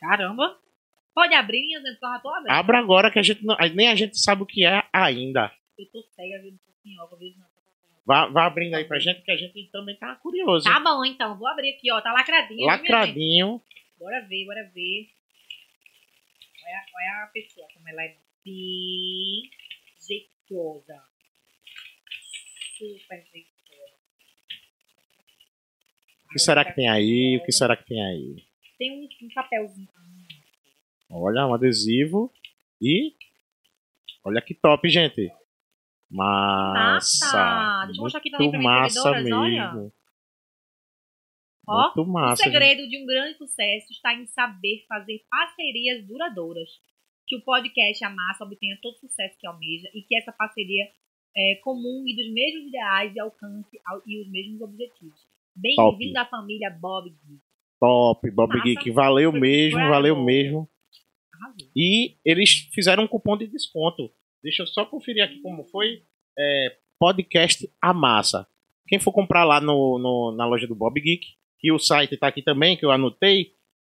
Caramba. 0.00 0.58
Pode 1.14 1.34
abrir, 1.34 1.62
tô 2.00 2.06
abrindo. 2.06 2.50
Abra 2.50 2.78
agora 2.78 3.10
que 3.10 3.18
a 3.18 3.22
gente 3.22 3.44
não, 3.44 3.56
nem 3.74 3.88
a 3.88 3.94
gente 3.94 4.18
sabe 4.18 4.42
o 4.42 4.46
que 4.46 4.64
é 4.64 4.82
ainda. 4.92 5.52
Eu 5.78 5.86
tô 5.86 6.02
cega, 6.02 6.40
viu? 6.40 6.58
Sem 6.82 6.98
óculos, 7.00 7.20
viu? 7.20 7.34
Não. 7.38 7.46
Vá, 8.06 8.26
vá 8.26 8.46
abrindo 8.46 8.74
aí 8.74 8.84
pra 8.84 8.98
gente 8.98 9.20
que 9.22 9.30
a 9.30 9.36
gente 9.36 9.70
também 9.70 9.96
tá 9.96 10.16
curioso. 10.16 10.64
Tá 10.64 10.80
bom, 10.80 11.04
então. 11.04 11.36
Vou 11.38 11.46
abrir 11.46 11.74
aqui, 11.74 11.92
ó. 11.92 12.00
Tá 12.00 12.12
lacradinho. 12.12 12.66
Lacradinho. 12.66 13.62
Bora 13.98 14.20
ver, 14.22 14.46
bora 14.46 14.70
ver. 14.74 15.10
Olha, 16.64 16.84
olha 16.94 17.24
a 17.24 17.26
pessoa, 17.26 17.68
como 17.74 17.88
ela 17.88 18.02
é 18.02 18.16
bem 18.44 19.50
jeitosa. 20.08 21.02
Super 22.78 23.22
jeitosa. 23.30 23.50
O 26.24 26.32
que 26.32 26.38
será 26.38 26.64
que 26.64 26.74
tem 26.74 26.88
aí? 26.88 27.36
O 27.36 27.44
que 27.44 27.52
será 27.52 27.76
que 27.76 27.84
tem 27.84 28.02
aí? 28.02 28.49
Tem 28.80 28.90
um, 28.98 29.06
um 29.26 29.28
papelzinho. 29.34 29.88
Olha, 31.10 31.46
um 31.46 31.52
adesivo. 31.52 32.32
E. 32.80 33.14
Olha 34.24 34.40
que 34.40 34.54
top, 34.54 34.88
gente. 34.88 35.30
Massa. 36.10 37.26
Massa! 37.26 37.84
Deixa 37.86 38.00
eu 38.00 38.02
mostrar 38.02 38.20
aqui 38.20 38.30
também 38.30 38.50
pra 38.50 38.58
massa 38.60 39.10
mesmo. 39.20 39.36
olha. 39.36 39.92
Ó, 41.68 41.82
Muito 41.94 42.02
O 42.02 42.06
massa. 42.12 42.42
gente. 42.42 42.52
segredo 42.52 42.88
de 42.88 43.02
um 43.02 43.06
grande 43.06 43.36
sucesso 43.36 43.92
está 43.92 44.14
em 44.14 44.26
saber 44.26 44.84
fazer 44.88 45.22
parcerias 45.30 46.06
duradouras. 46.06 46.68
Que 47.26 47.36
o 47.36 47.42
podcast 47.44 48.02
Amassa 48.02 48.44
obtenha 48.44 48.76
todo 48.82 48.94
o 48.94 48.98
sucesso 48.98 49.38
que 49.38 49.46
almeja 49.46 49.88
e 49.94 50.02
que 50.02 50.16
essa 50.16 50.32
parceria 50.32 50.90
é 51.36 51.54
comum 51.62 52.02
e 52.08 52.16
dos 52.16 52.32
mesmos 52.32 52.66
ideais 52.68 53.14
e 53.14 53.20
alcance 53.20 53.78
ao- 53.86 54.02
e 54.06 54.20
os 54.20 54.28
mesmos 54.30 54.60
objetivos. 54.62 55.20
Bem-vindo 55.54 56.18
à 56.18 56.24
família 56.26 56.70
Bob. 56.70 57.14
Top, 57.80 58.30
Bob 58.30 58.50
Massa. 58.52 58.64
Geek. 58.64 58.90
Valeu 58.90 59.32
mesmo, 59.32 59.78
valeu 59.88 60.16
mesmo. 60.22 60.68
E 61.74 62.16
eles 62.24 62.68
fizeram 62.74 63.04
um 63.04 63.08
cupom 63.08 63.36
de 63.36 63.46
desconto. 63.46 64.10
Deixa 64.42 64.62
eu 64.62 64.66
só 64.66 64.84
conferir 64.84 65.24
aqui 65.24 65.40
como 65.40 65.64
foi. 65.64 66.02
É, 66.38 66.76
podcast 66.98 67.70
Amassa. 67.80 68.46
Quem 68.86 68.98
for 68.98 69.12
comprar 69.12 69.44
lá 69.44 69.60
no, 69.60 69.98
no- 69.98 70.34
na 70.36 70.46
loja 70.46 70.66
do 70.66 70.74
Bob 70.74 71.00
Geek, 71.00 71.26
e 71.62 71.72
o 71.72 71.78
site 71.78 72.16
tá 72.16 72.26
aqui 72.28 72.42
também, 72.42 72.76
que 72.76 72.84
eu 72.84 72.90
anotei, 72.90 73.52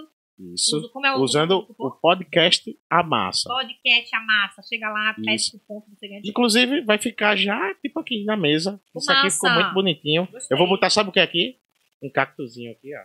Isso. 0.55 0.89
Como 0.93 1.05
é 1.05 1.15
o 1.17 1.21
Usando 1.21 1.67
o 1.77 1.91
podcast 1.91 2.73
A 2.89 3.03
Massa. 3.03 3.49
Podcast 3.49 4.15
A 4.15 4.21
Massa. 4.21 4.63
Chega 4.63 4.89
lá, 4.89 5.13
pede 5.15 5.51
cupom 5.51 5.81
que 5.83 5.91
você 5.91 6.09
ganha. 6.09 6.21
Inclusive, 6.25 6.81
vai 6.83 6.97
ficar 6.97 7.37
já, 7.37 7.75
tipo, 7.83 7.99
aqui 8.01 8.25
na 8.25 8.37
mesa. 8.37 8.81
Isso 8.97 9.11
aqui 9.11 9.31
ficou 9.31 9.51
muito 9.51 9.75
bonitinho. 9.75 10.29
Gostei. 10.31 10.55
Eu 10.55 10.59
vou 10.59 10.69
botar, 10.69 10.91
sabe 10.91 11.11
o 11.11 11.13
que 11.13 11.19
é 11.21 11.25
aqui? 11.25 11.57
Um 12.03 12.11
cactuzinho 12.11 12.73
aqui, 12.73 12.91
ó. 12.97 13.03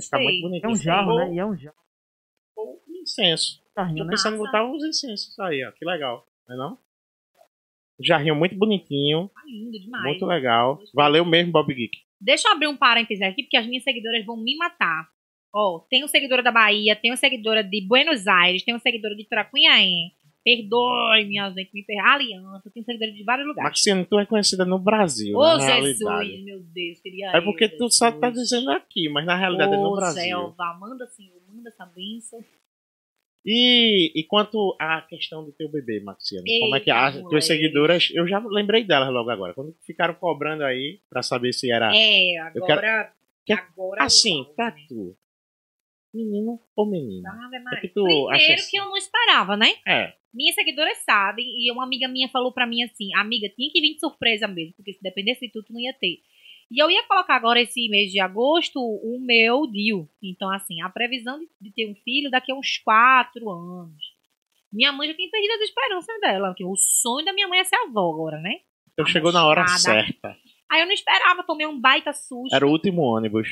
Fica 0.00 0.18
muito 0.18 0.42
bonitinho. 0.42 0.68
É 0.70 0.72
um 0.72 0.76
jarro, 0.76 1.12
Ou- 1.12 1.18
né? 1.18 1.34
E 1.34 1.38
é 1.38 1.46
um 1.46 1.56
jarro. 1.56 1.76
ou 2.56 2.82
um 2.88 3.02
incenso. 3.02 3.62
Jarrinho, 3.76 3.98
Tô 3.98 4.04
né? 4.04 4.10
pensando 4.10 4.34
em 4.36 4.38
botar 4.38 4.64
uns 4.64 4.82
incensos 4.84 5.38
aí, 5.38 5.64
ó. 5.64 5.72
Que 5.72 5.84
legal. 5.84 6.26
Não 6.48 6.54
é 6.54 6.58
não? 6.58 6.78
Um 7.98 8.04
jarrinho 8.04 8.36
muito 8.36 8.54
bonitinho. 8.56 9.28
Tá 9.34 9.42
lindo 9.46 9.72
demais. 9.78 10.04
Muito 10.04 10.26
legal. 10.26 10.78
Valeu 10.94 11.24
mesmo, 11.24 11.52
Bob 11.52 11.72
Geek. 11.74 11.98
Deixa 12.20 12.48
eu 12.48 12.52
abrir 12.52 12.66
um 12.68 12.76
parêntese 12.76 13.22
aqui, 13.24 13.42
porque 13.42 13.56
as 13.56 13.66
minhas 13.66 13.84
seguidoras 13.84 14.24
vão 14.24 14.36
me 14.36 14.56
matar. 14.56 15.08
Ó, 15.54 15.80
tenho 15.88 16.06
seguidora 16.08 16.42
da 16.42 16.50
Bahia, 16.52 16.94
tenho 16.96 17.16
seguidora 17.16 17.62
de 17.64 17.86
Buenos 17.86 18.26
Aires, 18.26 18.62
tenho 18.62 18.78
seguidora 18.80 19.14
de 19.14 19.24
Tracunhaém. 19.26 20.12
Perdoe, 20.46 21.24
minha 21.26 21.50
gente, 21.50 21.70
me 21.74 21.82
perdoe. 21.82 22.06
Aliança, 22.06 22.70
tenho 22.72 22.86
seguidora 22.86 23.10
de 23.12 23.24
vários 23.24 23.48
lugares. 23.48 23.68
Maxine, 23.70 24.04
tu 24.06 24.16
é 24.20 24.24
conhecida 24.26 24.64
no 24.64 24.78
Brasil, 24.78 25.36
Ô, 25.36 25.42
na 25.42 25.58
Jesus, 25.58 25.98
realidade. 25.98 26.42
meu 26.44 26.60
Deus, 26.60 27.00
queria 27.00 27.32
É 27.32 27.38
eu, 27.38 27.42
porque 27.42 27.68
tu 27.68 27.90
só 27.90 28.12
tá 28.12 28.30
dizendo 28.30 28.70
aqui, 28.70 29.08
mas 29.08 29.26
na 29.26 29.36
realidade 29.36 29.74
é 29.74 29.76
no 29.76 29.94
Brasil. 29.96 30.22
Selva, 30.22 30.74
manda 30.78 31.04
Senhor, 31.08 31.34
manda 31.52 31.68
essa 31.68 31.84
bênção. 31.84 32.38
E, 33.44 34.12
e 34.18 34.24
quanto 34.24 34.76
à 34.80 35.02
questão 35.02 35.44
do 35.44 35.52
teu 35.52 35.68
bebê, 35.68 36.00
Maxine? 36.00 36.42
como 36.60 36.74
é 36.76 36.80
que 36.80 36.90
as 36.90 37.20
tuas 37.22 37.44
seguidoras, 37.46 38.08
eu 38.12 38.26
já 38.26 38.38
lembrei 38.44 38.82
delas 38.84 39.12
logo 39.12 39.30
agora, 39.30 39.54
quando 39.54 39.74
ficaram 39.84 40.14
cobrando 40.14 40.64
aí 40.64 41.00
pra 41.08 41.22
saber 41.22 41.52
se 41.52 41.70
era 41.70 41.86
É, 41.94 42.38
Ah, 42.38 42.52
eu 42.54 42.64
quero- 42.64 42.80
agora. 42.80 43.12
agora 43.50 44.04
assim, 44.04 44.38
eu- 44.40 44.44
pra 44.54 44.72
tu. 44.88 45.16
Menino 46.16 46.58
ou 46.74 46.86
menina? 46.86 47.30
Ave 47.44 47.58
Maria. 47.58 47.80
que 47.80 47.88
tu 47.88 48.02
Primeiro 48.02 48.30
acha 48.30 48.54
assim? 48.54 48.70
que 48.70 48.76
eu 48.78 48.84
não 48.86 48.96
esperava, 48.96 49.56
né? 49.56 49.74
É, 49.86 50.14
Minhas 50.32 50.54
seguidoras 50.54 50.98
sabem, 50.98 51.46
e 51.46 51.70
uma 51.70 51.84
amiga 51.84 52.08
minha 52.08 52.28
falou 52.28 52.52
pra 52.52 52.66
mim 52.66 52.82
assim: 52.82 53.14
amiga, 53.14 53.48
tinha 53.50 53.70
que 53.70 53.80
vir 53.80 53.94
de 53.94 54.00
surpresa 54.00 54.46
mesmo, 54.46 54.74
porque 54.74 54.92
se 54.92 55.02
dependesse 55.02 55.46
de 55.46 55.52
tudo, 55.52 55.66
tu 55.66 55.72
não 55.72 55.80
ia 55.80 55.94
ter. 55.94 56.20
E 56.70 56.82
eu 56.82 56.90
ia 56.90 57.06
colocar 57.06 57.36
agora 57.36 57.60
esse 57.60 57.88
mês 57.88 58.10
de 58.10 58.18
agosto 58.18 58.80
o 58.80 59.18
meu 59.20 59.66
DIU. 59.66 60.08
Então, 60.22 60.50
assim, 60.52 60.82
a 60.82 60.88
previsão 60.88 61.38
de, 61.60 61.72
ter 61.72 61.88
um 61.88 61.94
filho 61.94 62.30
daqui 62.30 62.50
a 62.50 62.56
uns 62.56 62.78
quatro 62.78 63.48
anos. 63.50 64.02
Minha 64.72 64.92
mãe 64.92 65.08
já 65.08 65.14
tinha 65.14 65.30
perdido 65.30 65.52
as 65.52 65.60
esperanças 65.60 66.20
dela, 66.20 66.48
porque 66.48 66.64
o 66.64 66.74
sonho 66.76 67.24
da 67.24 67.32
minha 67.32 67.46
mãe 67.46 67.60
é 67.60 67.64
ser 67.64 67.76
avó 67.76 68.12
agora, 68.12 68.38
né? 68.40 68.60
então 68.92 69.06
chegou 69.06 69.30
na 69.30 69.46
hora 69.46 69.66
certa. 69.68 70.36
Aí 70.70 70.80
eu 70.80 70.86
não 70.86 70.92
esperava, 70.92 71.44
tomei 71.44 71.66
um 71.66 71.80
baita 71.80 72.12
susto. 72.12 72.54
Era 72.54 72.66
o 72.66 72.70
último 72.70 73.02
ônibus. 73.02 73.48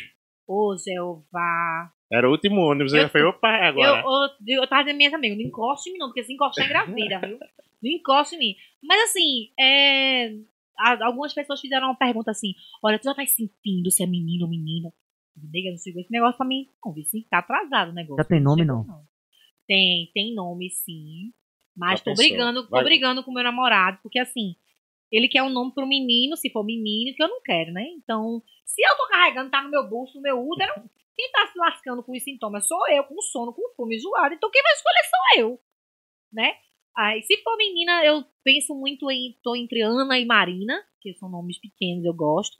Ô, 0.46 0.74
Jeová. 0.76 1.92
Era 2.14 2.28
o 2.28 2.32
último 2.32 2.60
ônibus. 2.60 2.92
Eu 2.92 2.98
Eu- 3.00 3.02
já 3.04 3.08
falei, 3.08 3.26
opa, 3.26 3.48
é 3.56 3.66
Eu, 3.66 3.66
agora. 3.68 4.04
eu, 4.46 4.56
eu 4.62 4.66
tava 4.68 4.82
dizendo 4.84 4.96
minhas 4.98 5.14
amigas, 5.14 5.36
não 5.38 5.44
encoste 5.44 5.88
em 5.90 5.92
mim 5.94 5.98
não, 5.98 6.08
porque 6.08 6.22
se 6.24 6.32
encostar 6.32 6.64
engravida, 6.66 7.18
viu? 7.20 7.38
Não 7.82 7.90
encoste 7.90 8.36
em 8.36 8.38
mim. 8.38 8.56
Mas 8.82 9.10
assim, 9.10 9.50
é, 9.58 10.32
algumas 11.02 11.34
pessoas 11.34 11.60
fizeram 11.60 11.88
uma 11.88 11.96
pergunta 11.96 12.30
assim, 12.30 12.54
olha, 12.82 12.98
tu 12.98 13.04
já 13.04 13.14
tá 13.14 13.24
sentindo 13.26 13.90
se 13.90 14.02
é 14.02 14.06
menino 14.06 14.44
ou 14.44 14.50
menina? 14.50 14.92
Nega, 15.36 15.70
não 15.70 15.78
chegou 15.78 16.00
esse 16.00 16.12
negócio 16.12 16.36
pra 16.36 16.46
mim. 16.46 16.68
Não, 16.84 16.92
vi 16.92 17.04
sim, 17.04 17.26
tá 17.28 17.38
atrasado 17.38 17.90
o 17.90 17.94
negócio. 17.94 18.22
Já 18.22 18.28
tem 18.28 18.40
nome, 18.40 18.62
chegou, 18.62 18.84
não? 18.86 19.04
Tem, 19.66 20.10
tem 20.14 20.34
nome 20.34 20.70
sim. 20.70 21.32
Mas 21.76 21.98
Já 21.98 22.04
tô 22.04 22.10
pensou? 22.12 22.24
brigando, 22.26 22.62
tô 22.64 22.70
Vai. 22.70 22.84
brigando 22.84 23.24
com 23.24 23.32
meu 23.32 23.42
namorado, 23.42 23.98
porque 24.02 24.18
assim, 24.20 24.54
ele 25.10 25.26
quer 25.26 25.42
um 25.42 25.48
nome 25.50 25.72
pro 25.74 25.86
menino, 25.86 26.36
se 26.36 26.50
for 26.50 26.62
menino, 26.64 27.14
que 27.16 27.22
eu 27.22 27.28
não 27.28 27.42
quero, 27.42 27.72
né? 27.72 27.84
Então, 27.96 28.40
se 28.64 28.80
eu 28.82 28.96
tô 28.96 29.08
carregando, 29.08 29.50
tá 29.50 29.60
no 29.62 29.70
meu 29.70 29.88
bolso, 29.88 30.14
no 30.14 30.22
meu 30.22 30.38
útero, 30.48 30.72
quem 31.16 31.30
tá 31.30 31.46
se 31.46 31.58
lascando 31.58 32.02
com 32.02 32.12
os 32.12 32.22
sintomas 32.22 32.66
sou 32.66 32.88
eu, 32.90 33.04
com 33.04 33.20
sono, 33.20 33.52
com 33.52 33.74
fome, 33.76 33.96
enjoado. 33.96 34.34
Então 34.34 34.50
quem 34.50 34.62
vai 34.62 34.72
escolher 34.72 35.04
sou 35.04 35.40
eu, 35.42 35.60
né? 36.32 36.56
Aí, 36.96 37.22
se 37.22 37.42
for 37.42 37.56
menina, 37.56 38.04
eu 38.04 38.24
penso 38.44 38.74
muito 38.74 39.10
em, 39.10 39.36
tô 39.42 39.56
entre 39.56 39.82
Ana 39.82 40.18
e 40.18 40.24
Marina, 40.24 40.80
que 41.00 41.12
são 41.14 41.28
nomes 41.28 41.58
pequenos, 41.58 42.04
eu 42.04 42.14
gosto. 42.14 42.56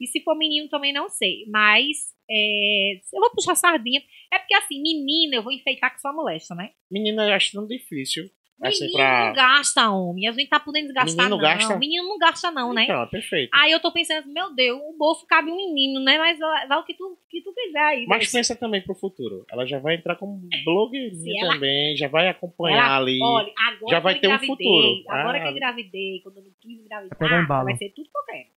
E 0.00 0.06
se 0.06 0.22
for 0.22 0.36
menino, 0.36 0.68
também 0.68 0.92
não 0.92 1.08
sei. 1.08 1.44
Mas, 1.48 2.14
é, 2.30 2.94
eu 3.12 3.20
vou 3.20 3.30
puxar 3.30 3.54
sardinha. 3.54 4.02
É 4.32 4.38
porque, 4.38 4.54
assim, 4.54 4.80
menina, 4.80 5.36
eu 5.36 5.42
vou 5.42 5.52
enfeitar 5.52 5.94
que 5.94 6.00
só 6.00 6.12
molesta, 6.12 6.54
né? 6.54 6.72
Menina, 6.90 7.28
eu 7.28 7.34
acho 7.34 7.52
tão 7.52 7.66
difícil. 7.66 8.30
Assim, 8.62 8.86
Menino 8.86 8.98
pra- 8.98 9.26
não 9.26 9.32
gasta, 9.34 9.90
homem. 9.90 10.26
A 10.26 10.32
gente 10.32 10.48
tá 10.48 10.58
podendo 10.58 10.90
gastar, 10.94 11.24
Menino 11.24 11.36
não. 11.36 11.42
gasta? 11.42 11.76
Menino 11.76 12.04
não 12.08 12.18
gasta, 12.18 12.50
não, 12.50 12.72
né? 12.72 12.84
Então, 12.84 13.02
é 13.02 13.06
perfeito. 13.06 13.50
Aí 13.54 13.70
eu 13.70 13.78
tô 13.80 13.92
pensando, 13.92 14.26
meu 14.32 14.54
Deus, 14.54 14.80
o 14.80 14.96
bolso 14.96 15.26
cabe 15.26 15.50
um 15.50 15.56
menino, 15.56 16.00
né? 16.00 16.16
Mas 16.16 16.38
vai 16.38 16.78
o 16.78 16.84
que 16.84 16.94
tu, 16.94 17.18
que 17.28 17.42
tu 17.42 17.52
quiser 17.52 17.78
aí. 17.82 18.06
Mas 18.06 18.32
pensa 18.32 18.56
também 18.56 18.80
pro 18.80 18.94
futuro. 18.94 19.44
Ela 19.52 19.66
já 19.66 19.78
vai 19.78 19.96
entrar 19.96 20.16
como 20.16 20.40
Se 20.50 20.64
blogueirinha 20.64 21.44
ela- 21.44 21.52
também, 21.54 21.96
já 21.98 22.08
vai 22.08 22.28
acompanhar 22.28 22.86
Ela- 22.86 22.96
ali. 22.96 23.18
Olha, 23.22 23.52
agora 23.68 23.90
já 23.90 24.00
vai 24.00 24.14
que 24.14 24.20
ter 24.22 24.26
eu 24.30 24.34
um 24.36 24.38
futuro. 24.38 25.02
Agora 25.10 25.36
Ah. 25.38 25.42
que 25.42 25.48
eu 25.48 25.52
engravidei, 25.52 26.20
quando 26.22 26.36
eu 26.38 26.44
não 26.44 26.50
quis 26.58 26.80
engravidar, 26.80 27.18
Vai 27.18 27.42
embalo. 27.42 27.64
vai 27.66 27.76
ser 27.76 27.90
tudo 27.90 28.08
que 28.10 28.18
eu 28.18 28.24
quero. 28.24 28.48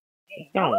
Então, 0.48 0.72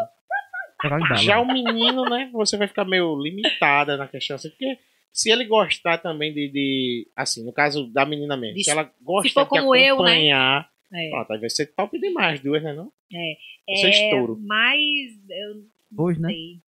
Pegar 0.81 0.95
o 0.95 0.99
embalo. 1.05 1.21
já 1.21 1.39
o 1.39 1.45
menino, 1.45 2.05
né? 2.05 2.27
Você 2.33 2.57
vai 2.57 2.67
ficar 2.67 2.85
meio 2.85 3.15
limitada 3.21 3.97
na 3.97 4.07
questão 4.07 4.35
assim, 4.35 4.49
porque 4.49 4.79
se 5.11 5.29
ele 5.31 5.45
gostar 5.45 5.97
também 5.97 6.33
de, 6.33 6.49
de- 6.49 7.11
assim, 7.15 7.45
no 7.45 7.51
caso 7.53 7.87
da 7.91 8.05
menina 8.05 8.35
mesmo, 8.37 8.55
De- 8.55 8.63
se 8.63 8.69
ela 8.71 8.91
gosta 9.01 9.29
se 9.29 9.35
de 9.35 9.45
como 9.49 9.75
eu, 9.75 9.97
né? 9.97 10.11
acompanhar, 10.11 10.69
É. 10.93 11.09
pronto, 11.09 11.33
aí 11.33 11.39
vai 11.39 11.49
ser 11.49 11.67
top 11.75 11.99
demais, 11.99 12.39
duas, 12.41 12.63
né 12.63 12.73
não? 12.73 12.91
É, 13.13 13.35
Vai 13.67 13.75
ser 13.77 13.89
estouro. 13.89 14.37
Mas 14.39 15.11
eu 15.29 15.55
Dois, 15.91 16.17
né? 16.19 16.29
sei. 16.29 16.61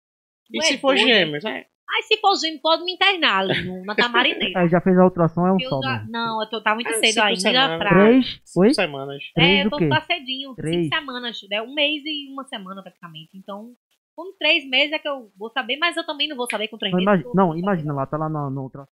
E 0.51 0.57
Tu 0.59 0.63
se 0.63 0.73
é 0.73 0.77
for 0.77 0.95
doido? 0.95 1.07
gêmeos, 1.07 1.45
é, 1.45 1.65
Aí 1.93 2.03
se 2.03 2.15
for 2.21 2.33
gêmeo, 2.37 2.61
pode 2.61 2.85
me 2.85 2.93
internar 2.93 3.39
ali 3.41 3.63
no, 3.65 3.83
na 3.83 3.93
Tamarineira. 3.93 4.65
Já 4.69 4.79
fez 4.79 4.97
a 4.97 5.03
ultrassom, 5.03 5.45
é 5.45 5.51
um 5.51 5.57
Eu 5.59 5.69
só. 5.69 5.81
já- 5.81 5.97
mesmo. 5.99 6.11
não, 6.11 6.41
eu 6.41 6.49
tô, 6.49 6.61
tá 6.61 6.73
muito 6.73 6.89
É, 6.89 6.93
cedo 6.93 7.19
ainda 7.21 7.39
semanas. 7.41 7.77
pra... 7.77 7.89
Três? 7.89 8.41
cinco 8.45 8.59
Oi? 8.65 8.73
semanas. 8.73 9.23
É, 9.23 9.31
Três 9.33 9.59
eu 9.61 9.67
o 9.67 9.69
tô 9.71 9.77
quê? 9.77 9.89
tá 9.89 10.01
cedinho. 10.01 10.55
Três. 10.55 10.83
Cinco 10.85 10.95
semanas. 10.95 11.39
É 11.51 11.61
um 11.61 11.73
mês 11.73 12.01
e 12.05 12.29
uma 12.31 12.45
semana 12.45 12.81
praticamente. 12.81 13.37
Então, 13.37 13.73
com 14.15 14.33
três 14.37 14.67
meses 14.69 14.91
é 14.93 14.99
que 14.99 15.07
eu 15.07 15.31
vou 15.37 15.49
saber, 15.51 15.77
mas 15.77 15.95
eu 15.97 16.05
também 16.05 16.27
não 16.27 16.35
vou 16.35 16.47
saber 16.49 16.67
com 16.67 16.77
três 16.77 16.91
Não, 16.93 16.97
meses. 16.99 17.11
imagina, 17.23 17.31
não, 17.33 17.57
imagina 17.57 17.93
lá, 17.93 18.05
tá 18.05 18.17
lá 18.17 18.29
no, 18.29 18.49
no 18.49 18.63
ultrassom. 18.63 18.91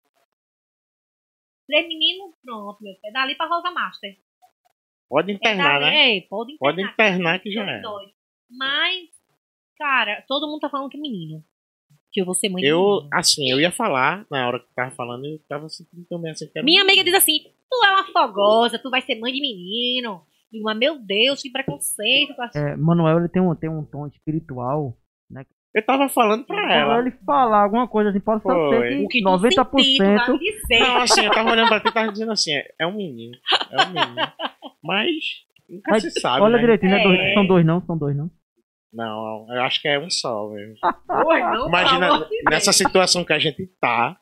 Três 1.66 1.86
meninos, 1.86 2.34
pronto, 2.42 2.82
meu. 2.82 2.94
É 3.04 3.12
dali 3.12 3.34
pra 3.34 3.46
Rosa 3.46 3.70
Master. 3.70 4.16
Pode 5.08 5.32
É 5.32 5.34
internar, 5.34 5.78
dali, 5.80 5.84
né? 5.94 6.16
é, 6.16 6.20
pode 6.22 6.52
internar. 6.52 6.58
Pode 6.76 6.82
internar 6.92 7.38
que 7.40 7.50
já 7.50 7.62
é. 7.62 7.82
Mas, 8.50 9.08
cara, 9.76 10.24
todo 10.26 10.46
mundo 10.46 10.60
tá 10.60 10.70
falando 10.70 10.88
que 10.90 10.96
é 10.96 11.00
menino. 11.00 11.44
Que 12.10 12.22
eu 12.22 12.24
vou 12.24 12.34
ser 12.34 12.48
mãe 12.48 12.62
de 12.62 12.68
Eu, 12.68 12.80
menino. 13.02 13.08
assim, 13.12 13.50
eu 13.50 13.60
ia 13.60 13.70
falar, 13.70 14.26
na 14.30 14.46
hora 14.48 14.58
que 14.60 14.64
eu 14.66 14.74
tava 14.74 14.90
falando, 14.92 15.26
eu 15.26 15.38
tava 15.46 15.68
sentindo 15.68 16.06
também 16.08 16.30
assim, 16.30 16.46
que 16.46 16.58
era 16.58 16.64
Minha 16.64 16.80
um- 16.80 16.84
amiga 16.86 17.04
diz 17.04 17.12
assim: 17.12 17.40
tu 17.70 17.84
é 17.84 17.90
uma 17.90 18.04
fogosa, 18.06 18.78
tu 18.78 18.88
vai 18.88 19.02
ser 19.02 19.16
mãe 19.20 19.30
de 19.32 19.40
menino. 19.42 20.24
Digo, 20.50 20.64
mas 20.64 20.78
meu 20.78 20.98
Deus, 20.98 21.42
que 21.42 21.50
preconceito. 21.50 22.34
É, 22.54 22.74
Manuel, 22.76 23.18
ele 23.18 23.28
tem 23.28 23.42
um, 23.42 23.54
tem 23.54 23.68
um 23.68 23.84
tom 23.84 24.06
espiritual. 24.06 24.96
Eu 25.74 25.84
tava 25.84 26.08
falando 26.08 26.44
pra 26.44 26.56
Quando 26.56 26.70
ela. 26.72 26.98
ele 27.00 27.10
falar 27.26 27.62
alguma 27.62 27.86
coisa 27.86 28.10
assim, 28.10 28.20
pode 28.20 28.42
ser 28.42 28.48
O 28.50 29.08
que 29.08 29.18
que 29.18 29.22
tu 29.22 29.38
vai 29.38 29.50
90%. 29.50 30.32
me 30.32 30.38
dizer. 30.38 30.80
Não, 30.80 30.96
assim, 31.02 31.24
eu 31.24 31.30
tava 31.32 31.50
olhando 31.50 31.68
pra 31.68 31.80
ti 31.80 31.88
e 31.88 31.92
tava 31.92 32.10
dizendo 32.12 32.32
assim, 32.32 32.52
é, 32.54 32.74
é 32.80 32.86
um 32.86 32.96
menino. 32.96 33.36
É 33.70 33.82
um 33.84 33.88
menino. 33.88 34.32
Mas 34.82 35.08
nunca 35.68 35.90
Mas, 35.90 36.02
se 36.02 36.20
sabe, 36.20 36.42
Olha 36.42 36.54
né? 36.56 36.60
direitinho, 36.60 36.92
né? 36.92 37.00
É. 37.00 37.02
Dois- 37.04 37.34
são 37.34 37.46
dois 37.46 37.66
não, 37.66 37.80
são 37.84 37.98
dois 37.98 38.16
não. 38.16 38.30
Não, 38.92 39.46
eu 39.50 39.62
acho 39.62 39.80
que 39.82 39.88
é 39.88 39.98
um 39.98 40.08
só 40.10 40.48
mesmo. 40.48 40.74
Oi, 41.26 41.40
não, 41.40 41.68
Imagina 41.68 42.26
nessa 42.50 42.72
situação 42.72 43.22
que 43.24 43.34
a 43.34 43.38
gente 43.38 43.66
tá, 43.80 44.16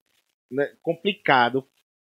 né, 0.51 0.69
complicado. 0.83 1.65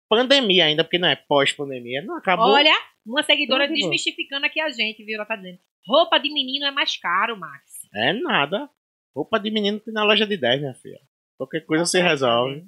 Pandemia 0.10 0.66
ainda, 0.66 0.84
porque 0.84 0.98
não 0.98 1.08
é 1.08 1.16
pós-pandemia. 1.16 2.02
Não 2.02 2.18
acabou. 2.18 2.48
Olha, 2.50 2.74
uma 3.06 3.24
seguidora 3.24 3.66
bom. 3.66 3.74
desmistificando 3.74 4.46
aqui 4.46 4.60
a 4.60 4.70
gente, 4.70 5.04
viu? 5.06 5.16
Ela 5.16 5.26
tá 5.26 5.38
dizendo: 5.38 5.58
roupa 5.88 6.20
de 6.20 6.32
menino 6.34 6.66
é 6.66 6.72
mais 6.72 6.98
caro, 6.98 7.38
Max. 7.40 7.64
É 7.96 8.12
nada. 8.12 8.70
Roupa 9.16 9.40
de 9.40 9.52
menino 9.52 9.80
tem 9.80 9.94
na 9.94 10.04
loja 10.04 10.26
de 10.26 10.38
10, 10.38 10.60
minha 10.62 10.74
filha. 10.74 11.00
Qualquer 11.38 11.62
coisa 11.66 11.86
se 11.86 12.00
Tá 12.00 12.08
resolve. 12.08 12.66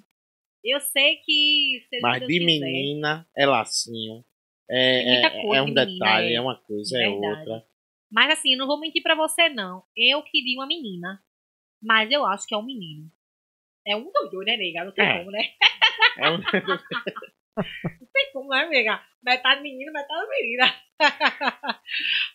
Eu 0.64 0.80
sei 0.80 1.18
que. 1.18 1.86
Mas 2.02 2.22
de 2.22 2.28
quiser. 2.28 2.46
menina 2.46 3.28
é 3.36 3.46
lacinho. 3.46 4.24
É, 4.70 5.26
é- 5.26 5.30
coisa 5.41 5.56
é 5.58 5.62
um 5.62 5.66
de 5.66 5.72
menina, 5.74 5.86
detalhe, 5.86 6.28
é. 6.30 6.36
é 6.36 6.41
uma 6.41 6.56
coisa, 6.56 6.98
é 6.98 7.10
Verdade. 7.10 7.39
outra. 7.39 7.68
Mas 8.12 8.32
assim, 8.39 8.54
eu 8.54 8.60
não 8.60 8.68
vou 8.68 8.80
mentir 8.80 9.02
pra 9.04 9.16
você, 9.16 9.50
não. 9.50 9.84
Eu 9.96 10.22
queria 10.24 10.58
uma 10.60 10.68
menina. 10.68 11.22
Mas 11.82 12.10
eu 12.12 12.26
acho 12.26 12.48
que 12.48 12.54
é 12.54 12.58
um 12.58 12.64
menino. 12.64 13.12
É 13.86 13.96
um 13.96 14.10
dos 14.10 14.32
dois, 14.32 14.46
né, 14.48 14.56
nega? 14.56 14.86
Não 14.86 14.91
tem 14.94 15.06
É. 15.06 15.18
como, 15.20 15.32
né? 15.32 15.50
É 16.18 16.30
um- 16.30 16.38
Não 17.56 18.08
tem 18.14 18.32
como, 18.34 18.49
né, 18.49 18.64
amiga? 18.64 18.99
Metade 19.24 19.62
menino, 19.62 19.91
metade 19.91 20.28
menina. 20.30 20.74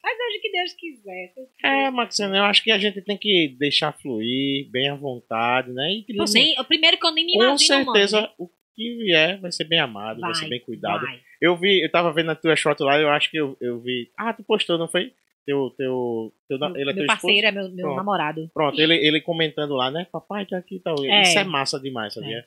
Mas 0.02 0.16
o 0.36 0.40
que 0.40 0.52
Deus 0.52 0.72
quiser. 0.74 1.34
É, 1.62 1.90
Maxine, 1.90 2.36
eu 2.36 2.44
acho 2.44 2.62
que 2.62 2.70
a 2.70 2.78
gente 2.78 3.00
tem 3.02 3.16
que 3.16 3.56
deixar 3.58 3.92
fluir, 3.92 4.70
bem 4.70 4.88
à 4.88 4.94
vontade, 4.94 5.72
né? 5.72 5.90
E, 5.90 6.04
nem, 6.32 6.58
o 6.60 6.64
primeiro 6.64 6.98
que 6.98 7.06
eu 7.06 7.12
nem 7.12 7.26
me 7.26 7.32
com 7.32 7.42
imagino, 7.42 7.84
certeza, 7.84 8.20
mano. 8.20 8.32
o 8.38 8.48
que 8.74 8.96
vier 8.96 9.40
vai 9.40 9.50
ser 9.50 9.64
bem 9.64 9.80
amado, 9.80 10.20
vai, 10.20 10.30
Vai, 10.32 10.40
ser 10.40 10.48
bem 10.48 10.60
cuidado. 10.60 11.04
vai. 11.04 11.20
Eu 11.40 11.56
vi, 11.56 11.82
eu 11.82 11.90
tava 11.90 12.12
vendo 12.12 12.30
a 12.30 12.34
tua 12.36 12.56
shot 12.56 12.80
lá, 12.82 12.98
eu 12.98 13.08
acho 13.10 13.30
que 13.30 13.36
eu, 13.38 13.56
eu 13.60 13.80
vi. 13.80 14.10
Ah, 14.16 14.32
tu 14.32 14.42
postou, 14.44 14.78
não 14.78 14.88
foi? 14.88 15.12
Teu, 15.46 15.70
teu, 15.78 16.32
teu, 16.46 16.58
Meu, 16.58 16.76
ele 16.76 16.90
é 16.90 16.92
teu 16.92 17.04
meu 17.04 17.06
esposo? 17.06 17.06
parceiro 17.06 17.46
é 17.46 17.50
meu, 17.50 17.68
meu 17.70 17.84
Pronto. 17.86 17.96
namorado. 17.96 18.50
Pronto, 18.52 18.78
ele, 18.78 18.94
ele 18.94 19.20
comentando 19.20 19.74
lá, 19.74 19.90
né? 19.90 20.06
Papai, 20.12 20.44
tá 20.44 20.58
aqui 20.58 20.76
e 20.76 20.80
tal. 20.80 20.94
É. 21.04 21.22
Isso 21.22 21.38
é 21.38 21.44
massa 21.44 21.80
demais, 21.80 22.12
sabia? 22.12 22.44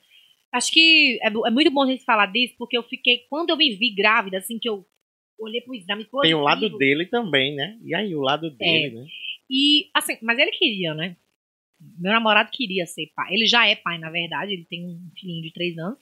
Acho 0.52 0.72
que 0.72 1.20
é, 1.22 1.28
é 1.28 1.52
muito 1.52 1.72
bom 1.72 1.84
a 1.84 1.88
gente 1.88 2.04
falar 2.04 2.26
disso, 2.28 2.56
porque 2.58 2.78
eu 2.78 2.84
fiquei. 2.84 3.26
Quando 3.30 3.52
eu 3.52 3.58
me 3.58 3.74
vi 3.76 3.92
grávida, 3.92 4.38
assim, 4.38 4.60
que 4.60 4.68
eu 4.68 4.86
olhei 5.40 5.62
pro 5.62 5.74
exame 5.74 6.06
Tem 6.22 6.34
o 6.34 6.42
lado 6.42 6.60
positivo, 6.60 6.78
dele 6.78 7.06
também, 7.06 7.56
né? 7.56 7.80
E 7.84 7.96
aí, 7.96 8.14
o 8.16 8.22
lado 8.22 8.52
dele, 8.52 8.96
né? 8.96 9.08
E, 9.50 9.90
assim, 9.94 10.18
mas 10.22 10.38
ele 10.38 10.52
queria, 10.52 10.94
né? 10.94 11.16
Meu 11.98 12.12
namorado 12.12 12.52
queria 12.52 12.86
ser 12.86 13.12
pai. 13.16 13.34
Ele 13.34 13.46
já 13.46 13.68
é 13.68 13.76
pai, 13.76 13.98
na 13.98 14.10
verdade, 14.10 14.54
ele 14.54 14.66
tem 14.66 14.86
um 14.86 15.10
filhinho 15.16 15.42
de 15.42 15.52
três 15.52 15.78
anos. 15.78 16.00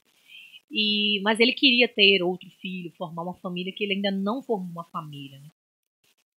E, 0.70 1.20
mas 1.22 1.40
ele 1.40 1.52
queria 1.52 1.88
ter 1.88 2.22
outro 2.22 2.48
filho, 2.60 2.92
formar 2.96 3.22
uma 3.22 3.34
família, 3.34 3.72
que 3.72 3.82
ele 3.82 3.94
ainda 3.94 4.10
não 4.10 4.42
formou 4.42 4.70
uma 4.70 4.84
família, 4.84 5.38
né? 5.40 5.50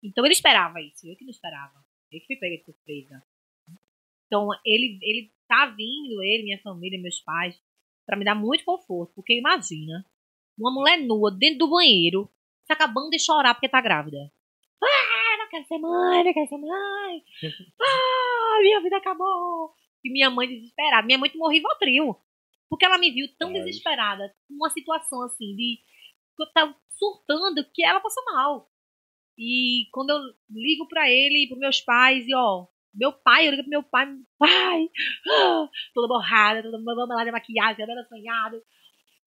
Então 0.01 0.26
ele 0.26 0.34
esperava 0.34 0.82
isso, 0.82 1.07
eu 1.07 1.16
que 1.16 1.24
não 1.24 1.32
esperava. 1.32 1.74
Eu 2.12 2.20
que 2.20 2.28
fui 2.28 2.36
pega 2.36 2.57
de 2.57 2.64
surpresa. 2.64 3.22
Então 4.26 4.49
ele, 4.66 4.97
ele 5.01 5.32
tá 5.47 5.66
vindo, 5.66 6.24
ele, 6.24 6.43
minha 6.43 6.59
família, 6.59 6.99
meus 6.99 7.20
pais, 7.20 7.62
pra 8.06 8.18
me 8.18 8.26
dar 8.26 8.36
muito 8.36 8.64
conforto. 8.64 9.14
Porque 9.16 9.38
imagina, 9.38 10.06
uma 10.58 10.72
mulher 10.72 10.97
nua 10.99 11.32
dentro 11.32 11.60
do 11.60 11.70
banheiro, 11.70 12.30
se 12.66 12.74
acabando 12.74 13.10
de 13.10 13.20
chorar 13.20 13.54
porque 13.54 13.70
tá 13.70 13.82
grávida. 13.82 14.32
Ah, 14.84 15.38
não 15.38 15.49
quero 15.49 15.66
ser 15.66 15.78
mãe, 15.78 16.24
não 16.24 16.34
quero 16.34 16.47
ser 16.47 16.58
mãe. 16.58 17.24
Ah, 17.82 18.60
minha 18.62 18.82
vida 18.82 18.97
acabou. 18.97 19.74
E 20.04 20.12
minha 20.12 20.30
mãe 20.30 20.47
desesperada. 20.47 21.06
Minha 21.06 21.18
mãe 21.18 21.30
tomou 21.30 21.49
Rivotril. 21.49 22.16
Porque 22.70 22.86
ela 22.86 22.97
me 22.97 23.12
viu 23.12 23.28
tão 23.38 23.49
Ai. 23.49 23.56
desesperada, 23.56 24.34
numa 24.49 24.70
situação 24.70 25.22
assim, 25.24 25.56
de 25.56 25.80
que 26.38 26.43
eu 26.43 26.52
tava 26.54 26.76
surtando, 26.89 27.66
que 27.74 27.84
ela 27.84 27.99
passou 27.99 28.24
mal. 28.26 28.72
E 29.38 29.89
quando 29.91 30.12
eu 30.12 30.20
ligo 30.49 30.88
pra 30.88 31.10
ele 31.10 31.43
e 31.43 31.47
pros 31.47 31.60
meus 31.60 31.82
pais, 31.82 32.26
e 32.28 32.34
ó, 32.34 32.68
meu 32.93 33.12
pai, 33.12 33.47
eu 33.47 33.52
ligo 33.52 33.64
pro 33.64 33.70
meu 33.70 33.84
pai, 33.84 34.08
pai, 34.38 34.89
toda 35.93 36.07
borrada, 36.07 36.61
toda 36.61 36.79
mamada 36.79 37.25
de 37.25 37.31
maquiagem, 37.31 37.77
cabelo 37.77 37.99
assanhado. 37.99 38.61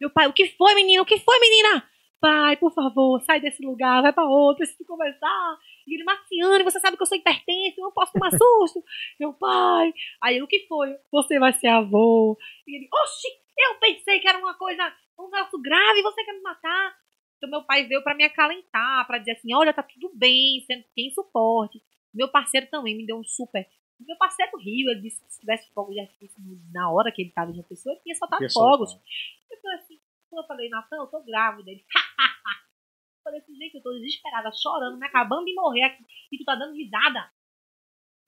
Meu 0.00 0.10
pai, 0.10 0.26
o 0.26 0.32
que 0.32 0.48
foi, 0.56 0.74
menina? 0.74 1.02
O 1.02 1.06
que 1.06 1.18
foi, 1.18 1.38
menina? 1.40 1.88
Pai, 2.20 2.56
por 2.56 2.72
favor, 2.72 3.20
sai 3.22 3.40
desse 3.40 3.64
lugar, 3.64 4.00
vai 4.00 4.12
pra 4.12 4.24
outro, 4.24 4.58
preciso 4.58 4.84
conversar. 4.86 5.58
E 5.86 5.94
ele, 5.94 6.04
Marciane, 6.04 6.64
você 6.64 6.80
sabe 6.80 6.96
que 6.96 7.02
eu 7.02 7.06
sou 7.06 7.18
hipertenso, 7.18 7.78
eu 7.78 7.84
não 7.84 7.92
posso 7.92 8.12
tomar 8.12 8.30
susto. 8.30 8.82
Meu 9.20 9.34
pai. 9.34 9.92
Aí 10.22 10.42
o 10.42 10.46
que 10.46 10.66
foi? 10.66 10.96
Você 11.12 11.38
vai 11.38 11.52
ser 11.52 11.66
avô. 11.68 12.36
E 12.66 12.76
ele, 12.76 12.88
oxi, 12.90 13.28
eu 13.58 13.78
pensei 13.78 14.20
que 14.20 14.28
era 14.28 14.38
uma 14.38 14.54
coisa, 14.54 14.90
um 15.18 15.30
negócio 15.30 15.60
grave, 15.60 16.02
você 16.02 16.24
quer 16.24 16.32
me 16.32 16.40
matar. 16.40 16.96
Então 17.36 17.50
meu 17.50 17.62
pai 17.62 17.86
veio 17.86 18.02
pra 18.02 18.14
me 18.14 18.24
acalentar, 18.24 19.06
pra 19.06 19.18
dizer 19.18 19.32
assim, 19.32 19.54
olha, 19.54 19.74
tá 19.74 19.82
tudo 19.82 20.10
bem, 20.14 20.60
você 20.60 20.82
tem 20.96 21.10
suporte. 21.10 21.78
Meu 22.14 22.28
parceiro 22.28 22.66
também 22.70 22.96
me 22.96 23.04
deu 23.04 23.18
um 23.18 23.24
super... 23.24 23.66
Meu 24.00 24.16
parceiro 24.16 24.56
riu, 24.58 24.90
ele 24.90 25.00
disse 25.00 25.24
que 25.24 25.32
se 25.32 25.40
tivesse 25.40 25.72
fogo 25.72 25.92
de 25.92 26.00
artifício 26.00 26.42
na 26.72 26.90
hora 26.90 27.12
que 27.12 27.22
ele 27.22 27.30
tava 27.30 27.50
em 27.50 27.54
uma 27.54 27.62
pessoa, 27.62 27.94
ele 27.94 28.02
tinha 28.02 28.14
soltado 28.14 28.44
fogos. 28.52 28.90
soltar. 28.90 29.06
Eu 29.50 29.60
falei 29.60 29.78
assim, 29.78 30.00
eu 30.32 30.44
falei, 30.44 30.68
Natan, 30.68 30.96
eu 30.96 31.06
tô 31.06 31.22
grávida. 31.22 31.70
Ele, 31.70 31.80
eu 31.88 33.22
falei 33.22 33.40
assim, 33.40 33.54
gente, 33.54 33.76
eu 33.76 33.82
tô 33.82 33.92
desesperada, 33.92 34.50
chorando, 34.52 34.98
me 34.98 35.06
acabando 35.06 35.44
de 35.44 35.54
morrer 35.54 35.82
aqui, 35.84 36.04
e 36.32 36.38
tu 36.38 36.44
tá 36.44 36.54
dando 36.54 36.74
risada. 36.74 37.30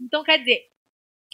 Então, 0.01 0.23
quer 0.23 0.39
dizer, 0.39 0.71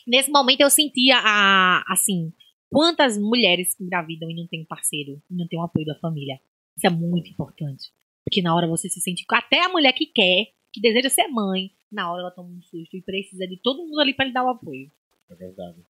nesse 0.07 0.31
momento 0.31 0.61
eu 0.61 0.71
sentia 0.71 1.19
a, 1.19 1.85
assim, 1.93 2.33
quantas 2.71 3.19
mulheres 3.19 3.79
engravidam 3.81 4.31
e 4.31 4.35
não 4.35 4.47
tem 4.47 4.63
um 4.63 4.67
parceiro, 4.67 5.23
e 5.31 5.35
não 5.35 5.47
tem 5.47 5.59
um 5.59 5.65
apoio 5.65 5.87
da 5.87 5.99
família. 5.99 6.41
Isso 6.77 6.87
é 6.87 6.91
muito 6.91 7.29
importante. 7.31 7.93
Porque 8.25 8.41
na 8.41 8.55
hora 8.55 8.67
você 8.67 8.89
se 8.89 9.01
sente, 9.01 9.25
até 9.31 9.65
a 9.65 9.69
mulher 9.69 9.93
que 9.93 10.07
quer, 10.07 10.53
que 10.73 10.81
deseja 10.81 11.09
ser 11.11 11.29
mãe, 11.29 11.71
na 11.91 12.11
hora 12.11 12.23
ela 12.23 12.31
toma 12.31 12.49
um 12.49 12.63
susto 12.63 12.97
e 12.97 13.03
precisa 13.03 13.47
de 13.47 13.57
todo 13.63 13.83
mundo 13.87 14.01
ali 14.01 14.15
pra 14.15 14.25
lhe 14.25 14.33
dar 14.33 14.45
o 14.45 14.49
apoio. 14.51 14.91
É 15.31 15.35
verdade. 15.35 15.85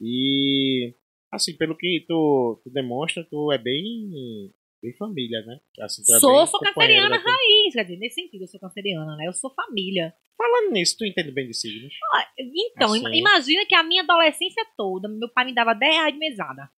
E 0.00 0.94
assim, 1.30 1.56
pelo 1.56 1.76
que 1.76 2.04
tu, 2.08 2.60
tu 2.62 2.70
demonstra, 2.70 3.24
tu 3.24 3.50
é 3.52 3.58
bem, 3.58 4.52
bem 4.82 4.94
família, 4.96 5.40
né? 5.44 5.60
Assim, 5.80 6.02
tu 6.04 6.14
é 6.14 6.20
sou, 6.20 6.36
bem 6.36 6.46
sou 6.46 6.60
canceriana 6.60 7.10
da 7.10 7.16
raiz, 7.16 7.74
quer 7.74 7.82
dizer, 7.84 7.96
nesse 7.98 8.14
sentido 8.20 8.42
eu 8.44 8.48
sou 8.48 8.60
canceriana, 8.60 9.16
né? 9.16 9.26
Eu 9.26 9.32
sou 9.32 9.52
família. 9.54 10.14
Falando 10.36 10.72
nisso, 10.72 10.96
tu 10.98 11.04
entende 11.04 11.32
bem 11.32 11.48
de 11.48 11.54
signos? 11.54 11.92
Ah, 12.14 12.28
Então, 12.38 12.92
Assim. 12.92 13.00
ima- 13.00 13.16
imagina 13.16 13.66
que 13.66 13.74
a 13.74 13.82
minha 13.82 14.02
adolescência 14.02 14.64
toda, 14.76 15.08
meu 15.08 15.28
pai 15.28 15.44
me 15.46 15.54
dava 15.54 15.74
10 15.74 15.92
reais 15.94 16.12
de 16.12 16.18
mesada. 16.18 16.70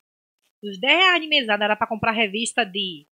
Os 0.63 0.79
10 0.81 0.99
reais 0.99 1.21
de 1.23 1.29
mesada 1.29 1.65
era 1.65 1.77
pra 1.77 1.87
comprar 1.87 2.13
revista 2.13 2.65
de 2.65 3.07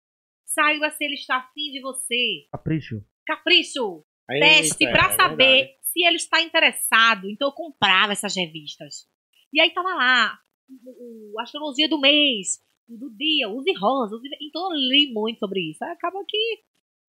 Saiba 0.44 0.90
se 0.90 1.02
ele 1.04 1.14
está 1.14 1.36
afim 1.38 1.72
de 1.72 1.80
você. 1.80 2.46
Capricho. 2.52 3.02
Capricho. 3.26 4.04
Teste 4.26 4.86
pra 4.90 5.12
é 5.12 5.16
saber 5.16 5.54
verdade. 5.64 5.78
se 5.82 6.04
ele 6.04 6.16
está 6.16 6.40
interessado. 6.42 7.28
Então 7.30 7.48
eu 7.48 7.52
comprava 7.52 8.12
essas 8.12 8.34
revistas. 8.36 9.06
E 9.52 9.60
aí 9.60 9.70
tava 9.70 9.94
lá, 9.94 10.38
o, 10.84 11.34
o 11.36 11.40
Astrologia 11.40 11.88
do 11.88 12.00
mês, 12.00 12.60
o 12.88 12.96
do 12.96 13.10
dia, 13.16 13.48
use 13.48 13.72
rosa. 13.74 14.16
Use... 14.16 14.28
Então 14.42 14.62
eu 14.72 14.76
li 14.76 15.12
muito 15.12 15.38
sobre 15.38 15.60
isso. 15.70 15.84
Aí 15.84 15.90
acaba 15.92 16.18
que 16.26 16.58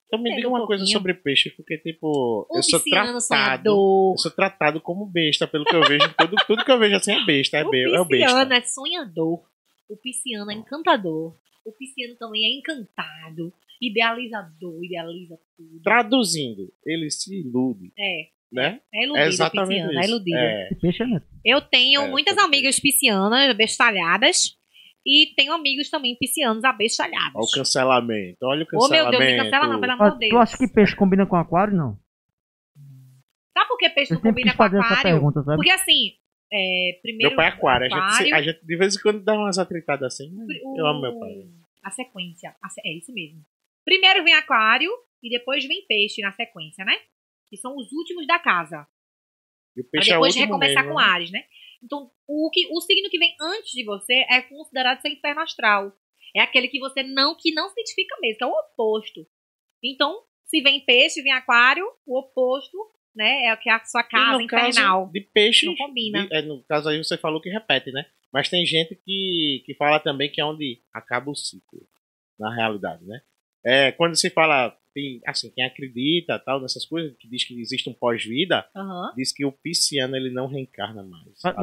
Então 0.07 0.19
me 0.21 0.35
diga 0.35 0.47
um 0.47 0.51
uma 0.51 0.65
coisa 0.67 0.81
pouquinho. 0.81 0.97
sobre 0.97 1.13
peixe, 1.13 1.49
porque, 1.51 1.77
tipo, 1.79 2.47
o 2.49 2.57
eu 2.57 2.63
sou 2.63 2.79
tratado. 2.79 3.21
sonhador. 3.21 4.13
Eu 4.13 4.17
sou 4.17 4.31
tratado 4.31 4.81
como 4.81 5.05
besta, 5.05 5.47
pelo 5.47 5.65
que 5.65 5.75
eu 5.75 5.81
vejo. 5.81 6.13
tudo, 6.17 6.35
tudo 6.47 6.65
que 6.65 6.71
eu 6.71 6.77
vejo 6.79 6.95
assim 6.95 7.13
é 7.13 7.25
besta, 7.25 7.57
é, 7.57 7.63
o 7.65 7.73
é 7.73 7.99
o 8.01 8.05
besta. 8.05 8.27
pisciano 8.27 8.53
é 8.53 8.61
sonhador. 8.61 9.43
O 9.89 9.97
pisciano 9.97 10.51
é 10.51 10.53
encantador. 10.55 11.35
O 11.65 11.71
pisciano 11.71 12.15
também 12.17 12.45
é 12.45 12.59
encantado. 12.59 13.51
Idealizador, 13.81 14.83
idealiza 14.83 15.37
tudo. 15.57 15.81
Traduzindo, 15.83 16.71
ele 16.85 17.09
se 17.11 17.41
ilude, 17.41 17.91
É, 17.97 18.27
né? 18.51 18.81
é 18.93 19.03
iludido 19.03 19.25
É 19.25 19.27
exatamente 19.27 19.67
pisciano, 19.69 19.91
isso. 19.91 19.99
é 19.99 20.05
iludido. 20.05 20.37
É, 20.37 20.65
Esse 20.71 20.81
peixe 20.81 21.03
é 21.03 21.07
neto. 21.07 21.27
Eu 21.43 21.61
tenho 21.61 22.01
É, 22.01 22.07
muitas 22.09 22.37
amigas 22.37 22.79
piscianas 22.79 23.55
bestalhadas 23.55 24.57
e 25.05 25.33
tenho 25.35 25.53
amigos 25.53 25.89
também 25.89 26.15
piscianos 26.17 26.63
abestalhados. 26.63 27.35
Olha 27.35 27.45
o 27.45 27.51
cancelamento. 27.51 28.37
Olha 28.43 28.63
o 28.63 28.77
Ô, 28.77 28.89
meu 28.89 29.05
cancelamento. 29.05 29.17
Deus, 29.19 29.31
me 29.31 29.43
cancela 29.43 29.67
não, 29.67 29.79
pelo 29.79 29.93
amor 29.93 30.11
de 30.13 30.19
Deus. 30.19 30.29
tu 30.31 30.37
acha 30.37 30.57
que 30.57 30.67
peixe 30.67 30.95
combina 30.95 31.25
com 31.25 31.35
aquário? 31.35 31.75
Não. 31.75 31.97
Sabe 33.53 33.67
por 33.69 33.77
que 33.77 33.89
peixe 33.89 34.13
Eu 34.13 34.15
não 34.15 34.21
combina 34.23 34.51
com 34.51 34.57
fazer 34.57 34.77
essa 34.77 34.87
aquário? 34.87 35.03
pergunta, 35.11 35.43
sabe? 35.43 35.55
Porque 35.57 35.71
assim, 35.71 36.13
é, 36.51 36.99
primeiro. 37.01 37.29
Meu 37.29 37.35
pai 37.37 37.45
é 37.45 37.49
aquário. 37.49 37.85
A 37.85 37.89
gente, 37.89 37.99
aquário, 37.99 38.35
a 38.35 38.41
gente 38.41 38.65
de 38.65 38.77
vez 38.77 38.95
em 38.95 39.01
quando 39.01 39.23
dá 39.23 39.33
umas 39.33 39.57
atritadas 39.57 40.13
assim. 40.13 40.29
mas 40.33 40.47
o- 40.63 40.77
Eu 40.77 40.85
amo 40.87 41.01
meu 41.01 41.19
pai. 41.19 41.45
A 41.83 41.91
sequência. 41.91 42.49
a 42.61 42.67
é 42.83 42.97
isso 42.97 43.13
mesmo. 43.13 43.41
Primeiro 43.85 44.23
vem 44.23 44.33
aquário 44.33 44.91
e 45.23 45.29
depois 45.29 45.65
vem 45.65 45.85
peixe 45.87 46.21
na 46.21 46.31
sequência, 46.31 46.83
né? 46.83 46.97
Que 47.49 47.57
são 47.57 47.75
os 47.77 47.91
últimos 47.91 48.25
da 48.27 48.39
casa. 48.39 48.85
E 49.77 49.81
o 49.81 49.83
peixe 49.89 50.09
é 50.09 50.13
depois 50.13 50.35
último 50.35 50.45
recomeçar 50.53 50.83
mesmo, 50.83 50.95
com 50.95 50.99
né? 51.01 51.05
Ares, 51.07 51.31
né? 51.31 51.43
Então, 51.83 52.11
o, 52.27 52.49
que, 52.51 52.67
o 52.71 52.81
signo 52.81 53.09
que 53.09 53.19
vem 53.19 53.35
antes 53.39 53.71
de 53.71 53.83
você 53.85 54.25
é 54.29 54.41
considerado 54.41 55.01
seu 55.01 55.11
inferno 55.11 55.41
astral. 55.41 55.93
É 56.35 56.41
aquele 56.41 56.67
que 56.67 56.79
você 56.79 57.03
não, 57.03 57.35
que 57.37 57.53
não 57.53 57.67
se 57.69 57.73
identifica 57.79 58.15
mesmo, 58.19 58.37
que 58.39 58.43
é 58.43 58.47
o 58.47 58.51
oposto. 58.51 59.25
Então, 59.83 60.23
se 60.45 60.61
vem 60.61 60.83
peixe, 60.83 61.21
vem 61.21 61.31
aquário, 61.31 61.85
o 62.05 62.17
oposto, 62.19 62.77
né? 63.15 63.45
É 63.45 63.53
o 63.53 63.57
que 63.57 63.69
é 63.69 63.73
a 63.73 63.83
sua 63.85 64.03
casa 64.03 64.41
infernal. 64.41 65.09
de 65.11 65.21
peixe, 65.21 65.65
Não 65.67 65.75
combina. 65.75 66.27
de- 66.27 66.35
é, 66.35 66.41
no 66.41 66.63
caso 66.63 66.89
aí 66.89 66.97
você 66.97 67.17
falou 67.17 67.39
que 67.39 67.49
repete, 67.49 67.91
né? 67.91 68.05
Mas 68.33 68.49
tem 68.49 68.65
gente 68.65 68.95
que, 68.95 69.63
que 69.65 69.73
fala 69.75 69.99
também 69.99 70.29
que 70.31 70.41
é 70.41 70.45
onde 70.45 70.81
acaba 70.93 71.29
o 71.31 71.35
ciclo, 71.35 71.87
na 72.37 72.53
realidade, 72.53 73.05
né? 73.05 73.21
É, 73.65 73.91
quando 73.93 74.15
se 74.15 74.29
fala, 74.29 74.77
tem, 74.93 75.19
assim, 75.25 75.49
quem 75.51 75.65
acredita 75.65 76.37
tal 76.39 76.61
nessas 76.61 76.85
coisas, 76.85 77.17
que 77.17 77.27
diz 77.27 77.43
que 77.45 77.59
existe 77.59 77.89
um 77.89 77.93
pós-vida, 77.93 78.69
diz 79.15 79.33
que 79.33 79.43
o 79.45 79.51
pisciano 79.51 80.15
ele 80.15 80.29
não 80.31 80.47
reencarna 80.47 81.03
mais. 81.03 81.25
Mas- 81.43 81.55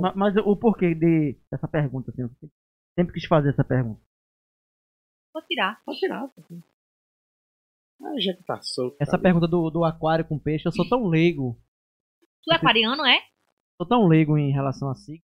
mas- 0.00 0.14
Mas, 0.16 0.36
o 0.44 0.56
porquê 0.56 0.94
de, 0.94 1.38
dessa 1.50 1.68
pergunta? 1.68 2.10
Assim, 2.10 2.22
eu 2.22 2.30
sempre 2.98 3.14
quis 3.14 3.24
fazer 3.26 3.50
essa 3.50 3.64
pergunta. 3.64 4.00
Vou 5.32 5.42
tirar. 5.46 5.80
Pode 5.84 5.98
tirar. 6.00 6.26
pô. 6.28 6.42
A 8.04 8.20
gente 8.20 8.42
tá 8.44 8.60
solto. 8.60 8.96
Essa 9.00 9.12
tá 9.12 9.18
pergunta 9.22 9.46
do, 9.46 9.70
do 9.70 9.84
aquário 9.84 10.24
com 10.24 10.38
peixe, 10.38 10.66
eu 10.66 10.72
sou 10.72 10.88
tão 10.88 11.06
leigo. 11.06 11.60
Tu 12.44 12.52
é 12.52 12.56
aquariano, 12.56 13.04
é? 13.06 13.20
Sou 13.76 13.86
tão 13.88 14.06
leigo 14.08 14.36
em 14.36 14.50
relação 14.52 14.88
a 14.90 14.94
si. 14.94 15.22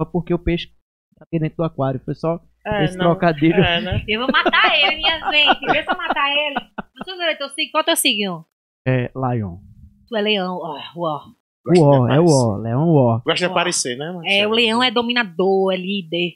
Só 0.00 0.04
porque 0.06 0.32
o 0.32 0.38
peixe 0.38 0.68
tá 1.16 1.24
aqui 1.24 1.38
dentro 1.38 1.56
do 1.58 1.64
aquário. 1.64 2.00
Foi 2.04 2.14
só 2.14 2.38
É, 2.66 2.84
esse 2.84 2.96
não, 2.98 3.06
trocadilho. 3.06 3.62
É, 3.62 3.80
né? 3.80 4.04
Eu 4.06 4.20
vou 4.20 4.30
matar 4.30 4.74
ele, 4.76 4.96
minha 4.96 5.18
gente. 5.30 5.60
Vê 5.66 5.82
se 5.82 5.90
eu 5.90 5.96
matar 5.96 6.30
ele. 6.30 6.56
Signo. 7.54 7.70
Qual 7.72 7.80
é 7.80 7.82
o 7.82 7.84
teu 7.84 7.96
signo? 7.96 8.44
É, 8.86 9.10
Lion. 9.14 9.56
Tu 10.08 10.16
é 10.16 10.20
leão. 10.20 10.58
Ó, 10.60 10.78
ó. 10.96 11.20
Gosta 11.64 11.70
O 11.70 11.72
de 11.74 11.80
ó, 11.80 12.08
é 12.08 12.20
o 12.20 12.24
aparecer. 12.24 12.34
ó. 12.34 12.56
Leão 12.56 12.88
o 12.88 12.96
ó. 12.96 13.20
Gosta 13.24 13.34
de 13.34 13.44
aparecer, 13.44 13.96
né? 13.98 14.06
É, 14.08 14.12
Marcelo? 14.12 14.52
o 14.52 14.54
leão 14.54 14.82
é 14.82 14.90
dominador, 14.90 15.72
é 15.72 15.76
líder. 15.76 16.32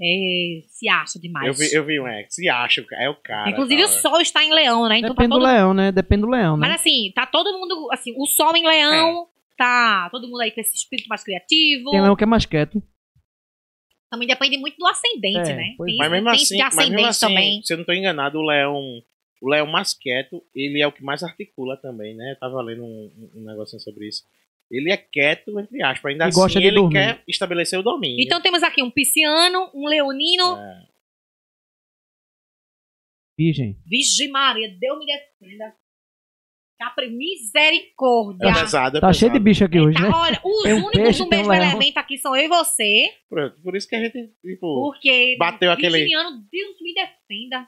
é, 0.00 0.60
se 0.68 0.88
acha 0.88 1.18
demais. 1.18 1.46
Eu 1.46 1.54
vi, 1.54 1.74
eu 1.74 1.84
vi 1.84 2.00
um 2.00 2.06
ex, 2.06 2.34
se 2.34 2.48
acha, 2.48 2.84
é 2.92 3.08
o 3.08 3.14
cara. 3.14 3.48
Inclusive 3.50 3.84
o 3.84 3.88
sol 3.88 4.20
está 4.20 4.44
em 4.44 4.52
leão, 4.52 4.88
né? 4.88 4.98
Então 4.98 5.14
tá 5.14 5.22
Depende 5.22 5.28
do 5.30 5.38
todo 5.40 5.46
leão, 5.46 5.74
né? 5.74 5.92
Depende 5.92 6.22
do 6.22 6.28
leão, 6.28 6.56
né? 6.56 6.68
Mas 6.68 6.80
assim, 6.80 7.10
tá 7.14 7.24
todo 7.26 7.58
mundo, 7.58 7.88
assim, 7.92 8.12
o 8.16 8.26
sol 8.26 8.54
em 8.54 8.66
leão, 8.66 9.26
tá 9.56 10.08
todo 10.10 10.28
mundo 10.28 10.40
aí 10.40 10.50
com 10.50 10.60
esse 10.60 10.74
espírito 10.74 11.08
mais 11.08 11.24
criativo. 11.24 11.90
Tem 11.90 12.02
leão 12.02 12.14
que 12.16 12.24
é 12.24 12.26
mais 12.26 12.44
quieto. 12.44 12.82
Também 14.10 14.28
depende 14.28 14.56
muito 14.58 14.76
do 14.76 14.86
ascendente, 14.86 15.50
É, 15.50 15.56
né? 15.56 15.74
Tem, 15.84 15.96
Mas 15.96 16.10
mesmo 16.10 16.30
tem 16.30 16.34
assim, 16.40 16.56
de 16.56 16.62
mas 16.62 16.76
mesmo 16.76 17.06
ascendente 17.06 17.08
assim 17.08 17.20
também. 17.26 17.62
se 17.62 17.72
eu 17.72 17.76
não 17.78 17.84
tô 17.84 17.92
enganado, 17.92 18.38
o 18.38 18.42
leão, 18.42 19.02
o 19.42 19.48
leão 19.48 19.66
mais 19.66 19.92
quieto, 19.94 20.42
ele 20.54 20.80
é 20.80 20.86
o 20.86 20.92
que 20.92 21.02
mais 21.02 21.22
articula 21.22 21.76
também, 21.76 22.14
né? 22.14 22.32
Eu 22.32 22.36
tava 22.38 22.62
lendo 22.62 22.84
um, 22.84 23.30
um 23.34 23.40
negocinho 23.44 23.80
sobre 23.80 24.06
isso. 24.08 24.24
Ele 24.70 24.90
é 24.90 24.96
quieto, 24.96 25.58
entre 25.60 25.82
aspas, 25.82 26.12
ainda 26.12 26.24
E 26.24 26.28
assim 26.28 26.38
gosta 26.40 26.60
de 26.60 26.66
ele 26.66 26.76
dormir. 26.76 26.92
quer 26.94 27.22
estabelecer 27.28 27.78
o 27.78 27.82
domínio. 27.82 28.20
Então 28.24 28.40
temos 28.40 28.62
aqui 28.62 28.82
um 28.82 28.90
pisciano, 28.90 29.70
um 29.74 29.86
leonino. 29.86 30.56
É. 30.56 30.86
Virgem. 33.38 33.76
Vixe 33.84 34.28
Maria, 34.28 34.68
Deus 34.78 34.98
me 34.98 35.06
defenda. 35.06 35.74
Capri, 36.78 37.08
misericórdia. 37.10 38.48
É 38.48 38.52
pesado, 38.52 38.98
é 38.98 39.00
Tá 39.00 39.10
cheio 39.12 39.32
de 39.32 39.38
bicho 39.38 39.64
aqui 39.64 39.80
hoje, 39.80 39.96
Tá, 39.96 40.02
né? 40.02 40.10
olha, 40.14 40.40
os 40.44 40.62
Tem 40.62 40.72
um 40.74 40.76
únicos 40.78 40.92
peixe, 41.00 41.18
do 41.20 41.24
um 41.24 41.28
mesmo 41.30 41.48
leão. 41.50 41.62
elemento 41.64 41.96
aqui 41.96 42.18
são 42.18 42.36
eu 42.36 42.44
e 42.44 42.48
você. 42.48 43.10
Pronto, 43.30 43.58
por 43.62 43.74
isso 43.74 43.88
que 43.88 43.96
a 43.96 44.00
gente, 44.04 44.28
tipo, 44.44 44.82
Porque. 44.92 45.36
Bateu 45.38 45.70
aquele- 45.72 45.98
Virginiano, 46.00 46.44
Deus 46.52 46.76
me 46.82 46.92
defenda. 46.92 47.66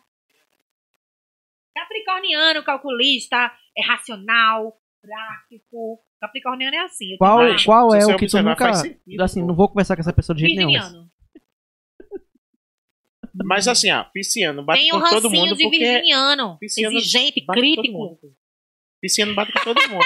Capricorniano, 1.75 2.63
calculista, 2.65 3.51
é 3.77 3.83
racional, 3.83 4.77
prático. 5.01 6.01
Capricorniano 6.21 6.75
é 6.77 6.81
assim. 6.81 7.17
Qual, 7.17 7.39
qual 7.65 7.95
é 7.95 8.01
você 8.01 8.13
o 8.13 8.17
que 8.19 8.27
tu 8.27 8.43
nunca. 8.43 8.75
sentido, 8.75 9.23
Assim, 9.23 9.41
pô. 9.41 9.47
não 9.47 9.55
vou 9.55 9.69
conversar 9.69 9.95
com 9.97 10.01
essa 10.01 10.13
pessoa 10.13 10.35
de 10.37 10.43
jeito 10.43 10.57
nenhum. 10.57 11.09
Mas 13.45 13.69
assim, 13.69 13.91
ó, 13.93 14.03
pisciano 14.05 14.65
bate 14.65 14.81
Tem 14.83 14.91
com 14.91 14.99
todo 14.99 15.29
rancinho 15.29 15.31
mundo 15.47 15.57
de 15.57 15.63
porque 15.63 15.79
virginiano. 15.79 16.59
pisciano 16.59 16.97
Exigente, 16.99 17.47
crítico. 17.47 18.19
Pisciano 19.01 19.35
bate 19.35 19.53
com 19.53 19.61
todo 19.61 19.89
mundo. 19.89 20.05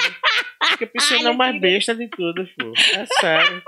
Porque 0.69 0.85
pisciano 0.85 1.27
é 1.27 1.31
o 1.31 1.37
mais 1.37 1.59
besta 1.59 1.95
de 1.95 2.07
tudo, 2.07 2.47
pô. 2.57 2.73
É 2.95 3.05
sério. 3.19 3.63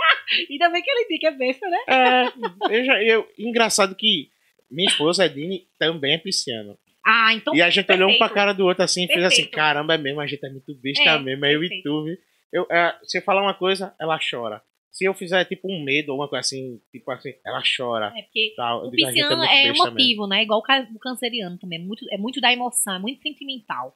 Ainda 0.49 0.69
bem 0.69 0.82
que 0.82 0.89
ele 0.89 1.07
diz 1.09 1.19
que 1.19 1.28
é 1.28 1.32
besta, 1.32 1.67
né? 1.67 1.78
É, 1.88 2.78
eu 2.80 2.86
já, 2.86 3.03
eu, 3.03 3.28
engraçado 3.38 3.95
que 3.95 4.30
minha 4.69 4.88
esposa, 4.89 5.26
Edine, 5.26 5.67
também 5.80 6.13
é 6.13 6.17
pisciano. 6.17 6.78
Ah, 7.05 7.34
então. 7.34 7.55
e 7.55 7.61
a 7.61 7.69
gente 7.69 7.91
olhou 7.91 8.07
um 8.09 8.17
pra 8.17 8.28
perfeito. 8.28 8.34
cara 8.34 8.53
do 8.53 8.65
outro 8.65 8.84
assim 8.84 9.03
e 9.03 9.07
fez 9.07 9.23
assim, 9.23 9.36
Perfeito. 9.43 9.55
caramba, 9.55 9.93
é 9.93 9.97
mesmo, 9.97 10.19
a 10.21 10.26
gente 10.28 10.43
é 10.43 10.49
muito 10.49 10.73
besta 10.76 11.03
É, 11.03 11.19
mesmo. 11.19 11.45
Aí 11.45 11.53
eu 11.53 11.63
e 11.63 11.69
perfeito. 11.69 11.84
tu, 11.84 12.03
vi. 12.03 12.17
eu, 12.51 12.65
é, 12.71 12.97
se 13.03 13.19
eu 13.19 13.21
falar 13.21 13.43
uma 13.43 13.53
coisa, 13.53 13.93
ela 13.99 14.17
chora. 14.19 14.61
Se 14.91 15.05
eu 15.05 15.13
fizer 15.13 15.43
tipo 15.45 15.71
um 15.71 15.84
medo 15.84 16.13
ou 16.13 16.19
uma 16.19 16.28
coisa 16.28 16.39
assim, 16.39 16.80
tipo 16.91 17.11
assim, 17.11 17.34
ela 17.45 17.61
chora. 17.78 18.11
É 18.17 18.21
porque 18.23 18.53
Tal. 18.55 18.82
O 18.82 18.86
gente 18.86 19.05
pisciano 19.05 19.38
muito 19.38 19.51
é 19.51 19.63
besta 19.67 19.67
mesmo. 19.67 19.88
emotivo, 19.88 20.28
né? 20.28 20.41
Igual 20.41 20.61
o 20.61 20.95
o 20.95 20.99
canceriano 20.99 21.59
também. 21.59 21.80
É 21.80 21.84
muito, 21.84 22.05
é 22.11 22.17
muito 22.17 22.41
da 22.41 22.51
emoção, 22.51 22.95
é 22.95 22.99
muito 22.99 23.21
sentimental. 23.21 23.95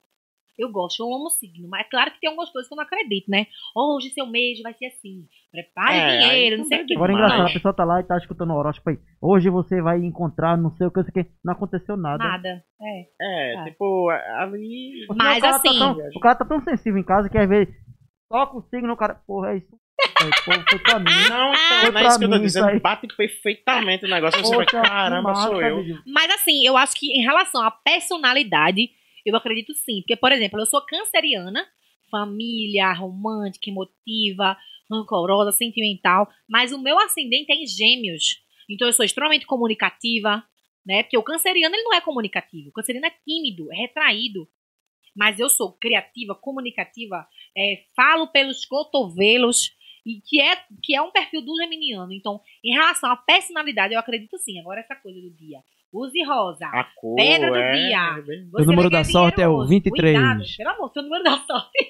Eu 0.60 0.70
gosto, 0.72 1.01
eu 1.01 1.07
amo 1.07 1.26
o 1.28 1.30
signo. 1.30 1.68
Mas 1.70 1.82
é 1.86 1.89
claro 1.89 2.12
que 2.12 2.20
tem 2.20 2.30
algumas 2.30 2.49
coisas 2.51 2.68
que 2.68 2.74
eu 2.74 2.78
não 2.78 2.84
acredito, 2.84 3.32
né? 3.32 3.47
Hoje 3.76 4.10
seu 4.10 4.26
mês 4.28 4.62
vai 4.62 4.74
ser 4.74 4.88
assim. 4.88 5.26
Prepare 5.51 5.95
É, 5.97 6.18
dinheiro, 6.20 6.57
não 6.57 6.66
sei 6.66 6.84
o 6.84 6.86
que. 6.86 6.95
Agora 6.95 7.12
é 7.12 7.16
engraçado, 7.16 7.47
a 7.47 7.53
pessoa 7.53 7.74
tá 7.74 7.84
lá 7.86 7.99
e 7.99 8.03
tá 8.03 8.18
escutando 8.18 8.51
o 8.51 8.55
horóscopo 8.57 8.89
aí. 8.91 8.99
Hoje 9.22 9.49
você 9.49 9.82
vai 9.82 9.97
encontrar 9.99 10.57
não 10.57 10.70
sei 10.76 10.86
o 10.88 10.91
que, 10.91 10.97
não 10.97 11.05
sei 11.05 11.22
o 11.22 11.26
que. 11.26 11.32
Não 11.43 11.53
aconteceu 11.53 11.95
nada. 11.97 12.24
Nada. 12.24 12.64
É. 12.82 13.51
É, 13.51 13.55
Tá. 13.55 13.64
tipo, 13.64 14.10
ali. 14.10 15.07
Mas 15.16 15.38
o 15.38 15.41
cara 15.41 15.55
assim- 15.55 15.80
Tá 15.80 15.93
tão, 15.95 15.97
o 16.16 16.20
cara 16.20 16.36
tá 16.36 16.45
tão 16.45 16.62
sensível 16.62 16.99
em 16.99 17.03
casa 17.05 17.30
que 17.30 17.38
às 17.38 17.47
vezes 17.49 17.74
toca 18.30 18.57
o 18.57 18.62
signo, 18.64 18.93
o 18.93 18.97
cara. 18.97 19.16
Porra, 19.26 19.53
é 19.53 19.57
isso. 19.57 19.80
É, 20.01 20.24
pô, 20.45 20.51
foi 20.70 20.80
pra 20.80 20.99
mim. 20.99 21.05
Não, 21.30 21.53
Foi 21.53 21.89
então, 21.89 21.91
não 21.91 21.99
é 21.99 22.07
isso 22.07 22.20
que 22.20 22.26
eu 22.26 22.30
tô 22.30 22.39
dizendo. 22.39 22.80
Bate 22.80 23.07
perfeitamente 23.18 24.05
o 24.05 24.10
negócio. 24.10 24.39
Você 24.39 24.55
vai, 24.55 24.66
Poxa, 24.66 24.82
que 24.82 24.88
caramba, 24.89 25.30
massa, 25.32 25.47
sou 25.47 25.62
eu. 25.62 25.84
Mas 26.05 26.32
assim, 26.32 26.66
eu 26.66 26.78
acho 26.78 26.93
que 26.95 27.07
em 27.12 27.22
relação 27.24 27.62
à 27.62 27.70
personalidade, 27.72 28.89
eu 29.36 29.38
acredito 29.38 29.73
sim. 29.73 30.01
Porque, 30.01 30.15
por 30.15 30.32
exemplo, 30.32 30.59
eu 30.59 30.65
sou 30.65 30.82
canceriana, 30.86 31.65
família, 32.09 32.91
romântica, 32.93 33.69
emotiva, 33.69 34.57
rancorosa, 34.89 35.51
sentimental. 35.51 36.30
Mas 36.47 36.71
o 36.71 36.82
meu 36.82 36.99
ascendente 36.99 37.51
é 37.51 37.55
em 37.55 37.67
gêmeos. 37.67 38.41
Então 38.69 38.88
eu 38.88 38.93
sou 38.93 39.05
extremamente 39.05 39.45
comunicativa, 39.45 40.43
né? 40.86 41.03
Porque 41.03 41.17
o 41.17 41.23
canceriano 41.23 41.75
ele 41.75 41.84
não 41.84 41.93
é 41.93 42.01
comunicativo. 42.01 42.69
O 42.69 42.73
canceriano 42.73 43.07
é 43.07 43.13
tímido, 43.25 43.71
é 43.71 43.75
retraído. 43.75 44.47
Mas 45.15 45.39
eu 45.39 45.49
sou 45.49 45.73
criativa, 45.73 46.36
comunicativa, 46.36 47.27
é, 47.57 47.84
falo 47.95 48.27
pelos 48.27 48.63
cotovelos, 48.65 49.71
e 50.05 50.21
que 50.21 50.41
é, 50.41 50.55
que 50.82 50.95
é 50.95 51.01
um 51.01 51.11
perfil 51.11 51.41
do 51.41 51.55
geminiano. 51.55 52.11
Então, 52.13 52.41
em 52.63 52.73
relação 52.73 53.11
à 53.11 53.17
personalidade, 53.17 53.93
eu 53.93 53.99
acredito 53.99 54.38
sim. 54.38 54.59
Agora, 54.59 54.80
essa 54.80 54.95
coisa 54.95 55.19
do 55.19 55.30
dia. 55.32 55.59
Use 55.92 56.24
rosa. 56.24 56.68
A 56.68 56.84
cor, 56.96 57.16
Pedra 57.16 57.50
do 57.50 57.56
é, 57.56 57.72
dia. 57.72 58.24
é 58.60 58.66
número 58.66 58.90
da 58.92 59.04
sorte 59.04 59.42
é 59.42 59.48
o 59.48 59.52
dinheiro 59.52 59.64
hoje. 59.64 59.70
23. 59.70 60.18
Cuidado, 60.18 60.44
pelo 60.58 60.70
amor, 60.70 60.92
seu 60.92 61.04
número 61.04 61.24
da 61.24 61.38
sorte. 61.38 61.90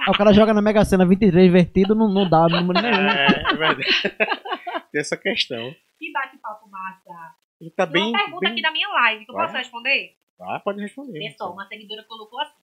Aí 0.00 0.10
o 0.10 0.18
cara 0.18 0.32
joga 0.32 0.52
na 0.52 0.60
Mega 0.60 0.84
Sena 0.84 1.06
23 1.06 1.46
invertido, 1.46 1.94
não, 1.94 2.08
não 2.12 2.28
dá 2.28 2.48
número 2.48 2.82
nenhum. 2.82 3.08
É, 3.08 3.26
é 3.26 3.54
verdade. 3.54 3.84
Tem 4.90 5.00
essa 5.00 5.16
questão. 5.16 5.72
Que 5.96 6.10
bate-papo 6.12 6.68
massa. 6.68 7.34
Ele 7.60 7.70
tá 7.70 7.86
Tem 7.86 7.92
bem. 7.92 8.10
uma 8.10 8.18
pergunta 8.18 8.40
bem... 8.40 8.52
aqui 8.52 8.62
da 8.62 8.72
minha 8.72 8.88
live, 8.88 9.24
que 9.24 9.30
eu 9.30 9.36
posso 9.36 9.54
responder? 9.54 10.16
Ah, 10.40 10.58
pode 10.58 10.80
responder. 10.80 11.20
Pessoal, 11.20 11.52
uma 11.52 11.66
seguidora 11.68 12.02
colocou 12.04 12.40
assim, 12.40 12.62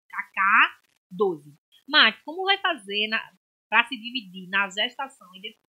KK12. 1.16 1.54
Marcos, 1.88 2.22
como 2.26 2.44
vai 2.44 2.58
fazer 2.58 3.08
na, 3.08 3.22
pra 3.70 3.86
se 3.86 3.96
dividir 3.96 4.50
na 4.50 4.68
gestação 4.70 5.28
e 5.36 5.42
depois 5.42 5.68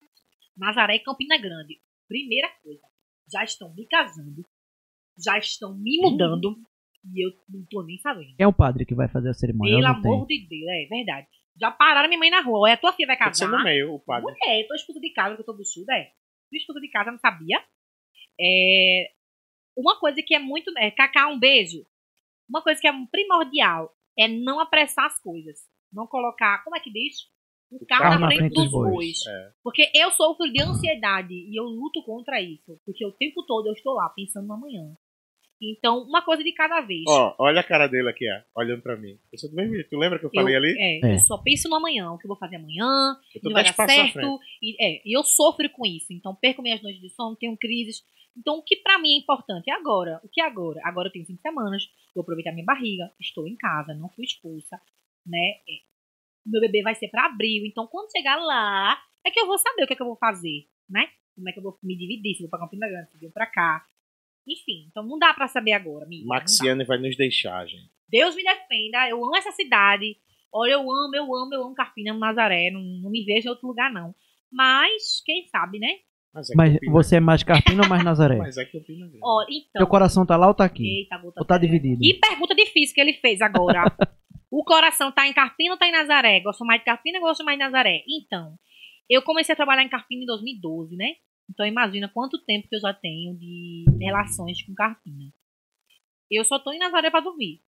Nazaré 0.56 0.96
e 0.96 1.00
Campina 1.00 1.38
Grande? 1.38 1.80
Primeira 2.08 2.48
coisa, 2.62 2.82
já 3.30 3.44
estão 3.44 3.72
me 3.74 3.86
casando, 3.86 4.44
já 5.22 5.38
estão 5.38 5.76
me 5.76 5.98
mudando, 5.98 6.56
e 7.04 7.26
eu 7.26 7.32
não 7.48 7.64
tô 7.70 7.82
nem 7.82 7.98
sabendo. 7.98 8.34
É 8.38 8.46
o 8.46 8.52
padre 8.52 8.84
que 8.84 8.94
vai 8.94 9.08
fazer 9.08 9.30
a 9.30 9.34
cerimônia? 9.34 9.76
Pelo 9.76 9.86
Eu 9.86 9.90
amor 9.90 10.26
de 10.26 10.46
Deus, 10.48 10.68
é 10.68 10.86
verdade. 10.86 11.26
Já 11.58 11.70
pararam 11.70 12.08
minha 12.08 12.18
mãe 12.18 12.30
na 12.30 12.40
rua. 12.40 12.60
Olha, 12.60 12.76
tua 12.76 12.92
filha 12.92 13.08
vai 13.08 13.16
ser 13.16 13.24
casar. 13.24 13.58
no 13.58 13.64
meio, 13.64 13.94
o 13.94 14.00
padre. 14.00 14.24
Mulher, 14.24 14.66
tô 14.66 14.74
expulsa 14.74 15.00
de 15.00 15.12
casa, 15.12 15.34
que 15.34 15.42
eu 15.42 15.46
tô 15.46 15.54
buchuda, 15.54 15.92
é. 15.94 16.10
Fui 16.48 16.58
expulsa 16.58 16.80
de 16.80 16.88
casa, 16.90 17.10
não 17.10 17.18
sabia. 17.18 17.62
É, 18.40 19.10
uma 19.76 19.98
coisa 19.98 20.22
que 20.22 20.34
é 20.34 20.38
muito. 20.38 20.72
É, 20.78 20.90
Cacá, 20.90 21.28
um 21.28 21.38
beijo. 21.38 21.84
Uma 22.48 22.62
coisa 22.62 22.80
que 22.80 22.88
é 22.88 22.92
primordial 23.10 23.92
é 24.18 24.26
não 24.26 24.60
apressar 24.60 25.06
as 25.06 25.20
coisas. 25.20 25.58
Não 25.92 26.06
colocar. 26.06 26.62
Como 26.64 26.76
é 26.76 26.80
que 26.80 26.90
diz? 26.90 27.16
O 27.70 27.86
carro, 27.86 28.18
na 28.18 28.26
frente, 28.26 28.52
dos 28.52 28.70
bois. 28.70 29.18
É. 29.26 29.52
Porque 29.62 29.90
eu 29.94 30.10
sofro 30.10 30.50
de 30.50 30.60
ansiedade 30.60 31.32
e 31.32 31.58
eu 31.58 31.64
luto 31.64 32.02
contra 32.04 32.40
isso. 32.40 32.80
Porque 32.84 33.06
o 33.06 33.12
tempo 33.12 33.44
todo 33.46 33.68
eu 33.68 33.72
estou 33.72 33.94
lá 33.94 34.08
pensando 34.08 34.48
no 34.48 34.54
amanhã. 34.54 34.96
Então, 35.62 36.02
uma 36.02 36.22
coisa 36.22 36.42
de 36.42 36.52
cada 36.52 36.80
vez. 36.80 37.04
Ó, 37.06 37.34
olha 37.38 37.60
a 37.60 37.64
cara 37.64 37.86
dele 37.86 38.08
aqui, 38.08 38.24
ó. 38.30 38.60
Olhando 38.60 38.80
pra 38.82 38.96
mim. 38.96 39.18
Eu 39.30 39.38
sou 39.38 39.50
do 39.50 39.56
mesmo 39.56 39.74
jeito. 39.74 39.90
Tu 39.90 39.98
lembra 39.98 40.18
que 40.18 40.24
eu 40.24 40.30
falei 40.30 40.54
eu, 40.54 40.58
ali? 40.58 40.74
É, 40.78 41.00
É. 41.06 41.14
eu 41.14 41.18
só 41.18 41.36
penso 41.38 41.68
no 41.68 41.76
amanhã, 41.76 42.10
o 42.12 42.18
que 42.18 42.24
eu 42.24 42.28
vou 42.28 42.36
fazer 42.38 42.56
amanhã, 42.56 42.86
Eu 43.34 43.42
tô 43.42 43.48
não 43.50 43.54
vai 43.54 43.64
dar 43.64 43.74
certo. 43.74 44.40
E, 44.62 44.76
é, 44.82 45.02
e 45.04 45.16
eu 45.16 45.22
sofro 45.22 45.68
com 45.70 45.84
isso. 45.84 46.12
Então, 46.12 46.34
perco 46.34 46.62
minhas 46.62 46.82
noites 46.82 47.00
de 47.02 47.10
sono, 47.10 47.36
tenho 47.36 47.56
crises. 47.58 48.02
Então, 48.36 48.58
o 48.58 48.62
que 48.62 48.76
pra 48.76 48.98
mim 48.98 49.12
é 49.14 49.18
importante 49.18 49.68
é 49.70 49.74
agora. 49.74 50.18
O 50.24 50.28
que 50.28 50.40
é 50.40 50.44
agora? 50.44 50.80
Agora 50.84 51.08
eu 51.08 51.12
tenho 51.12 51.26
cinco 51.26 51.42
semanas, 51.42 51.82
vou 52.14 52.22
aproveitar 52.22 52.52
minha 52.52 52.64
barriga, 52.64 53.12
estou 53.20 53.46
em 53.46 53.56
casa, 53.56 53.92
não 53.92 54.08
fui 54.08 54.24
expulsa, 54.24 54.80
né? 55.26 55.56
É, 55.68 55.72
Meu 56.46 56.60
bebê 56.62 56.80
vai 56.82 56.94
ser 56.94 57.08
pra 57.08 57.26
abril. 57.26 57.66
Então, 57.66 57.86
quando 57.86 58.10
chegar 58.12 58.36
lá, 58.36 58.98
é 59.26 59.30
que 59.30 59.38
eu 59.38 59.46
vou 59.46 59.58
saber 59.58 59.82
o 59.84 59.86
que 59.86 59.92
é 59.92 59.96
que 59.96 60.00
eu 60.02 60.06
vou 60.06 60.16
fazer, 60.16 60.66
né? 60.88 61.06
Como 61.34 61.48
é 61.48 61.52
que 61.52 61.58
eu 61.58 61.62
vou 61.62 61.76
me 61.82 61.96
dividir, 61.98 62.34
se 62.34 62.42
eu 62.42 62.48
vou 62.48 62.50
pra 62.50 62.60
Campina 62.60 62.88
Grande, 62.88 63.10
se 63.10 63.16
eu 63.16 63.20
vou 63.20 63.30
pra 63.30 63.46
cá. 63.46 63.84
Enfim, 64.46 64.86
então 64.90 65.06
não 65.06 65.18
dá 65.18 65.32
pra 65.34 65.48
saber 65.48 65.72
agora, 65.72 66.04
amiga. 66.04 66.26
Maxiane 66.26 66.84
vai 66.84 66.98
nos 66.98 67.16
deixar, 67.16 67.66
gente. 67.66 67.90
Deus 68.08 68.34
me 68.34 68.42
defenda, 68.42 69.08
eu 69.08 69.24
amo 69.24 69.36
essa 69.36 69.52
cidade. 69.52 70.16
Olha, 70.52 70.72
eu 70.72 70.80
amo, 70.80 71.14
eu 71.14 71.34
amo, 71.34 71.54
eu 71.54 71.62
amo 71.62 71.74
Carpina, 71.74 72.12
Nazaré. 72.12 72.70
Não, 72.70 72.80
não 72.80 73.10
me 73.10 73.24
vejo 73.24 73.46
em 73.46 73.50
outro 73.50 73.68
lugar, 73.68 73.92
não. 73.92 74.14
Mas, 74.50 75.22
quem 75.24 75.46
sabe, 75.46 75.78
né? 75.78 75.98
Mas 76.32 76.50
é 76.50 76.54
Mas 76.56 76.78
você 76.90 77.16
é 77.16 77.20
mais 77.20 77.42
Carpina 77.42 77.82
ou 77.82 77.88
mais 77.88 78.04
Nazaré? 78.04 78.36
Mas 78.36 78.56
é 78.56 78.64
Campina 78.64 79.06
Grande. 79.06 79.20
Olha, 79.22 79.46
então. 79.48 79.80
Teu 79.80 79.86
coração 79.86 80.26
tá 80.26 80.36
lá 80.36 80.48
ou 80.48 80.54
tá 80.54 80.64
aqui? 80.64 81.00
Eita, 81.00 81.18
gota 81.18 81.40
Ou 81.40 81.46
tá 81.46 81.58
fera. 81.58 81.66
dividido? 81.66 82.00
Que 82.00 82.14
pergunta 82.14 82.54
difícil 82.54 82.94
que 82.94 83.00
ele 83.00 83.14
fez 83.14 83.40
agora. 83.40 83.84
o 84.50 84.64
coração 84.64 85.12
tá 85.12 85.26
em 85.26 85.32
Carpina 85.32 85.72
ou 85.72 85.78
tá 85.78 85.86
em 85.86 85.92
Nazaré? 85.92 86.40
Gosto 86.40 86.64
mais 86.64 86.80
de 86.80 86.84
Carpina 86.84 87.18
ou 87.18 87.24
gosto 87.26 87.44
mais 87.44 87.58
de 87.58 87.64
Nazaré? 87.64 88.02
Então, 88.08 88.54
eu 89.08 89.22
comecei 89.22 89.52
a 89.52 89.56
trabalhar 89.56 89.82
em 89.82 89.88
Carpina 89.88 90.22
em 90.22 90.26
2012, 90.26 90.96
né? 90.96 91.14
Então, 91.50 91.66
imagina 91.66 92.08
quanto 92.08 92.42
tempo 92.44 92.68
que 92.68 92.76
eu 92.76 92.80
já 92.80 92.94
tenho 92.94 93.36
de 93.36 93.84
relações 94.00 94.64
com 94.64 94.72
Carpina. 94.72 95.32
Eu 96.30 96.44
só 96.44 96.58
tô 96.58 96.72
em 96.72 96.78
Nazaré 96.78 97.10
pra 97.10 97.20
dormir. 97.20 97.60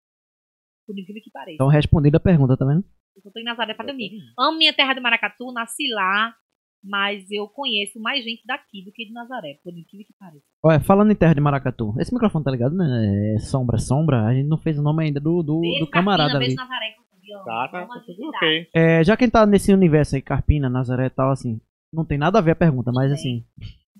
Por 0.86 0.96
incrível 0.96 1.22
que 1.22 1.30
pareça. 1.30 1.54
Então 1.54 1.66
respondida 1.68 2.16
a 2.16 2.20
pergunta, 2.20 2.56
tá 2.56 2.64
vendo? 2.64 2.84
Eu 3.16 3.22
só 3.22 3.30
tô 3.30 3.40
em 3.40 3.44
Nazaré 3.44 3.74
pra 3.74 3.84
dormir. 3.84 4.12
Amo 4.38 4.56
minha 4.56 4.72
terra 4.72 4.94
de 4.94 5.00
Maracatu, 5.00 5.52
nasci 5.52 5.88
lá, 5.92 6.34
mas 6.82 7.28
eu 7.30 7.48
conheço 7.48 8.00
mais 8.00 8.24
gente 8.24 8.46
daqui 8.46 8.84
do 8.84 8.92
que 8.92 9.04
de 9.04 9.12
Nazaré, 9.12 9.58
por 9.62 9.72
incrível 9.76 10.06
que 10.06 10.14
pareça. 10.18 10.44
Olha, 10.62 10.80
falando 10.80 11.10
em 11.10 11.16
terra 11.16 11.34
de 11.34 11.40
Maracatu, 11.40 11.94
esse 11.98 12.12
microfone 12.12 12.44
tá 12.44 12.50
ligado, 12.50 12.76
né? 12.76 13.34
É 13.34 13.38
sombra, 13.38 13.78
sombra. 13.78 14.24
A 14.24 14.34
gente 14.34 14.48
não 14.48 14.58
fez 14.58 14.78
o 14.78 14.82
nome 14.82 15.04
ainda 15.04 15.20
do, 15.20 15.42
do, 15.42 15.60
Beijo, 15.60 15.84
do 15.84 15.90
camarada 15.90 16.32
Carpina, 16.32 16.46
ali. 16.46 16.54
Nazaré. 16.54 16.96
Tá, 17.44 17.68
tá, 17.68 17.86
tá 17.86 18.02
ok. 18.28 18.68
É, 18.74 19.02
já 19.04 19.16
quem 19.16 19.30
tá 19.30 19.46
nesse 19.46 19.72
universo 19.72 20.16
aí, 20.16 20.22
Carpina, 20.22 20.68
Nazaré 20.68 21.06
e 21.06 21.10
tal, 21.10 21.30
assim, 21.30 21.60
não 21.92 22.04
tem 22.04 22.16
nada 22.18 22.38
a 22.38 22.42
ver 22.42 22.52
a 22.52 22.56
pergunta, 22.56 22.90
mas 22.92 23.08
Sim. 23.08 23.14
assim, 23.14 23.46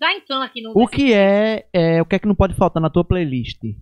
Já 0.00 0.16
encana 0.16 0.44
aqui 0.46 0.62
no, 0.62 0.72
O 0.74 0.86
que 0.88 1.12
é, 1.12 1.68
é. 1.72 2.00
O 2.00 2.06
que 2.06 2.16
é 2.16 2.18
que 2.18 2.26
não 2.26 2.34
pode 2.34 2.54
faltar 2.54 2.80
na 2.80 2.90
tua 2.90 3.04
playlist? 3.04 3.62
O 3.62 3.74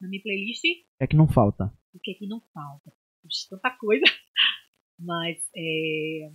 na 0.00 0.08
minha 0.08 0.22
playlist. 0.22 0.62
que 0.62 0.84
é 1.00 1.06
que 1.06 1.16
não 1.16 1.26
falta? 1.28 1.72
O 1.94 1.98
que 1.98 2.12
é 2.12 2.14
que 2.14 2.26
não 2.26 2.40
falta? 2.52 2.92
Puxa, 3.22 3.48
tanta 3.50 3.70
coisa. 3.78 4.04
Mas 4.98 5.38
é. 5.56 6.30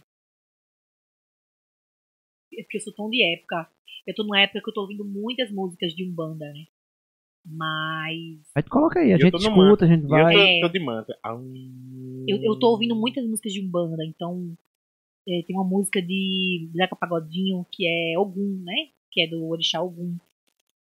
É 2.57 2.63
porque 2.63 2.77
eu 2.77 2.81
sou 2.81 2.93
tão 2.93 3.09
de 3.09 3.23
época. 3.23 3.69
Eu 4.05 4.15
tô 4.15 4.23
numa 4.23 4.41
época 4.41 4.61
que 4.61 4.69
eu 4.69 4.73
tô 4.73 4.81
ouvindo 4.81 5.05
muitas 5.05 5.51
músicas 5.51 5.93
de 5.93 6.03
Umbanda, 6.03 6.45
né? 6.51 6.65
Mas. 7.45 8.41
Aí 8.55 8.63
tu 8.63 8.69
coloca 8.69 8.99
aí, 8.99 9.11
a 9.13 9.15
Eu 9.15 9.19
gente 9.19 9.37
escuta, 9.37 9.85
a 9.85 9.87
gente 9.87 10.05
vai. 10.07 10.35
eu 10.35 10.61
tô, 10.61 10.67
tô 10.67 10.73
de 10.73 10.79
manta. 10.83 11.17
Eu, 12.27 12.43
eu 12.43 12.59
tô 12.59 12.71
ouvindo 12.71 12.95
muitas 12.95 13.25
músicas 13.25 13.53
de 13.53 13.61
Umbanda, 13.65 14.03
então. 14.05 14.55
É, 15.27 15.43
tem 15.45 15.55
uma 15.55 15.67
música 15.67 16.01
de 16.01 16.69
Zeca 16.75 16.95
Pagodinho 16.95 17.65
que 17.71 17.85
é 17.85 18.17
Ogum, 18.17 18.61
né? 18.63 18.75
Que 19.11 19.21
é 19.21 19.27
do 19.27 19.47
Orixá 19.47 19.81
Ogum. 19.81 20.17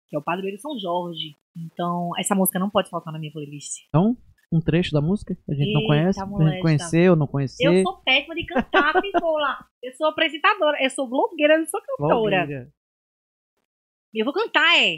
Que 0.08 0.16
é 0.16 0.20
o 0.20 0.24
padroeiro 0.24 0.60
São 0.60 0.78
Jorge. 0.80 1.36
Então, 1.56 2.12
essa 2.18 2.36
música 2.36 2.60
não 2.60 2.70
pode 2.70 2.90
faltar 2.90 3.14
na 3.14 3.20
minha 3.20 3.32
playlist. 3.32 3.86
Então, 3.90 4.18
um 4.52 4.60
trecho 4.60 4.92
da 4.92 5.02
música 5.02 5.36
que 5.36 5.52
a 5.52 5.56
gente 5.56 5.74
não 5.74 5.82
Eita, 5.82 5.88
conhece. 5.88 6.20
Pra 6.20 6.28
moleque, 6.28 6.52
gente 6.52 6.62
conhecer 6.62 7.10
ou 7.10 7.16
não 7.16 7.28
conhecer. 7.28 7.66
Eu 7.66 7.84
sou 7.84 8.02
péssima 8.02 8.36
de 8.36 8.46
cantar, 8.46 9.00
Pipola. 9.02 9.66
Eu 9.82 9.94
sou 9.94 10.08
apresentadora, 10.08 10.84
eu 10.84 10.90
sou 10.90 11.08
blogueira, 11.08 11.54
eu 11.54 11.60
não 11.60 11.68
sou 11.68 11.80
cantora. 11.82 12.38
Blogueira. 12.38 12.72
Eu 14.14 14.26
vou 14.26 14.34
cantar, 14.34 14.78
é. 14.78 14.98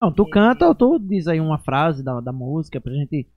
Não, 0.00 0.12
tu 0.12 0.28
canta 0.28 0.66
ou 0.66 0.74
tu 0.74 0.98
diz 0.98 1.26
aí 1.26 1.40
uma 1.40 1.58
frase 1.58 2.02
da, 2.04 2.20
da 2.20 2.32
música 2.32 2.80
pra 2.80 2.92
gente. 2.92 3.30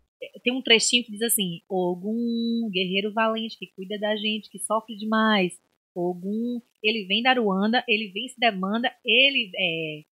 Tem 0.44 0.54
um 0.54 0.62
trechinho 0.62 1.04
que 1.04 1.12
diz 1.12 1.22
assim: 1.22 1.62
Ogum, 1.70 2.70
guerreiro 2.72 3.14
valente 3.14 3.58
que 3.58 3.68
cuida 3.68 3.98
da 4.00 4.16
gente, 4.16 4.50
que 4.50 4.60
sofre 4.60 4.96
demais. 4.96 5.54
Ogum, 5.96 6.62
ele 6.84 7.06
vem 7.06 7.24
da 7.24 7.34
Ruanda, 7.34 7.84
ele 7.88 8.12
vem 8.12 8.28
se 8.28 8.40
demanda, 8.40 8.94
ele 9.06 9.52
é. 9.56 10.04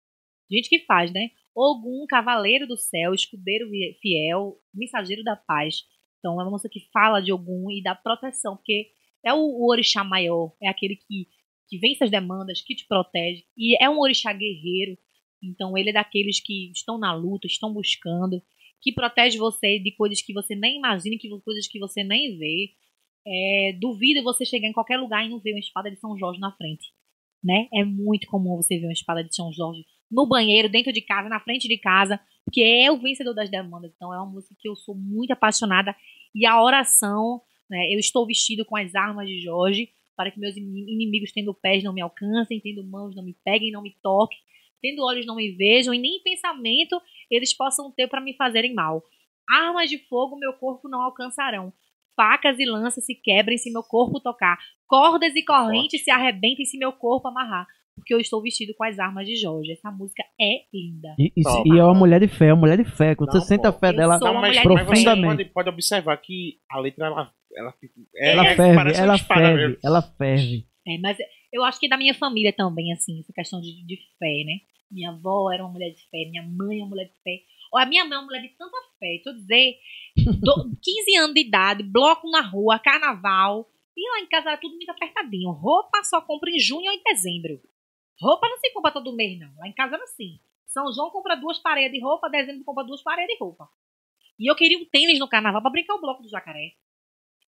Gente 0.50 0.70
que 0.70 0.80
faz, 0.86 1.12
né? 1.12 1.32
Ogum, 1.54 2.06
cavaleiro 2.08 2.68
do 2.68 2.78
céu, 2.78 3.14
escudeiro 3.14 3.70
fiel, 4.02 4.58
mensageiro 4.74 5.24
da 5.24 5.36
paz. 5.36 5.84
Então 6.20 6.40
é 6.40 6.44
uma 6.44 6.52
música 6.52 6.70
que 6.70 6.88
fala 6.92 7.22
de 7.22 7.32
Ogum 7.34 7.70
e 7.72 7.82
dá 7.82 7.96
proteção, 7.96 8.56
porque 8.56 8.92
é 9.24 9.34
o, 9.34 9.40
o 9.40 9.70
orixá 9.70 10.04
maior, 10.04 10.56
é 10.62 10.70
aquele 10.70 10.96
que, 10.96 11.28
que 11.68 11.78
vence 11.78 12.04
as 12.04 12.12
demandas, 12.12 12.62
que 12.62 12.76
te 12.76 12.88
protege. 12.88 13.44
E 13.58 13.82
é 13.84 13.90
um 13.90 14.00
orixá 14.00 14.32
guerreiro, 14.32 14.98
então 15.42 15.78
ele 15.78 15.90
é 15.90 15.94
daqueles 15.94 16.40
que 16.40 16.72
estão 16.72 16.98
na 16.98 17.14
luta, 17.14 17.48
estão 17.48 17.74
buscando, 17.74 18.42
que 18.82 18.92
protege 18.92 19.38
você 19.38 19.80
de 19.80 19.92
coisas 19.96 20.22
que 20.22 20.34
você 20.34 20.56
nem 20.56 20.78
imagina, 20.78 21.18
que 21.20 21.30
coisas 21.42 21.68
que 21.68 21.80
você 21.80 22.04
nem 22.04 22.38
vê. 22.38 22.72
É, 23.26 23.74
duvido 23.80 24.24
você 24.24 24.46
chegar 24.46 24.68
em 24.68 24.74
qualquer 24.74 24.98
lugar 24.98 25.26
e 25.26 25.30
não 25.30 25.40
ver 25.40 25.52
uma 25.52 25.60
espada 25.60 25.92
de 25.92 26.00
São 26.00 26.18
Jorge 26.18 26.40
na 26.40 26.56
frente. 26.56 26.94
Né? 27.44 27.68
É 27.74 27.84
muito 27.84 28.28
comum 28.28 28.56
você 28.56 28.78
ver 28.78 28.86
uma 28.88 28.94
espada 28.94 29.24
de 29.24 29.36
São 29.36 29.52
Jorge 29.52 29.86
no 30.10 30.26
banheiro, 30.26 30.70
dentro 30.70 30.94
de 30.94 31.02
casa, 31.02 31.28
na 31.28 31.40
frente 31.40 31.68
de 31.68 31.78
casa, 31.78 32.20
porque 32.46 32.62
é 32.62 32.90
o 32.92 32.98
vencedor 32.98 33.34
das 33.34 33.50
demandas. 33.50 33.92
Então 33.96 34.14
é 34.14 34.18
uma 34.18 34.32
música 34.32 34.56
que 34.58 34.70
eu 34.70 34.76
sou 34.76 34.96
muito 34.96 35.32
apaixonada. 35.32 35.96
E 36.34 36.46
a 36.46 36.62
oração, 36.62 37.42
né? 37.70 37.94
Eu 37.94 38.00
estou 38.00 38.26
vestido 38.26 38.66
com 38.66 38.78
as 38.78 38.96
armas 38.96 39.28
de 39.28 39.40
Jorge 39.42 39.90
para 40.16 40.32
que 40.32 40.40
meus 40.40 40.56
ini- 40.56 40.94
inimigos 40.94 41.32
tendo 41.32 41.54
pés 41.54 41.84
não 41.84 41.94
me 41.94 42.02
alcancem, 42.02 42.60
tendo 42.60 42.84
mãos 42.84 43.16
não 43.16 43.24
me 43.24 43.36
peguem, 43.46 43.72
não 43.72 43.84
me 43.84 43.96
toquem, 44.02 44.38
tendo 44.82 45.04
olhos 45.04 45.26
não 45.26 45.36
me 45.36 45.52
vejam 45.52 45.94
e 45.94 46.00
nem 46.00 46.22
pensamento 46.24 47.00
eles 47.30 47.56
possam 47.56 47.92
ter 47.92 48.08
para 48.08 48.22
me 48.22 48.34
fazerem 48.36 48.74
mal. 48.74 49.04
Armas 49.50 49.90
de 49.90 49.98
fogo 50.08 50.38
meu 50.38 50.54
corpo 50.54 50.90
não 50.90 51.02
alcançarão. 51.02 51.72
Facas 52.16 52.58
e 52.60 52.66
lanças 52.66 53.06
se 53.06 53.14
quebrem 53.16 53.58
se 53.58 53.72
meu 53.72 53.84
corpo 53.84 54.20
tocar. 54.20 54.58
Cordas 54.88 55.36
e 55.36 55.44
correntes 55.44 56.04
se 56.04 56.10
arrebentem 56.12 56.66
se 56.66 56.78
meu 56.78 56.92
corpo 56.92 57.28
amarrar. 57.28 57.68
Porque 57.96 58.14
eu 58.14 58.20
estou 58.20 58.42
vestido 58.42 58.74
com 58.76 58.84
as 58.84 59.00
armas 59.00 59.26
de 59.26 59.36
Jorge. 59.36 59.72
Essa 59.72 59.90
música 59.92 60.24
é 60.40 60.62
linda. 60.74 61.16
E, 61.18 61.32
e- 61.36 61.44
Top. 61.44 61.68
e 61.68 61.80
é 61.80 61.84
uma 61.84 61.96
mulher 61.96 62.20
de 62.20 62.28
fé, 62.28 62.48
é 62.48 62.54
uma 62.54 62.60
mulher 62.62 62.78
de 62.78 62.86
fé. 62.86 63.16
Quando 63.16 63.34
Não, 63.34 63.42
você 63.42 63.48
sente 63.48 63.66
a 63.66 63.72
fé 63.74 63.92
dela. 63.92 64.18
uma 64.22 64.34
mas, 64.42 64.52
de 64.52 64.68
mas 64.68 64.84
você 64.86 64.86
profundamente. 64.86 65.26
pode, 65.26 65.46
pode 65.54 65.70
observar 65.70 66.18
que 66.18 66.60
a 66.70 66.80
letra, 66.80 67.08
ela, 67.08 67.32
ela, 67.56 67.74
é, 68.16 68.32
Ela 68.34 68.46
é, 68.48 68.56
ferve, 68.56 68.76
parece 68.76 69.00
uma 69.02 69.04
ela 69.06 69.18
ferve, 69.18 69.80
ela 69.84 70.02
ferve. 70.02 70.68
É, 70.88 70.98
mas 71.00 71.18
eu 71.52 71.64
acho 71.64 71.80
que 71.80 71.88
da 71.90 71.98
minha 71.98 72.14
família 72.14 72.54
também, 72.54 72.92
assim, 72.94 73.20
essa 73.20 73.34
questão 73.34 73.60
de, 73.62 73.86
de 73.86 73.98
fé, 74.20 74.44
né? 74.46 74.60
Minha 74.92 75.12
avó 75.12 75.52
era 75.52 75.64
uma 75.64 75.72
mulher 75.74 75.92
de 75.92 76.02
fé, 76.10 76.26
minha 76.30 76.44
mãe 76.44 76.80
é 76.80 76.84
uma 76.84 76.90
mulher 76.90 77.06
de 77.06 77.22
fé. 77.22 77.42
Ó, 77.74 77.78
a 77.78 77.86
minha 77.86 78.06
mãe 78.06 78.16
é 78.16 78.20
uma 78.20 78.26
mulher 78.26 78.42
de 78.42 78.50
tanta 78.50 78.78
fé. 79.00 79.08
Deixa 79.16 79.30
eu 79.30 79.36
dizer, 79.36 79.78
do- 80.40 80.72
15 80.82 81.16
anos 81.18 81.34
de 81.34 81.42
idade, 81.42 81.84
bloco 81.84 82.30
na 82.30 82.42
rua, 82.42 82.80
carnaval. 82.80 83.70
E 83.96 84.10
lá 84.12 84.20
em 84.22 84.28
casa 84.28 84.50
era 84.50 84.58
tudo 84.58 84.76
muito 84.76 84.90
apertadinho. 84.90 85.52
Roupa 85.52 86.04
só 86.04 86.22
compra 86.22 86.50
em 86.50 86.60
junho 86.60 86.86
ou 86.90 86.96
em 86.96 87.04
dezembro. 87.04 87.60
Roupa 88.22 88.48
não 88.48 88.58
se 88.58 88.72
compra 88.72 88.92
todo 88.92 89.16
mês, 89.16 89.38
não. 89.40 89.54
Lá 89.58 89.68
em 89.68 89.74
casa 89.74 89.96
era 89.96 90.04
assim. 90.04 90.40
São 90.68 90.92
João 90.94 91.10
compra 91.10 91.36
duas 91.36 91.60
paredes 91.60 91.92
de 91.94 92.04
roupa, 92.04 92.30
dezembro 92.30 92.64
compra 92.64 92.84
duas 92.84 93.02
paredes 93.02 93.36
de 93.36 93.44
roupa. 93.44 93.68
E 94.40 94.50
eu 94.50 94.56
queria 94.56 94.78
um 94.78 94.86
tênis 94.86 95.18
no 95.20 95.28
carnaval 95.28 95.62
pra 95.62 95.72
brincar 95.72 95.96
o 95.96 96.02
bloco 96.02 96.22
do 96.22 96.30
jacaré. 96.30 96.74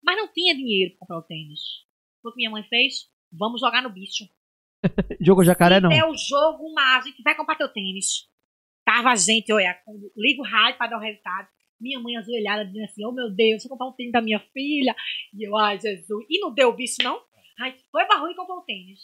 Mas 0.02 0.16
não 0.16 0.28
tinha 0.32 0.54
dinheiro 0.54 0.90
pra 0.92 1.00
comprar 1.00 1.18
o 1.18 1.22
tênis. 1.22 1.60
O 2.24 2.30
que 2.30 2.36
minha 2.36 2.50
mãe 2.50 2.64
fez? 2.64 3.08
Vamos 3.32 3.60
jogar 3.60 3.82
no 3.82 3.90
bicho. 3.90 4.24
Jogo 5.20 5.44
jacaré 5.44 5.80
não. 5.80 5.88
Der 5.90 6.04
o 6.04 6.14
jogo 6.16 6.72
mágico, 6.74 7.22
vai 7.24 7.34
comprar 7.36 7.56
teu 7.56 7.68
tênis. 7.68 8.28
Tava 8.84 9.10
a 9.10 9.16
gente, 9.16 9.52
olha, 9.52 9.76
liga 10.16 10.42
o 10.42 10.44
rádio 10.44 10.76
pra 10.78 10.88
dar 10.88 10.96
o 10.98 11.00
resultado. 11.00 11.46
Minha 11.80 12.00
mãe 12.00 12.16
ajoelhada 12.16 12.64
dizendo 12.64 12.84
assim, 12.84 13.04
oh 13.06 13.12
meu 13.12 13.30
Deus, 13.30 13.62
vou 13.62 13.70
comprar 13.70 13.86
um 13.86 13.92
tênis 13.92 14.12
da 14.12 14.20
minha 14.20 14.40
filha. 14.52 14.94
E 15.32 15.46
eu, 15.48 15.56
ai 15.56 15.78
Jesus. 15.78 16.26
E 16.28 16.40
não 16.40 16.52
deu 16.52 16.68
o 16.70 16.72
bicho, 16.76 16.96
não? 17.02 17.20
Ai, 17.60 17.74
foi 17.92 18.04
pra 18.06 18.18
rua 18.18 18.30
e 18.30 18.34
comprou 18.34 18.58
o 18.58 18.62
tênis. 18.62 18.98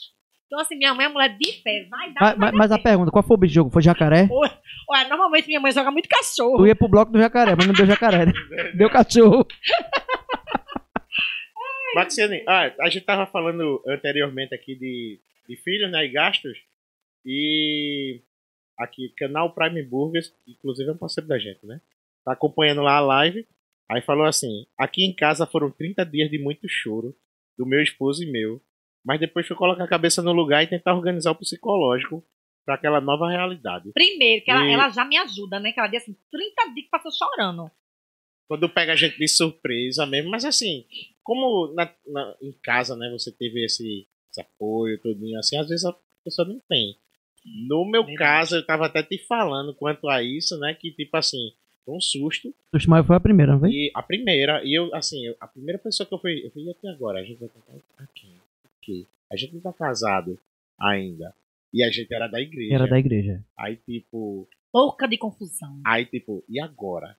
Então 0.47 0.59
assim, 0.61 0.76
minha 0.76 0.95
mãe 0.95 1.07
é 1.07 1.09
mulher 1.09 1.37
de 1.37 1.53
fé, 1.62 1.87
vai 1.91 2.12
dar. 2.12 2.20
Mas, 2.20 2.39
mas- 2.39 2.53
mas 2.55 2.72
a 2.72 2.79
pergunta, 2.79 3.11
qual 3.12 3.22
foi 3.22 3.37
o 3.37 3.39
bicho 3.39 3.51
de 3.51 3.55
jogo? 3.57 3.70
Foi 3.70 3.83
jacaré? 3.83 4.29
Olha, 4.91 5.09
normalmente 5.09 5.47
minha 5.47 5.61
mãe 5.61 5.70
joga 5.70 5.91
muito 5.91 6.09
Tu 6.09 6.16
cachorro. 6.16 6.66
ia 6.66 6.74
pro 6.74 6.89
bloco 6.89 7.12
do 7.12 7.18
jacaré, 7.18 7.55
mas 7.55 7.66
não 7.66 7.74
deu 7.74 7.87
jacaré. 7.87 8.26
né? 8.26 8.33
Deu 8.74 8.89
cachorro. 8.91 9.47
Maxiane, 11.95 12.43
ah, 12.47 12.72
a 12.80 12.89
gente 12.91 13.05
tava 13.05 13.26
falando 13.26 13.82
anteriormente 13.86 14.55
aqui 14.55 14.74
de, 14.74 15.18
de 15.49 15.57
filhos, 15.57 15.91
né, 15.91 16.05
e 16.05 16.09
gastos. 16.09 16.59
E 17.24 18.20
aqui, 18.78 19.09
canal 19.16 19.53
Prime 19.55 19.82
Burgers, 19.82 20.32
inclusive 20.47 20.89
é 20.89 20.93
um 20.93 20.97
parceiro 20.99 21.28
da 21.28 21.39
gente, 21.39 21.64
né? 21.66 21.80
Tá 22.24 22.32
acompanhando 22.32 22.82
lá 22.82 22.97
a 22.97 23.01
live. 23.01 23.47
Aí 23.91 24.01
falou 24.03 24.26
assim: 24.26 24.66
aqui 24.76 25.05
em 25.05 25.14
casa 25.14 25.47
foram 25.47 25.70
30 25.70 26.05
dias 26.05 26.30
de 26.30 26.39
muito 26.39 26.68
choro, 26.68 27.14
do 27.57 27.66
meu 27.66 27.82
esposo 27.82 28.22
e 28.22 28.30
meu. 28.30 28.61
Mas 29.05 29.20
depois 29.20 29.47
foi 29.47 29.57
colocar 29.57 29.84
a 29.84 29.89
cabeça 29.89 30.22
no 30.22 30.32
lugar 30.32 30.62
e 30.62 30.66
tentar 30.66 30.95
organizar 30.95 31.30
o 31.30 31.34
psicológico 31.34 32.22
para 32.64 32.74
aquela 32.74 33.01
nova 33.01 33.28
realidade. 33.30 33.91
Primeiro, 33.95 34.45
que 34.45 34.51
ela, 34.51 34.64
E- 34.66 34.72
ela 34.72 34.89
já 34.91 35.05
me 35.05 35.16
ajuda, 35.16 35.59
né? 35.59 35.72
Que 35.72 35.80
ela 35.80 35.89
diz 35.89 36.03
assim, 36.03 36.14
30 36.30 36.64
dias 36.74 36.84
que 36.84 36.91
passou 36.91 37.11
chorando. 37.11 37.70
Quando 38.49 38.68
pega 38.68 38.92
a 38.92 38.96
gente 38.96 39.18
de 39.18 39.28
surpresa 39.28 40.07
mesmo, 40.07 40.30
mas 40.30 40.44
assim, 40.44 40.84
como 41.22 41.72
na, 41.74 41.92
na- 42.07 42.34
em 42.42 42.53
casa, 42.62 42.96
né, 42.96 43.09
você 43.11 43.30
teve 43.30 43.64
esse, 43.64 44.07
esse 44.30 44.40
apoio, 44.40 44.99
tudinho 45.01 45.38
assim, 45.38 45.57
às 45.59 45.68
vezes 45.68 45.84
a 45.84 45.94
pessoa 46.24 46.49
não 46.49 46.59
tem. 46.68 46.96
No 47.68 47.84
meu 47.84 48.05
caso, 48.16 48.57
eu 48.57 48.66
tava 48.66 48.86
até 48.86 49.03
te 49.03 49.18
falando 49.26 49.74
quanto 49.74 50.09
a 50.09 50.22
isso, 50.22 50.59
né, 50.59 50.74
que 50.74 50.90
tipo 50.90 51.16
assim, 51.16 51.53
foi 51.84 51.94
um 51.94 52.01
susto, 52.01 52.53
O 52.72 52.76
Ismael 52.76 53.05
foi 53.05 53.16
a 53.16 53.20
primeira, 53.20 53.53
não 53.53 53.61
foi? 53.61 53.70
e 53.70 53.90
a 53.94 54.03
primeira, 54.03 54.62
e 54.64 54.74
eu, 54.74 54.94
assim, 54.94 55.24
eu- 55.26 55.36
a 55.40 55.46
primeira 55.46 55.78
pessoa 55.78 56.07
que 56.07 56.12
eu 56.14 56.18
fui, 56.18 56.44
eu 56.44 56.51
fui 56.51 56.62
e 56.64 56.70
até 56.70 56.88
agora, 56.88 57.20
a 57.20 57.24
gente 57.24 57.38
vai 57.38 57.49
contar 57.49 57.72
aqui, 58.03 58.32
aqui, 58.64 59.07
a 59.30 59.36
gente 59.36 59.55
não 59.55 59.61
tá 59.61 59.72
casado 59.72 60.38
ainda, 60.80 61.34
e 61.72 61.82
a 61.82 61.90
gente 61.90 62.12
era 62.12 62.26
da 62.28 62.40
igreja, 62.40 62.74
Era 62.74 62.86
da 62.86 62.99
igreja. 62.99 63.44
aí 63.57 63.76
tipo, 63.76 64.49
Pouca 64.72 65.07
de 65.07 65.16
confusão. 65.18 65.80
aí 65.84 66.05
tipo, 66.07 66.44
e 66.49 66.61
agora? 66.61 67.16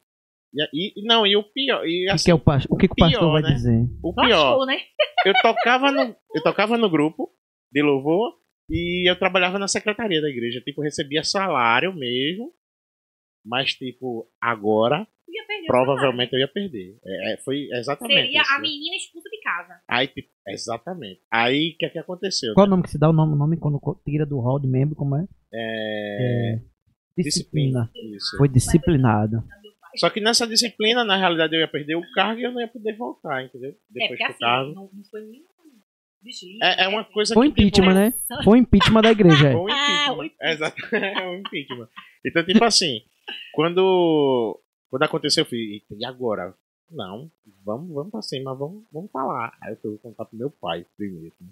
E, 0.73 0.99
e 0.99 1.05
não, 1.05 1.27
e 1.27 1.35
o 1.35 1.43
pior, 1.43 1.85
e 1.85 2.05
O 2.05 2.07
que, 2.07 2.11
assim, 2.11 2.25
que 2.25 2.31
é 2.31 2.33
o, 2.33 2.37
o, 2.69 2.77
que 2.77 2.87
que 2.87 2.93
o 2.93 2.95
pastor 2.95 3.19
pior, 3.19 3.31
vai 3.33 3.41
né? 3.43 3.53
dizer? 3.53 3.87
o 4.03 4.13
pior, 4.13 4.53
Achou, 4.53 4.65
né? 4.65 4.79
eu 5.25 5.33
tocava 5.41 5.91
no, 5.91 6.15
eu 6.33 6.43
tocava 6.43 6.77
no 6.77 6.89
grupo 6.89 7.31
de 7.71 7.81
louvor 7.83 8.33
e 8.69 9.09
eu 9.09 9.17
trabalhava 9.17 9.59
na 9.59 9.67
secretaria 9.67 10.21
da 10.21 10.29
igreja. 10.29 10.59
Tipo, 10.61 10.81
eu 10.81 10.85
recebia 10.85 11.23
salário 11.23 11.93
mesmo, 11.93 12.51
mas 13.45 13.73
tipo, 13.73 14.27
agora 14.41 15.07
provavelmente 15.67 16.33
eu 16.33 16.39
ia 16.39 16.47
perder. 16.47 16.97
É, 17.05 17.33
é, 17.33 17.37
foi 17.37 17.67
exatamente 17.71 18.21
Seria 18.21 18.41
isso. 18.41 18.51
a 18.51 18.59
menina 18.59 18.95
expulsa 18.95 19.29
de 19.29 19.41
casa. 19.41 19.79
Aí, 19.87 20.07
tipo, 20.07 20.29
exatamente. 20.47 21.21
Aí, 21.31 21.73
o 21.73 21.77
que 21.77 21.85
é 21.85 21.89
que 21.89 21.99
aconteceu? 21.99 22.53
Qual 22.53 22.65
o 22.65 22.69
nome 22.69 22.83
que 22.83 22.89
se 22.89 22.99
dá 22.99 23.09
o 23.09 23.13
nome, 23.13 23.37
nome 23.37 23.57
quando 23.57 23.79
tira 24.03 24.25
do 24.25 24.39
hall 24.39 24.59
de 24.59 24.67
membro, 24.67 24.95
como 24.95 25.15
é? 25.15 25.27
É... 25.53 26.55
É, 26.55 26.59
disciplina. 27.21 27.89
Isso. 28.15 28.37
Foi 28.37 28.47
disciplinado. 28.47 29.43
Só 29.99 30.09
que 30.09 30.19
nessa 30.21 30.47
disciplina, 30.47 31.03
na 31.03 31.17
realidade, 31.17 31.55
eu 31.55 31.59
ia 31.59 31.67
perder 31.67 31.95
o 31.95 32.11
cargo 32.13 32.39
e 32.39 32.43
eu 32.43 32.51
não 32.51 32.61
ia 32.61 32.67
poder 32.67 32.95
voltar, 32.95 33.43
entendeu? 33.43 33.71
É, 33.71 33.75
Depois 33.89 34.09
porque 34.09 34.23
do 34.23 34.29
assim, 34.29 34.39
cargo. 34.39 34.73
não, 34.73 34.89
não 34.93 35.03
foi 35.09 35.21
nem 35.21 35.43
deslize, 36.21 36.59
É, 36.61 36.83
é 36.83 36.87
uma 36.87 37.01
né? 37.01 37.07
coisa 37.13 37.33
Foi 37.33 37.47
que. 37.51 37.55
tipo, 37.55 37.67
impeachment, 37.67 37.93
né? 37.95 38.13
Foi 38.43 38.57
impeachment 38.57 39.01
da 39.01 39.11
igreja. 39.11 39.49
é. 39.49 39.55
Um 39.55 39.67
Ah, 39.69 39.73
impeachment. 39.73 40.25
impeachment. 40.25 40.51
Exato. 40.51 40.75
É 40.95 41.27
um 41.29 41.35
impeachment. 41.39 41.87
Então, 42.25 42.43
tipo 42.45 42.63
assim, 42.63 43.01
quando, 43.53 44.59
quando 44.89 45.03
aconteceu, 45.03 45.41
eu 45.43 45.45
falei, 45.49 45.73
"Eita, 45.73 45.95
e 45.97 46.05
agora? 46.05 46.53
Não, 46.91 47.29
vamos, 47.63 47.93
vamos 47.93 48.11
pra 48.11 48.21
cima, 48.21 48.55
vamos, 48.55 48.83
vamos 48.91 49.11
falar. 49.11 49.55
Aí 49.61 49.73
eu 49.73 49.77
fui 49.77 49.97
contar 49.99 50.25
pro 50.25 50.37
meu 50.37 50.49
pai 50.49 50.85
primeiro. 50.97 51.35
né? 51.39 51.47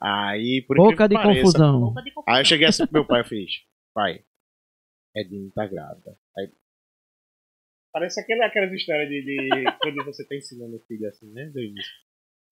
Aí, 0.00 0.62
por 0.66 0.76
Boca 0.76 1.08
de 1.08 1.16
que 1.16 1.22
pareça, 1.22 1.40
confusão. 1.42 1.80
Roupa 1.80 2.02
de 2.02 2.10
confusão. 2.12 2.34
Aí 2.34 2.40
eu 2.42 2.44
cheguei 2.44 2.66
assim 2.66 2.84
pro 2.86 2.92
meu 2.92 3.04
pai 3.04 3.22
e 3.22 3.24
fiz, 3.24 3.50
pai, 3.94 4.22
Edinho 5.16 5.50
tá 5.52 5.66
grávida. 5.66 6.16
Parece 7.96 8.20
aquele, 8.20 8.42
aquelas 8.42 8.70
histórias 8.74 9.08
de, 9.08 9.22
de 9.22 9.48
quando 9.80 10.04
você 10.04 10.22
tá 10.28 10.36
ensinando 10.36 10.76
o 10.76 10.80
filho 10.80 11.08
assim, 11.08 11.32
né? 11.32 11.46
Do 11.46 11.58
início. 11.62 11.90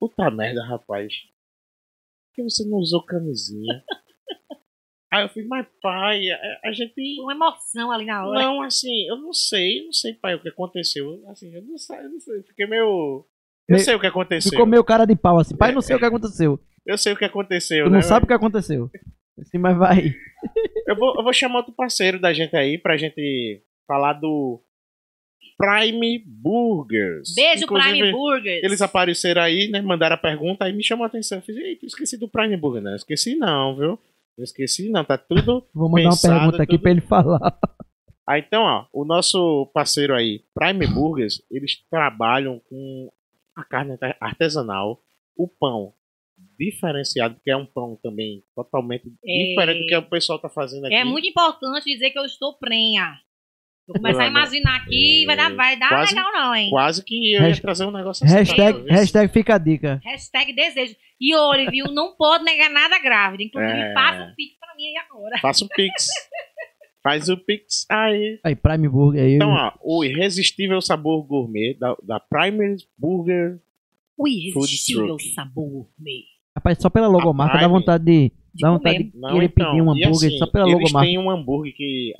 Puta 0.00 0.30
merda, 0.30 0.64
rapaz. 0.64 1.12
Por 1.12 2.34
que 2.36 2.42
você 2.44 2.64
não 2.66 2.78
usou 2.78 3.04
camisinha? 3.04 3.84
Aí 5.12 5.22
eu 5.22 5.28
fiz, 5.28 5.46
mas 5.46 5.66
pai, 5.82 6.30
a, 6.30 6.60
a 6.64 6.72
gente. 6.72 6.94
Uma 7.20 7.34
emoção 7.34 7.92
ali 7.92 8.06
na 8.06 8.26
hora. 8.26 8.40
Não, 8.40 8.62
assim, 8.62 9.06
eu 9.06 9.18
não 9.18 9.34
sei, 9.34 9.80
eu 9.80 9.84
não 9.84 9.92
sei, 9.92 10.14
pai, 10.14 10.34
o 10.34 10.40
que 10.40 10.48
aconteceu. 10.48 11.22
Assim, 11.28 11.54
eu 11.54 11.60
não 11.62 11.76
sei, 11.76 11.98
eu 11.98 12.08
não 12.10 12.20
sei. 12.20 12.42
Fiquei 12.44 12.66
meio. 12.66 13.26
Eu 13.68 13.76
Me- 13.76 13.80
sei 13.80 13.94
o 13.94 14.00
que 14.00 14.06
aconteceu. 14.06 14.50
Ficou 14.50 14.64
meio 14.64 14.82
cara 14.82 15.04
de 15.04 15.14
pau 15.14 15.38
assim. 15.38 15.54
Pai, 15.54 15.72
não 15.72 15.82
sei 15.82 15.94
o 15.94 15.98
que 15.98 16.06
aconteceu. 16.06 16.58
Eu 16.86 16.96
sei 16.96 17.12
o 17.12 17.16
que 17.18 17.24
aconteceu, 17.26 17.84
Tu 17.84 17.90
né? 17.90 17.96
não 17.96 18.02
sabe 18.02 18.24
o 18.24 18.26
que 18.26 18.32
aconteceu. 18.32 18.90
Assim, 19.38 19.58
mas 19.58 19.76
vai. 19.76 20.14
Eu 20.88 20.96
vou, 20.96 21.14
eu 21.16 21.22
vou 21.22 21.32
chamar 21.32 21.58
outro 21.60 21.72
parceiro 21.72 22.20
da 22.20 22.32
gente 22.34 22.54
aí 22.54 22.76
pra 22.76 22.96
gente 22.98 23.62
falar 23.86 24.12
do 24.14 24.62
Prime 25.56 26.22
Burgers. 26.26 27.34
Beijo, 27.34 27.64
Inclusive, 27.64 27.98
Prime 27.98 28.12
Burgers. 28.12 28.62
Eles 28.64 28.82
apareceram 28.82 29.42
aí, 29.42 29.68
né? 29.68 29.80
Mandaram 29.80 30.14
a 30.14 30.18
pergunta, 30.18 30.64
aí 30.64 30.72
me 30.72 30.82
chamou 30.82 31.04
a 31.04 31.06
atenção. 31.06 31.38
Eu 31.38 31.42
fiz, 31.42 31.56
eita, 31.56 31.86
esqueci 31.86 32.16
do 32.18 32.28
Prime 32.28 32.56
Burger, 32.56 32.82
né? 32.82 32.96
Esqueci 32.96 33.34
não, 33.36 33.76
viu? 33.76 33.98
Eu 34.36 34.42
esqueci 34.44 34.88
não, 34.90 35.04
tá 35.04 35.16
tudo. 35.16 35.64
Vou 35.72 35.88
mandar 35.88 36.10
Pensado, 36.10 36.34
uma 36.34 36.40
pergunta 36.40 36.62
aqui 36.62 36.72
tudo- 36.72 36.82
pra 36.82 36.90
ele 36.90 37.00
falar. 37.00 37.40
Ah, 38.26 38.38
então, 38.38 38.62
ó, 38.62 38.86
o 38.90 39.04
nosso 39.04 39.70
parceiro 39.74 40.14
aí, 40.14 40.42
Prime 40.54 40.86
Burgers, 40.86 41.42
eles 41.50 41.76
trabalham 41.90 42.58
com 42.70 43.10
a 43.54 43.62
carne 43.62 43.98
arte- 44.00 44.16
artesanal, 44.18 44.98
o 45.36 45.46
pão 45.46 45.92
diferenciado, 46.58 47.34
porque 47.34 47.50
é 47.50 47.56
um 47.56 47.66
pão 47.66 47.98
também 48.02 48.42
totalmente 48.54 49.12
É. 49.26 49.48
diferente 49.50 49.80
do 49.82 49.86
que 49.86 49.96
o 49.96 50.02
pessoal 50.08 50.38
tá 50.38 50.48
fazendo 50.48 50.86
aqui. 50.86 50.94
É 50.94 51.04
muito 51.04 51.28
importante 51.28 51.84
dizer 51.84 52.10
que 52.12 52.18
eu 52.18 52.24
estou 52.24 52.54
prenha. 52.58 53.18
Vou 53.86 53.96
começar 53.96 54.22
a 54.22 54.26
imaginar 54.28 54.76
aqui, 54.76 55.24
vai 55.26 55.36
dar, 55.36 55.54
vai 55.54 55.78
dar 55.78 55.88
Quase- 55.90 56.14
legal 56.14 56.32
não, 56.32 56.54
hein? 56.54 56.70
Quase 56.70 57.04
que 57.04 57.34
eu 57.34 57.42
ia 57.42 57.48
Hasht- 57.48 57.60
trazer 57.62 57.84
um 57.84 57.90
negócio 57.90 58.24
assim. 58.24 58.34
Hashtag, 58.34 58.84
hashtag 58.90 59.32
fica 59.32 59.54
a 59.56 59.58
dica. 59.58 60.00
Hashtag 60.02 60.54
desejo. 60.54 60.96
E 61.20 61.34
olha, 61.36 61.70
viu? 61.70 61.86
Não 61.92 62.16
pode 62.16 62.44
negar 62.44 62.70
nada 62.70 62.98
grávida. 62.98 63.42
Inclusive, 63.42 63.78
É. 63.78 63.92
passa 63.92 64.22
um 64.24 64.34
pix 64.34 64.58
pra 64.58 64.74
mim 64.74 64.84
aí 64.86 64.96
agora. 65.08 65.38
Faça 65.40 65.64
o 65.64 65.68
Pix. 65.68 66.06
Faz 67.02 67.28
o 67.28 67.36
Pix 67.36 67.84
aí. 67.90 68.40
Aí, 68.42 68.56
Prime 68.56 68.88
Burger 68.88 69.22
aí. 69.22 69.34
Então, 69.34 69.50
ó, 69.50 69.72
o 69.82 70.02
irresistível 70.02 70.80
sabor 70.80 71.22
gourmet 71.26 71.74
da, 71.78 71.94
da 72.02 72.18
Prime 72.18 72.76
Burger 72.96 73.58
O 74.16 74.26
irresistível 74.26 75.18
sabor 75.34 75.86
meu. 75.98 76.14
Rapaz, 76.56 76.78
só 76.80 76.88
pela 76.88 77.06
logomarca 77.08 77.58
dá 77.58 77.68
vontade 77.68 78.04
de. 78.04 78.32
De 78.54 78.60
Dá 78.62 78.70
vontade 78.70 78.98
comer. 78.98 79.10
de 79.10 79.18
Não, 79.18 79.32
querer 79.32 79.44
então, 79.46 79.70
pedir 79.70 79.82
um 79.82 79.90
hambúrguer 79.90 80.28
assim, 80.28 80.38
só 80.38 80.46
pela 80.46 80.64
eles 80.68 80.74
logomarca. 80.80 81.06
têm 81.08 81.18
um 81.18 81.30
hambúrguer 81.30 81.74
que. 81.76 82.14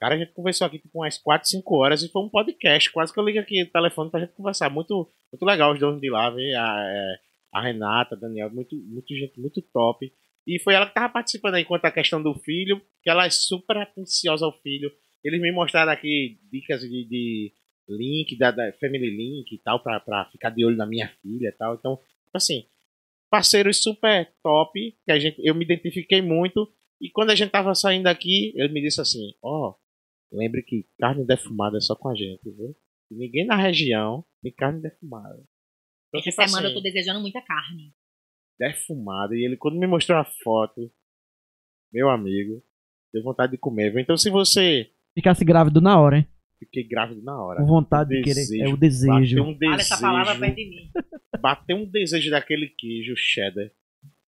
Cara, 0.00 0.14
a 0.14 0.18
gente 0.18 0.32
conversou 0.32 0.66
aqui 0.66 0.78
tipo 0.78 0.98
umas 0.98 1.16
4, 1.18 1.48
5 1.48 1.76
horas 1.76 2.02
e 2.02 2.08
foi 2.08 2.22
um 2.22 2.28
podcast. 2.28 2.90
Quase 2.90 3.12
que 3.12 3.20
eu 3.20 3.24
ligo 3.24 3.38
aqui 3.38 3.62
o 3.62 3.70
telefone 3.70 4.10
pra 4.10 4.20
gente 4.20 4.32
conversar. 4.32 4.68
Muito, 4.68 5.08
muito 5.32 5.44
legal 5.44 5.72
os 5.72 5.78
donos 5.78 6.00
de 6.00 6.10
lá, 6.10 6.28
ver 6.30 6.54
a, 6.56 6.76
é, 6.88 7.14
a 7.54 7.62
Renata, 7.62 8.14
a 8.16 8.18
Daniel, 8.18 8.50
muito, 8.50 8.74
muito 8.76 9.14
gente, 9.14 9.38
muito 9.40 9.62
top. 9.72 10.12
E 10.46 10.58
foi 10.60 10.74
ela 10.74 10.86
que 10.86 10.94
tava 10.94 11.12
participando 11.12 11.54
aí 11.54 11.64
quanto 11.64 11.84
à 11.84 11.90
questão 11.90 12.22
do 12.22 12.34
filho, 12.34 12.80
que 13.02 13.08
ela 13.10 13.24
é 13.26 13.30
super 13.30 13.76
atenciosa 13.76 14.44
ao 14.44 14.52
filho. 14.60 14.90
Eles 15.24 15.40
me 15.40 15.50
mostraram 15.52 15.90
aqui 15.92 16.38
dicas 16.52 16.80
de, 16.82 17.04
de 17.04 17.52
link, 17.88 18.36
da, 18.38 18.50
da 18.50 18.72
Family 18.80 19.10
Link 19.10 19.52
e 19.52 19.58
tal, 19.58 19.80
pra, 19.80 19.98
pra 20.00 20.24
ficar 20.32 20.50
de 20.50 20.64
olho 20.64 20.76
na 20.76 20.86
minha 20.86 21.08
filha 21.22 21.48
e 21.48 21.52
tal. 21.52 21.74
Então, 21.74 21.98
assim, 22.34 22.64
parceiros 23.36 23.82
super 23.82 24.32
top, 24.42 24.92
que 25.04 25.12
a 25.12 25.18
gente, 25.18 25.36
eu 25.44 25.54
me 25.54 25.64
identifiquei 25.64 26.22
muito. 26.22 26.66
E 27.00 27.10
quando 27.10 27.30
a 27.30 27.34
gente 27.34 27.50
tava 27.50 27.74
saindo 27.74 28.04
daqui, 28.04 28.52
ele 28.56 28.72
me 28.72 28.80
disse 28.80 29.00
assim: 29.00 29.34
Ó, 29.42 29.74
lembre 30.32 30.62
que 30.62 30.86
carne 30.98 31.26
defumada 31.26 31.76
é 31.76 31.80
só 31.80 31.94
com 31.94 32.08
a 32.08 32.14
gente, 32.14 32.42
viu? 32.44 32.74
E 33.10 33.14
Ninguém 33.14 33.46
na 33.46 33.56
região 33.56 34.24
tem 34.42 34.52
carne 34.52 34.80
defumada. 34.80 35.44
Então, 36.08 36.20
Essa 36.20 36.30
tipo 36.30 36.42
semana 36.48 36.66
assim, 36.68 36.74
eu 36.74 36.74
tô 36.74 36.80
desejando 36.82 37.20
muita 37.20 37.42
carne. 37.42 37.92
defumada. 38.58 39.34
E 39.36 39.44
ele, 39.44 39.56
quando 39.56 39.78
me 39.78 39.86
mostrou 39.86 40.18
a 40.18 40.24
foto, 40.24 40.90
meu 41.92 42.08
amigo, 42.08 42.62
deu 43.12 43.22
vontade 43.22 43.52
de 43.52 43.58
comer. 43.58 43.90
viu? 43.90 44.00
Então, 44.00 44.16
se 44.16 44.30
você 44.30 44.90
Ficasse 45.14 45.44
grávido 45.44 45.80
na 45.80 45.98
hora, 46.00 46.18
hein? 46.18 46.28
Fiquei 46.58 46.82
grávido 46.86 47.22
na 47.22 47.40
hora, 47.40 47.60
Com 47.60 47.66
vontade 47.66 48.10
de 48.10 48.22
Desejo. 48.22 48.48
querer. 48.50 48.60
É 48.62 48.68
o 48.68 48.70
bateu 48.72 48.80
desejo. 48.80 49.42
um 49.42 49.52
desejo, 49.52 49.58
Fala 49.70 49.80
essa 49.80 50.00
palavra 50.00 50.34
perto 50.36 50.56
de 50.56 50.64
mim. 50.70 50.90
bateu 51.40 51.76
um 51.76 51.84
desejo 51.90 52.30
daquele 52.30 52.68
queijo 52.68 53.14
cheddar 53.16 53.70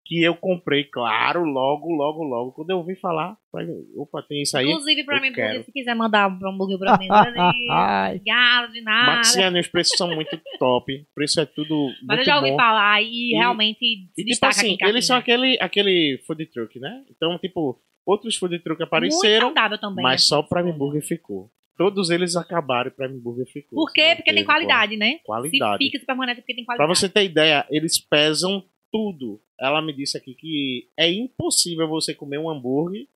que 0.09 0.23
eu 0.23 0.37
comprei, 0.37 0.85
claro, 0.85 1.43
logo, 1.43 1.93
logo, 1.93 2.23
logo. 2.23 2.53
Quando 2.53 2.71
eu 2.71 2.77
ouvi 2.79 2.95
falar, 2.95 3.37
falei, 3.51 3.67
opa, 3.97 4.23
tem 4.23 4.41
isso 4.41 4.57
aí. 4.57 4.71
Inclusive, 4.71 5.03
pra 5.03 5.17
eu 5.17 5.21
mim, 5.21 5.33
quero. 5.33 5.65
se 5.65 5.73
quiser 5.73 5.97
mandar 5.97 6.29
um 6.31 6.49
hambúrguer 6.49 6.79
pra 6.79 6.97
mim, 6.97 7.09
obrigado 7.11 8.73
de 8.73 8.81
nada. 8.83 9.17
Maxiane, 9.17 9.59
os 9.59 9.67
preços 9.67 9.97
são 9.99 10.15
muito 10.15 10.41
top. 10.61 10.93
O 10.95 11.15
preço 11.15 11.41
é 11.41 11.45
tudo 11.47 11.89
Mas 12.05 12.21
eu 12.21 12.25
já 12.25 12.37
ouvi 12.37 12.51
bom. 12.51 12.57
falar 12.57 13.03
e, 13.03 13.33
E- 13.33 13.37
realmente 13.37 13.79
se 13.81 13.87
E 13.87 14.15
tipo 14.25 14.29
destaca 14.29 14.53
assim, 14.57 14.77
eles 14.81 15.05
são 15.07 15.17
aquele, 15.17 15.59
aquele 15.61 16.23
food 16.25 16.47
truck, 16.47 16.79
né? 16.79 17.03
Então, 17.11 17.37
tipo, 17.39 17.77
outros 18.07 18.37
food 18.37 18.59
truck 18.61 18.79
Muito 18.79 18.87
apareceram, 18.89 19.49
saudável 19.49 19.79
também. 19.79 20.05
mas 20.05 20.23
né? 20.23 20.27
só 20.29 20.39
o 20.39 20.45
Prime 20.45 20.73
Burger 20.73 21.03
ficou. 21.03 21.51
Todos 21.77 22.11
eles 22.11 22.37
acabaram 22.37 22.91
e 22.91 22.93
o 22.93 22.97
Prime 22.97 23.21
Burger 23.21 23.47
ficou. 23.47 23.85
Por 23.85 23.93
quê? 23.93 24.11
Se 24.11 24.17
Porque 24.17 24.33
tem 24.33 24.45
qualidade, 24.45 24.97
né? 24.97 25.19
Qualidade. 25.25 25.83
Se 25.83 25.85
fica, 25.85 25.99
se 25.99 26.07
permanece 26.07 26.41
porque 26.41 26.55
tem 26.55 26.65
Pra 26.65 26.77
qualidade. 26.77 26.99
você 26.99 27.09
ter 27.09 27.25
ideia, 27.25 27.67
eles 27.71 27.99
pesam 27.99 28.65
tudo. 28.91 29.43
Ela 29.61 29.83
me 29.83 29.93
disse 29.93 30.17
aqui 30.17 30.35
que 30.35 30.89
é 30.97 31.11
impossível 31.11 31.87
você 31.89 32.15
comer 32.15 32.39
um 32.39 32.49
hambúrguer 32.49 33.07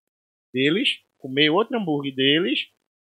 deles, 0.53 0.99
comer 1.19 1.51
outro 1.51 1.79
hambúrguer 1.79 2.15
deles 2.15 2.67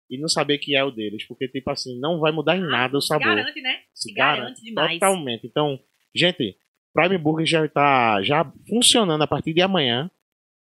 e 0.10 0.18
não 0.18 0.28
saber 0.30 0.58
que 0.58 0.76
é 0.76 0.84
o 0.84 0.91
deles. 0.91 1.26
Porque, 1.26 1.47
tipo 1.47 1.70
assim, 1.70 1.99
não 1.99 2.20
vai 2.20 2.32
mudar 2.32 2.56
em 2.56 2.62
nada 2.62 2.97
o 2.97 3.02
Se 3.02 3.08
sabor. 3.08 3.36
Garante, 3.36 3.62
né? 3.62 3.80
Se 3.93 4.14
garante 4.14 4.62
demais. 4.62 4.99
Totalmente. 4.99 5.47
Então, 5.47 5.80
gente, 6.16 6.58
Prime 6.93 7.18
Burger 7.18 7.45
já 7.45 7.68
tá 7.68 8.22
já 8.22 8.49
funcionando 8.70 9.22
a 9.22 9.28
partir 9.28 9.54
de 9.54 9.62
amanhã, 9.62 10.10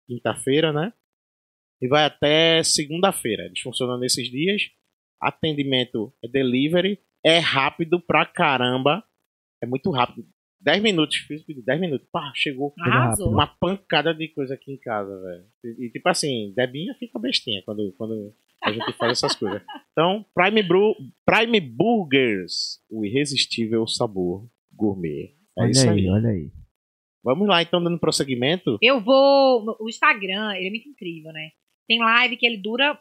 quinta-feira, 0.07 0.73
né? 0.73 0.91
E 1.81 1.87
vai 1.87 2.05
até 2.05 2.61
segunda-feira. 2.63 3.45
Eles 3.45 3.59
funcionam 3.59 3.97
nesses 3.97 4.29
dias. 4.29 4.63
Atendimento 5.21 6.13
é 6.23 6.27
delivery. 6.27 6.99
É 7.23 7.37
rápido 7.37 7.99
pra 7.99 8.25
caramba. 8.25 9.03
É 9.61 9.65
muito 9.65 9.91
rápido. 9.91 10.27
10 10.61 10.81
minutos, 10.81 11.17
fiz 11.17 11.41
o 11.41 11.45
pedido, 11.45 11.65
10 11.65 11.81
minutos. 11.81 12.07
Pá, 12.11 12.31
chegou 12.35 12.73
Arrasou. 12.79 13.29
uma 13.31 13.47
pancada 13.47 14.13
de 14.13 14.27
coisa 14.27 14.53
aqui 14.53 14.71
em 14.71 14.77
casa, 14.77 15.19
velho. 15.21 15.45
E, 15.63 15.85
e, 15.85 15.89
tipo 15.89 16.07
assim, 16.07 16.53
Debinha 16.55 16.93
fica 16.95 17.17
bestinha 17.19 17.63
quando, 17.63 17.91
quando 17.97 18.33
a 18.63 18.71
gente 18.71 18.93
faz 18.93 19.13
essas 19.13 19.35
coisas. 19.35 19.61
Então, 19.91 20.25
Prime, 20.35 20.63
Bru, 20.63 20.95
Prime 21.25 21.59
Burgers, 21.59 22.79
o 22.89 23.03
irresistível 23.05 23.87
sabor 23.87 24.47
gourmet. 24.71 25.35
É 25.57 25.63
olha 25.63 25.71
isso 25.71 25.89
aí, 25.89 25.99
aí. 25.99 26.09
olha 26.09 26.29
aí. 26.29 26.51
Vamos 27.23 27.47
lá, 27.47 27.61
então, 27.61 27.83
dando 27.83 27.99
prosseguimento. 27.99 28.77
Eu 28.81 28.99
vou. 29.01 29.77
O 29.79 29.89
Instagram, 29.89 30.55
ele 30.55 30.67
é 30.67 30.69
muito 30.69 30.89
incrível, 30.89 31.31
né? 31.31 31.51
Tem 31.87 31.99
live 31.99 32.37
que 32.37 32.45
ele 32.45 32.57
dura 32.57 32.97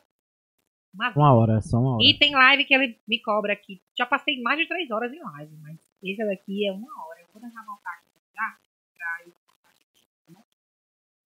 uma. 0.94 1.10
Uma 1.16 1.32
hora, 1.34 1.60
só 1.60 1.78
uma 1.78 1.94
hora. 1.94 2.02
E 2.04 2.18
tem 2.18 2.32
live 2.34 2.64
que 2.64 2.74
ele 2.74 2.98
me 3.06 3.20
cobra 3.20 3.52
aqui. 3.52 3.80
Já 3.98 4.06
passei 4.06 4.40
mais 4.42 4.58
de 4.58 4.66
três 4.66 4.90
horas 4.90 5.12
em 5.12 5.20
live, 5.22 5.56
mas 5.62 5.78
esse 6.02 6.24
daqui 6.26 6.66
é 6.66 6.72
uma 6.72 6.88
hora. 7.06 7.20
Eu 7.20 7.26
vou 7.32 7.40
deixar 7.42 7.64
voltar 7.64 7.90
aqui 7.90 8.08
pra, 8.34 8.56
pra 8.96 9.26
eu- 9.26 9.32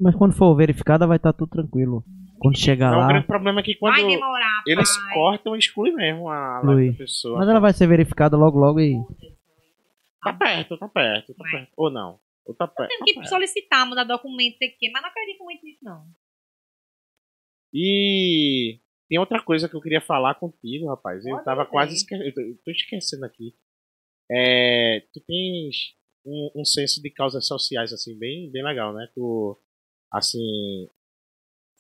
Mas 0.01 0.15
quando 0.17 0.35
for 0.35 0.55
verificada, 0.55 1.07
vai 1.07 1.17
estar 1.17 1.33
tudo 1.33 1.51
tranquilo. 1.51 2.05
Quando 2.39 2.59
chegar 2.59 2.91
Não, 2.91 2.99
o 2.99 3.01
lá. 3.03 3.09
grande 3.09 3.27
problema 3.27 3.61
é 3.61 3.63
que 3.63 3.75
quando 3.77 3.95
Vai 3.95 4.07
demorar, 4.07 4.63
eles 4.67 4.97
pai. 4.99 5.15
cortam, 5.15 5.57
exclui 5.57 5.93
mesmo 5.93 6.29
a 6.29 6.61
live 6.63 6.91
da 6.93 6.99
pessoa. 6.99 7.39
Mas 7.39 7.49
ela 7.49 7.61
vai 7.61 7.73
ser 7.73 7.87
verificada 7.87 8.37
logo, 8.37 8.59
logo 8.59 8.81
e. 8.81 8.97
Tá 10.23 10.33
perto, 10.33 10.77
tá 10.77 10.89
perto, 10.89 11.33
tá 11.35 11.43
Vai. 11.45 11.53
perto. 11.53 11.73
Ou 11.77 11.91
não. 11.91 12.19
Ou 12.45 12.55
tá 12.55 12.67
perto. 12.67 12.89
Tem 12.91 12.99
tá 12.99 13.05
que 13.05 13.15
perto. 13.15 13.29
solicitar, 13.29 13.87
mudar 13.87 14.05
documento, 14.05 14.59
sei 14.59 14.69
o 14.69 14.73
quê, 14.79 14.91
mas 14.93 15.01
não 15.03 15.09
acredito 15.09 15.43
muito 15.45 15.65
nisso, 15.65 15.79
não. 15.83 16.05
E 17.73 18.79
tem 19.15 19.19
outra 19.21 19.41
coisa 19.41 19.69
que 19.69 19.77
eu 19.77 19.81
queria 19.81 20.01
falar 20.01 20.35
contigo, 20.35 20.89
rapaz. 20.89 21.25
Eu 21.25 21.33
Pode 21.35 21.45
tava 21.45 21.65
quase 21.65 21.95
esquecendo. 21.95 22.25
Eu 22.41 22.57
tô- 22.65 22.71
esquecendo 22.73 23.25
aqui. 23.25 23.55
É, 24.31 25.05
tu 25.13 25.21
tens 25.21 25.95
um, 26.27 26.51
um 26.57 26.65
senso 26.65 27.01
de 27.01 27.11
causas 27.11 27.47
sociais, 27.47 27.93
assim, 27.93 28.19
bem, 28.19 28.51
bem 28.51 28.65
legal, 28.65 28.93
né? 28.93 29.07
Tu, 29.15 29.57
assim. 30.13 30.89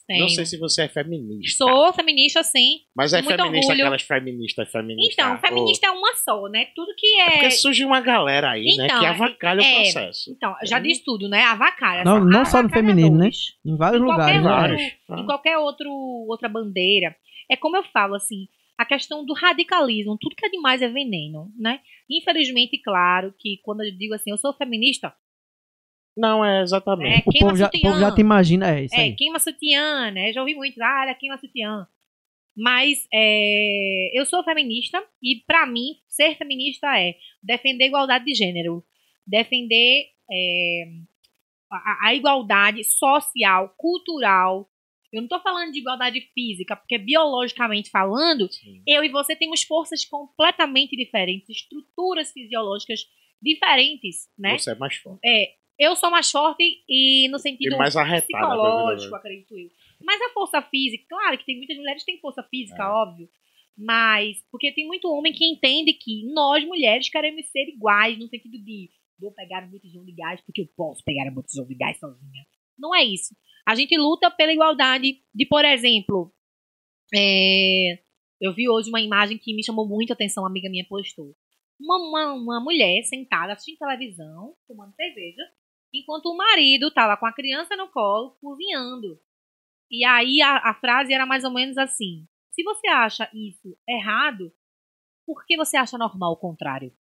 Não 0.07 0.16
Tenho. 0.18 0.28
sei 0.28 0.45
se 0.45 0.59
você 0.59 0.82
é 0.82 0.89
feminista. 0.89 1.64
Sou 1.64 1.91
feminista, 1.95 2.43
sim. 2.45 2.80
Mas 2.95 3.14
é 3.14 3.22
muito 3.22 3.37
feminista, 3.43 3.72
orgulho. 3.72 3.87
aquelas 3.87 4.03
feministas 4.03 4.70
feministas. 4.70 5.14
Então, 5.14 5.39
feminista 5.39 5.87
é 5.87 5.91
uma 5.91 6.14
só, 6.16 6.47
né? 6.49 6.66
Tudo 6.76 6.95
que 6.95 7.07
É 7.20 7.26
é. 7.26 7.30
porque 7.30 7.51
surge 7.53 7.87
uma 7.87 8.03
galera 8.03 8.51
aí, 8.51 8.66
Então, 8.68 8.87
né? 8.87 8.99
Que 9.01 9.07
avacalha 9.07 9.62
o 9.62 9.64
é. 9.64 9.74
processo. 9.82 10.30
Então, 10.30 10.55
já 10.62 10.78
diz 10.78 11.03
tudo, 11.03 11.26
né? 11.26 11.41
Avacalha. 11.45 12.05
Não- 12.05 12.22
não 12.22 12.45
só 12.45 12.62
no 12.62 12.68
feminino, 12.68 13.16
né? 13.16 13.30
Em 13.64 13.76
vários 13.78 14.03
Em 14.03 14.05
qualquer 14.05 14.37
lugares, 14.41 14.43
né? 14.43 14.51
Vários. 14.51 14.93
Ah. 15.09 15.20
em 15.20 15.24
qualquer 15.24 15.57
outro, 15.57 15.89
outra 16.28 16.51
bandeira. 16.51 17.16
É 17.51 17.57
como 17.57 17.76
eu 17.76 17.84
falo, 17.84 18.14
assim, 18.14 18.49
a 18.78 18.84
questão 18.84 19.24
do 19.24 19.34
radicalismo, 19.34 20.16
tudo 20.20 20.34
que 20.36 20.47
é 20.47 20.51
demais 20.51 20.82
é 20.82 20.88
veneno, 20.88 21.53
né? 21.57 21.80
Infelizmente, 22.11 22.80
claro, 22.82 23.34
que 23.38 23.61
quando 23.62 23.82
eu 23.82 23.97
digo 23.97 24.14
assim, 24.14 24.30
eu 24.30 24.38
sou 24.38 24.53
feminista, 24.55 25.14
Não, 26.16 26.45
é 26.45 26.62
exatamente. 26.62 27.26
É, 27.26 27.30
O 27.30 27.38
povo 27.40 27.57
já, 27.57 27.66
o 27.66 27.80
povo 27.80 27.99
já 27.99 28.12
te 28.14 28.20
imagina, 28.20 28.70
é 28.78 28.84
isso 28.84 28.95
É, 28.95 29.01
aí. 29.01 29.16
queima 29.16 29.38
sutiã, 29.40 30.11
né? 30.12 30.32
Já 30.32 30.40
ouvi 30.40 30.55
muito, 30.55 30.80
ah, 30.80 31.03
ela 31.05 31.14
queima 31.14 31.36
sutiã. 31.38 31.88
Mas 32.57 33.09
é, 33.12 34.11
eu 34.16 34.24
sou 34.24 34.45
feminista 34.45 35.03
e 35.20 35.42
pra 35.45 35.66
mim 35.66 35.97
ser 36.09 36.36
feminista 36.36 36.86
é 36.97 37.16
defender 37.42 37.84
a 37.84 37.86
igualdade 37.88 38.24
de 38.24 38.32
gênero, 38.34 38.84
defender 39.26 40.07
é, 40.30 40.84
a, 41.72 42.07
a 42.09 42.14
igualdade 42.14 42.84
social, 42.84 43.74
cultural. 43.76 44.70
Eu 45.15 45.23
não 45.23 45.29
tô 45.29 45.39
falando 45.41 45.71
de 45.73 45.79
igualdade 45.79 46.21
física, 46.35 46.75
porque 46.75 46.99
biologicamente 46.99 47.89
falando, 47.91 48.51
Sim. 48.53 48.83
eu 48.87 49.05
e 49.05 49.09
você 49.09 49.37
temos 49.37 49.62
forças 49.62 50.05
completamente 50.05 50.97
diferentes, 50.97 51.49
estruturas 51.49 52.33
fisiológicas 52.33 53.01
diferentes, 53.41 54.29
né? 54.39 54.59
Você 54.59 54.73
é 54.73 54.75
mais 54.75 54.97
forte. 54.97 55.21
É, 55.25 55.55
eu 55.79 55.95
sou 55.95 56.11
mais 56.11 56.31
forte 56.31 56.83
e 56.89 57.29
no 57.29 57.39
sentido 57.39 57.75
E 57.75 57.79
mais 57.79 57.97
arretada. 57.97 58.25
psicológico, 58.27 59.15
acredito 59.15 59.57
eu. 59.57 59.71
Mas 60.03 60.21
a 60.21 60.31
força 60.31 60.61
física, 60.62 61.05
claro 61.09 61.39
que 61.39 61.45
tem 61.47 61.57
muitas 61.57 61.77
mulheres 61.77 62.05
que 62.05 62.11
têm 62.12 62.21
força 62.21 62.43
física, 62.43 62.83
É. 62.83 62.87
óbvio. 62.87 63.29
Mas, 63.77 64.39
porque 64.51 64.73
tem 64.73 64.87
muito 64.87 65.09
homem 65.09 65.33
que 65.33 65.45
entende 65.45 65.93
que 65.93 66.25
nós, 66.33 66.65
mulheres, 66.65 67.09
queremos 67.09 67.47
ser 67.51 67.69
iguais, 67.69 68.19
no 68.19 68.29
sentido 68.29 68.57
de 68.59 68.91
vou 69.19 69.33
pegar 69.33 69.65
um 69.65 69.71
botijão 69.71 70.05
de 70.05 70.12
gás 70.12 70.41
porque 70.43 70.62
eu 70.62 70.69
posso 70.77 71.03
pegar 71.05 71.31
um 71.31 71.35
botijão 71.35 71.67
de 71.67 71.75
gás 71.75 71.99
sozinha. 71.99 72.45
Não 72.79 72.95
é 72.95 73.05
isso. 73.05 73.35
A 73.67 73.75
gente 73.75 73.97
luta 73.97 74.31
pela 74.31 74.53
igualdade 74.53 75.23
de, 75.35 75.47
por 75.47 75.65
exemplo, 75.65 76.33
é, 77.15 77.99
eu 78.41 78.53
vi 78.53 78.69
hoje 78.69 78.91
uma 78.91 79.01
imagem 79.01 79.39
que 79.39 79.55
me 79.55 79.65
chamou 79.65 79.89
muito 79.89 80.11
a 80.11 80.15
atenção, 80.15 80.43
uma 80.43 80.51
amiga 80.51 80.69
minha 80.69 80.87
postou. 80.87 81.35
Uma, 81.81 81.97
uma, 81.97 82.35
uma 82.35 82.61
mulher 82.61 83.03
sentada 83.05 83.53
assistindo 83.53 83.79
televisão, 83.79 84.55
tomando 84.69 84.95
cerveja, 84.95 85.43
enquanto 85.93 86.27
o 86.27 86.37
marido 86.37 86.89
estava 86.89 87.17
com 87.17 87.27
a 87.27 87.33
criança 87.33 87.77
no 87.77 87.89
colo, 87.89 88.37
cozinhando. 88.41 89.19
E 89.91 90.05
aí 90.05 90.43
a, 90.43 90.71
a 90.71 90.75
frase 90.75 91.12
era 91.12 91.27
mais 91.27 91.45
ou 91.45 91.51
menos 91.51 91.79
assim: 91.79 92.27
se 92.51 92.62
você 92.62 92.89
acha 92.89 93.31
isso 93.33 93.77
errado, 93.89 94.53
por 95.27 95.45
que 95.47 95.57
você 95.57 95.77
acha 95.77 95.99
normal 95.99 96.33
o 96.33 96.37
contrário? 96.37 96.93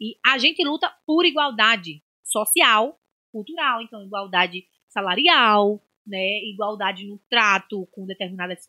E 0.00 0.18
a 0.26 0.38
gente 0.38 0.64
luta 0.64 0.92
por 1.06 1.24
igualdade 1.24 2.02
social, 2.24 3.00
cultural, 3.30 3.80
então 3.80 4.04
igualdade 4.04 4.66
salarial, 4.92 5.82
né, 6.06 6.38
igualdade 6.44 7.06
no 7.06 7.18
trato 7.30 7.86
com 7.92 8.06
determinadas 8.06 8.68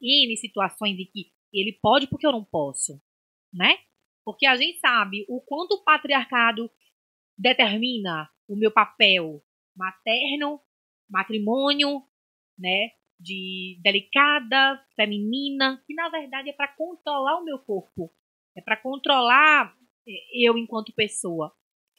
N 0.00 0.36
situações 0.36 0.98
em 0.98 1.06
que 1.06 1.32
ele 1.52 1.72
pode 1.80 2.06
porque 2.06 2.26
eu 2.26 2.32
não 2.32 2.44
posso, 2.44 3.00
né? 3.52 3.78
Porque 4.24 4.46
a 4.46 4.56
gente 4.56 4.78
sabe 4.78 5.24
o 5.28 5.40
quanto 5.40 5.72
o 5.72 5.84
patriarcado 5.84 6.70
determina 7.38 8.28
o 8.48 8.56
meu 8.56 8.70
papel 8.70 9.42
materno, 9.74 10.60
matrimônio, 11.08 12.02
né? 12.58 12.90
De 13.18 13.78
delicada, 13.82 14.84
feminina, 14.94 15.82
que 15.86 15.94
na 15.94 16.10
verdade 16.10 16.50
é 16.50 16.52
para 16.52 16.68
controlar 16.68 17.40
o 17.40 17.44
meu 17.44 17.58
corpo, 17.58 18.12
é 18.54 18.60
para 18.60 18.76
controlar 18.76 19.74
eh, 20.06 20.46
eu 20.46 20.58
enquanto 20.58 20.92
pessoa. 20.94 21.54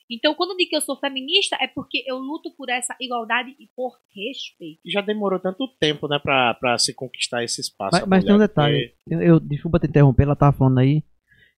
Então, 0.10 0.34
quando 0.36 0.52
eu 0.52 0.58
digo 0.58 0.70
que 0.70 0.76
eu 0.78 0.82
sou 0.82 0.96
feminista, 0.98 1.58
é 1.60 1.68
porque 1.68 2.04
eu 2.08 2.18
luto 2.18 2.50
por 2.58 2.70
essa 2.70 2.96
igualdade 3.00 3.52
e 3.60 3.68
por 3.76 3.98
respeito. 4.16 4.80
Já 4.86 5.02
demorou 5.02 5.40
tanto 5.40 5.68
tempo, 5.80 6.08
né, 6.08 6.18
pra, 6.18 6.54
pra 6.54 6.78
se 6.78 6.94
conquistar 6.94 7.44
esse 7.44 7.60
espaço. 7.62 7.92
Mas, 7.94 8.04
a 8.04 8.06
mas 8.08 8.24
tem 8.24 8.34
um 8.34 8.40
detalhe. 8.40 8.94
Eu, 9.10 9.22
eu- 9.22 9.40
desculpa 9.40 9.80
te 9.80 9.88
interromper, 9.88 10.24
ela 10.24 10.36
tava 10.36 10.56
falando 10.58 10.80
aí. 10.80 11.04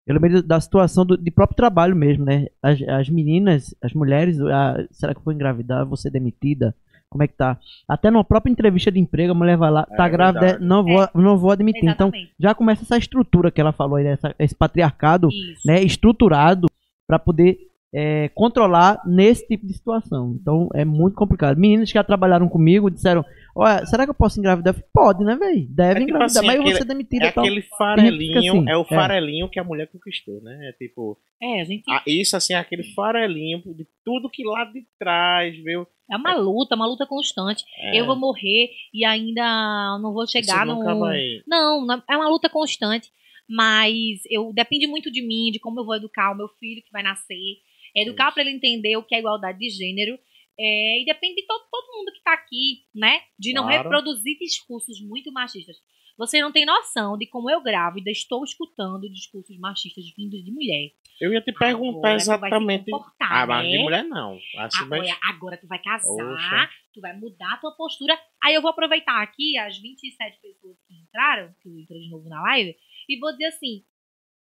Eu 0.06 0.14
lembrei 0.14 0.40
da 0.40 0.58
situação 0.58 1.04
do, 1.04 1.18
de 1.18 1.30
próprio 1.30 1.56
trabalho 1.56 1.94
mesmo, 1.94 2.24
né? 2.24 2.46
As, 2.62 2.80
as 2.82 3.08
meninas, 3.10 3.74
as 3.82 3.92
mulheres, 3.92 4.40
ah, 4.40 4.86
será 4.90 5.12
que 5.12 5.20
eu 5.20 5.24
vou 5.24 5.34
engravidar? 5.34 5.84
Vou 5.84 5.98
ser 5.98 6.10
demitida? 6.10 6.74
Como 7.10 7.22
é 7.22 7.28
que 7.28 7.34
tá? 7.34 7.58
Até 7.86 8.10
numa 8.10 8.24
própria 8.24 8.50
entrevista 8.50 8.90
de 8.90 8.98
emprego, 8.98 9.32
a 9.32 9.34
mulher 9.34 9.58
vai 9.58 9.70
lá, 9.70 9.86
É 9.90 9.96
tá 9.96 10.08
grávida, 10.08 10.40
verdade. 10.40 10.64
não 10.64 10.82
vou, 10.82 11.08
não 11.14 11.36
vou 11.38 11.50
admitir. 11.50 11.80
Então, 11.84 12.08
Exatamente. 12.08 12.32
já 12.40 12.54
começa 12.54 12.82
essa 12.84 12.96
estrutura 12.96 13.50
que 13.50 13.60
ela 13.60 13.72
falou 13.72 13.96
aí, 13.96 14.06
essa- 14.06 14.34
esse 14.38 14.54
patriarcado, 14.54 15.28
Isso. 15.28 15.60
né, 15.66 15.82
estruturado 15.82 16.66
para 17.06 17.18
poder 17.18 17.58
é, 17.94 18.28
controlar 18.30 19.00
nesse 19.06 19.46
tipo 19.46 19.66
de 19.66 19.72
situação. 19.74 20.36
Então 20.40 20.68
é 20.74 20.84
muito 20.84 21.14
complicado. 21.14 21.56
Meninas 21.58 21.88
que 21.88 21.94
já 21.94 22.04
trabalharam 22.04 22.48
comigo 22.48 22.90
disseram: 22.90 23.24
Olha, 23.56 23.84
será 23.86 24.04
que 24.04 24.10
eu 24.10 24.14
posso 24.14 24.38
engravidar? 24.38 24.74
Falei, 24.74 24.88
Pode, 24.92 25.24
né, 25.24 25.36
velho? 25.36 25.66
Deve 25.70 25.90
É 25.90 25.94
tipo 25.94 26.10
engravidar, 26.10 26.24
assim, 26.38 26.46
mas 26.46 26.56
eu 26.56 26.62
vou 26.62 26.70
aquele- 26.70 26.78
ser 26.78 26.88
demitida 26.88 27.26
É 27.26 27.32
tal. 27.32 27.44
aquele 27.44 27.62
farelinho, 27.62 28.38
assim, 28.38 28.68
é 28.70 28.76
o 28.76 28.82
é. 28.82 28.84
farelinho 28.84 29.48
que 29.48 29.58
a 29.58 29.64
mulher 29.64 29.86
conquistou, 29.90 30.40
né? 30.42 30.68
É 30.68 30.72
tipo, 30.72 31.18
É, 31.42 31.60
a 31.60 31.64
gente. 31.64 31.84
isso 32.06 32.36
assim, 32.36 32.52
é 32.52 32.56
aquele 32.58 32.82
farelinho 32.94 33.62
de 33.74 33.86
tudo 34.04 34.28
que 34.30 34.44
lá 34.44 34.64
de 34.64 34.84
trás, 34.98 35.56
viu? 35.62 35.86
É 36.10 36.16
uma 36.16 36.34
luta, 36.34 36.74
uma 36.74 36.86
luta 36.86 37.06
constante. 37.06 37.64
É, 37.78 38.00
Eu 38.00 38.06
vou 38.06 38.16
morrer 38.16 38.70
e 38.94 39.04
ainda 39.04 39.98
não 40.02 40.12
vou 40.12 40.26
chegar 40.26 40.64
no. 40.66 40.82
vai... 40.98 41.20
Não, 41.46 41.84
não- 41.86 42.02
é 42.08 42.16
uma 42.16 42.28
luta 42.28 42.48
constante. 42.48 43.10
Mas 43.50 44.20
eu 44.30 44.52
depende 44.52 44.86
muito 44.86 45.10
de 45.10 45.26
mim, 45.26 45.50
de 45.50 45.58
como 45.58 45.80
eu 45.80 45.84
vou 45.86 45.94
educar 45.96 46.32
o 46.32 46.36
meu 46.36 46.48
filho 46.60 46.82
que 46.84 46.92
vai 46.92 47.02
nascer. 47.02 47.56
Educar 48.02 48.32
para 48.32 48.42
ele 48.42 48.52
entender 48.56 48.96
o 48.96 49.02
que 49.02 49.14
é 49.14 49.18
igualdade 49.18 49.58
de 49.58 49.70
gênero. 49.70 50.18
É, 50.60 51.02
e 51.02 51.04
depende 51.04 51.36
de 51.36 51.46
todo, 51.46 51.62
todo 51.70 51.96
mundo 51.96 52.12
que 52.12 52.22
tá 52.22 52.32
aqui, 52.32 52.82
né? 52.94 53.20
De 53.38 53.52
não 53.52 53.64
Claro. 53.64 53.82
reproduzir 53.82 54.36
discursos 54.38 55.00
muito 55.00 55.32
machistas. 55.32 55.76
Você 56.18 56.40
não 56.40 56.50
tem 56.50 56.66
noção 56.66 57.16
de 57.16 57.28
como 57.28 57.48
eu 57.48 57.62
grávida 57.62 58.10
estou 58.10 58.42
escutando 58.42 59.08
discursos 59.08 59.56
machistas 59.56 60.04
vindos 60.16 60.44
de 60.44 60.50
mulher. 60.50 60.90
Eu 61.20 61.32
ia 61.32 61.40
te 61.40 61.52
perguntar 61.52 62.08
Agora 62.08 62.14
exatamente. 62.16 62.90
Ah, 63.20 63.46
mas 63.46 63.66
de 63.68 63.76
né? 63.76 63.82
mulher 63.84 64.04
não. 64.04 64.36
Assim, 64.56 64.84
mas... 64.88 65.00
Agora, 65.08 65.18
agora 65.28 65.56
tu 65.56 65.68
vai 65.68 65.78
casar, 65.80 66.02
Poxa. 66.02 66.70
tu 66.92 67.00
vai 67.00 67.16
mudar 67.16 67.54
a 67.54 67.56
tua 67.58 67.76
postura. 67.76 68.18
Aí 68.42 68.52
eu 68.52 68.60
vou 68.60 68.72
aproveitar 68.72 69.22
aqui 69.22 69.56
as 69.58 69.78
27 69.78 70.40
pessoas 70.42 70.76
que 70.88 70.94
entraram, 70.94 71.54
que 71.62 71.68
eu 71.68 71.78
entrei 71.78 72.00
de 72.00 72.10
novo 72.10 72.28
na 72.28 72.42
live, 72.42 72.74
e 73.08 73.18
vou 73.20 73.30
dizer 73.30 73.46
assim: 73.46 73.84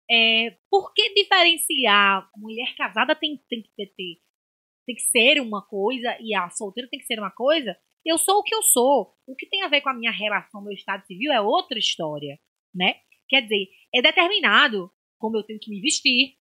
é, 0.10 0.58
por 0.70 0.94
que 0.94 1.14
diferenciar? 1.14 2.30
Mulher 2.38 2.76
casada 2.76 3.16
tem, 3.16 3.38
tem 3.50 3.62
que 3.62 3.70
ter, 3.76 3.94
tem 4.86 4.96
que 4.96 5.02
ser 5.02 5.42
uma 5.42 5.66
coisa 5.66 6.18
e 6.22 6.34
a 6.34 6.50
solteira 6.50 6.90
tem 6.90 7.00
que 7.00 7.06
ser 7.06 7.20
uma 7.20 7.32
coisa. 7.32 7.78
Eu 8.06 8.18
sou 8.18 8.40
o 8.40 8.44
que 8.44 8.56
eu 8.56 8.64
sou. 8.64 9.16
O 9.28 9.36
que 9.36 9.46
tem 9.48 9.64
a 9.64 9.68
ver 9.68 9.82
com 9.82 9.90
a 9.90 9.94
minha 9.94 10.12
relação, 10.12 10.62
meu 10.62 10.74
estado 10.74 11.06
civil, 11.06 11.32
é 11.32 11.42
outra 11.42 11.78
história, 11.78 12.40
né? 12.74 13.02
Quer 13.28 13.42
dizer, 13.42 13.68
é 13.94 14.02
determinado 14.02 14.90
como 15.20 15.38
eu 15.38 15.44
tenho 15.44 15.60
que 15.60 15.70
me 15.70 15.82
vestir, 15.82 16.38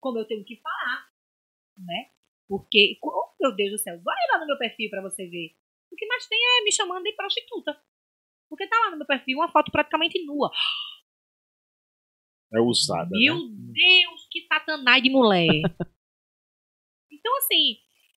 como 0.00 0.18
eu 0.18 0.26
tenho 0.26 0.44
que 0.44 0.60
falar, 0.60 1.08
né? 1.76 2.10
Porque, 2.48 2.98
oh, 3.02 3.34
meu 3.40 3.54
Deus 3.54 3.72
do 3.72 3.78
céu, 3.78 4.00
vai 4.02 4.16
lá 4.32 4.38
no 4.38 4.46
meu 4.46 4.58
perfil 4.58 4.90
pra 4.90 5.02
você 5.02 5.26
ver. 5.26 5.56
O 5.90 5.96
que 5.96 6.06
mais 6.06 6.26
tem 6.28 6.38
é 6.38 6.64
me 6.64 6.72
chamando 6.72 7.04
de 7.04 7.12
prostituta. 7.14 7.80
Porque 8.48 8.66
tá 8.66 8.76
lá 8.84 8.90
no 8.90 8.98
meu 8.98 9.06
perfil 9.06 9.38
uma 9.38 9.50
foto 9.50 9.70
praticamente 9.72 10.24
nua. 10.24 10.50
É 12.52 12.60
usada. 12.60 13.10
Meu 13.10 13.34
né? 13.34 13.72
Deus, 13.72 14.26
que 14.30 14.46
satanás 14.46 15.02
de 15.02 15.10
mulher. 15.10 15.46
então, 17.10 17.36
assim, 17.38 17.76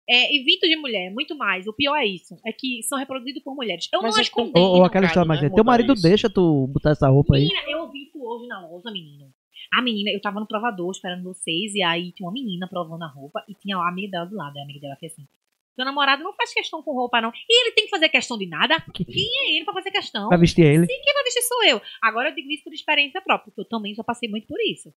é, 0.10 0.36
evito 0.36 0.68
de 0.68 0.76
mulher, 0.76 1.12
muito 1.12 1.36
mais. 1.36 1.68
O 1.68 1.74
pior 1.74 1.96
é 1.96 2.06
isso. 2.06 2.36
É 2.46 2.52
que 2.52 2.82
são 2.84 2.98
reproduzidos 2.98 3.44
por 3.44 3.56
mulheres. 3.56 3.88
Eu 3.94 4.02
Mas 4.02 4.12
não 4.12 4.18
é 4.18 4.22
as 4.22 4.30
com- 4.30 4.46
condeno. 4.48 4.66
Ou, 4.66 4.78
ou 4.78 4.84
aquela 4.86 5.06
história 5.06 5.28
mais 5.28 5.40
né, 5.40 5.48
velha. 5.48 5.56
Teu 5.56 5.64
marido 5.64 5.94
isso. 5.94 6.04
deixa 6.04 6.30
tu 6.30 6.68
botar 6.68 6.92
essa 6.92 7.08
roupa 7.08 7.36
aí. 7.36 7.44
Menina, 7.44 7.62
eu 7.70 7.84
ouvi 7.84 8.04
isso 8.04 8.22
hoje 8.22 8.48
na 8.48 8.68
loja, 8.68 8.92
menino. 8.92 9.32
A 9.72 9.82
menina, 9.82 10.12
eu 10.12 10.22
tava 10.22 10.40
no 10.40 10.48
provador 10.48 10.92
esperando 10.92 11.24
vocês, 11.24 11.74
e 11.74 11.82
aí 11.82 12.12
tinha 12.12 12.28
uma 12.28 12.34
menina 12.34 12.68
provando 12.68 13.04
a 13.04 13.08
roupa, 13.08 13.44
e 13.48 13.56
tinha 13.56 13.78
lá 13.78 13.86
a 13.86 13.90
amiga 13.90 14.12
dela 14.12 14.26
do 14.26 14.36
lado, 14.36 14.58
a 14.58 14.62
amiga 14.62 14.80
dela 14.80 14.96
que 15.00 15.06
é 15.06 15.10
assim. 15.10 15.28
Seu 15.76 15.86
namorado 15.86 16.24
não 16.24 16.34
faz 16.34 16.54
questão 16.54 16.84
com 16.84 16.94
roupa, 16.94 17.20
não. 17.20 17.32
E 17.50 17.62
ele 17.62 17.72
tem 17.74 17.86
que 17.86 17.90
fazer 17.90 18.10
questão 18.10 18.38
de 18.38 18.46
nada? 18.48 18.80
Que- 18.94 19.04
Quem 19.06 19.28
é 19.40 19.56
ele 19.56 19.66
pra 19.66 19.74
fazer 19.74 19.90
questão? 19.92 20.30
Pra 20.30 20.38
vestir 20.38 20.64
ele. 20.66 20.86
Sim, 20.86 21.02
quem 21.04 21.14
vai 21.14 21.24
vestir 21.24 21.42
sou 21.44 21.64
eu. 21.66 21.82
Agora 22.02 22.30
eu 22.30 22.36
digo 22.36 22.50
isso 22.52 22.64
por 22.64 22.74
experiência 22.74 23.22
própria, 23.22 23.46
porque 23.52 23.62
eu 23.62 23.70
também 23.70 23.94
já 23.96 24.04
passei 24.04 24.30
muito 24.30 24.48
por 24.48 24.60
isso. 24.62 24.94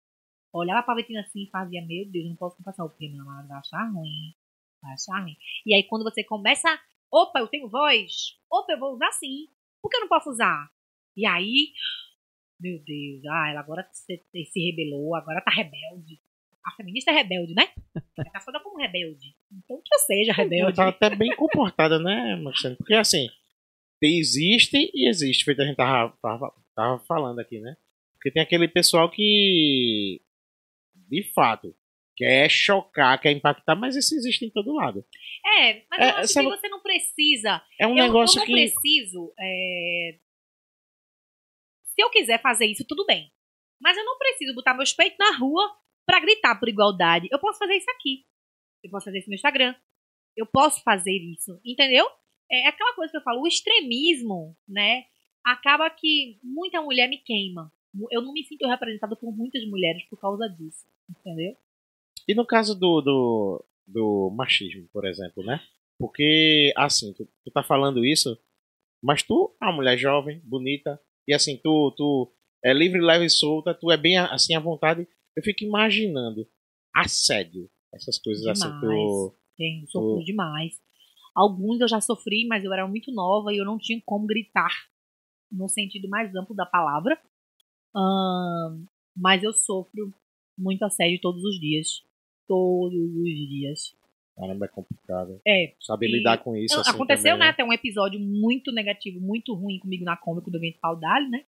Olhava 0.52 0.84
pra 0.84 0.96
Betina 0.96 1.22
assim 1.22 1.44
e 1.44 1.50
fazia, 1.50 1.82
meu 1.86 2.06
Deus, 2.12 2.28
não 2.30 2.36
posso 2.36 2.62
passar 2.64 2.86
o 2.86 2.90
porque 2.90 3.08
meu 3.10 3.18
namorado 3.20 3.48
vai 3.48 3.58
achar 3.58 3.92
ruim. 3.92 4.34
Vai 4.82 4.94
achar 4.94 5.22
ruim. 5.22 5.36
E 5.66 5.74
aí 5.76 5.84
quando 5.84 6.04
você 6.04 6.24
começa, 6.24 6.68
opa, 7.12 7.40
eu 7.40 7.48
tenho 7.48 7.70
voz, 7.70 8.12
opa, 8.52 8.74
eu 8.74 8.80
vou 8.80 8.94
usar 8.94 9.12
sim. 9.14 9.48
Por 9.82 9.90
que 9.90 9.98
eu 9.98 10.02
não 10.02 10.08
posso 10.08 10.30
usar? 10.30 10.70
E 11.16 11.26
aí, 11.26 11.72
meu 12.60 12.80
Deus, 12.84 13.26
ah, 13.26 13.50
ela 13.50 13.60
agora 13.60 13.88
se, 13.92 14.24
se 14.52 14.60
rebelou, 14.60 15.16
agora 15.16 15.42
tá 15.42 15.52
rebelde. 15.52 16.20
A 16.66 16.72
feminista 16.76 17.11
é 17.11 17.14
rebelde, 17.16 17.53
né? 17.53 17.70
É 18.20 18.24
taxada 18.32 18.59
como 18.61 18.78
rebelde. 18.78 19.36
Então 19.51 19.82
que 19.84 19.93
eu 19.93 19.99
seja 19.99 20.32
Ela 20.32 20.43
rebelde. 20.43 20.76
tá 20.76 20.88
até 20.88 21.09
bem 21.16 21.36
comportada, 21.36 21.99
né, 21.99 22.36
Marcelo? 22.38 22.78
Porque 22.78 22.93
assim, 22.93 23.28
existe 24.01 24.89
e 24.93 25.07
existe, 25.09 25.43
feito 25.43 25.61
a 25.61 25.66
gente 25.66 25.76
tava, 25.76 26.18
tava, 26.22 26.53
tava 26.76 26.99
falando 27.05 27.39
aqui, 27.39 27.59
né? 27.59 27.76
Porque 28.14 28.32
tem 28.32 28.41
aquele 28.41 28.68
pessoal 28.70 29.09
que, 29.11 30.22
de 30.95 31.24
fato, 31.34 31.76
quer 32.16 32.49
chocar, 32.49 33.20
quer 33.20 33.32
impactar, 33.34 33.76
mas 33.76 33.95
isso 33.97 34.16
existe 34.16 34.45
em 34.45 34.49
todo 34.49 34.74
lado. 34.74 35.05
É, 35.59 35.84
mas 35.89 35.99
É, 35.99 36.03
eu 36.11 36.16
acho 36.18 36.34
que 36.34 36.43
você 36.43 36.70
não 36.70 36.82
precisa 36.82 37.61
É 37.80 37.86
um 37.86 37.97
eu, 37.97 38.05
negócio 38.05 38.38
eu 38.38 38.39
não 38.41 38.45
que. 38.45 38.53
preciso. 38.53 39.34
é, 39.38 40.18
Se 41.88 42.01
eu 42.01 42.09
quiser 42.09 42.41
fazer 42.41 42.66
isso, 42.68 42.86
tudo 42.88 43.05
bem. 43.05 43.32
Mas 43.82 43.97
eu 43.97 44.05
não 44.05 44.18
preciso 44.18 44.55
botar 44.55 44.74
meus 44.74 44.93
peitos 44.93 45.18
na 45.20 45.36
rua 45.38 45.76
pra 46.06 46.20
gritar 46.20 46.60
por 46.60 46.70
igualdade. 46.70 47.28
Eu 47.32 47.39
posso 47.39 47.60
fazer 47.60 47.76
isso 47.76 47.89
aqui. 47.91 48.26
Eu 48.84 48.91
posso 48.91 49.06
fazer 49.06 49.20
isso 49.20 49.30
no 49.30 49.36
Instagram. 49.36 49.76
Eu 50.36 50.45
posso 50.45 50.82
fazer 50.84 51.18
isso, 51.18 51.60
entendeu? 51.64 52.08
É 52.51 52.68
aquela 52.68 52.93
coisa 52.93 53.12
que 53.12 53.18
eu 53.18 53.22
falo, 53.22 53.41
o 53.41 53.47
extremismo, 53.47 54.58
né? 54.68 55.06
Acaba 55.43 55.89
que 55.89 56.39
muita 56.43 56.82
mulher 56.82 57.08
me 57.08 57.18
queima. 57.18 57.72
Eu 58.12 58.22
não 58.22 58.34
me 58.34 58.43
sinto 58.43 58.68
representada 58.68 59.16
por 59.16 59.36
muitas 59.36 59.64
mulheres 59.68 60.04
por 60.10 60.20
causa 60.20 60.47
disso, 60.47 60.86
entendeu? 61.10 61.56
E 62.28 62.34
no 62.34 62.45
caso 62.45 62.78
do, 62.78 63.01
do, 63.01 63.66
do 63.86 64.32
machismo, 64.36 64.88
por 64.91 65.06
exemplo, 65.06 65.43
né? 65.43 65.62
Porque, 65.99 66.74
assim, 66.76 67.14
tu, 67.14 67.28
tu 67.43 67.51
tá 67.51 67.62
falando 67.62 68.04
isso, 68.04 68.38
mas 69.01 69.22
tu 69.22 69.56
é 69.62 69.66
uma 69.66 69.76
mulher 69.76 69.97
jovem, 69.97 70.41
bonita, 70.43 70.99
e 71.28 71.34
assim, 71.34 71.58
tu, 71.58 71.93
tu 71.95 72.34
é 72.64 72.74
livre, 72.74 72.99
leve 73.01 73.26
e 73.26 73.30
solta, 73.30 73.74
tu 73.74 73.91
é 73.91 73.97
bem 73.97 74.18
assim 74.18 74.56
à 74.56 74.60
vontade. 74.60 75.08
Eu 75.36 75.44
fico 75.44 75.64
imaginando 75.64 76.48
assédio, 76.94 77.70
essas 77.94 78.20
coisas 78.20 78.42
demais. 78.44 78.64
assim. 78.64 79.36
Tenho, 79.58 79.88
sofro 79.88 80.24
demais. 80.24 80.82
Alguns 81.36 81.82
eu 81.82 81.88
já 81.88 82.00
sofri, 82.00 82.46
mas 82.48 82.64
eu 82.64 82.74
era 82.74 82.88
muito 82.88 83.12
nova 83.12 83.52
e 83.52 83.58
eu 83.58 83.66
não 83.66 83.78
tinha 83.78 84.02
como 84.06 84.28
gritar 84.28 84.72
no 85.52 85.68
sentido 85.68 86.08
mais 86.10 86.34
amplo 86.36 86.56
da 86.56 86.66
palavra. 86.66 87.20
mas 89.16 89.44
eu 89.44 89.54
sofro 89.54 90.14
muito 90.58 90.84
assédio 90.84 91.20
todos 91.22 91.44
os 91.44 91.60
dias. 91.60 92.04
Todos 92.48 92.94
os 92.94 93.50
dias. 93.50 93.96
Caramba, 94.36 94.66
é 94.66 94.70
complicado. 94.70 95.40
É. 95.48 95.76
Saber 95.80 96.08
lidar 96.08 96.40
com 96.40 96.56
isso. 96.56 96.80
Assim, 96.80 96.90
aconteceu, 96.90 97.34
também, 97.34 97.40
né? 97.40 97.50
Até 97.50 97.64
um 97.64 97.74
episódio 97.74 98.20
muito 98.20 98.72
negativo, 98.72 99.20
muito 99.22 99.54
ruim 99.54 99.80
comigo 99.80 100.04
na 100.04 100.18
Kombi 100.18 100.42
do 100.50 100.60
Vento 100.60 100.80
Paudalho, 100.80 101.30
né? 101.30 101.46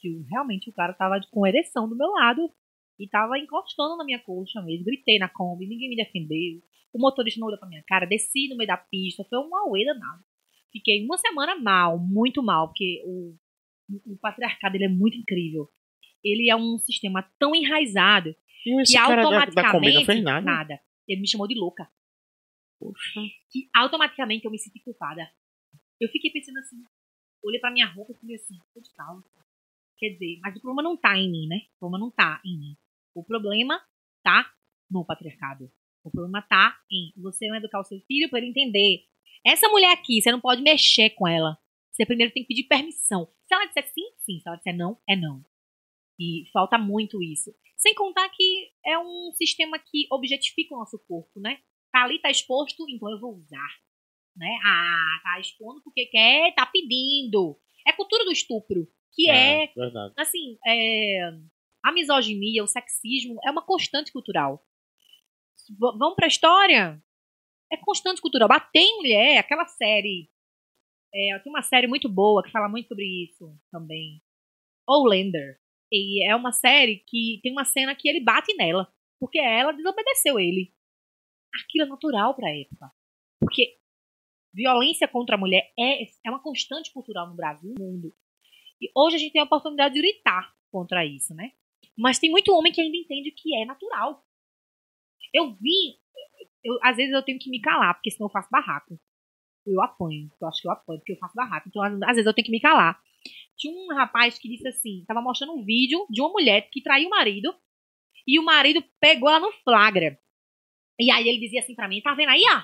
Que 0.00 0.24
realmente 0.28 0.68
o 0.68 0.72
cara 0.72 0.92
tava 0.92 1.20
com 1.30 1.46
ereção 1.46 1.88
do 1.88 1.96
meu 1.96 2.08
lado 2.08 2.52
e 2.98 3.08
tava 3.08 3.38
encostando 3.38 3.96
na 3.96 4.04
minha 4.04 4.18
coxa 4.18 4.60
mesmo. 4.62 4.84
Gritei 4.84 5.18
na 5.18 5.28
Kombi, 5.28 5.66
ninguém 5.66 5.88
me 5.88 5.96
defendeu. 5.96 6.60
O 6.92 6.98
motorista 6.98 7.38
não 7.38 7.46
olhou 7.46 7.58
pra 7.58 7.68
minha 7.68 7.82
cara, 7.86 8.06
desci 8.06 8.48
no 8.48 8.56
meio 8.56 8.66
da 8.66 8.76
pista, 8.76 9.24
foi 9.28 9.38
uma 9.38 9.60
auê 9.62 9.84
danada. 9.84 10.24
Fiquei 10.72 11.04
uma 11.04 11.16
semana 11.16 11.56
mal, 11.56 11.98
muito 11.98 12.42
mal, 12.42 12.68
porque 12.68 13.02
o, 13.06 13.34
o 14.06 14.18
patriarcado 14.18 14.76
ele 14.76 14.84
é 14.84 14.88
muito 14.88 15.16
incrível. 15.16 15.68
Ele 16.22 16.50
é 16.50 16.56
um 16.56 16.78
sistema 16.78 17.22
tão 17.38 17.54
enraizado 17.54 18.34
E 18.66 18.82
que 18.82 18.94
cara 18.94 19.22
da, 19.22 19.30
da 19.30 19.40
automaticamente 19.40 19.72
Kombi 19.72 19.94
não 19.94 20.04
fez 20.04 20.22
nada. 20.22 20.44
nada. 20.44 20.80
Ele 21.06 21.20
me 21.20 21.28
chamou 21.28 21.46
de 21.46 21.54
louca. 21.54 21.88
Poxa. 22.78 23.20
Que 23.50 23.68
automaticamente 23.74 24.44
eu 24.44 24.50
me 24.50 24.58
senti 24.58 24.80
culpada. 24.80 25.30
Eu 26.00 26.08
fiquei 26.10 26.30
pensando 26.30 26.58
assim, 26.58 26.76
olhei 27.42 27.60
pra 27.60 27.70
minha 27.70 27.86
roupa 27.86 28.12
e 28.12 28.20
falei 28.20 28.36
assim, 28.36 28.54
de 28.54 28.92
calça. 28.94 29.28
Quer 29.96 30.10
dizer, 30.10 30.38
mas 30.40 30.56
o 30.56 30.60
problema 30.60 30.82
não 30.82 30.96
tá 30.96 31.16
em 31.16 31.30
mim, 31.30 31.48
né? 31.48 31.62
O 31.76 31.78
problema 31.80 32.04
não 32.04 32.10
tá 32.10 32.40
em 32.44 32.58
mim. 32.58 32.76
O 33.18 33.24
problema 33.24 33.80
tá 34.22 34.50
no 34.90 35.04
patriarcado. 35.04 35.70
O 36.04 36.10
problema 36.10 36.40
tá 36.42 36.78
em 36.90 37.12
você 37.20 37.48
não 37.48 37.56
educar 37.56 37.80
o 37.80 37.84
seu 37.84 38.00
filho 38.02 38.28
para 38.30 38.38
ele 38.38 38.48
entender. 38.48 39.04
Essa 39.44 39.68
mulher 39.68 39.92
aqui, 39.92 40.20
você 40.20 40.30
não 40.32 40.40
pode 40.40 40.62
mexer 40.62 41.10
com 41.10 41.26
ela. 41.26 41.58
Você 41.92 42.06
primeiro 42.06 42.32
tem 42.32 42.42
que 42.42 42.48
pedir 42.48 42.68
permissão. 42.68 43.26
Se 43.46 43.54
ela 43.54 43.66
disser 43.66 43.86
sim, 43.92 44.04
sim. 44.18 44.40
Se 44.40 44.48
ela 44.48 44.56
disser 44.56 44.76
não, 44.76 44.98
é 45.08 45.16
não. 45.16 45.44
E 46.18 46.44
falta 46.52 46.78
muito 46.78 47.22
isso. 47.22 47.54
Sem 47.76 47.94
contar 47.94 48.28
que 48.30 48.70
é 48.84 48.98
um 48.98 49.32
sistema 49.34 49.78
que 49.78 50.06
objetifica 50.10 50.74
o 50.74 50.78
nosso 50.78 50.98
corpo, 51.06 51.40
né? 51.40 51.58
Tá 51.92 52.04
ali, 52.04 52.20
tá 52.20 52.30
exposto, 52.30 52.84
então 52.88 53.10
eu 53.10 53.20
vou 53.20 53.36
usar. 53.36 53.68
Né? 54.36 54.58
Ah, 54.64 55.20
tá 55.22 55.40
expondo 55.40 55.80
porque 55.82 56.06
quer, 56.06 56.54
tá 56.54 56.66
pedindo. 56.66 57.58
É 57.86 57.92
cultura 57.92 58.24
do 58.24 58.32
estupro. 58.32 58.86
Que 59.12 59.28
é, 59.30 59.64
É, 59.64 59.72
verdade. 59.74 60.14
assim, 60.16 60.58
é, 60.66 61.30
a 61.84 61.92
misoginia, 61.92 62.62
o 62.62 62.66
sexismo 62.66 63.38
é 63.46 63.50
uma 63.50 63.64
constante 63.64 64.12
cultural. 64.12 64.64
V- 65.68 65.98
vamos 65.98 66.14
pra 66.16 66.26
história? 66.26 67.02
É 67.70 67.76
constante 67.76 68.20
cultural. 68.20 68.48
Bater 68.48 68.80
em 68.80 68.96
mulher, 68.96 69.38
aquela 69.38 69.66
série. 69.66 70.30
É, 71.14 71.38
tem 71.38 71.50
uma 71.52 71.62
série 71.62 71.86
muito 71.86 72.08
boa 72.08 72.42
que 72.42 72.50
fala 72.50 72.68
muito 72.68 72.88
sobre 72.88 73.04
isso 73.24 73.54
também. 73.70 74.22
Outlander. 74.86 75.60
E 75.92 76.26
é 76.28 76.34
uma 76.36 76.52
série 76.52 76.98
que 77.06 77.40
tem 77.42 77.52
uma 77.52 77.64
cena 77.64 77.94
que 77.94 78.08
ele 78.08 78.20
bate 78.20 78.54
nela. 78.56 78.92
Porque 79.20 79.38
ela 79.38 79.72
desobedeceu 79.72 80.38
ele. 80.38 80.72
Aquilo 81.64 81.84
é 81.84 81.88
natural 81.88 82.34
pra 82.34 82.50
época. 82.54 82.90
Porque 83.40 83.78
violência 84.54 85.06
contra 85.08 85.34
a 85.36 85.38
mulher 85.38 85.72
é, 85.78 86.02
é 86.04 86.30
uma 86.30 86.42
constante 86.42 86.92
cultural 86.92 87.28
no 87.28 87.34
Brasil 87.36 87.70
e 87.70 87.78
no 87.80 87.84
mundo. 87.86 88.14
E 88.80 88.90
hoje 88.94 89.16
a 89.16 89.18
gente 89.18 89.32
tem 89.32 89.40
a 89.40 89.44
oportunidade 89.44 89.94
de 89.94 90.00
gritar 90.00 90.54
contra 90.70 91.04
isso, 91.04 91.34
né? 91.34 91.52
Mas 91.98 92.18
tem 92.20 92.30
muito 92.30 92.54
homem 92.54 92.72
que 92.72 92.80
ainda 92.80 92.96
entende 92.96 93.32
que 93.32 93.54
é 93.56 93.64
natural. 93.64 94.24
Eu 95.34 95.52
vi. 95.56 95.98
Eu, 96.62 96.78
às 96.82 96.96
vezes 96.96 97.12
eu 97.12 97.22
tenho 97.22 97.38
que 97.38 97.50
me 97.50 97.60
calar, 97.60 97.94
porque 97.94 98.10
senão 98.10 98.28
eu 98.28 98.32
faço 98.32 98.48
barraco. 98.50 98.98
Eu 99.66 99.82
apanho. 99.82 100.30
Eu 100.40 100.48
acho 100.48 100.62
que 100.62 100.68
eu 100.68 100.72
apanho, 100.72 101.00
porque 101.00 101.12
eu 101.12 101.18
faço 101.18 101.34
barraco. 101.34 101.68
Então, 101.68 101.82
às 101.82 102.14
vezes 102.14 102.26
eu 102.26 102.32
tenho 102.32 102.46
que 102.46 102.52
me 102.52 102.60
calar. 102.60 103.02
Tinha 103.56 103.74
um 103.74 103.94
rapaz 103.94 104.38
que 104.38 104.48
disse 104.48 104.68
assim: 104.68 105.04
tava 105.06 105.20
mostrando 105.20 105.54
um 105.54 105.64
vídeo 105.64 106.06
de 106.08 106.20
uma 106.20 106.30
mulher 106.30 106.68
que 106.70 106.80
traiu 106.80 107.08
o 107.08 107.10
marido. 107.10 107.52
E 108.26 108.38
o 108.38 108.44
marido 108.44 108.84
pegou 109.00 109.28
ela 109.28 109.40
no 109.40 109.52
flagra. 109.64 110.18
E 111.00 111.10
aí 111.10 111.28
ele 111.28 111.40
dizia 111.40 111.60
assim 111.60 111.74
pra 111.74 111.88
mim: 111.88 112.00
tá 112.00 112.14
vendo 112.14 112.30
aí, 112.30 112.42
ó? 112.48 112.62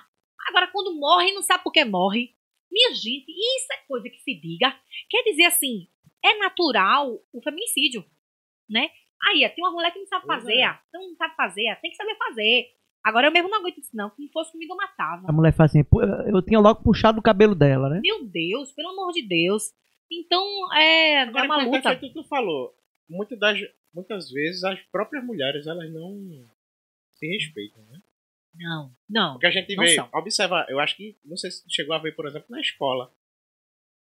Agora, 0.48 0.68
quando 0.68 0.94
morre, 0.94 1.32
não 1.32 1.42
sabe 1.42 1.64
por 1.64 1.72
que 1.72 1.84
morre. 1.84 2.34
Minha 2.70 2.94
gente, 2.94 3.30
isso 3.30 3.72
é 3.72 3.86
coisa 3.88 4.08
que 4.08 4.18
se 4.18 4.34
diga. 4.34 4.78
Quer 5.08 5.22
dizer 5.24 5.44
assim, 5.44 5.88
é 6.24 6.38
natural 6.38 7.20
o 7.32 7.42
feminicídio, 7.42 8.04
né? 8.68 8.90
Aí, 9.26 9.48
tem 9.48 9.64
uma 9.64 9.72
mulher 9.72 9.90
que 9.92 9.98
não 9.98 10.06
sabe 10.06 10.26
Pois 10.26 10.38
fazer, 10.40 10.58
é. 10.58 10.68
ó, 10.70 10.74
então 10.88 11.08
não 11.08 11.16
sabe 11.16 11.34
fazer, 11.34 11.78
tem 11.80 11.90
que 11.90 11.96
saber 11.96 12.16
fazer. 12.16 12.66
Agora 13.04 13.26
eu 13.26 13.32
mesmo 13.32 13.50
não 13.50 13.58
aguento 13.58 13.78
isso, 13.78 13.90
não. 13.94 14.10
Se 14.10 14.22
não 14.22 14.28
fosse 14.30 14.52
comigo, 14.52 14.72
eu 14.72 14.76
matava. 14.76 15.26
A 15.28 15.32
mulher 15.32 15.52
faz 15.52 15.70
assim, 15.70 15.84
"Pô, 15.84 16.02
eu 16.02 16.40
tinha 16.42 16.58
logo 16.58 16.82
puxado 16.82 17.18
o 17.18 17.22
cabelo 17.22 17.54
dela, 17.54 17.88
né? 17.90 18.00
Meu 18.02 18.24
Deus, 18.24 18.72
pelo 18.72 18.88
amor 18.90 19.12
de 19.12 19.22
Deus. 19.26 19.72
Então, 20.10 20.42
é, 20.74 21.22
Agora, 21.22 21.44
é 21.44 21.48
uma 21.48 21.64
luta. 21.64 21.96
tudo 21.96 22.00
que 22.00 22.14
tu 22.14 22.24
falou. 22.24 22.74
Muitas, 23.08 23.38
das, 23.38 23.58
muitas 23.92 24.30
vezes 24.30 24.64
as 24.64 24.80
próprias 24.84 25.24
mulheres 25.24 25.66
elas 25.66 25.92
não 25.92 26.16
se 27.14 27.26
respeitam, 27.26 27.82
né? 27.84 28.00
Não, 28.54 28.90
não. 29.08 29.32
Porque 29.34 29.46
a 29.46 29.50
gente 29.50 29.74
vê, 29.74 29.88
são. 29.94 30.08
observa, 30.12 30.64
eu 30.68 30.78
acho 30.80 30.96
que, 30.96 31.16
não 31.24 31.36
sei 31.36 31.50
se 31.50 31.62
tu 31.64 31.72
chegou 31.74 31.94
a 31.94 31.98
ver, 31.98 32.12
por 32.12 32.26
exemplo, 32.26 32.46
na 32.48 32.60
escola. 32.60 33.12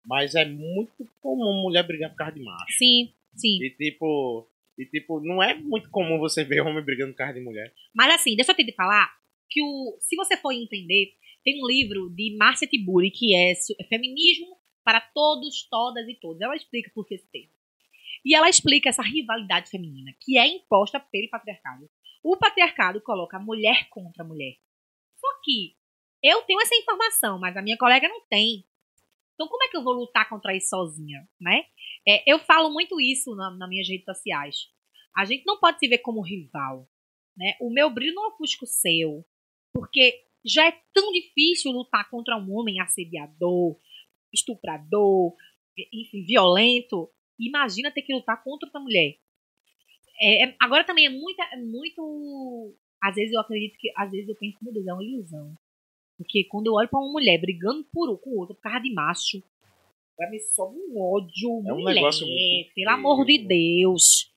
Mas 0.06 0.36
é 0.36 0.46
muito 0.46 1.08
comum 1.22 1.62
mulher 1.62 1.84
brigar 1.86 2.10
por 2.12 2.18
causa 2.18 2.34
de 2.34 2.44
macho. 2.44 2.78
Sim, 2.78 3.14
sim. 3.36 3.64
E 3.64 3.70
tipo, 3.72 4.48
e 4.78 4.86
tipo, 4.86 5.20
não 5.20 5.42
é 5.42 5.54
muito 5.54 5.90
comum 5.90 6.18
você 6.18 6.44
ver 6.44 6.62
homem 6.62 6.84
brigando 6.84 7.12
por 7.12 7.18
causa 7.18 7.34
de 7.34 7.42
mulher. 7.42 7.74
Mas 7.94 8.16
assim, 8.16 8.36
deixa 8.36 8.52
eu 8.52 8.56
te 8.56 8.74
falar 8.74 9.12
que 9.50 9.62
o, 9.62 9.98
se 10.00 10.16
você 10.16 10.36
for 10.36 10.52
entender, 10.52 11.14
tem 11.44 11.62
um 11.62 11.68
livro 11.68 12.10
de 12.10 12.36
Márcia 12.38 12.68
Tiburi 12.68 13.12
que 13.12 13.36
é 13.36 13.52
é 13.52 13.84
Feminismo 13.88 14.58
para 14.84 15.00
Todos, 15.00 15.68
Todas 15.70 16.08
e 16.08 16.16
Todos. 16.16 16.42
Ela 16.42 16.56
explica 16.56 16.92
por 16.94 17.06
que 17.06 17.16
esse 17.16 17.30
termo. 17.32 17.54
E 18.26 18.34
ela 18.34 18.50
explica 18.50 18.90
essa 18.90 19.04
rivalidade 19.04 19.70
feminina 19.70 20.12
que 20.20 20.38
é 20.38 20.48
imposta 20.48 21.00
pelo 21.00 21.30
patriarcado. 21.30 21.90
O 22.24 22.38
patriarcado 22.38 23.02
coloca 23.02 23.38
a 23.38 23.40
mulher 23.40 23.90
contra 23.90 24.24
a 24.24 24.28
mulher. 24.28 24.56
Só 25.16 25.28
que 25.44 25.76
eu 26.24 26.42
tenho 26.44 26.62
essa 26.62 26.76
informação, 26.76 27.38
mas 27.38 27.56
a 27.58 27.62
minha 27.62 27.78
colega 27.78 28.08
não 28.08 28.22
tem. 28.28 28.66
Então 29.34 29.48
como 29.48 29.64
é 29.64 29.68
que 29.70 29.78
eu 29.78 29.84
vou 29.84 29.94
lutar 29.94 30.30
contra 30.30 30.56
isso 30.56 30.70
sozinha, 30.70 31.28
né? 31.40 31.66
É, 32.08 32.32
eu 32.32 32.40
falo 32.40 32.72
muito 32.72 33.00
isso 33.00 33.36
na, 33.36 33.52
nas 33.52 33.70
minhas 33.70 33.88
redes 33.88 34.06
sociais. 34.06 34.56
A 35.16 35.26
gente 35.26 35.46
não 35.46 35.60
pode 35.60 35.80
se 35.80 35.88
ver 35.88 36.00
como 36.00 36.22
rival, 36.22 36.88
né? 37.36 37.56
O 37.62 37.72
meu 37.72 37.90
brilho 37.90 38.14
não 38.16 38.30
ofusca 38.30 38.66
o 38.66 38.68
seu, 38.68 39.26
porque 39.74 40.24
já 40.46 40.68
é 40.68 40.72
tão 40.94 41.12
difícil 41.12 41.72
lutar 41.72 42.10
contra 42.10 42.38
um 42.38 42.54
homem 42.54 42.80
assediador, 42.80 43.78
estuprador, 44.34 45.36
enfim, 45.92 46.24
violento. 46.26 47.10
Imagina 47.40 47.92
ter 47.92 48.02
que 48.02 48.14
lutar 48.14 48.44
contra 48.44 48.68
outra 48.68 48.80
mulher. 48.80 49.16
É, 50.20 50.44
é- 50.46 50.56
agora 50.60 50.84
também 50.84 51.06
é 51.06 51.10
muita, 51.10 51.44
é 51.44 51.58
muito. 51.58 52.76
Às 53.02 53.16
vezes 53.16 53.34
eu 53.34 53.42
acredito 53.42 53.78
que, 53.80 53.92
às 53.98 54.12
vezes 54.12 54.30
eu 54.30 54.36
penso, 54.36 54.58
meu 54.62 54.74
Deus, 54.74 54.88
é 54.88 54.94
uma 54.94 55.04
ilusão. 55.04 55.56
Porque 56.24 56.44
quando 56.46 56.68
eu 56.68 56.74
olho 56.74 56.90
pra 56.90 57.00
uma 57.00 57.12
mulher 57.12 57.38
brigando 57.40 57.84
por, 57.92 58.18
com 58.20 58.32
outra 58.40 58.56
por 58.56 58.62
causa 58.62 58.80
de 58.80 58.94
macho, 58.94 59.44
vai 60.18 60.30
me 60.30 60.40
sobe 60.40 60.78
um 60.78 61.00
ódio. 61.02 61.50
É 61.68 61.74
um 61.74 61.80
mulher, 61.82 61.96
negócio 61.96 62.26
muito 62.28 62.74
Pelo 62.74 62.90
amor 62.90 63.26
de 63.26 63.38
feio. 63.38 63.48
Deus. 63.48 64.32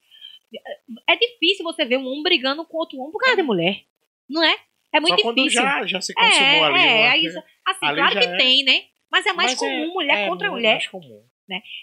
É 1.09 1.17
difícil 1.17 1.65
você 1.65 1.85
ver 1.85 1.99
um 1.99 2.07
homem 2.07 2.23
brigando 2.23 2.65
com 2.65 2.77
outro 2.79 2.99
homem 2.99 3.13
por 3.13 3.19
causa 3.21 3.37
de 3.37 3.43
mulher. 3.43 3.83
Não 4.29 4.43
é? 4.43 4.57
É 4.93 5.01
muito 5.01 5.17
Só 5.17 5.23
quando 5.23 5.37
difícil. 5.37 5.63
já, 5.63 5.87
já 5.87 6.01
se 6.01 6.15
consumou 6.15 6.37
é, 6.39 6.65
ali. 6.65 6.79
é, 6.79 7.07
uma- 7.09 7.17
isso- 7.19 7.43
assim, 7.67 7.87
ali 7.87 7.97
claro 7.97 8.19
que 8.21 8.27
é. 8.27 8.37
tem, 8.37 8.65
né? 8.65 8.85
Mas 9.11 9.27
é 9.27 9.33
mais 9.33 9.51
Mas 9.53 9.59
comum 9.61 9.93
mulher 9.93 10.19
é 10.25 10.29
contra 10.29 10.51
mulher. 10.51 10.73
mais 10.75 10.87
comum. 10.89 11.23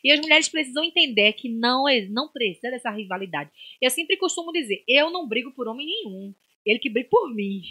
E 0.03 0.11
as 0.11 0.19
mulheres 0.19 0.49
precisam 0.49 0.83
entender 0.83 1.31
que 1.33 1.47
não, 1.47 1.87
é- 1.87 2.01
não 2.09 2.29
precisa 2.31 2.69
dessa 2.69 2.89
rivalidade. 2.91 3.49
Eu 3.81 3.89
sempre 3.89 4.17
costumo 4.17 4.51
dizer, 4.51 4.83
eu 4.87 5.09
não 5.09 5.27
brigo 5.27 5.51
por 5.53 5.67
homem 5.67 5.85
nenhum. 5.85 6.33
Ele 6.65 6.79
que 6.79 6.89
briga 6.89 7.09
por 7.11 7.33
mim. 7.33 7.61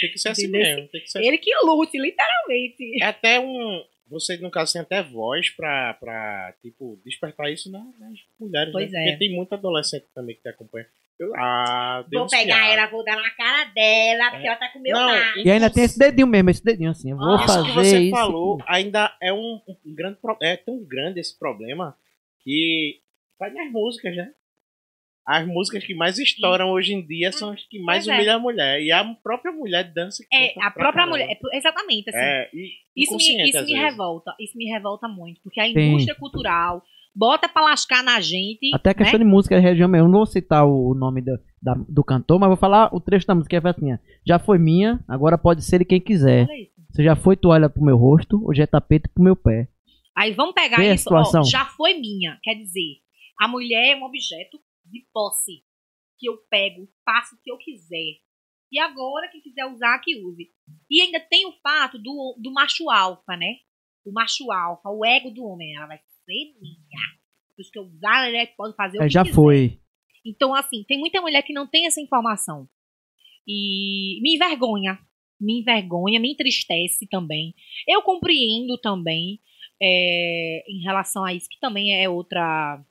Tem 0.00 0.10
que 0.10 0.18
ser 0.18 0.30
assim 0.30 0.48
mesmo. 0.48 0.88
Tem 0.88 1.00
que 1.02 1.08
ser 1.10 1.22
Ele 1.22 1.38
que 1.38 1.50
lute, 1.64 1.98
literalmente. 1.98 3.02
É 3.02 3.06
até 3.06 3.38
um. 3.40 3.84
Você, 4.08 4.36
no 4.36 4.50
caso, 4.50 4.72
tem 4.74 4.82
até 4.82 5.02
voz 5.02 5.48
pra, 5.50 5.94
pra 5.94 6.54
tipo, 6.60 7.00
despertar 7.04 7.50
isso 7.50 7.70
na- 7.70 7.78
nas 7.98 8.18
mulheres, 8.38 8.70
Pois 8.72 8.90
né? 8.92 9.00
é. 9.00 9.04
Porque 9.12 9.18
tem 9.26 9.34
muita 9.34 9.54
adolescente 9.54 10.04
também 10.14 10.36
que 10.36 10.42
te 10.42 10.48
acompanha. 10.48 10.86
Eu- 11.18 11.32
ah, 11.36 12.04
Vou 12.12 12.26
pegar 12.26 12.68
ela, 12.68 12.86
vou 12.88 13.04
dar 13.04 13.16
na 13.16 13.30
cara 13.30 13.64
dela, 13.66 14.30
porque 14.32 14.46
ela 14.46 14.56
tá 14.56 14.68
com 14.70 14.78
o 14.80 14.82
meu 14.82 14.92
Não, 14.96 15.06
macho. 15.08 15.38
E 15.38 15.50
ainda 15.50 15.70
tem 15.70 15.84
esse 15.84 15.98
dedinho 15.98 16.26
mesmo, 16.26 16.50
esse 16.50 16.62
dedinho 16.64 16.90
assim. 16.90 17.10
Eu 17.12 17.16
vou 17.16 17.26
Ah, 17.28 17.36
Isso 17.36 17.46
fazer 17.46 17.66
que 17.68 17.72
você 17.74 17.98
isso. 18.00 18.10
falou 18.10 18.58
ainda 18.66 19.16
é 19.22 19.32
um, 19.32 19.60
um 19.66 19.94
grande 19.94 20.18
pro- 20.20 20.36
é 20.42 20.56
tão 20.56 20.82
grande 20.84 21.20
esse 21.20 21.38
problema 21.38 21.96
que 22.42 23.00
faz 23.38 23.54
nas 23.54 23.70
músicas, 23.70 24.14
né? 24.16 24.32
As 25.26 25.46
músicas 25.46 25.84
que 25.84 25.94
mais 25.94 26.18
estouram 26.18 26.70
hoje 26.72 26.94
em 26.94 27.06
dia 27.06 27.30
são 27.30 27.50
as 27.50 27.62
que 27.64 27.78
mais 27.78 28.04
Pois 28.04 28.08
é. 28.14 28.16
humilham 28.18 28.36
a 28.36 28.38
mulher. 28.40 28.82
E 28.82 28.90
a 28.90 29.04
própria 29.22 29.52
mulher 29.52 29.84
dança. 29.92 30.22
e 30.32 30.36
É, 30.36 30.54
a 30.60 30.70
própria 30.70 31.06
mulher. 31.06 31.28
é, 31.30 31.56
Exatamente, 31.56 32.08
assim. 32.10 32.18
É, 32.18 32.50
e 32.52 32.70
Isso 32.96 33.16
me, 33.16 33.48
isso 33.48 33.64
me 33.64 33.74
revolta. 33.74 34.34
Isso 34.40 34.58
me 34.58 34.64
revolta 34.66 35.06
muito. 35.06 35.40
Porque 35.42 35.60
a 35.60 35.64
Sim. 35.66 35.78
indústria 35.78 36.16
cultural 36.16 36.82
bota 37.14 37.48
pra 37.48 37.62
lascar 37.62 38.02
na 38.02 38.20
gente. 38.20 38.70
Até 38.74 38.90
a 38.90 38.94
questão 38.94 39.18
né? 39.18 39.24
de 39.24 39.30
música 39.30 39.54
de 39.54 39.62
região 39.62 39.88
mesmo. 39.88 40.06
Eu 40.06 40.10
não 40.10 40.18
vou 40.20 40.26
citar 40.26 40.66
o 40.66 40.92
nome 40.94 41.20
do, 41.22 41.38
da- 41.62 41.76
do 41.88 42.02
cantor, 42.02 42.40
mas 42.40 42.48
vou 42.48 42.56
falar 42.56 42.92
o 42.92 42.98
trecho 43.00 43.26
da 43.26 43.34
música 43.34 43.60
que 43.60 43.66
é 43.66 43.70
assim: 43.70 43.92
ó, 43.92 43.98
Já 44.26 44.38
foi 44.40 44.58
minha, 44.58 44.98
agora 45.06 45.38
pode 45.38 45.62
ser 45.62 45.78
de 45.78 45.84
quem 45.84 46.00
quiser. 46.00 46.46
Você 46.90 47.04
já 47.04 47.14
foi 47.14 47.36
toalha 47.36 47.70
pro 47.70 47.82
meu 47.84 47.96
rosto, 47.96 48.42
hoje 48.44 48.60
é 48.62 48.66
tapete 48.66 49.08
pro 49.08 49.22
meu 49.22 49.36
pé. 49.36 49.68
Aí 50.16 50.32
vamos 50.32 50.52
pegar 50.54 50.76
Vê 50.78 50.90
a 50.90 50.94
isso. 50.94 51.08
Ó, 51.14 51.22
situação. 51.24 51.44
já 51.44 51.64
foi 51.64 51.94
minha. 51.94 52.38
Quer 52.42 52.54
dizer, 52.56 52.96
a 53.40 53.46
mulher 53.48 53.92
é 53.92 53.96
um 53.96 54.04
objeto 54.04 54.58
de 54.92 55.06
posse. 55.12 55.64
Que 56.18 56.28
eu 56.28 56.36
pego, 56.48 56.88
faço 57.04 57.34
o 57.34 57.38
que 57.42 57.50
eu 57.50 57.58
quiser. 57.58 58.20
E 58.70 58.78
agora, 58.78 59.28
quem 59.28 59.40
quiser 59.40 59.66
usar, 59.66 59.98
que 59.98 60.16
use. 60.24 60.50
E 60.90 61.00
ainda 61.00 61.20
tem 61.20 61.46
o 61.46 61.52
fato 61.60 61.98
do, 61.98 62.36
do 62.40 62.52
macho 62.52 62.88
alfa, 62.90 63.36
né? 63.36 63.56
O 64.04 64.12
macho 64.12 64.50
alfa, 64.52 64.88
o 64.88 65.04
ego 65.04 65.30
do 65.30 65.44
homem. 65.44 65.74
Ela 65.76 65.86
vai 65.86 65.98
ser 65.98 66.54
minha. 66.60 67.00
Os 67.58 67.70
que 67.70 67.78
eu 67.78 67.82
usar, 67.82 68.28
ela 68.28 68.46
pode 68.56 68.74
fazer 68.76 68.98
o 68.98 69.02
É, 69.02 69.06
que 69.06 69.12
já 69.12 69.22
quiser. 69.22 69.34
foi. 69.34 69.80
Então, 70.24 70.54
assim, 70.54 70.84
tem 70.84 70.98
muita 70.98 71.20
mulher 71.20 71.42
que 71.42 71.52
não 71.52 71.66
tem 71.66 71.86
essa 71.86 72.00
informação. 72.00 72.68
E 73.46 74.20
me 74.22 74.36
envergonha. 74.36 74.98
Me 75.40 75.60
envergonha, 75.60 76.20
me 76.20 76.32
entristece 76.32 77.06
também. 77.08 77.54
Eu 77.86 78.00
compreendo 78.02 78.78
também 78.78 79.40
é, 79.82 80.64
em 80.68 80.82
relação 80.82 81.24
a 81.24 81.34
isso, 81.34 81.48
que 81.50 81.58
também 81.58 82.00
é 82.00 82.08
outra. 82.08 82.82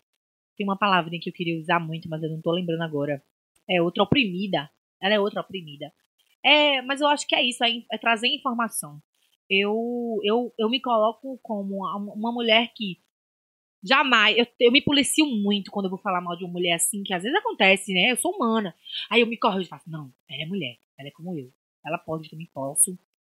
Tem 0.62 0.68
uma 0.68 0.78
palavrinha 0.78 1.20
que 1.20 1.28
eu 1.28 1.34
queria 1.34 1.60
usar 1.60 1.80
muito, 1.80 2.08
mas 2.08 2.22
eu 2.22 2.30
não 2.30 2.40
tô 2.40 2.52
lembrando 2.52 2.84
agora. 2.84 3.20
É 3.68 3.82
outra 3.82 4.04
oprimida. 4.04 4.70
Ela 5.02 5.16
é 5.16 5.20
outra 5.20 5.42
oprimida. 5.42 5.92
É, 6.46 6.84
mas 6.84 7.02
eu 7.02 7.08
acho 7.08 7.26
que 7.26 7.34
é 7.34 7.42
isso, 7.42 7.64
é, 7.64 7.82
é 7.92 7.98
trazer 7.98 8.28
informação. 8.28 9.02
Eu, 9.50 10.20
eu, 10.24 10.54
eu 10.60 10.70
me 10.70 10.80
coloco 10.80 11.40
como 11.42 11.84
uma, 11.84 12.32
mulher 12.32 12.72
que 12.76 13.00
jamais. 13.84 14.38
Eu, 14.38 14.46
eu 14.60 14.72
me 14.72 14.84
policio 14.84 15.26
muito 15.26 15.72
quando 15.72 15.86
eu 15.86 15.90
vou 15.90 15.98
falar 15.98 16.22
mal 16.22 16.38
de 16.38 16.44
uma 16.44 16.54
mulher 16.54 16.74
assim, 16.74 17.02
que 17.02 17.12
às 17.12 17.24
vezes 17.24 17.36
acontece, 17.40 17.92
né? 17.92 18.12
Eu 18.12 18.18
sou 18.18 18.36
humana. 18.36 18.76
Aí 19.10 19.22
eu 19.22 19.26
me 19.26 19.38
corrijo 19.38 19.66
e 19.66 19.68
faço, 19.68 19.90
não, 19.90 20.14
ela 20.30 20.44
é 20.44 20.46
mulher, 20.46 20.78
ela 20.96 21.10
é 21.10 21.12
como 21.12 21.36
eu. 21.36 21.52
Ela 21.84 21.98
pode, 21.98 22.26
eu 22.26 22.30
também 22.30 22.52
posso. 22.54 22.96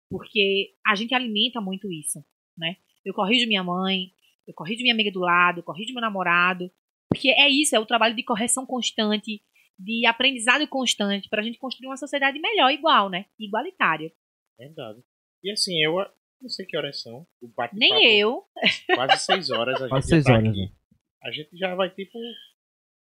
Porque 0.10 0.73
a 0.88 0.95
gente 0.95 1.14
alimenta 1.14 1.61
muito 1.61 1.91
isso, 1.91 2.26
né? 2.57 2.77
Eu 3.06 3.14
corrijo 3.14 3.48
minha 3.48 3.64
mãe, 3.64 4.11
eu 4.48 4.56
corrijo 4.56 4.81
minha 4.81 4.95
amiga 4.95 5.11
do 5.11 5.19
lado, 5.19 5.60
eu 5.60 5.64
corrijo 5.64 5.93
meu 5.93 6.02
namorado. 6.02 6.72
Porque 7.11 7.29
é 7.29 7.49
isso, 7.49 7.75
é 7.75 7.79
o 7.79 7.85
trabalho 7.85 8.15
de 8.15 8.23
correção 8.23 8.65
constante, 8.65 9.41
de 9.77 10.05
aprendizado 10.05 10.65
constante, 10.67 11.27
pra 11.29 11.41
gente 11.41 11.57
construir 11.59 11.88
uma 11.88 11.97
sociedade 11.97 12.39
melhor, 12.39 12.71
igual, 12.71 13.09
né? 13.09 13.25
Igualitária. 13.38 14.11
Verdade. 14.57 14.99
E 15.43 15.51
assim, 15.51 15.77
eu 15.83 15.95
não 16.41 16.49
sei 16.49 16.65
que 16.65 16.77
horas 16.77 17.01
são. 17.01 17.27
O 17.41 17.49
Nem 17.73 18.17
eu. 18.17 18.43
Quase 18.95 19.25
seis 19.25 19.49
horas. 19.49 19.75
A 19.75 19.79
gente 19.79 19.89
Quase 19.89 20.07
já 20.07 20.09
seis 20.09 20.23
tá 20.23 20.33
horas, 20.33 20.49
aqui. 20.49 20.61
né? 20.61 20.69
A 21.23 21.31
gente 21.31 21.57
já 21.57 21.75
vai, 21.75 21.89
tipo, 21.89 22.17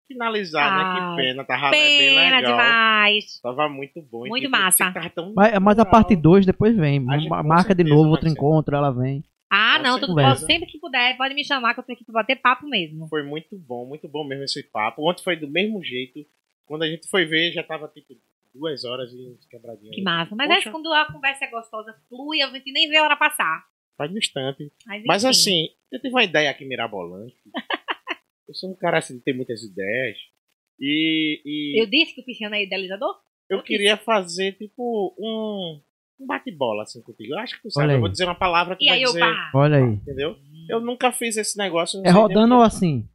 finalizar, 0.07 0.75
né? 0.75 0.83
Ah, 0.83 1.15
Que 1.15 1.21
pena. 1.21 1.45
Tava 1.45 1.69
bem 1.69 2.15
Pena 2.15 2.37
legal. 2.37 2.51
demais. 2.51 3.39
Tava 3.41 3.69
muito 3.69 4.01
bom. 4.01 4.27
Muito 4.27 4.45
tipo, 4.45 4.51
massa. 4.57 4.85
você 4.85 4.93
tava 4.93 5.09
tão 5.11 5.33
Mas, 5.35 5.59
mas 5.59 5.79
a 5.79 5.85
parte 5.85 6.15
2 6.15 6.45
depois 6.45 6.75
vem. 6.75 7.05
A 7.09 7.17
gente, 7.17 7.29
Marca 7.29 7.75
de 7.75 7.83
novo, 7.83 8.09
outro 8.09 8.27
encontro, 8.27 8.75
ela 8.75 8.91
vem. 8.91 9.23
Ah, 9.49 9.79
não, 9.79 9.99
tudo 9.99 10.13
certeza. 10.13 10.41
pode, 10.41 10.45
sempre 10.45 10.71
que 10.71 10.79
puder, 10.79 11.17
pode 11.17 11.33
me 11.33 11.43
chamar 11.43 11.73
que 11.73 11.79
eu 11.79 11.83
tô 11.83 11.91
aqui 11.91 12.03
pra 12.05 12.13
bater 12.13 12.35
papo 12.39 12.67
mesmo. 12.67 13.07
Foi 13.07 13.23
muito 13.23 13.57
bom, 13.57 13.85
muito 13.85 14.07
bom 14.07 14.23
mesmo 14.23 14.43
esse 14.43 14.61
papo. 14.63 15.09
Ontem 15.09 15.23
foi 15.23 15.35
do 15.35 15.47
mesmo 15.47 15.83
jeito. 15.83 16.25
Quando 16.65 16.83
a 16.83 16.87
gente 16.87 17.07
foi 17.09 17.25
ver, 17.25 17.51
já 17.51 17.63
tava 17.63 17.87
tipo 17.87 18.15
duas 18.53 18.83
horas 18.83 19.11
e 19.11 19.37
quebradinha. 19.49 19.91
Que 19.91 20.01
massa. 20.01 20.35
Mas 20.35 20.47
Poxa. 20.47 20.69
é 20.69 20.71
quando 20.71 20.93
a 20.93 21.11
conversa 21.11 21.45
é 21.45 21.49
gostosa, 21.49 21.95
flui, 22.07 22.41
a 22.41 22.49
gente 22.49 22.71
nem 22.71 22.87
vê 22.87 22.97
a 22.97 23.03
hora 23.03 23.17
passar. 23.17 23.65
Faz 23.97 24.11
no 24.11 24.17
instante. 24.17 24.71
Mas, 24.85 25.03
Mas 25.05 25.25
assim, 25.25 25.69
eu 25.91 25.99
tive 25.99 26.13
uma 26.13 26.23
ideia 26.23 26.49
aqui 26.51 26.63
mirabolante. 26.65 27.35
eu 28.47 28.53
sou 28.53 28.71
um 28.71 28.75
cara 28.75 28.99
assim, 28.99 29.17
que 29.17 29.25
tem 29.25 29.35
muitas 29.35 29.63
ideias. 29.63 30.17
E, 30.79 31.41
e 31.43 31.81
Eu 31.81 31.87
disse 31.87 32.13
que 32.13 32.21
o 32.21 32.23
Cristiano 32.23 32.55
é 32.55 32.63
idealizador? 32.63 33.19
eu 33.49 33.63
queria 33.63 33.97
fazer 33.97 34.53
tipo 34.53 35.15
um, 35.17 35.81
um 36.19 36.27
bate-bola 36.27 36.83
assim 36.83 37.01
contigo. 37.01 37.33
Eu 37.33 37.39
acho 37.39 37.61
que 37.61 37.69
sabe, 37.71 37.93
eu 37.93 37.99
vou 37.99 38.09
dizer 38.09 38.25
uma 38.25 38.35
palavra 38.35 38.75
que 38.75 38.85
E 38.85 38.87
vai 38.89 38.97
aí 38.97 39.03
dizer, 39.05 39.19
pá. 39.19 39.51
Olha 39.55 39.77
aí. 39.77 39.83
entendeu? 39.93 40.35
Eu 40.69 40.79
nunca 40.81 41.11
fiz 41.11 41.37
esse 41.37 41.57
negócio. 41.57 42.01
É 42.05 42.09
rodando 42.11 42.55
ou 42.55 42.61
assim? 42.61 43.07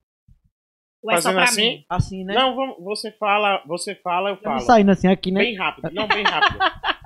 Ou 1.02 1.10
é 1.12 1.16
só 1.16 1.24
Fazendo 1.28 1.34
pra 1.34 1.44
assim? 1.44 1.70
mim? 1.70 1.84
Assim, 1.88 2.24
né? 2.24 2.34
Não, 2.34 2.56
vamos, 2.56 2.76
você 2.82 3.12
fala, 3.12 3.62
você 3.66 3.94
fala, 3.96 4.30
eu 4.30 4.36
Tá 4.38 4.50
falo. 4.52 4.60
saindo 4.60 4.90
assim 4.90 5.06
aqui, 5.08 5.30
né? 5.30 5.40
Bem 5.40 5.54
rápido. 5.54 5.90
Não, 5.92 6.08
bem 6.08 6.24
rápido. 6.24 6.58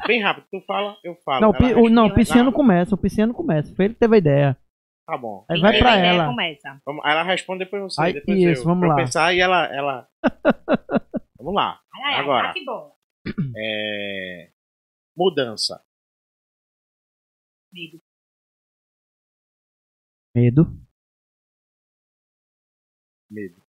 bem 0.06 0.22
rápido. 0.22 0.46
Tu 0.52 0.60
fala, 0.66 0.96
eu 1.02 1.16
falo. 1.24 1.40
Não, 1.40 1.50
o 1.50 1.54
Ela 1.56 1.58
pi- 1.58 1.74
o, 1.74 1.88
não, 1.90 2.06
o. 2.06 2.14
Pisciano 2.14 2.52
começa, 2.52 2.94
o 2.94 2.98
Pisciano 2.98 3.34
começa. 3.34 3.74
Foi 3.74 3.86
ele 3.86 3.94
que 3.94 4.00
teve 4.00 4.14
a 4.14 4.18
ideia. 4.18 4.56
Tá 5.04 5.16
bom. 5.18 5.44
Aí 5.50 5.60
vai 5.60 5.76
pra 5.78 5.96
ela. 5.96 6.26
Começa. 6.26 6.80
Vamos, 6.86 7.02
ela 7.04 7.22
responde 7.24 7.64
depois 7.64 7.82
você. 7.82 8.00
Aí, 8.00 8.12
depois 8.12 8.38
isso, 8.38 8.60
eu. 8.62 8.64
vamos 8.66 8.88
lá. 8.88 8.94
pensar 8.94 9.34
e 9.34 9.40
ela, 9.40 9.66
ela. 9.74 10.06
vamos 11.36 11.54
lá. 11.54 11.80
Ai, 11.94 12.02
ai, 12.04 12.14
ai, 12.14 12.20
Agora. 12.20 12.52
que 12.52 12.64
bom. 12.64 12.92
É... 13.56 14.48
Mudança. 15.16 15.82
Medo. 17.72 18.00
Medo. 20.34 20.64
Medo. 23.30 23.62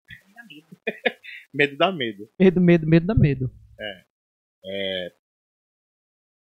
Medo. 0.49 0.67
Medo 1.53 1.77
dá 1.77 1.91
medo. 1.91 2.29
Medo, 2.39 2.61
medo, 2.61 2.87
medo 2.87 3.05
dá 3.07 3.15
medo. 3.15 3.51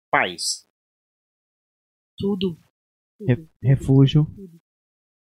Paz. 0.10 0.68
Tudo. 2.18 2.58
Re- 3.28 3.36
Tudo. 3.36 3.50
refúgio. 3.62 4.26
Tudo. 4.26 4.62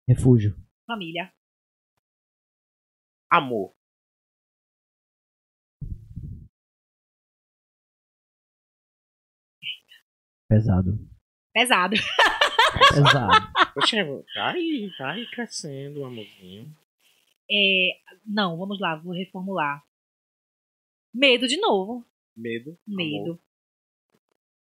Refúgio. 0.07 0.55
Família. 0.85 1.33
Amor. 3.29 3.73
Pesado. 10.49 10.97
Pesado. 11.57 11.95
Pesado. 12.93 13.73
Poxa, 13.73 13.97
tá 14.35 14.49
aí, 14.49 14.91
tá 14.95 15.09
aí 15.09 15.25
crescendo, 15.31 16.05
amorzinho. 16.05 16.71
É, 17.49 17.99
não, 18.23 18.55
vamos 18.59 18.79
lá, 18.79 18.95
vou 18.95 19.11
reformular. 19.11 19.83
Medo 21.11 21.47
de 21.47 21.57
novo. 21.57 22.05
Medo. 22.35 22.77
Medo. 22.85 23.31
Amor. 23.31 23.39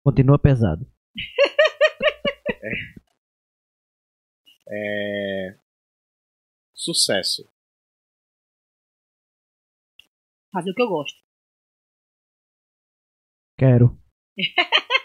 Continua 0.03 0.39
pesado. 0.39 0.89
É... 4.69 5.57
Sucesso. 6.73 7.49
Fazer 10.51 10.72
o 10.72 10.76
que 10.76 10.81
eu 10.81 10.89
gosto. 10.89 11.18
Quero. 13.57 13.97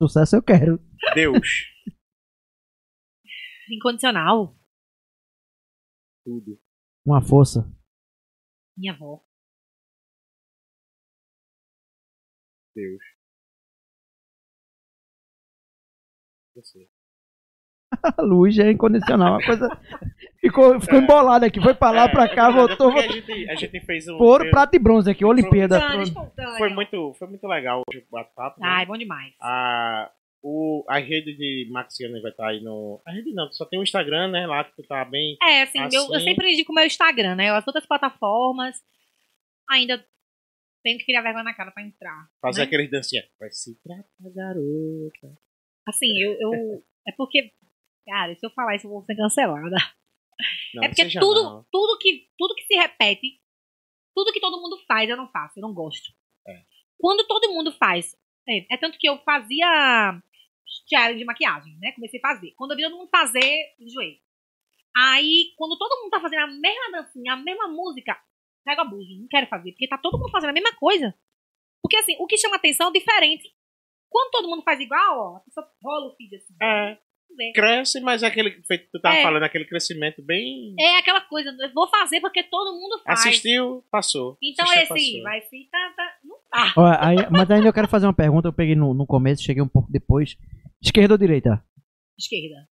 Sucesso 0.00 0.36
eu 0.36 0.42
quero. 0.42 0.78
Deus. 1.14 1.48
Incondicional. 3.70 4.54
Tudo. 6.24 6.60
Uma 7.04 7.22
força. 7.22 7.64
Minha 8.76 8.92
avó. 8.92 9.24
Deus. 12.74 13.02
Você. 16.54 16.95
A 18.18 18.22
luz 18.22 18.58
é 18.58 18.70
incondicional. 18.70 19.34
Uma 19.34 19.44
coisa. 19.44 19.68
Ficou, 20.40 20.80
ficou 20.80 20.98
embolada 20.98 21.46
aqui. 21.46 21.60
Foi 21.60 21.74
pra 21.74 21.90
lá, 21.90 22.04
É, 22.04 22.08
pra 22.08 22.28
cá, 22.34 22.48
é 22.48 22.52
voltou. 22.52 22.90
é 22.90 23.02
porque 23.02 23.20
voltou. 23.20 23.34
A 23.34 23.36
gente, 23.36 23.50
a 23.50 23.54
gente 23.54 23.80
fez 23.80 24.08
um. 24.08 24.16
Ouro, 24.16 24.50
prata 24.50 24.76
e 24.76 24.78
bronze 24.78 25.10
aqui. 25.10 25.24
Olimpíada. 25.24 25.78
Espontâneo. 26.02 26.56
Foi 26.58 26.68
muito, 26.68 27.14
foi 27.18 27.28
muito 27.28 27.46
legal 27.46 27.82
hoje 27.88 28.04
o 28.06 28.10
bate-papo. 28.10 28.60
né? 28.60 28.68
Ai, 28.68 28.86
bom 28.86 28.96
demais. 28.96 29.34
A, 29.40 30.10
o, 30.42 30.84
a 30.88 30.98
rede 30.98 31.36
de 31.36 31.68
Maxiane 31.72 32.20
vai 32.20 32.30
estar 32.30 32.48
aí 32.48 32.62
no. 32.62 33.00
A 33.06 33.10
rede 33.12 33.32
não, 33.32 33.50
só 33.52 33.64
tem 33.64 33.78
o 33.78 33.82
Instagram, 33.82 34.28
né? 34.28 34.46
Lá 34.46 34.62
que 34.64 34.76
tu 34.76 34.82
tá 34.86 35.04
bem. 35.04 35.36
É, 35.42 35.62
assim, 35.62 35.78
eu, 35.80 35.88
eu 36.04 36.14
Assim. 36.14 36.24
sempre 36.24 36.52
indico 36.52 36.70
o 36.70 36.74
meu 36.74 36.84
Instagram, 36.86 37.34
né? 37.34 37.50
As 37.50 37.66
outras 37.66 37.86
plataformas 37.86 38.76
ainda 39.68 40.04
tenho 40.84 40.98
que 40.98 41.04
criar 41.06 41.22
vergonha 41.22 41.42
na 41.42 41.54
cara 41.54 41.72
pra 41.72 41.82
entrar. 41.82 42.28
Fazer 42.40 42.60
né? 42.60 42.66
aqueles 42.66 42.88
dancinhas. 42.90 43.24
Vai 43.40 43.50
se 43.50 43.74
tratar, 43.82 44.04
garota. 44.32 45.36
Assim, 45.88 46.16
eu, 46.18 46.32
eu. 46.40 46.82
É 47.08 47.12
porque. 47.16 47.50
Cara, 48.06 48.34
se 48.34 48.46
eu 48.46 48.50
falar 48.50 48.76
isso, 48.76 48.86
eu 48.86 48.90
vou 48.90 49.04
ser 49.04 49.16
cancelada. 49.16 49.76
Não, 50.74 50.84
é 50.84 50.88
porque 50.88 51.08
tudo, 51.18 51.42
não. 51.42 51.66
tudo, 51.72 51.98
que, 51.98 52.28
tudo 52.36 52.54
que 52.54 52.64
se 52.64 52.74
repete 52.74 53.40
tudo 54.16 54.32
que 54.32 54.40
todo 54.40 54.62
mundo 54.62 54.78
faz 54.88 55.10
eu 55.10 55.16
não 55.16 55.28
faço, 55.28 55.58
eu 55.58 55.62
não 55.62 55.74
gosto. 55.74 56.10
É. 56.48 56.64
Quando 56.98 57.26
todo 57.26 57.52
mundo 57.52 57.70
faz, 57.72 58.16
é, 58.48 58.74
é 58.74 58.76
tanto 58.78 58.98
que 58.98 59.06
eu 59.06 59.18
fazia 59.18 60.18
challenge 60.88 61.18
de 61.18 61.24
maquiagem, 61.26 61.76
né? 61.78 61.92
Comecei 61.92 62.18
a 62.18 62.28
fazer. 62.28 62.52
Quando 62.56 62.70
eu 62.70 62.78
vi 62.78 62.82
todo 62.84 62.96
mundo 62.96 63.10
fazer, 63.10 63.74
enjoei. 63.78 64.22
Aí, 64.96 65.52
quando 65.58 65.76
todo 65.76 66.00
mundo 66.00 66.10
tá 66.10 66.18
fazendo 66.18 66.44
a 66.44 66.46
mesma 66.46 66.90
dancinha, 66.92 67.34
a 67.34 67.36
mesma 67.36 67.68
música, 67.68 68.18
pego 68.64 68.80
abuso, 68.80 69.20
não 69.20 69.28
quero 69.28 69.46
fazer, 69.48 69.72
porque 69.72 69.86
tá 69.86 69.98
todo 69.98 70.18
mundo 70.18 70.30
fazendo 70.30 70.50
a 70.50 70.54
mesma 70.54 70.74
coisa. 70.76 71.14
Porque 71.82 71.98
assim, 71.98 72.16
o 72.18 72.26
que 72.26 72.38
chama 72.38 72.56
atenção 72.56 72.88
é 72.88 72.92
diferente. 72.92 73.54
Quando 74.08 74.30
todo 74.30 74.48
mundo 74.48 74.62
faz 74.62 74.80
igual, 74.80 75.18
ó, 75.18 75.36
a 75.36 75.40
pessoa 75.40 75.70
rola 75.84 76.10
o 76.10 76.16
feed 76.16 76.36
assim. 76.36 76.56
É. 76.62 76.98
vê. 77.36 77.52
Cresce, 77.52 78.00
mas 78.00 78.22
é 78.22 78.26
aquele 78.26 78.50
feito 78.66 78.86
que 78.86 78.92
tu 78.92 79.00
tava 79.00 79.16
É. 79.16 79.22
falando, 79.22 79.42
aquele 79.42 79.64
crescimento 79.64 80.22
bem. 80.22 80.74
É 80.78 80.98
aquela 80.98 81.20
coisa, 81.20 81.50
eu 81.60 81.72
vou 81.72 81.88
fazer 81.88 82.20
porque 82.20 82.42
todo 82.42 82.72
mundo 82.78 83.00
faz. 83.04 83.20
Assistiu, 83.20 83.84
passou. 83.90 84.36
Então 84.42 84.64
Assistiu, 84.64 84.96
esse 84.96 85.12
passou. 85.12 85.22
vai 85.22 85.40
se 85.42 85.68
tá, 85.70 85.92
tá, 85.96 86.12
não 86.24 86.36
tá. 86.50 86.72
Ó, 86.76 86.86
aí- 87.00 87.28
mas 87.30 87.50
ainda 87.50 87.68
eu 87.68 87.72
quero 87.72 87.88
fazer 87.88 88.06
uma 88.06 88.14
pergunta. 88.14 88.48
Eu 88.48 88.52
peguei 88.52 88.74
no, 88.74 88.94
no 88.94 89.06
começo, 89.06 89.42
cheguei 89.42 89.62
um 89.62 89.68
pouco 89.68 89.90
depois. 89.90 90.36
Esquerda 90.82 91.14
ou 91.14 91.18
direita? 91.18 91.62
Esquerda. 92.18 92.68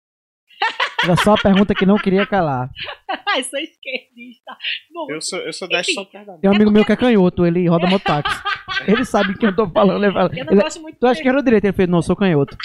Era 1.04 1.16
só 1.16 1.34
a 1.34 1.38
pergunta 1.38 1.74
que 1.74 1.84
não 1.84 1.96
queria 1.98 2.24
calar. 2.24 2.70
Ai, 3.28 3.42
sou 3.42 3.58
esquerdista. 3.58 4.56
Bom, 4.92 5.10
Eu 5.10 5.20
sou, 5.20 5.38
eu 5.40 5.52
sou 5.52 5.66
dessa 5.66 5.90
Enfim. 5.90 6.08
Tem 6.40 6.48
um 6.50 6.54
amigo 6.54 6.70
meu 6.70 6.84
que 6.84 6.92
é 6.92 6.96
canhoto, 6.96 7.44
ele 7.44 7.68
roda 7.68 7.88
mototáxi. 7.88 8.40
Ele 8.86 9.04
sabe 9.04 9.36
quem 9.38 9.48
eu 9.50 9.54
tô 9.54 9.68
falando. 9.70 10.02
Ele 10.02 10.12
fala, 10.12 10.30
eu 10.36 10.44
não 10.44 10.52
ele, 10.54 10.62
gosto 10.62 10.80
muito 10.80 10.98
tu 10.98 11.06
é 11.06 11.12
esquerda 11.12 11.38
ou 11.38 11.44
direita? 11.44 11.68
Ele 11.68 11.76
fez, 11.76 11.88
não, 11.88 11.98
eu 11.98 12.02
sou 12.02 12.16
canhoto. 12.16 12.56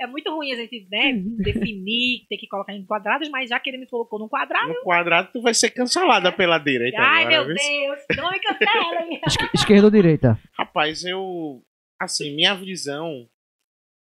É 0.00 0.06
muito 0.06 0.30
ruim 0.34 0.52
a 0.52 0.56
gente, 0.56 0.86
né, 0.90 1.12
definir, 1.42 2.26
ter 2.28 2.36
que 2.36 2.46
colocar 2.46 2.72
em 2.72 2.84
quadrados, 2.84 3.28
mas 3.30 3.50
já 3.50 3.58
que 3.58 3.68
ele 3.70 3.78
me 3.78 3.86
colocou 3.86 4.18
num 4.18 4.28
quadrado. 4.28 4.68
No 4.68 4.82
quadrado, 4.82 5.30
tu 5.32 5.42
vai 5.42 5.52
ser 5.54 5.70
cancelada 5.70 6.30
pela 6.30 6.58
direita. 6.58 6.98
Ai, 7.00 7.24
agora, 7.24 7.44
meu 7.44 7.46
viu? 7.46 7.54
Deus, 7.56 8.00
não 8.16 8.30
me 8.30 8.38
cancelem. 8.40 9.20
Esque- 9.26 9.50
Esquerda 9.54 9.84
ou 9.86 9.90
direita? 9.90 10.38
Rapaz, 10.56 11.04
eu. 11.04 11.62
Assim, 12.00 12.34
minha 12.34 12.54
visão 12.54 13.28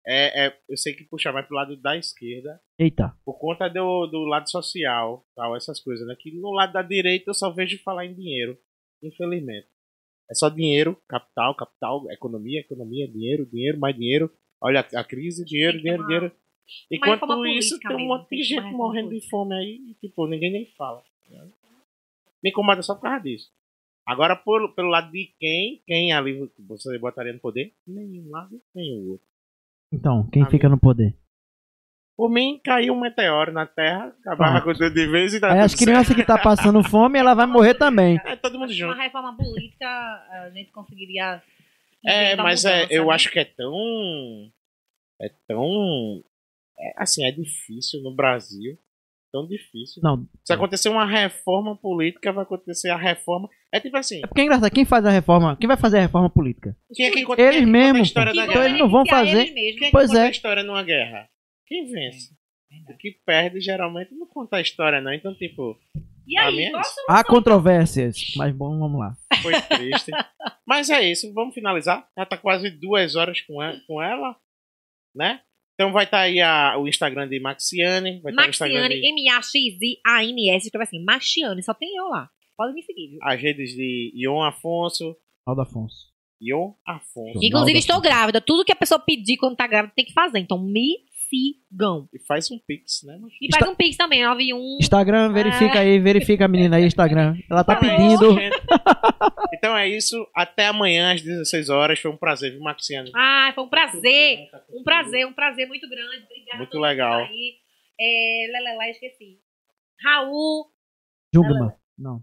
é, 0.06 0.46
é- 0.48 0.58
Eu 0.70 0.78
sei 0.78 0.94
que 0.94 1.04
puxar 1.04 1.34
mais 1.34 1.46
pro 1.48 1.56
lado 1.56 1.76
da 1.76 1.98
esquerda. 1.98 2.62
Eita. 2.80 3.14
Por 3.26 3.40
conta 3.40 3.68
do, 3.68 4.06
do 4.08 4.20
lado 4.26 4.50
social, 4.50 5.26
tal, 5.36 5.56
essas 5.56 5.80
coisas, 5.82 6.08
né? 6.08 6.16
Que 6.18 6.32
no 6.40 6.52
lado 6.52 6.74
da 6.74 6.82
direita 6.82 7.30
eu 7.32 7.34
só 7.34 7.50
vejo 7.50 7.82
falar 7.84 8.06
em 8.06 8.14
dinheiro. 8.14 8.58
Infelizmente. 9.04 9.68
É 10.30 10.34
só 10.36 10.50
dinheiro, 10.50 10.98
capital, 11.08 11.56
capital, 11.56 12.06
economia, 12.12 12.60
economia, 12.60 13.08
dinheiro, 13.08 13.46
dinheiro, 13.46 13.80
mais 13.80 13.96
dinheiro. 13.96 14.32
Olha 14.62 14.86
a, 14.94 15.00
a 15.00 15.04
crise, 15.04 15.46
dinheiro, 15.46 15.78
dinheiro, 15.78 16.02
uma- 16.04 16.08
dinheiro. 16.08 16.26
uma 16.26 16.32
Enquanto 16.92 17.46
isso, 17.48 17.80
tem 17.80 17.96
um 17.96 18.08
monte 18.08 18.30
de 18.30 18.36
uma 18.36 18.44
gente 18.44 18.72
morrendo 18.76 19.10
de 19.12 19.30
fome 19.30 19.56
aí 19.56 19.82
e, 19.90 19.94
tipo, 19.96 20.28
ninguém 20.28 20.52
nem 20.52 20.66
fala. 20.78 21.02
né? 21.30 21.48
Me 22.44 22.50
incomoda 22.50 22.82
só 22.82 22.94
por 22.96 23.02
causa 23.04 23.24
disso. 23.24 23.50
Agora, 24.06 24.36
por, 24.36 24.74
pelo 24.74 24.90
lado 24.90 25.12
de 25.12 25.34
quem, 25.40 25.82
quem 25.86 26.14
ali 26.14 26.50
você 26.60 26.98
botaria 26.98 27.34
no 27.34 27.40
poder? 27.40 27.74
Nenhum 27.86 28.30
lado, 28.30 28.62
nenhum 28.74 29.12
outro. 29.12 29.28
Então, 29.92 30.28
quem 30.30 30.42
Amigo. 30.44 30.52
fica 30.52 30.70
no 30.70 30.78
poder? 30.80 31.14
Por 32.16 32.30
mim, 32.30 32.60
caiu 32.64 32.94
um 32.94 33.00
meteoro 33.00 33.52
na 33.52 33.66
Terra, 33.68 34.08
acabava 34.22 34.62
com 34.62 34.74
tudo 34.74 34.90
de 34.92 35.06
vez 35.08 35.34
e 35.36 35.40
tá 35.40 35.54
Aí 35.54 35.60
as 35.60 35.76
crianças 35.76 36.16
que 36.16 36.26
tá 36.26 36.38
passando 36.38 36.82
fome, 36.84 37.20
ela 37.20 37.34
vai 37.36 37.46
morrer 37.46 37.76
também. 37.76 38.18
É 38.26 38.36
todo 38.36 38.54
mundo 38.54 38.70
Uma 38.70 38.74
junto. 38.74 38.94
reforma 38.98 39.36
política, 39.38 39.86
a 39.88 40.50
gente 40.54 40.72
conseguiria. 40.72 41.42
É, 42.08 42.28
inventar 42.28 42.46
mas 42.46 42.66
é, 42.66 42.76
mudança, 42.76 42.94
eu 42.94 43.06
né? 43.08 43.14
acho 43.14 43.32
que 43.32 43.40
é 43.40 43.46
tão. 43.46 44.52
É 45.22 45.30
tão. 45.48 46.24
é, 46.80 46.94
assim, 46.98 47.26
é 47.26 47.32
difícil 47.32 48.02
no 48.02 48.16
Brasil. 48.16 48.78
Tão 49.32 49.46
difícil. 49.46 50.02
Não, 50.02 50.26
Se 50.46 50.54
acontecer 50.54 50.88
uma 50.88 51.06
reforma 51.06 51.76
política, 51.76 52.32
vai 52.32 52.44
acontecer 52.44 52.90
a 52.90 52.96
reforma. 52.98 53.50
É 53.74 53.80
tipo 53.80 53.98
assim. 53.98 54.20
é 54.24 54.28
porque 54.28 54.40
é 54.40 54.44
engraçado, 54.46 54.72
quem 54.72 54.86
faz 54.86 55.06
a 55.06 55.10
reforma? 55.12 55.58
Quem 55.58 55.68
vai 55.68 55.76
fazer 55.76 55.98
a 55.98 56.02
reforma 56.02 56.30
política? 56.30 56.76
Quem 56.96 57.08
é 57.08 57.12
que 57.12 57.24
conta, 57.24 57.42
Eles 57.42 57.56
quem 57.56 57.64
é 57.64 57.66
que 57.66 57.72
conta 57.72 57.78
mesmo, 57.84 57.98
a 57.98 58.02
história 58.02 58.32
pô. 58.32 58.38
da 58.38 58.44
Que 58.46 58.50
Então 58.52 58.62
guerra? 58.62 58.70
eles 58.70 58.80
não 58.82 58.90
vão 58.90 59.06
fazer. 59.06 59.36
mesmos. 59.36 59.54
Quem 59.54 59.68
é 59.68 59.74
que 59.74 59.92
Pois 59.92 60.08
conta 60.08 60.20
é. 60.22 60.26
a 60.28 60.30
história 60.30 60.64
numa 60.64 60.84
guerra? 60.84 61.30
Quem 61.68 61.92
vence? 61.92 62.34
O 62.90 62.98
que 62.98 63.12
perde 63.26 63.60
geralmente 63.60 64.14
não 64.16 64.28
conta 64.28 64.56
a 64.58 64.62
história, 64.62 65.02
não. 65.02 65.14
Então, 65.14 65.36
tipo, 65.36 65.78
E 66.28 66.38
aí, 66.38 66.56
mim 66.56 66.70
qual 66.72 66.78
a 66.78 66.82
isso. 66.82 66.94
solução? 66.96 67.16
Há 67.16 67.24
controvérsias, 67.24 68.18
mas 68.36 68.54
bom, 68.56 68.78
vamos 68.78 69.00
lá. 69.00 69.16
foi 69.42 69.54
triste. 69.62 70.12
Mas 70.68 70.90
é 70.90 71.02
isso, 71.10 71.34
vamos 71.34 71.54
finalizar. 71.56 72.06
Já 72.18 72.26
tá 72.26 72.38
quase 72.38 72.70
duas 72.70 73.16
horas 73.16 73.40
com 73.42 73.64
ela, 73.64 73.80
com 73.88 74.02
ela 74.02 74.36
né? 75.16 75.40
Então 75.76 75.94
vai 75.94 76.04
estar 76.04 76.20
aí 76.22 76.42
a- 76.42 76.78
o 76.78 76.88
Instagram 76.88 77.28
de 77.30 77.40
Maxiane. 77.40 78.20
Vai 78.22 78.34
Instagram 78.34 78.82
Maxiane, 78.82 78.96
de, 79.02 79.08
M-A-X-I-A-N-S, 79.08 80.66
escreve 80.66 80.84
assim, 80.84 81.04
Maxiane, 81.04 81.64
só 81.64 81.74
tem 81.74 81.96
eu 81.96 82.08
lá. 82.10 82.30
Pode 82.58 82.74
me 82.74 82.82
seguir, 82.84 83.10
viu? 83.10 83.20
as 83.22 83.40
redes 83.40 83.72
de 83.72 84.12
Ion 84.16 84.42
Afonso. 84.44 85.16
Aldo 85.46 85.62
Afonso. 85.62 86.08
Ion 86.42 86.74
Afonso. 86.86 87.40
Inclusive, 87.42 87.80
estou 87.80 88.02
grávida. 88.02 88.42
Tudo 88.42 88.66
que 88.66 88.72
a 88.72 88.76
pessoa 88.76 89.00
pedir 89.00 89.38
quando 89.38 89.56
tá 89.56 89.66
grávida 89.68 89.94
tem 89.96 90.06
que 90.06 90.14
fazer. 90.14 90.40
Então, 90.40 90.58
me 90.62 90.98
sigam. 91.28 92.08
E 92.14 92.20
faz 92.26 92.50
um 92.52 92.60
pix, 92.60 93.04
né? 93.04 93.20
E 93.42 93.48
faz 93.52 93.70
um 93.70 93.76
pix 93.76 93.98
também, 93.98 94.24
91. 94.24 94.78
Instagram, 94.82 95.32
verifica 95.32 95.80
aí, 95.80 96.00
verifica 96.00 96.46
a 96.46 96.48
menina 96.48 96.78
aí, 96.78 96.86
Instagram. 96.86 97.36
Ela 97.50 97.64
tá 97.64 97.74
Então 97.74 97.90
é 97.90 97.98
pedindo. 97.98 98.38
então 99.54 99.78
é 99.78 99.88
isso. 99.88 100.16
Até 100.36 100.68
amanhã 100.68 101.14
às 101.14 101.22
16 101.22 101.70
horas. 101.70 102.00
Foi 102.00 102.12
um 102.12 102.18
prazer, 102.18 102.52
viu, 102.52 102.62
Maxiane? 102.62 103.12
Ah, 103.16 103.52
foi 103.54 103.64
um 103.64 103.70
prazer. 103.70 104.50
Um 104.72 104.84
prazer, 104.84 105.28
um 105.28 105.34
prazer 105.34 105.68
muito 105.68 105.88
grande. 105.90 106.24
Obrigada 106.26 106.58
Muito 106.58 106.80
legal. 106.80 107.20
Aí. 107.20 107.56
É, 108.00 108.52
Lelelá, 108.52 108.90
esqueci. 108.90 109.40
Raul, 110.04 110.68
Jungman. 111.34 111.72
Não. 111.98 112.22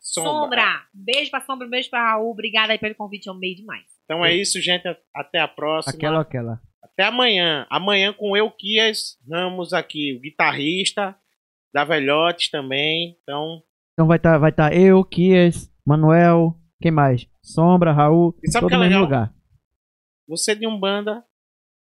Sombra. 0.00 0.82
Beijo 0.92 1.30
pra 1.30 1.40
Sombra, 1.40 1.68
beijo 1.68 1.90
pra 1.90 2.12
Raul. 2.12 2.30
Obrigada 2.30 2.72
aí 2.72 2.78
pelo 2.78 2.94
convite, 2.94 3.26
eu 3.26 3.34
amei 3.34 3.54
demais. 3.54 3.84
Então 4.04 4.24
é 4.24 4.34
isso, 4.34 4.60
gente. 4.60 4.84
Até 5.14 5.38
a 5.38 5.46
próxima. 5.46 5.94
Aquela 5.94 6.16
ou 6.16 6.22
aquela. 6.22 6.60
Até 6.98 7.06
amanhã. 7.06 7.64
Amanhã 7.70 8.12
com 8.12 8.36
Euquias 8.36 9.16
Ramos 9.30 9.72
aqui, 9.72 10.14
o 10.14 10.20
guitarrista 10.20 11.16
da 11.72 11.84
Velhotes 11.84 12.50
também. 12.50 13.16
Então, 13.22 13.62
Então 13.92 14.08
vai 14.08 14.16
estar 14.16 14.36
vai 14.36 14.50
tá 14.50 14.74
eu, 14.74 15.04
Kias, 15.04 15.72
Manuel, 15.86 16.56
quem 16.82 16.90
mais? 16.90 17.24
Sombra, 17.40 17.92
Raul, 17.92 18.36
E 18.42 18.50
sabe 18.50 18.66
o 18.66 18.68
todo 18.68 18.80
que 18.80 18.84
é 18.84 18.88
legal? 18.88 19.02
lugar. 19.02 19.32
você 20.26 20.56
de 20.56 20.66
Umbanda, 20.66 21.24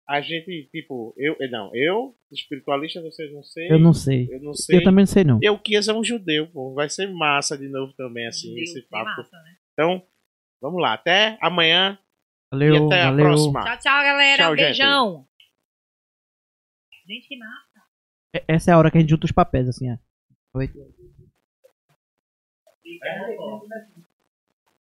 a 0.06 0.20
gente, 0.20 0.68
tipo, 0.70 1.16
eu, 1.18 1.38
não, 1.50 1.74
eu, 1.74 2.14
espiritualista, 2.30 3.02
vocês 3.02 3.32
não 3.32 3.42
sei. 3.42 3.72
Eu 3.72 3.80
não 3.80 3.94
sei. 3.94 4.28
Eu 4.30 4.42
não 4.42 4.54
sei. 4.54 4.80
Eu 4.80 4.84
também 4.84 5.04
não 5.04 5.08
sei 5.08 5.24
não. 5.24 5.40
Euquias 5.42 5.88
é 5.88 5.94
um 5.94 6.04
judeu, 6.04 6.46
pô. 6.48 6.74
Vai 6.74 6.90
ser 6.90 7.08
massa 7.08 7.58
de 7.58 7.70
novo 7.70 7.94
também, 7.94 8.28
assim, 8.28 8.54
Deus, 8.54 8.70
esse 8.70 8.82
papo. 8.90 9.06
massa, 9.06 9.38
né? 9.38 9.56
Então, 9.72 10.04
vamos 10.62 10.82
lá. 10.82 10.94
Até 10.94 11.38
amanhã 11.42 11.98
Valeu, 12.56 12.74
e 12.74 12.86
até 12.86 13.02
a 13.02 13.10
valeu. 13.12 13.26
próxima. 13.26 13.64
Tchau, 13.64 13.78
tchau, 13.80 14.04
galera. 14.04 14.44
Tchau, 14.44 14.52
um 14.54 14.56
beijão. 14.56 15.28
Gente, 17.08 17.28
que 17.28 17.38
massa. 17.38 17.82
E- 18.36 18.44
Essa 18.48 18.72
é 18.72 18.74
a 18.74 18.78
hora 18.78 18.90
que 18.90 18.98
a 18.98 19.02
gente 19.02 19.10
junta 19.10 19.26
os 19.26 19.32
papéis, 19.32 19.68
assim, 19.68 19.92
ó. 19.92 19.98
Oi. 20.58 20.70